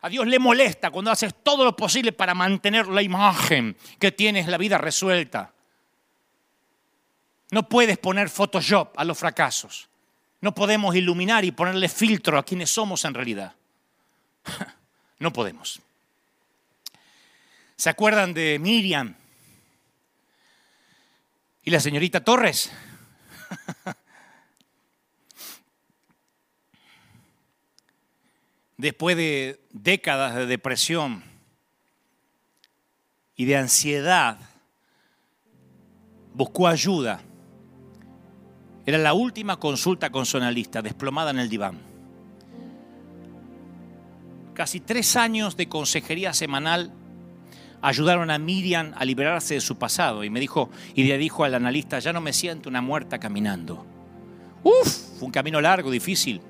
A 0.00 0.08
Dios 0.08 0.26
le 0.26 0.40
molesta 0.40 0.90
cuando 0.90 1.12
haces 1.12 1.36
todo 1.44 1.64
lo 1.64 1.76
posible 1.76 2.10
para 2.10 2.34
mantener 2.34 2.88
la 2.88 3.02
imagen 3.02 3.76
que 4.00 4.10
tienes 4.10 4.48
la 4.48 4.58
vida 4.58 4.76
resuelta. 4.76 5.54
No 7.52 7.68
puedes 7.68 7.96
poner 7.98 8.28
Photoshop 8.28 8.98
a 8.98 9.04
los 9.04 9.16
fracasos. 9.16 9.88
No 10.40 10.54
podemos 10.54 10.94
iluminar 10.94 11.44
y 11.44 11.52
ponerle 11.52 11.88
filtro 11.88 12.38
a 12.38 12.44
quienes 12.44 12.70
somos 12.70 13.04
en 13.04 13.14
realidad. 13.14 13.54
No 15.18 15.32
podemos. 15.32 15.80
¿Se 17.74 17.88
acuerdan 17.88 18.34
de 18.34 18.58
Miriam 18.58 19.14
y 21.64 21.70
la 21.70 21.80
señorita 21.80 22.22
Torres? 22.22 22.70
después 28.76 29.16
de 29.16 29.60
décadas 29.70 30.34
de 30.34 30.46
depresión 30.46 31.24
y 33.36 33.44
de 33.44 33.56
ansiedad, 33.56 34.38
buscó 36.34 36.68
ayuda. 36.68 37.22
Era 38.86 38.98
la 38.98 39.14
última 39.14 39.56
consulta 39.56 40.10
con 40.10 40.24
su 40.26 40.36
analista, 40.36 40.80
desplomada 40.80 41.32
en 41.32 41.40
el 41.40 41.48
diván. 41.48 41.78
Casi 44.54 44.78
tres 44.78 45.16
años 45.16 45.56
de 45.56 45.68
consejería 45.68 46.32
semanal 46.32 46.92
ayudaron 47.82 48.30
a 48.30 48.38
Miriam 48.38 48.92
a 48.96 49.04
liberarse 49.04 49.54
de 49.54 49.60
su 49.60 49.76
pasado 49.76 50.24
y 50.24 50.30
me 50.30 50.40
dijo 50.40 50.70
y 50.94 51.04
le 51.04 51.18
dijo 51.18 51.44
al 51.44 51.54
analista, 51.54 51.98
ya 51.98 52.12
no 52.12 52.20
me 52.20 52.32
siento 52.32 52.68
una 52.68 52.80
muerta 52.80 53.18
caminando. 53.18 53.84
Uf, 54.62 55.18
fue 55.18 55.26
un 55.26 55.32
camino 55.32 55.60
largo, 55.60 55.90
difícil. 55.90 56.40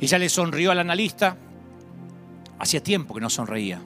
Ella 0.00 0.18
le 0.18 0.28
sonrió 0.28 0.70
al 0.70 0.78
analista. 0.78 1.36
Hacía 2.58 2.82
tiempo 2.82 3.14
que 3.14 3.20
no 3.20 3.30
sonreía. 3.30 3.80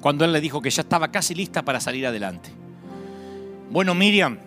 Cuando 0.00 0.24
él 0.24 0.32
le 0.32 0.40
dijo 0.40 0.60
que 0.60 0.70
ya 0.70 0.82
estaba 0.82 1.10
casi 1.10 1.34
lista 1.34 1.64
para 1.64 1.80
salir 1.80 2.06
adelante. 2.06 2.50
Bueno, 3.70 3.94
Miriam, 3.94 4.38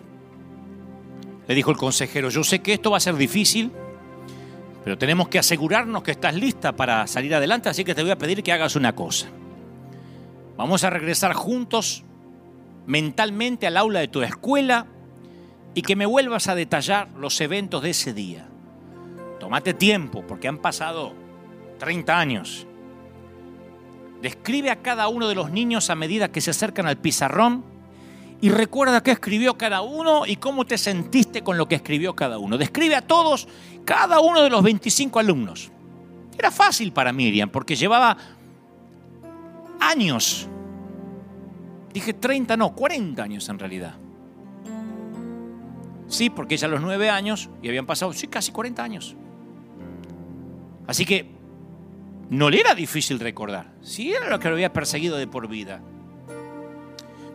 le 1.50 1.56
dijo 1.56 1.72
el 1.72 1.76
consejero, 1.76 2.30
yo 2.30 2.44
sé 2.44 2.60
que 2.60 2.72
esto 2.72 2.92
va 2.92 2.98
a 2.98 3.00
ser 3.00 3.16
difícil, 3.16 3.72
pero 4.84 4.96
tenemos 4.96 5.26
que 5.26 5.36
asegurarnos 5.36 6.04
que 6.04 6.12
estás 6.12 6.32
lista 6.32 6.76
para 6.76 7.04
salir 7.08 7.34
adelante, 7.34 7.68
así 7.68 7.82
que 7.82 7.92
te 7.92 8.02
voy 8.02 8.12
a 8.12 8.18
pedir 8.18 8.44
que 8.44 8.52
hagas 8.52 8.76
una 8.76 8.94
cosa. 8.94 9.26
Vamos 10.56 10.84
a 10.84 10.90
regresar 10.90 11.32
juntos 11.32 12.04
mentalmente 12.86 13.66
al 13.66 13.78
aula 13.78 13.98
de 13.98 14.06
tu 14.06 14.22
escuela 14.22 14.86
y 15.74 15.82
que 15.82 15.96
me 15.96 16.06
vuelvas 16.06 16.46
a 16.46 16.54
detallar 16.54 17.08
los 17.18 17.40
eventos 17.40 17.82
de 17.82 17.90
ese 17.90 18.14
día. 18.14 18.46
Tómate 19.40 19.74
tiempo, 19.74 20.22
porque 20.28 20.46
han 20.46 20.58
pasado 20.58 21.14
30 21.80 22.16
años. 22.16 22.64
Describe 24.22 24.70
a 24.70 24.82
cada 24.82 25.08
uno 25.08 25.26
de 25.26 25.34
los 25.34 25.50
niños 25.50 25.90
a 25.90 25.96
medida 25.96 26.30
que 26.30 26.42
se 26.42 26.52
acercan 26.52 26.86
al 26.86 26.98
pizarrón 26.98 27.64
y 28.40 28.48
recuerda 28.48 29.02
qué 29.02 29.10
escribió 29.10 29.58
cada 29.58 29.82
uno 29.82 30.24
y 30.26 30.36
cómo 30.36 30.64
te 30.64 30.78
sentiste 30.78 31.42
con 31.42 31.58
lo 31.58 31.68
que 31.68 31.74
escribió 31.74 32.14
cada 32.14 32.38
uno. 32.38 32.56
Describe 32.56 32.96
a 32.96 33.02
todos, 33.02 33.46
cada 33.84 34.20
uno 34.20 34.42
de 34.42 34.50
los 34.50 34.62
25 34.62 35.18
alumnos. 35.18 35.70
Era 36.38 36.50
fácil 36.50 36.92
para 36.92 37.12
Miriam 37.12 37.50
porque 37.50 37.76
llevaba 37.76 38.16
años. 39.78 40.48
Dije 41.92 42.14
30, 42.14 42.56
no, 42.56 42.74
40 42.74 43.22
años 43.22 43.48
en 43.48 43.58
realidad. 43.58 43.94
Sí, 46.08 46.30
porque 46.30 46.54
ella 46.54 46.66
a 46.66 46.70
los 46.70 46.80
9 46.80 47.10
años 47.10 47.50
y 47.62 47.68
habían 47.68 47.86
pasado, 47.86 48.12
sí, 48.12 48.26
casi 48.26 48.52
40 48.52 48.82
años. 48.82 49.16
Así 50.86 51.04
que 51.04 51.30
no 52.30 52.48
le 52.48 52.60
era 52.60 52.74
difícil 52.74 53.20
recordar. 53.20 53.72
Sí 53.82 54.12
era 54.12 54.30
lo 54.30 54.38
que 54.38 54.48
lo 54.48 54.54
había 54.54 54.72
perseguido 54.72 55.18
de 55.18 55.26
por 55.26 55.46
vida. 55.46 55.82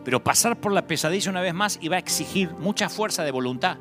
Pero 0.06 0.22
pasar 0.22 0.60
por 0.60 0.70
la 0.70 0.86
pesadilla 0.86 1.32
una 1.32 1.40
vez 1.40 1.52
más 1.52 1.80
iba 1.82 1.96
a 1.96 1.98
exigir 1.98 2.52
mucha 2.60 2.88
fuerza 2.88 3.24
de 3.24 3.32
voluntad. 3.32 3.76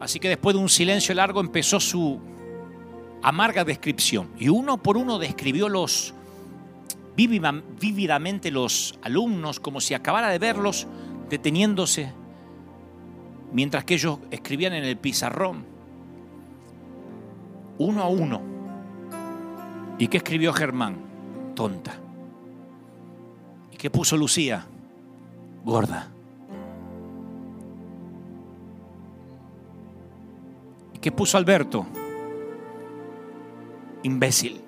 Así 0.00 0.18
que 0.18 0.30
después 0.30 0.56
de 0.56 0.62
un 0.62 0.70
silencio 0.70 1.14
largo 1.14 1.42
empezó 1.42 1.78
su 1.80 2.18
amarga 3.22 3.62
descripción. 3.62 4.30
Y 4.38 4.48
uno 4.48 4.78
por 4.78 4.96
uno 4.96 5.18
describió 5.18 5.68
los 5.68 6.14
vívidamente 7.14 8.50
los 8.50 8.98
alumnos 9.02 9.60
como 9.60 9.82
si 9.82 9.92
acabara 9.92 10.30
de 10.30 10.38
verlos 10.38 10.86
deteniéndose 11.28 12.14
mientras 13.52 13.84
que 13.84 13.92
ellos 13.92 14.18
escribían 14.30 14.72
en 14.72 14.84
el 14.84 14.96
pizarrón 14.96 15.66
uno 17.76 18.02
a 18.02 18.08
uno. 18.08 18.40
¿Y 19.98 20.08
qué 20.08 20.16
escribió 20.16 20.54
Germán? 20.54 20.96
Tonta. 21.54 21.98
¿Qué 23.76 23.90
puso 23.90 24.16
Lucía? 24.16 24.66
Gorda. 25.64 26.08
¿Y 30.94 30.98
qué 30.98 31.12
puso 31.12 31.36
Alberto? 31.36 31.86
Imbécil. 34.02 34.60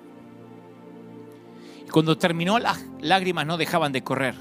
Y 1.85 1.89
cuando 1.89 2.17
terminó, 2.17 2.59
las 2.59 2.83
lágrimas 3.01 3.45
no 3.45 3.57
dejaban 3.57 3.91
de 3.91 4.03
correr. 4.03 4.35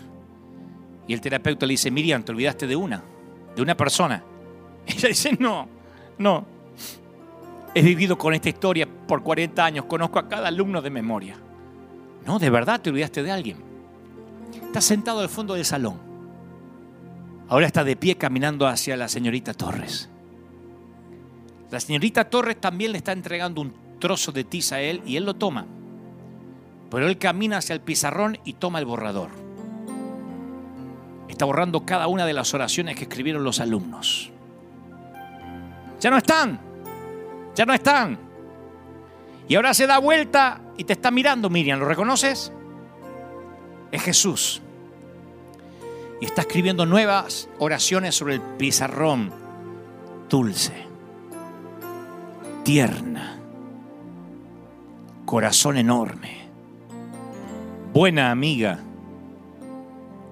Y 1.07 1.15
el 1.15 1.21
terapeuta 1.21 1.67
le 1.67 1.73
dice, 1.73 1.91
Miriam, 1.91 2.23
te 2.23 2.33
olvidaste 2.33 2.67
de 2.67 2.77
una, 2.77 3.03
de 3.57 3.63
una 3.63 3.77
persona. 3.77 4.23
Ella 4.87 5.09
dice, 5.09 5.37
no, 5.39 5.69
no. 6.19 6.47
He 7.75 7.81
vivido 7.81 8.19
con 8.19 8.35
esta 8.35 8.51
historia 8.51 8.87
por 8.87 9.23
40 9.23 9.65
años, 9.65 9.87
conozco 9.87 10.19
a 10.19 10.29
cada 10.29 10.49
alumno 10.49 10.83
de 10.83 10.91
memoria. 10.91 11.37
No, 12.27 12.39
de 12.39 12.51
verdad 12.51 12.81
te 12.81 12.91
olvidaste 12.91 13.23
de 13.23 13.31
alguien. 13.31 13.57
Está 14.63 14.81
sentado 14.81 15.21
al 15.21 15.29
fondo 15.29 15.55
del 15.55 15.65
salón. 15.65 16.12
Ahora 17.53 17.67
está 17.67 17.85
de 17.85 17.97
pie 17.97 18.17
caminando 18.17 18.67
hacia 18.67 18.97
la 18.97 19.09
señorita 19.09 19.53
Torres. 19.53 20.09
La 21.71 21.81
señorita 21.81 22.25
Torres 22.31 22.59
también 22.59 22.93
le 22.93 22.97
está 22.97 23.13
entregando 23.13 23.61
un 23.61 23.75
trozo 23.99 24.33
de 24.33 24.43
tiza 24.43 24.77
a 24.77 24.81
él 24.81 25.03
y 25.05 25.19
él 25.19 25.27
lo 25.27 25.35
toma. 25.35 25.67
Pero 26.91 27.07
él 27.07 27.19
camina 27.19 27.59
hacia 27.59 27.75
el 27.75 27.83
pizarrón 27.83 28.39
y 28.47 28.55
toma 28.55 28.79
el 28.79 28.87
borrador. 28.87 29.29
Está 31.29 31.45
borrando 31.45 31.85
cada 31.85 32.07
una 32.07 32.25
de 32.25 32.33
las 32.33 32.55
oraciones 32.55 32.97
que 32.97 33.03
escribieron 33.03 33.45
los 33.45 33.61
alumnos. 33.61 34.31
Ya 36.01 36.09
no 36.09 36.17
están. 36.17 36.59
Ya 37.55 37.67
no 37.67 37.75
están. 37.75 38.19
Y 39.47 39.57
ahora 39.57 39.75
se 39.75 39.87
da 39.87 39.99
vuelta 39.99 40.63
y 40.79 40.85
te 40.85 40.95
está 40.95 41.11
mirando, 41.11 41.51
Miriam. 41.51 41.79
¿Lo 41.79 41.85
reconoces? 41.85 42.51
Es 43.91 44.03
Jesús. 44.03 44.63
Y 46.23 46.25
está 46.25 46.43
escribiendo 46.43 46.87
nuevas 46.87 47.49
oraciones 47.59 48.15
sobre 48.15 48.35
el 48.35 48.41
pizarrón. 48.41 49.33
Dulce. 50.29 50.87
Tierna. 52.63 53.41
Corazón 55.25 55.79
enorme. 55.79 56.47
Buena 57.93 58.31
amiga. 58.31 58.79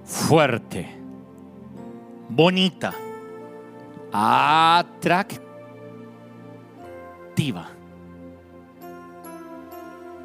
Fuerte. 0.04 0.94
Bonita. 2.28 2.94
Atractiva 4.12 5.50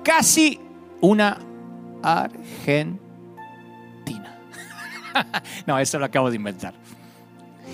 casi 0.04 0.60
una 1.02 1.40
Argentina. 2.04 3.05
no, 5.66 5.78
eso 5.80 6.00
lo 6.00 6.06
acabo 6.06 6.30
de 6.30 6.36
inventar. 6.38 6.74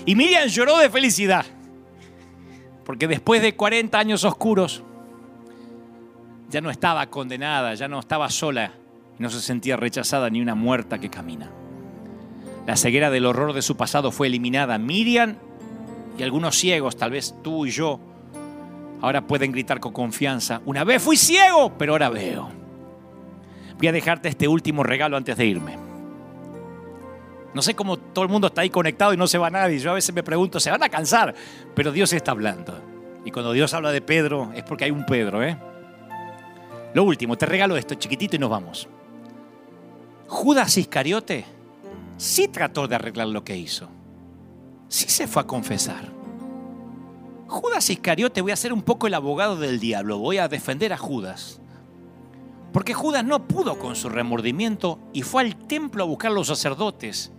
Y 0.04 0.14
Miriam 0.14 0.48
lloró 0.48 0.78
de 0.78 0.90
felicidad, 0.90 1.44
porque 2.84 3.06
después 3.06 3.42
de 3.42 3.54
40 3.54 3.98
años 3.98 4.24
oscuros, 4.24 4.82
ya 6.50 6.60
no 6.60 6.70
estaba 6.70 7.06
condenada, 7.06 7.74
ya 7.74 7.88
no 7.88 7.98
estaba 7.98 8.28
sola, 8.28 8.72
no 9.18 9.30
se 9.30 9.40
sentía 9.40 9.76
rechazada 9.76 10.28
ni 10.28 10.40
una 10.40 10.54
muerta 10.54 10.98
que 10.98 11.08
camina. 11.08 11.50
La 12.66 12.76
ceguera 12.76 13.10
del 13.10 13.26
horror 13.26 13.54
de 13.54 13.62
su 13.62 13.76
pasado 13.76 14.12
fue 14.12 14.28
eliminada. 14.28 14.78
Miriam 14.78 15.36
y 16.18 16.22
algunos 16.22 16.56
ciegos, 16.56 16.96
tal 16.96 17.10
vez 17.10 17.34
tú 17.42 17.66
y 17.66 17.70
yo, 17.70 17.98
ahora 19.00 19.26
pueden 19.26 19.50
gritar 19.52 19.80
con 19.80 19.92
confianza, 19.92 20.60
una 20.64 20.84
vez 20.84 21.02
fui 21.02 21.16
ciego, 21.16 21.72
pero 21.76 21.92
ahora 21.92 22.08
veo. 22.08 22.50
Voy 23.78 23.88
a 23.88 23.92
dejarte 23.92 24.28
este 24.28 24.46
último 24.46 24.82
regalo 24.82 25.16
antes 25.16 25.36
de 25.36 25.46
irme. 25.46 25.81
No 27.54 27.62
sé 27.62 27.74
cómo 27.74 27.98
todo 27.98 28.24
el 28.24 28.30
mundo 28.30 28.46
está 28.46 28.62
ahí 28.62 28.70
conectado 28.70 29.12
y 29.12 29.16
no 29.16 29.26
se 29.26 29.38
va 29.38 29.50
nadie. 29.50 29.78
Yo 29.78 29.90
a 29.90 29.94
veces 29.94 30.14
me 30.14 30.22
pregunto, 30.22 30.58
¿se 30.58 30.70
van 30.70 30.82
a 30.82 30.88
cansar? 30.88 31.34
Pero 31.74 31.92
Dios 31.92 32.12
está 32.12 32.30
hablando. 32.30 32.80
Y 33.24 33.30
cuando 33.30 33.52
Dios 33.52 33.72
habla 33.74 33.92
de 33.92 34.00
Pedro, 34.00 34.50
es 34.54 34.62
porque 34.64 34.84
hay 34.84 34.90
un 34.90 35.04
Pedro, 35.04 35.42
¿eh? 35.42 35.58
Lo 36.94 37.04
último, 37.04 37.36
te 37.36 37.46
regalo 37.46 37.76
esto 37.76 37.94
chiquitito 37.94 38.36
y 38.36 38.38
nos 38.38 38.50
vamos. 38.50 38.88
Judas 40.26 40.76
Iscariote 40.76 41.44
sí 42.16 42.48
trató 42.48 42.88
de 42.88 42.94
arreglar 42.94 43.28
lo 43.28 43.44
que 43.44 43.56
hizo. 43.56 43.88
Sí 44.88 45.08
se 45.08 45.26
fue 45.26 45.42
a 45.42 45.46
confesar. 45.46 46.10
Judas 47.48 47.90
Iscariote, 47.90 48.40
voy 48.40 48.52
a 48.52 48.56
ser 48.56 48.72
un 48.72 48.82
poco 48.82 49.06
el 49.06 49.14
abogado 49.14 49.56
del 49.56 49.78
diablo, 49.78 50.18
voy 50.18 50.38
a 50.38 50.48
defender 50.48 50.92
a 50.92 50.98
Judas. 50.98 51.60
Porque 52.72 52.94
Judas 52.94 53.24
no 53.24 53.46
pudo 53.46 53.78
con 53.78 53.94
su 53.94 54.08
remordimiento 54.08 54.98
y 55.12 55.22
fue 55.22 55.42
al 55.42 55.56
templo 55.56 56.02
a 56.02 56.06
buscar 56.06 56.30
a 56.30 56.34
los 56.34 56.46
sacerdotes. 56.46 57.30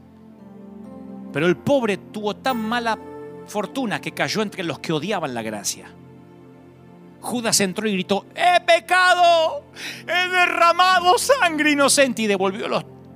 Pero 1.33 1.47
el 1.47 1.57
pobre 1.57 1.97
tuvo 1.97 2.35
tan 2.35 2.57
mala 2.57 2.97
fortuna 3.47 3.99
que 3.99 4.13
cayó 4.13 4.41
entre 4.41 4.63
los 4.63 4.79
que 4.79 4.93
odiaban 4.93 5.33
la 5.33 5.41
gracia. 5.41 5.87
Judas 7.19 7.59
entró 7.61 7.87
y 7.87 7.93
gritó, 7.93 8.25
he 8.35 8.61
pecado, 8.61 9.63
he 10.01 10.29
derramado 10.29 11.17
sangre 11.17 11.71
inocente 11.71 12.21
y 12.21 12.27
devolvió 12.27 12.67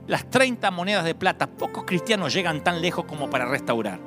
las 0.07 0.29
30 0.29 0.71
monedas 0.71 1.05
de 1.05 1.13
plata. 1.13 1.47
Pocos 1.47 1.83
cristianos 1.85 2.33
llegan 2.33 2.63
tan 2.63 2.81
lejos 2.81 3.05
como 3.05 3.29
para 3.29 3.45
restaurar. 3.45 3.99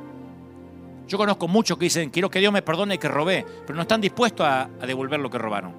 Yo 1.07 1.19
conozco 1.19 1.49
muchos 1.49 1.77
que 1.77 1.87
dicen, 1.87 2.11
quiero 2.11 2.31
que 2.31 2.39
Dios 2.39 2.53
me 2.53 2.63
perdone 2.63 2.97
que 2.97 3.09
robé, 3.09 3.45
pero 3.67 3.75
no 3.75 3.83
están 3.83 4.01
dispuestos 4.01 4.47
a, 4.47 4.71
devolver 4.87 5.19
lo 5.19 5.29
que 5.29 5.39
robaron. 5.39 5.75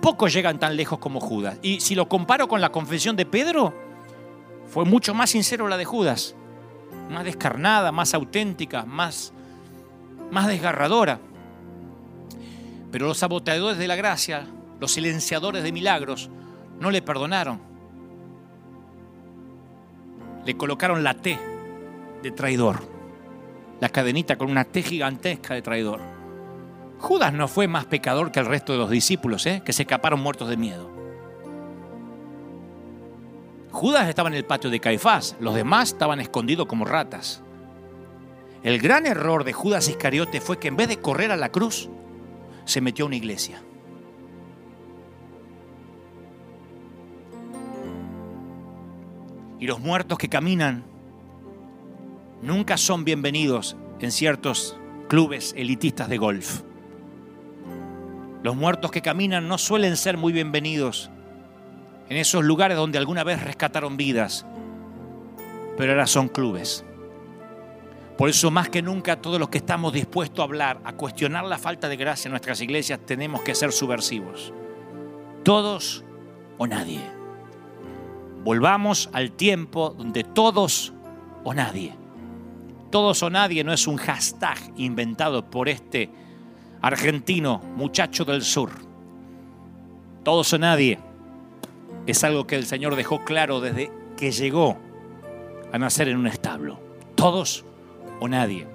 Pocos 0.00 0.32
llegan 0.32 0.60
tan 0.60 0.76
lejos 0.76 0.98
como 0.98 1.20
Judas. 1.20 1.58
Y 1.60 1.80
si 1.80 1.94
lo 1.96 2.08
comparo 2.08 2.46
con 2.46 2.60
la 2.60 2.70
confesión 2.70 3.16
de 3.16 3.26
Pedro, 3.26 3.74
fue 4.68 4.84
mucho 4.84 5.12
más 5.12 5.30
sincero 5.30 5.66
la 5.66 5.76
de 5.76 5.84
Judas. 5.84 6.36
Más 7.10 7.24
descarnada, 7.24 7.92
más 7.92 8.14
auténtica, 8.14 8.84
más, 8.84 9.32
más 10.30 10.46
desgarradora. 10.48 11.20
Pero 12.90 13.06
los 13.06 13.18
saboteadores 13.18 13.78
de 13.78 13.88
la 13.88 13.96
gracia, 13.96 14.46
los 14.80 14.92
silenciadores 14.92 15.62
de 15.62 15.72
milagros, 15.72 16.30
no 16.80 16.90
le 16.90 17.02
perdonaron. 17.02 17.60
Le 20.44 20.56
colocaron 20.56 21.02
la 21.02 21.14
T 21.14 21.38
de 22.22 22.30
traidor 22.30 22.96
la 23.80 23.88
cadenita 23.88 24.36
con 24.36 24.50
una 24.50 24.64
T 24.64 24.82
gigantesca 24.82 25.54
de 25.54 25.62
traidor. 25.62 26.00
Judas 26.98 27.32
no 27.32 27.46
fue 27.48 27.68
más 27.68 27.84
pecador 27.86 28.32
que 28.32 28.40
el 28.40 28.46
resto 28.46 28.72
de 28.72 28.78
los 28.78 28.90
discípulos, 28.90 29.44
¿eh? 29.46 29.62
que 29.64 29.72
se 29.72 29.82
escaparon 29.82 30.20
muertos 30.20 30.48
de 30.48 30.56
miedo. 30.56 30.90
Judas 33.70 34.08
estaba 34.08 34.28
en 34.28 34.34
el 34.34 34.44
patio 34.44 34.70
de 34.70 34.80
Caifás, 34.80 35.36
los 35.40 35.54
demás 35.54 35.92
estaban 35.92 36.20
escondidos 36.20 36.66
como 36.66 36.84
ratas. 36.84 37.42
El 38.62 38.80
gran 38.80 39.06
error 39.06 39.44
de 39.44 39.52
Judas 39.52 39.88
Iscariote 39.88 40.40
fue 40.40 40.58
que 40.58 40.68
en 40.68 40.76
vez 40.76 40.88
de 40.88 40.98
correr 40.98 41.30
a 41.30 41.36
la 41.36 41.50
cruz, 41.50 41.88
se 42.64 42.80
metió 42.80 43.04
a 43.04 43.06
una 43.06 43.16
iglesia. 43.16 43.62
Y 49.58 49.66
los 49.66 49.80
muertos 49.80 50.18
que 50.18 50.28
caminan 50.28 50.84
nunca 52.42 52.76
son 52.76 53.04
bienvenidos 53.04 53.76
en 54.00 54.10
ciertos 54.10 54.76
clubes 55.08 55.54
elitistas 55.56 56.08
de 56.08 56.18
golf. 56.18 56.62
Los 58.42 58.54
muertos 58.54 58.90
que 58.90 59.02
caminan 59.02 59.48
no 59.48 59.58
suelen 59.58 59.96
ser 59.96 60.16
muy 60.16 60.32
bienvenidos 60.32 61.10
en 62.08 62.16
esos 62.16 62.44
lugares 62.44 62.76
donde 62.76 62.98
alguna 62.98 63.24
vez 63.24 63.42
rescataron 63.42 63.96
vidas, 63.96 64.46
pero 65.76 65.92
ahora 65.92 66.06
son 66.06 66.28
clubes. 66.28 66.84
Por 68.16 68.30
eso 68.30 68.50
más 68.50 68.70
que 68.70 68.80
nunca 68.80 69.20
todos 69.20 69.38
los 69.38 69.50
que 69.50 69.58
estamos 69.58 69.92
dispuestos 69.92 70.40
a 70.40 70.44
hablar, 70.44 70.80
a 70.84 70.94
cuestionar 70.94 71.44
la 71.44 71.58
falta 71.58 71.88
de 71.88 71.96
gracia 71.96 72.28
en 72.28 72.32
nuestras 72.32 72.60
iglesias, 72.60 73.00
tenemos 73.04 73.42
que 73.42 73.54
ser 73.54 73.72
subversivos. 73.72 74.52
Todos 75.42 76.04
o 76.56 76.66
nadie. 76.66 77.00
Volvamos 78.42 79.10
al 79.12 79.32
tiempo 79.32 79.90
donde 79.90 80.24
todos 80.24 80.94
o 81.44 81.52
nadie 81.52 81.94
todos 82.90 83.22
o 83.22 83.30
nadie 83.30 83.64
no 83.64 83.72
es 83.72 83.86
un 83.86 83.96
hashtag 83.96 84.58
inventado 84.76 85.50
por 85.50 85.68
este 85.68 86.10
argentino 86.80 87.58
muchacho 87.76 88.24
del 88.24 88.42
sur. 88.42 88.70
Todos 90.22 90.52
o 90.52 90.58
nadie 90.58 90.98
es 92.06 92.24
algo 92.24 92.46
que 92.46 92.56
el 92.56 92.66
Señor 92.66 92.96
dejó 92.96 93.24
claro 93.24 93.60
desde 93.60 93.90
que 94.16 94.30
llegó 94.30 94.78
a 95.72 95.78
nacer 95.78 96.08
en 96.08 96.16
un 96.16 96.26
establo. 96.26 96.78
Todos 97.14 97.64
o 98.20 98.28
nadie. 98.28 98.66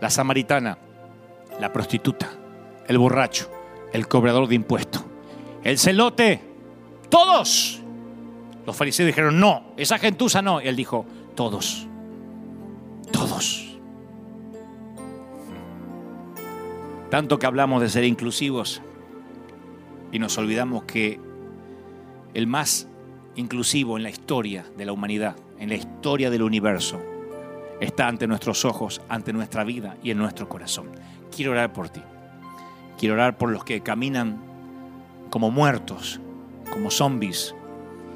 La 0.00 0.10
samaritana, 0.10 0.78
la 1.60 1.72
prostituta, 1.72 2.30
el 2.86 2.98
borracho, 2.98 3.50
el 3.92 4.08
cobrador 4.08 4.48
de 4.48 4.54
impuestos, 4.56 5.02
el 5.64 5.78
celote, 5.78 6.40
todos. 7.08 7.80
Los 8.66 8.76
fariseos 8.76 9.06
dijeron, 9.06 9.40
no, 9.40 9.72
esa 9.76 9.98
gentuza 9.98 10.42
no. 10.42 10.60
Y 10.60 10.68
él 10.68 10.76
dijo, 10.76 11.06
todos 11.34 11.86
todos. 13.16 13.64
Tanto 17.10 17.38
que 17.38 17.46
hablamos 17.46 17.80
de 17.80 17.88
ser 17.88 18.04
inclusivos 18.04 18.82
y 20.12 20.18
nos 20.18 20.36
olvidamos 20.38 20.84
que 20.84 21.20
el 22.36 22.46
más 22.46 22.86
inclusivo 23.34 23.96
en 23.96 24.02
la 24.02 24.10
historia 24.10 24.66
de 24.76 24.84
la 24.84 24.92
humanidad, 24.92 25.36
en 25.58 25.70
la 25.70 25.74
historia 25.74 26.28
del 26.28 26.42
universo, 26.42 27.00
está 27.80 28.08
ante 28.08 28.26
nuestros 28.26 28.66
ojos, 28.66 29.00
ante 29.08 29.32
nuestra 29.32 29.64
vida 29.64 29.96
y 30.02 30.10
en 30.10 30.18
nuestro 30.18 30.46
corazón. 30.46 30.90
Quiero 31.34 31.52
orar 31.52 31.72
por 31.72 31.88
ti. 31.88 32.02
Quiero 32.98 33.14
orar 33.14 33.38
por 33.38 33.50
los 33.50 33.64
que 33.64 33.80
caminan 33.80 34.38
como 35.30 35.50
muertos, 35.50 36.20
como 36.70 36.90
zombies, 36.90 37.54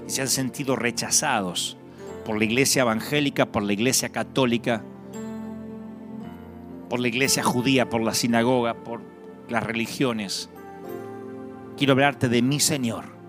y 0.06 0.10
se 0.10 0.20
han 0.20 0.28
sentido 0.28 0.76
rechazados 0.76 1.78
por 2.26 2.36
la 2.36 2.44
iglesia 2.44 2.82
evangélica, 2.82 3.47
por 3.47 3.62
la 3.62 3.72
iglesia 3.72 4.10
católica, 4.10 4.82
por 6.90 7.01
la 7.01 7.09
iglesia 7.09 7.42
judía, 7.42 7.88
por 7.88 8.02
la 8.02 8.12
sinagoga, 8.12 8.74
por 8.74 9.01
las 9.48 9.62
religiones. 9.62 10.51
Quiero 11.78 11.94
hablarte 11.94 12.28
de 12.28 12.42
mi 12.42 12.60
Señor, 12.60 13.19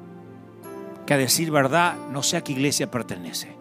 que 1.06 1.14
a 1.14 1.18
decir 1.18 1.52
verdad 1.52 1.96
no 2.12 2.24
sé 2.24 2.38
a 2.38 2.44
qué 2.44 2.52
iglesia 2.54 2.92
pertenece. 2.92 3.56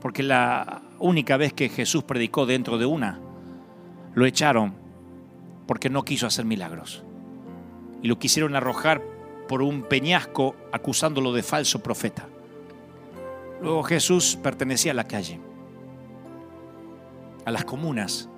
Porque 0.00 0.22
la 0.22 0.82
única 0.98 1.36
vez 1.36 1.52
que 1.52 1.68
Jesús 1.68 2.04
predicó 2.04 2.46
dentro 2.46 2.78
de 2.78 2.86
una, 2.86 3.20
lo 4.14 4.26
echaron 4.26 4.74
porque 5.66 5.90
no 5.90 6.04
quiso 6.04 6.26
hacer 6.26 6.44
milagros. 6.44 7.04
Y 8.02 8.08
lo 8.08 8.18
quisieron 8.18 8.56
arrojar 8.56 9.02
por 9.48 9.62
un 9.62 9.82
peñasco 9.82 10.54
acusándolo 10.72 11.32
de 11.32 11.42
falso 11.42 11.82
profeta. 11.82 12.26
Luego 13.60 13.82
Jesús 13.82 14.38
pertenecía 14.40 14.92
a 14.92 14.94
la 14.94 15.08
calle, 15.08 15.40
a 17.44 17.50
las 17.50 17.64
comunas, 17.64 18.28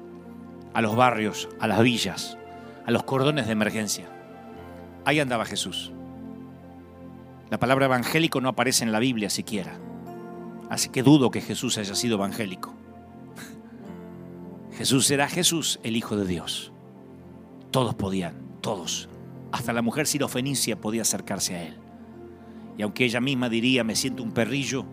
a 0.72 0.80
los 0.80 0.96
barrios, 0.96 1.48
a 1.58 1.66
las 1.66 1.82
villas, 1.82 2.38
a 2.86 2.90
los 2.90 3.02
cordones 3.02 3.46
de 3.46 3.52
emergencia. 3.52 4.06
Ahí 5.04 5.20
andaba 5.20 5.44
Jesús. 5.44 5.92
La 7.50 7.58
palabra 7.58 7.86
evangélico 7.86 8.40
no 8.40 8.48
aparece 8.48 8.84
en 8.84 8.92
la 8.92 9.00
Biblia 9.00 9.28
siquiera. 9.28 9.78
Así 10.68 10.88
que 10.88 11.02
dudo 11.02 11.32
que 11.32 11.40
Jesús 11.40 11.78
haya 11.78 11.96
sido 11.96 12.14
evangélico. 12.14 12.72
Jesús 14.78 15.10
era 15.10 15.28
Jesús, 15.28 15.80
el 15.82 15.96
Hijo 15.96 16.16
de 16.16 16.26
Dios. 16.26 16.72
Todos 17.72 17.96
podían, 17.96 18.34
todos. 18.60 19.08
Hasta 19.50 19.72
la 19.72 19.82
mujer 19.82 20.06
sirofenicia 20.06 20.80
podía 20.80 21.02
acercarse 21.02 21.56
a 21.56 21.62
él. 21.64 21.76
Y 22.78 22.82
aunque 22.82 23.04
ella 23.04 23.20
misma 23.20 23.48
diría, 23.48 23.82
me 23.82 23.96
siento 23.96 24.22
un 24.22 24.32
perrillo, 24.32 24.86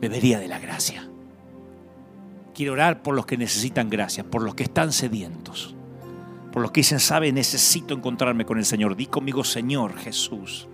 bebería 0.00 0.38
de 0.38 0.48
la 0.48 0.58
gracia. 0.58 1.08
Quiero 2.54 2.72
orar 2.72 3.02
por 3.02 3.14
los 3.14 3.26
que 3.26 3.36
necesitan 3.36 3.90
gracia, 3.90 4.24
por 4.24 4.42
los 4.42 4.54
que 4.54 4.64
están 4.64 4.92
sedientos, 4.92 5.74
por 6.52 6.62
los 6.62 6.72
que 6.72 6.80
dicen, 6.80 7.00
sabe, 7.00 7.32
necesito 7.32 7.94
encontrarme 7.94 8.46
con 8.46 8.58
el 8.58 8.64
Señor. 8.64 8.96
Di 8.96 9.06
conmigo, 9.06 9.44
Señor 9.44 9.96
Jesús, 9.96 10.68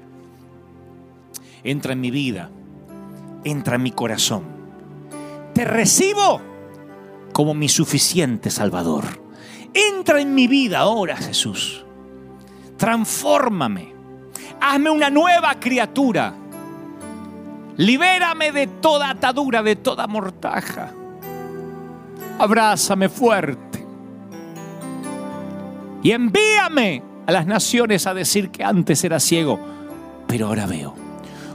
entra 1.65 1.93
en 1.93 2.01
mi 2.01 2.11
vida, 2.11 2.51
entra 3.45 3.77
en 3.77 3.83
mi 3.83 3.93
corazón. 3.93 4.45
Te 5.55 5.65
recibo 5.65 6.41
como 7.33 7.55
mi 7.55 7.69
suficiente 7.69 8.51
Salvador. 8.51 9.05
Entra 9.73 10.21
en 10.21 10.35
mi 10.35 10.49
vida 10.49 10.79
ahora, 10.81 11.17
Jesús. 11.17 11.85
Transfórmame. 12.77 13.95
Hazme 14.61 14.91
una 14.91 15.11
nueva 15.11 15.55
criatura. 15.61 16.35
Libérame 17.77 18.51
de 18.51 18.67
toda 18.67 19.11
atadura, 19.11 19.63
de 19.63 19.77
toda 19.77 20.07
mortaja. 20.07 20.93
Abrázame 22.39 23.09
fuerte. 23.09 23.87
Y 26.03 26.13
envíame 26.13 27.03
a 27.27 27.33
las 27.33 27.47
naciones 27.47 28.07
a 28.07 28.15
decir 28.15 28.51
que 28.51 28.65
antes 28.65 29.05
era 29.05 29.21
ciego, 29.21 29.61
pero 30.27 30.47
ahora 30.47 30.67
veo. 30.67 31.08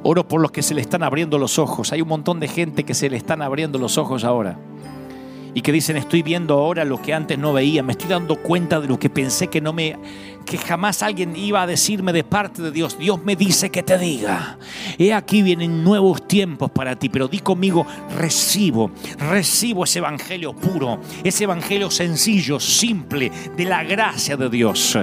Oro 0.03 0.27
por 0.27 0.41
los 0.41 0.51
que 0.51 0.61
se 0.61 0.73
le 0.73 0.81
están 0.81 1.03
abriendo 1.03 1.37
los 1.37 1.57
ojos. 1.57 1.91
Hay 1.93 2.01
un 2.01 2.09
montón 2.09 2.39
de 2.39 2.47
gente 2.47 2.83
que 2.83 2.93
se 2.93 3.09
le 3.09 3.17
están 3.17 3.41
abriendo 3.41 3.79
los 3.79 3.97
ojos 3.97 4.23
ahora 4.23 4.57
y 5.53 5.61
que 5.61 5.71
dicen 5.71 5.97
estoy 5.97 6.23
viendo 6.23 6.55
ahora 6.55 6.83
lo 6.83 7.01
que 7.01 7.13
antes 7.13 7.37
no 7.37 7.53
veía, 7.53 7.83
me 7.83 7.91
estoy 7.91 8.09
dando 8.09 8.37
cuenta 8.37 8.79
de 8.79 8.87
lo 8.87 8.97
que 8.97 9.09
pensé 9.09 9.47
que 9.47 9.61
no 9.61 9.73
me 9.73 9.97
que 10.45 10.57
jamás 10.57 11.03
alguien 11.03 11.35
iba 11.37 11.61
a 11.61 11.67
decirme 11.67 12.11
de 12.11 12.25
parte 12.25 12.61
de 12.61 12.71
Dios. 12.71 12.97
Dios 12.97 13.23
me 13.23 13.37
dice 13.37 13.69
que 13.69 13.81
te 13.81 13.97
diga. 13.97 14.57
He 14.97 15.13
aquí 15.13 15.41
vienen 15.41 15.85
nuevos 15.85 16.27
tiempos 16.27 16.69
para 16.69 16.97
ti, 16.97 17.07
pero 17.07 17.29
di 17.29 17.39
conmigo, 17.39 17.87
recibo, 18.17 18.91
recibo 19.17 19.85
ese 19.85 19.99
evangelio 19.99 20.53
puro, 20.53 20.99
ese 21.23 21.45
evangelio 21.45 21.89
sencillo, 21.89 22.59
simple 22.59 23.31
de 23.55 23.63
la 23.63 23.85
gracia 23.85 24.35
de 24.35 24.49
Dios. 24.49 24.97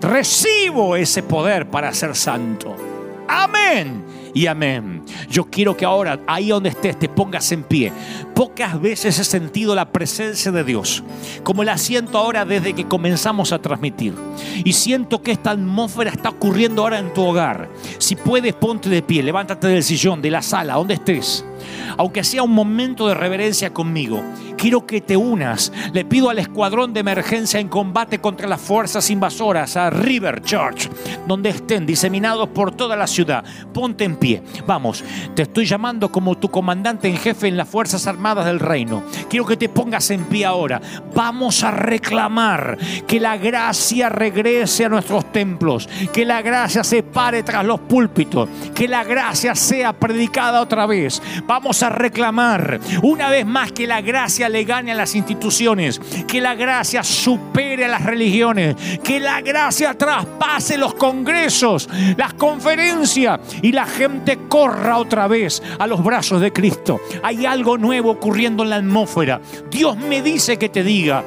Recibo 0.00 0.94
ese 0.94 1.24
poder 1.24 1.68
para 1.68 1.92
ser 1.92 2.14
santo. 2.14 2.76
Amén 3.26 4.17
y 4.38 4.46
amén. 4.46 5.02
Yo 5.28 5.46
quiero 5.46 5.76
que 5.76 5.84
ahora, 5.84 6.20
ahí 6.28 6.50
donde 6.50 6.68
estés, 6.68 6.96
te 6.96 7.08
pongas 7.08 7.50
en 7.50 7.64
pie. 7.64 7.92
Pocas 8.36 8.80
veces 8.80 9.18
he 9.18 9.24
sentido 9.24 9.74
la 9.74 9.90
presencia 9.90 10.52
de 10.52 10.62
Dios, 10.62 11.02
como 11.42 11.64
la 11.64 11.76
siento 11.76 12.18
ahora 12.18 12.44
desde 12.44 12.72
que 12.72 12.86
comenzamos 12.86 13.50
a 13.50 13.58
transmitir. 13.58 14.14
Y 14.62 14.74
siento 14.74 15.24
que 15.24 15.32
esta 15.32 15.50
atmósfera 15.50 16.12
está 16.12 16.28
ocurriendo 16.28 16.82
ahora 16.82 17.00
en 17.00 17.12
tu 17.12 17.24
hogar. 17.24 17.68
Si 17.98 18.14
puedes, 18.14 18.54
ponte 18.54 18.88
de 18.88 19.02
pie, 19.02 19.24
levántate 19.24 19.66
del 19.66 19.82
sillón, 19.82 20.22
de 20.22 20.30
la 20.30 20.40
sala, 20.40 20.74
donde 20.74 20.94
estés 20.94 21.44
aunque 21.96 22.24
sea 22.24 22.42
un 22.42 22.52
momento 22.52 23.08
de 23.08 23.14
reverencia 23.14 23.72
conmigo, 23.72 24.22
quiero 24.56 24.86
que 24.86 25.00
te 25.00 25.16
unas. 25.16 25.72
Le 25.92 26.04
pido 26.04 26.30
al 26.30 26.38
escuadrón 26.38 26.92
de 26.92 27.00
emergencia 27.00 27.60
en 27.60 27.68
combate 27.68 28.20
contra 28.20 28.48
las 28.48 28.60
fuerzas 28.60 29.08
invasoras, 29.10 29.76
a 29.76 29.90
River 29.90 30.42
Church, 30.42 30.90
donde 31.26 31.50
estén 31.50 31.86
diseminados 31.86 32.48
por 32.48 32.74
toda 32.74 32.96
la 32.96 33.06
ciudad. 33.06 33.44
Ponte 33.72 34.04
en 34.04 34.16
pie. 34.16 34.42
Vamos, 34.66 35.04
te 35.34 35.42
estoy 35.42 35.66
llamando 35.66 36.10
como 36.10 36.36
tu 36.36 36.50
comandante 36.50 37.08
en 37.08 37.16
jefe 37.16 37.48
en 37.48 37.56
las 37.56 37.68
Fuerzas 37.68 38.06
Armadas 38.06 38.46
del 38.46 38.60
Reino. 38.60 39.02
Quiero 39.28 39.46
que 39.46 39.56
te 39.56 39.68
pongas 39.68 40.10
en 40.10 40.24
pie 40.24 40.44
ahora. 40.44 40.80
Vamos 41.14 41.62
a 41.62 41.70
reclamar 41.70 42.78
que 43.06 43.20
la 43.20 43.36
gracia 43.36 44.08
regrese 44.08 44.84
a 44.84 44.88
nuestros 44.88 45.32
templos, 45.32 45.88
que 46.12 46.24
la 46.24 46.42
gracia 46.42 46.82
se 46.84 47.02
pare 47.02 47.42
tras 47.42 47.64
los 47.64 47.80
púlpitos, 47.80 48.48
que 48.74 48.88
la 48.88 49.04
gracia 49.04 49.54
sea 49.54 49.92
predicada 49.92 50.60
otra 50.60 50.86
vez. 50.86 51.22
Vamos 51.48 51.82
a 51.82 51.88
reclamar 51.88 52.78
una 53.02 53.30
vez 53.30 53.46
más 53.46 53.72
que 53.72 53.86
la 53.86 54.02
gracia 54.02 54.50
le 54.50 54.64
gane 54.64 54.92
a 54.92 54.94
las 54.94 55.14
instituciones, 55.14 55.98
que 56.26 56.42
la 56.42 56.54
gracia 56.54 57.02
supere 57.02 57.86
a 57.86 57.88
las 57.88 58.04
religiones, 58.04 58.76
que 59.02 59.18
la 59.18 59.40
gracia 59.40 59.94
traspase 59.94 60.76
los 60.76 60.92
congresos, 60.92 61.88
las 62.18 62.34
conferencias 62.34 63.40
y 63.62 63.72
la 63.72 63.86
gente 63.86 64.40
corra 64.46 64.98
otra 64.98 65.26
vez 65.26 65.62
a 65.78 65.86
los 65.86 66.04
brazos 66.04 66.42
de 66.42 66.52
Cristo. 66.52 67.00
Hay 67.22 67.46
algo 67.46 67.78
nuevo 67.78 68.10
ocurriendo 68.10 68.62
en 68.62 68.68
la 68.68 68.76
atmósfera. 68.76 69.40
Dios 69.70 69.96
me 69.96 70.20
dice 70.20 70.58
que 70.58 70.68
te 70.68 70.84
diga, 70.84 71.24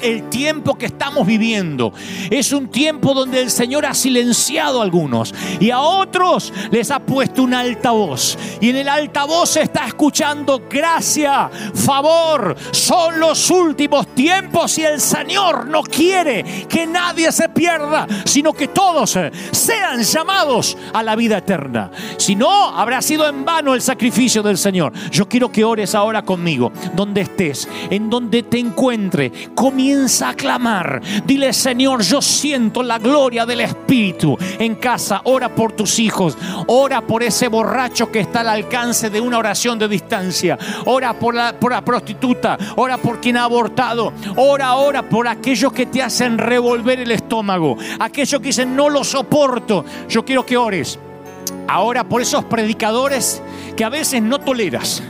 el 0.00 0.28
tiempo 0.28 0.76
que 0.76 0.86
estamos 0.86 1.26
viviendo 1.26 1.92
es 2.30 2.52
un 2.52 2.68
tiempo 2.68 3.14
donde 3.14 3.40
el 3.40 3.50
Señor 3.50 3.86
ha 3.86 3.94
silenciado 3.94 4.80
a 4.80 4.84
algunos 4.84 5.34
y 5.60 5.70
a 5.70 5.80
otros 5.80 6.52
les 6.70 6.90
ha 6.90 7.00
puesto 7.00 7.42
un 7.42 7.54
altavoz. 7.54 8.36
Y 8.60 8.70
en 8.70 8.76
el 8.76 8.88
altavoz 8.88 9.50
se 9.50 9.62
está 9.62 9.86
escuchando 9.86 10.62
gracia, 10.68 11.50
favor, 11.74 12.56
son 12.70 13.20
los 13.20 13.50
últimos 13.50 14.06
tiempos 14.08 14.78
y 14.78 14.84
el 14.84 15.00
Señor 15.00 15.66
no 15.66 15.82
quiere 15.82 16.66
que 16.68 16.86
nadie 16.86 17.30
se 17.32 17.48
pierda, 17.48 18.06
sino 18.24 18.52
que 18.52 18.68
todos 18.68 19.18
sean 19.50 20.02
llamados 20.02 20.76
a 20.92 21.02
la 21.02 21.16
vida 21.16 21.38
eterna. 21.38 21.90
Si 22.16 22.34
no, 22.34 22.50
habrá 22.76 23.02
sido 23.02 23.28
en 23.28 23.44
vano 23.44 23.74
el 23.74 23.82
sacrificio 23.82 24.42
del 24.42 24.58
Señor. 24.58 24.92
Yo 25.10 25.28
quiero 25.28 25.50
que 25.50 25.64
ores 25.64 25.94
ahora 25.94 26.22
conmigo, 26.22 26.72
donde 26.94 27.22
estés, 27.22 27.68
en 27.90 28.10
donde 28.10 28.42
te 28.42 28.58
encuentre 28.58 29.32
comienza 29.64 30.28
a 30.28 30.34
clamar. 30.34 31.00
Dile, 31.24 31.50
Señor, 31.54 32.02
yo 32.02 32.20
siento 32.20 32.82
la 32.82 32.98
gloria 32.98 33.46
del 33.46 33.62
Espíritu 33.62 34.36
en 34.58 34.74
casa. 34.74 35.22
Ora 35.24 35.54
por 35.54 35.72
tus 35.72 35.98
hijos. 35.98 36.36
Ora 36.66 37.00
por 37.00 37.22
ese 37.22 37.48
borracho 37.48 38.12
que 38.12 38.20
está 38.20 38.40
al 38.40 38.50
alcance 38.50 39.08
de 39.08 39.22
una 39.22 39.38
oración 39.38 39.78
de 39.78 39.88
distancia. 39.88 40.58
Ora 40.84 41.18
por 41.18 41.34
la, 41.34 41.58
por 41.58 41.72
la 41.72 41.82
prostituta. 41.82 42.58
Ora 42.76 42.98
por 42.98 43.22
quien 43.22 43.38
ha 43.38 43.44
abortado. 43.44 44.12
Ora, 44.36 44.74
ora 44.74 45.08
por 45.08 45.26
aquellos 45.26 45.72
que 45.72 45.86
te 45.86 46.02
hacen 46.02 46.36
revolver 46.36 47.00
el 47.00 47.12
estómago. 47.12 47.78
Aquellos 48.00 48.42
que 48.42 48.48
dicen, 48.48 48.76
no 48.76 48.90
lo 48.90 49.02
soporto. 49.02 49.86
Yo 50.10 50.26
quiero 50.26 50.44
que 50.44 50.58
ores. 50.58 50.98
Ahora 51.68 52.04
por 52.04 52.20
esos 52.20 52.44
predicadores 52.44 53.42
que 53.78 53.84
a 53.84 53.88
veces 53.88 54.20
no 54.20 54.40
toleras 54.40 55.02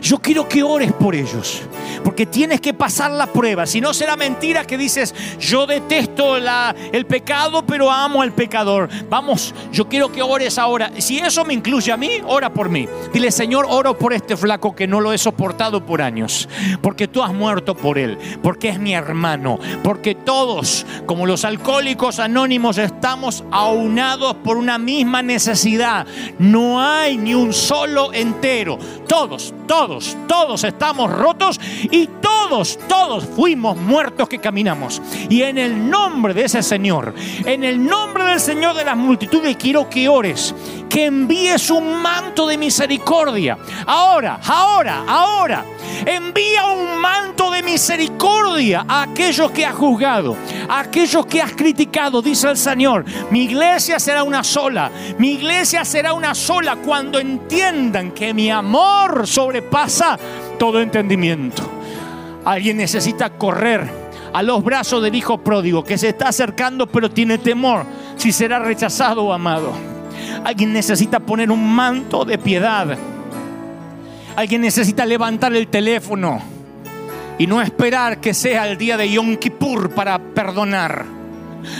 yo 0.00 0.18
quiero 0.18 0.48
que 0.48 0.62
ores 0.62 0.92
por 0.92 1.14
ellos, 1.14 1.62
porque 2.04 2.26
tienes 2.26 2.60
que 2.60 2.74
pasar 2.74 3.10
la 3.10 3.26
prueba. 3.26 3.66
Si 3.66 3.80
no 3.80 3.94
será 3.94 4.16
mentira 4.16 4.64
que 4.64 4.78
dices, 4.78 5.14
yo 5.38 5.66
detesto 5.66 6.38
la, 6.38 6.74
el 6.92 7.06
pecado, 7.06 7.64
pero 7.66 7.90
amo 7.90 8.22
al 8.22 8.32
pecador. 8.32 8.88
Vamos, 9.08 9.54
yo 9.72 9.88
quiero 9.88 10.10
que 10.10 10.22
ores 10.22 10.58
ahora. 10.58 10.90
Si 10.98 11.18
eso 11.18 11.44
me 11.44 11.54
incluye 11.54 11.92
a 11.92 11.96
mí, 11.96 12.10
ora 12.26 12.52
por 12.52 12.68
mí. 12.68 12.88
Dile, 13.12 13.30
Señor, 13.30 13.66
oro 13.68 13.98
por 13.98 14.12
este 14.12 14.36
flaco 14.36 14.74
que 14.74 14.86
no 14.86 15.00
lo 15.00 15.12
he 15.12 15.18
soportado 15.18 15.84
por 15.84 16.02
años, 16.02 16.48
porque 16.82 17.08
tú 17.08 17.22
has 17.22 17.32
muerto 17.32 17.74
por 17.74 17.98
él, 17.98 18.18
porque 18.42 18.68
es 18.68 18.78
mi 18.78 18.94
hermano, 18.94 19.58
porque 19.82 20.14
todos, 20.14 20.86
como 21.06 21.26
los 21.26 21.44
alcohólicos 21.44 22.18
anónimos, 22.18 22.78
estamos 22.98 23.44
aunados 23.52 24.34
por 24.42 24.56
una 24.56 24.76
misma 24.76 25.22
necesidad. 25.22 26.04
No 26.40 26.82
hay 26.82 27.16
ni 27.16 27.32
un 27.32 27.52
solo 27.52 28.12
entero. 28.12 28.76
Todos, 29.06 29.54
todos, 29.68 30.16
todos 30.26 30.64
estamos 30.64 31.08
rotos 31.12 31.60
y 31.92 32.08
todos, 32.20 32.76
todos 32.88 33.24
fuimos 33.24 33.76
muertos 33.76 34.28
que 34.28 34.40
caminamos. 34.40 35.00
Y 35.28 35.42
en 35.42 35.58
el 35.58 35.88
nombre 35.88 36.34
de 36.34 36.46
ese 36.46 36.60
Señor, 36.60 37.14
en 37.44 37.62
el 37.62 37.84
nombre 37.86 38.24
del 38.24 38.40
Señor 38.40 38.74
de 38.74 38.84
las 38.84 38.96
multitudes, 38.96 39.56
quiero 39.56 39.88
que 39.88 40.08
ores, 40.08 40.52
que 40.88 41.06
envíes 41.06 41.70
un 41.70 42.00
manto 42.00 42.46
de 42.46 42.56
misericordia. 42.56 43.58
Ahora, 43.86 44.40
ahora, 44.44 45.04
ahora. 45.06 45.64
Envía 46.04 46.66
un 46.66 47.00
manto 47.00 47.50
de 47.50 47.62
misericordia 47.62 48.84
a 48.86 49.02
aquellos 49.02 49.50
que 49.50 49.66
has 49.66 49.74
juzgado, 49.74 50.36
a 50.68 50.80
aquellos 50.80 51.26
que 51.26 51.42
has 51.42 51.52
criticado, 51.52 52.22
dice 52.22 52.48
el 52.48 52.56
Señor. 52.56 53.04
Mi 53.30 53.44
iglesia 53.44 53.98
será 53.98 54.22
una 54.22 54.44
sola. 54.44 54.90
Mi 55.18 55.32
iglesia 55.32 55.84
será 55.84 56.12
una 56.12 56.34
sola 56.34 56.76
cuando 56.76 57.18
entiendan 57.18 58.12
que 58.12 58.32
mi 58.32 58.50
amor 58.50 59.26
sobrepasa 59.26 60.18
todo 60.58 60.80
entendimiento. 60.80 61.62
Alguien 62.44 62.76
necesita 62.76 63.30
correr 63.30 64.08
a 64.32 64.42
los 64.42 64.62
brazos 64.62 65.02
del 65.02 65.14
hijo 65.14 65.38
pródigo 65.38 65.84
que 65.84 65.98
se 65.98 66.10
está 66.10 66.28
acercando 66.28 66.86
pero 66.86 67.10
tiene 67.10 67.38
temor 67.38 67.84
si 68.16 68.30
será 68.32 68.58
rechazado 68.58 69.24
o 69.24 69.32
amado. 69.32 69.97
Alguien 70.44 70.72
necesita 70.72 71.20
poner 71.20 71.50
un 71.50 71.74
manto 71.74 72.24
de 72.24 72.38
piedad. 72.38 72.96
Alguien 74.36 74.60
necesita 74.60 75.04
levantar 75.04 75.54
el 75.54 75.68
teléfono 75.68 76.40
y 77.38 77.46
no 77.46 77.62
esperar 77.62 78.20
que 78.20 78.34
sea 78.34 78.68
el 78.68 78.76
día 78.76 78.96
de 78.96 79.10
Yom 79.10 79.36
Kippur 79.36 79.90
para 79.90 80.18
perdonar. 80.18 81.04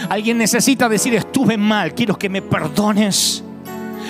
Alguien 0.08 0.38
necesita 0.38 0.88
decir, 0.88 1.14
estuve 1.14 1.56
mal, 1.56 1.94
quiero 1.94 2.18
que 2.18 2.28
me 2.28 2.42
perdones. 2.42 3.44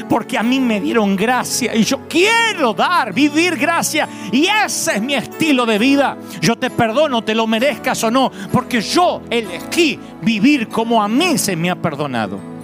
Porque 0.08 0.38
a 0.38 0.42
mí 0.42 0.60
me 0.60 0.80
dieron 0.80 1.16
gracia 1.16 1.74
y 1.74 1.82
yo 1.82 2.06
quiero 2.08 2.72
dar, 2.72 3.12
vivir 3.12 3.56
gracia. 3.56 4.08
Y 4.30 4.46
ese 4.46 4.96
es 4.96 5.02
mi 5.02 5.14
estilo 5.14 5.66
de 5.66 5.78
vida. 5.78 6.16
Yo 6.40 6.56
te 6.56 6.70
perdono, 6.70 7.22
te 7.24 7.34
lo 7.34 7.46
merezcas 7.46 8.04
o 8.04 8.10
no. 8.10 8.30
Porque 8.52 8.80
yo 8.80 9.22
elegí 9.28 9.98
vivir 10.22 10.68
como 10.68 11.02
a 11.02 11.08
mí 11.08 11.36
se 11.36 11.56
me 11.56 11.70
ha 11.70 11.76
perdonado. 11.76 12.57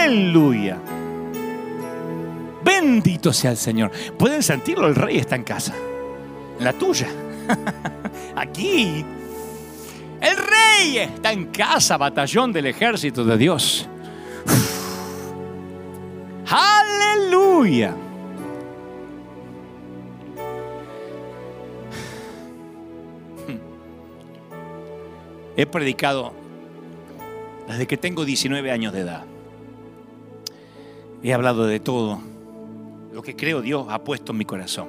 Aleluya. 0.00 0.78
Bendito 2.64 3.32
sea 3.32 3.50
el 3.50 3.56
Señor. 3.56 3.90
Pueden 4.18 4.42
sentirlo, 4.42 4.86
el 4.86 4.94
rey 4.94 5.18
está 5.18 5.36
en 5.36 5.44
casa. 5.44 5.74
La 6.58 6.72
tuya. 6.72 7.08
Aquí. 8.36 9.04
El 10.20 10.36
rey 10.36 10.98
está 10.98 11.32
en 11.32 11.46
casa, 11.46 11.96
batallón 11.96 12.52
del 12.52 12.66
ejército 12.66 13.24
de 13.24 13.36
Dios. 13.36 13.88
Aleluya. 16.48 17.94
He 25.56 25.66
predicado 25.66 26.32
desde 27.68 27.86
que 27.86 27.98
tengo 27.98 28.24
19 28.24 28.70
años 28.70 28.92
de 28.94 29.00
edad. 29.00 29.24
He 31.22 31.34
hablado 31.34 31.66
de 31.66 31.80
todo 31.80 32.20
lo 33.12 33.22
que 33.22 33.36
creo 33.36 33.60
Dios 33.60 33.86
ha 33.90 34.04
puesto 34.04 34.32
en 34.32 34.38
mi 34.38 34.44
corazón. 34.44 34.88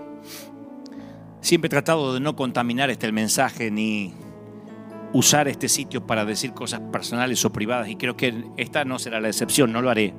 Siempre 1.41 1.67
he 1.67 1.69
tratado 1.69 2.13
de 2.13 2.19
no 2.19 2.35
contaminar 2.35 2.89
este 2.89 3.11
mensaje 3.11 3.71
ni 3.71 4.13
usar 5.13 5.47
este 5.47 5.67
sitio 5.67 6.05
para 6.05 6.23
decir 6.23 6.53
cosas 6.53 6.79
personales 6.91 7.43
o 7.43 7.51
privadas 7.51 7.89
y 7.89 7.95
creo 7.95 8.15
que 8.15 8.45
esta 8.57 8.85
no 8.85 8.99
será 8.99 9.19
la 9.19 9.27
excepción, 9.27 9.73
no 9.73 9.81
lo 9.81 9.89
haré. 9.89 10.13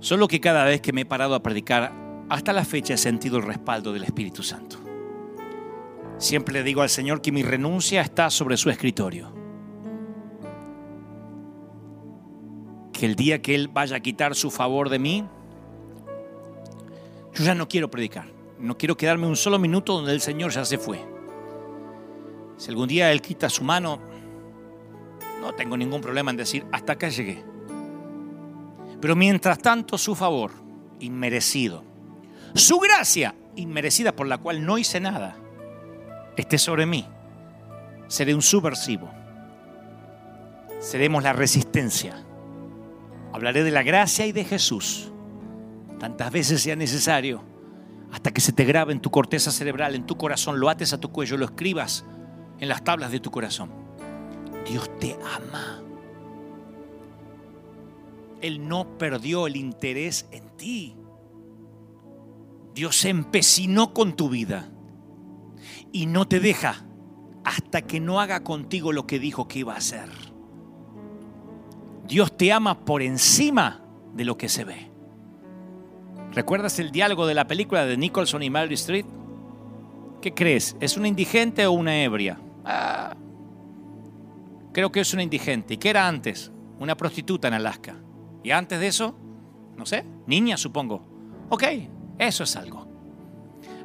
Solo 0.00 0.26
que 0.28 0.40
cada 0.40 0.64
vez 0.64 0.80
que 0.80 0.92
me 0.92 1.02
he 1.02 1.06
parado 1.06 1.34
a 1.34 1.42
predicar, 1.42 1.92
hasta 2.28 2.52
la 2.52 2.64
fecha 2.64 2.94
he 2.94 2.98
sentido 2.98 3.36
el 3.36 3.44
respaldo 3.44 3.92
del 3.92 4.04
Espíritu 4.04 4.42
Santo. 4.42 4.78
Siempre 6.16 6.54
le 6.54 6.62
digo 6.62 6.82
al 6.82 6.90
Señor 6.90 7.22
que 7.22 7.32
mi 7.32 7.42
renuncia 7.42 8.00
está 8.00 8.30
sobre 8.30 8.56
su 8.56 8.70
escritorio. 8.70 9.39
Que 13.00 13.06
el 13.06 13.16
día 13.16 13.40
que 13.40 13.54
Él 13.54 13.68
vaya 13.68 13.96
a 13.96 14.00
quitar 14.00 14.34
su 14.34 14.50
favor 14.50 14.90
de 14.90 14.98
mí, 14.98 15.26
yo 17.32 17.44
ya 17.44 17.54
no 17.54 17.66
quiero 17.66 17.90
predicar. 17.90 18.26
No 18.58 18.76
quiero 18.76 18.94
quedarme 18.94 19.26
un 19.26 19.36
solo 19.36 19.58
minuto 19.58 19.94
donde 19.94 20.12
el 20.12 20.20
Señor 20.20 20.50
ya 20.50 20.66
se 20.66 20.76
fue. 20.76 21.02
Si 22.58 22.68
algún 22.68 22.88
día 22.88 23.10
Él 23.10 23.22
quita 23.22 23.48
su 23.48 23.64
mano, 23.64 24.02
no 25.40 25.54
tengo 25.54 25.78
ningún 25.78 26.02
problema 26.02 26.30
en 26.30 26.36
decir, 26.36 26.66
hasta 26.72 26.92
acá 26.92 27.08
llegué. 27.08 27.42
Pero 29.00 29.16
mientras 29.16 29.56
tanto, 29.60 29.96
su 29.96 30.14
favor, 30.14 30.52
inmerecido, 30.98 31.82
su 32.54 32.78
gracia, 32.80 33.34
inmerecida 33.56 34.14
por 34.14 34.26
la 34.26 34.36
cual 34.36 34.66
no 34.66 34.76
hice 34.76 35.00
nada, 35.00 35.38
esté 36.36 36.58
sobre 36.58 36.84
mí, 36.84 37.06
seré 38.08 38.34
un 38.34 38.42
subversivo. 38.42 39.08
Seremos 40.80 41.22
la 41.22 41.32
resistencia. 41.32 42.26
Hablaré 43.40 43.64
de 43.64 43.70
la 43.70 43.82
gracia 43.82 44.26
y 44.26 44.32
de 44.32 44.44
Jesús 44.44 45.10
tantas 45.98 46.30
veces 46.30 46.60
sea 46.60 46.76
necesario, 46.76 47.42
hasta 48.12 48.32
que 48.32 48.42
se 48.42 48.52
te 48.52 48.66
grabe 48.66 48.92
en 48.92 49.00
tu 49.00 49.10
corteza 49.10 49.50
cerebral, 49.50 49.94
en 49.94 50.04
tu 50.04 50.18
corazón, 50.18 50.60
lo 50.60 50.68
ates 50.68 50.92
a 50.92 51.00
tu 51.00 51.10
cuello, 51.10 51.38
lo 51.38 51.46
escribas 51.46 52.04
en 52.58 52.68
las 52.68 52.84
tablas 52.84 53.10
de 53.10 53.18
tu 53.18 53.30
corazón. 53.30 53.70
Dios 54.68 54.90
te 54.98 55.16
ama. 55.34 55.82
Él 58.42 58.68
no 58.68 58.98
perdió 58.98 59.46
el 59.46 59.56
interés 59.56 60.26
en 60.32 60.54
ti. 60.58 60.96
Dios 62.74 62.94
se 62.94 63.08
empecinó 63.08 63.94
con 63.94 64.16
tu 64.16 64.28
vida 64.28 64.68
y 65.92 66.04
no 66.04 66.28
te 66.28 66.40
deja 66.40 66.84
hasta 67.42 67.80
que 67.80 68.00
no 68.00 68.20
haga 68.20 68.44
contigo 68.44 68.92
lo 68.92 69.06
que 69.06 69.18
dijo 69.18 69.48
que 69.48 69.60
iba 69.60 69.72
a 69.72 69.78
hacer. 69.78 70.29
Dios 72.10 72.36
te 72.36 72.52
ama 72.52 72.80
por 72.80 73.02
encima 73.02 73.82
de 74.14 74.24
lo 74.24 74.36
que 74.36 74.48
se 74.48 74.64
ve. 74.64 74.90
¿Recuerdas 76.32 76.80
el 76.80 76.90
diálogo 76.90 77.24
de 77.24 77.34
la 77.34 77.46
película 77.46 77.86
de 77.86 77.96
Nicholson 77.96 78.42
y 78.42 78.50
Mary 78.50 78.74
Street? 78.74 79.06
¿Qué 80.20 80.34
crees? 80.34 80.76
¿Es 80.80 80.96
una 80.96 81.06
indigente 81.06 81.64
o 81.66 81.72
una 81.72 82.02
ebria? 82.02 82.40
Ah, 82.64 83.14
creo 84.72 84.90
que 84.90 84.98
es 84.98 85.14
una 85.14 85.22
indigente. 85.22 85.74
¿Y 85.74 85.76
qué 85.76 85.90
era 85.90 86.08
antes? 86.08 86.50
Una 86.80 86.96
prostituta 86.96 87.46
en 87.46 87.54
Alaska. 87.54 87.94
¿Y 88.42 88.50
antes 88.50 88.80
de 88.80 88.88
eso? 88.88 89.14
No 89.76 89.86
sé, 89.86 90.04
niña 90.26 90.56
supongo. 90.56 91.06
Ok, 91.48 91.62
eso 92.18 92.42
es 92.42 92.56
algo. 92.56 92.88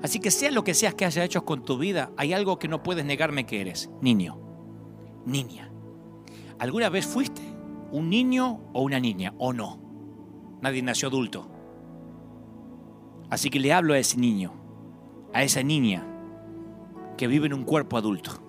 Así 0.01 0.19
que 0.19 0.31
sea 0.31 0.49
lo 0.49 0.63
que 0.63 0.73
seas 0.73 0.95
que 0.95 1.05
hayas 1.05 1.25
hecho 1.25 1.45
con 1.45 1.63
tu 1.63 1.77
vida, 1.77 2.09
hay 2.17 2.33
algo 2.33 2.57
que 2.57 2.67
no 2.67 2.81
puedes 2.81 3.05
negarme 3.05 3.45
que 3.45 3.61
eres. 3.61 3.91
Niño, 4.01 4.39
niña. 5.27 5.69
¿Alguna 6.57 6.89
vez 6.89 7.05
fuiste 7.05 7.54
un 7.95 8.09
niño 8.09 8.59
o 8.73 8.81
una 8.81 8.99
niña? 8.99 9.33
¿O 9.37 9.53
no? 9.53 9.79
Nadie 10.61 10.81
nació 10.81 11.07
adulto. 11.07 11.49
Así 13.29 13.49
que 13.49 13.59
le 13.59 13.73
hablo 13.73 13.93
a 13.93 13.97
ese 13.97 14.17
niño, 14.17 14.53
a 15.33 15.43
esa 15.43 15.63
niña 15.63 16.05
que 17.17 17.27
vive 17.27 17.47
en 17.47 17.53
un 17.53 17.63
cuerpo 17.63 17.97
adulto. 17.97 18.41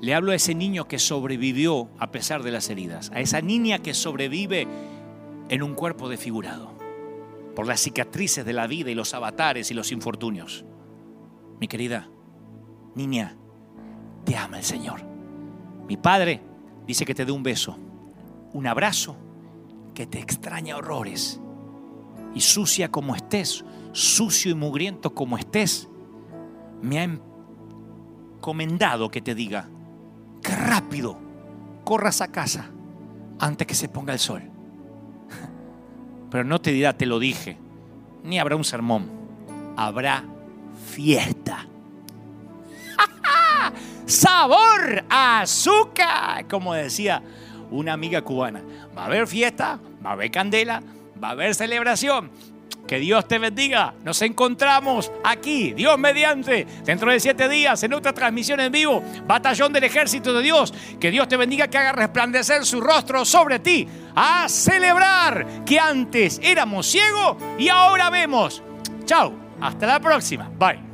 Le 0.00 0.14
hablo 0.14 0.32
a 0.32 0.34
ese 0.34 0.54
niño 0.54 0.86
que 0.86 0.98
sobrevivió 0.98 1.88
a 1.98 2.10
pesar 2.10 2.42
de 2.42 2.50
las 2.50 2.68
heridas, 2.68 3.10
a 3.14 3.20
esa 3.20 3.40
niña 3.40 3.78
que 3.78 3.94
sobrevive 3.94 4.68
en 5.48 5.62
un 5.62 5.74
cuerpo 5.74 6.08
desfigurado 6.08 6.74
por 7.56 7.66
las 7.66 7.80
cicatrices 7.80 8.44
de 8.44 8.52
la 8.52 8.66
vida 8.66 8.90
y 8.90 8.94
los 8.94 9.14
avatares 9.14 9.70
y 9.70 9.74
los 9.74 9.92
infortunios. 9.92 10.64
Mi 11.60 11.68
querida 11.68 12.10
niña, 12.94 13.36
te 14.24 14.36
ama 14.36 14.58
el 14.58 14.64
Señor. 14.64 15.02
Mi 15.88 15.96
padre 15.96 16.42
dice 16.86 17.04
que 17.04 17.14
te 17.14 17.24
dé 17.24 17.32
un 17.32 17.42
beso, 17.42 17.78
un 18.54 18.66
abrazo 18.68 19.16
que 19.94 20.06
te 20.06 20.20
extraña 20.20 20.76
horrores 20.76 21.40
y 22.34 22.40
sucia 22.40 22.90
como 22.90 23.14
estés, 23.14 23.64
sucio 23.92 24.52
y 24.52 24.54
mugriento 24.54 25.12
como 25.12 25.36
estés, 25.36 25.88
me 26.80 27.00
ha 27.00 27.04
encomendado 28.38 29.10
que 29.10 29.20
te 29.20 29.34
diga 29.34 29.68
que 30.40 30.54
rápido 30.54 31.18
corras 31.84 32.20
a 32.20 32.28
casa 32.28 32.70
antes 33.40 33.66
que 33.66 33.74
se 33.74 33.88
ponga 33.88 34.12
el 34.12 34.20
sol. 34.20 34.42
Pero 36.30 36.44
no 36.44 36.60
te 36.60 36.70
dirá, 36.70 36.96
te 36.96 37.06
lo 37.06 37.18
dije, 37.18 37.58
ni 38.22 38.38
habrá 38.38 38.54
un 38.54 38.64
sermón, 38.64 39.10
habrá 39.76 40.24
fiesta. 40.86 41.66
Sabor 44.06 45.04
azúcar, 45.08 46.46
como 46.46 46.74
decía 46.74 47.20
una 47.74 47.92
amiga 47.92 48.22
cubana. 48.22 48.62
Va 48.96 49.02
a 49.02 49.06
haber 49.06 49.26
fiesta, 49.26 49.78
va 50.04 50.10
a 50.10 50.12
haber 50.14 50.30
candela, 50.30 50.82
va 51.22 51.28
a 51.28 51.32
haber 51.32 51.54
celebración, 51.54 52.30
Que 52.86 52.98
Dios 52.98 53.26
te 53.26 53.38
bendiga. 53.38 53.94
Nos 54.04 54.20
encontramos 54.20 55.10
aquí, 55.24 55.72
Dios 55.72 55.98
mediante, 55.98 56.66
dentro 56.84 57.10
de 57.10 57.18
siete 57.18 57.48
días 57.48 57.82
en 57.82 57.94
otra 57.94 58.12
transmisión 58.12 58.60
en 58.60 58.70
vivo, 58.70 59.02
Batallón 59.26 59.72
del 59.72 59.84
Ejército 59.84 60.34
de 60.34 60.42
Dios. 60.42 60.74
Que 61.00 61.10
Dios 61.10 61.26
te 61.26 61.38
bendiga, 61.38 61.68
que 61.68 61.78
haga 61.78 61.92
resplandecer 61.92 62.66
su 62.66 62.82
rostro 62.82 63.24
sobre 63.24 63.58
ti. 63.58 63.88
A 64.14 64.50
celebrar 64.50 65.64
que 65.64 65.78
antes 65.78 66.38
éramos 66.42 66.86
ciegos 66.86 67.38
y 67.58 67.70
ahora 67.70 68.10
vemos. 68.10 68.62
Chao, 69.06 69.32
hasta 69.62 69.86
la 69.86 69.98
próxima. 69.98 70.50
Bye. 70.58 70.93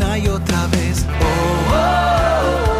y 0.00 0.28
otra 0.28 0.66
vez. 0.68 1.04
Oh, 1.08 1.72
oh, 1.72 1.74
oh, 1.74 2.79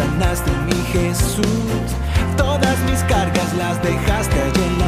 sanaste 0.00 0.50
mi 0.66 0.78
Jesús. 0.92 1.86
Todas 2.36 2.78
mis 2.88 3.00
cargas 3.04 3.52
las 3.54 3.82
dejaste 3.82 4.36
allí 4.42 4.62
en 4.64 4.78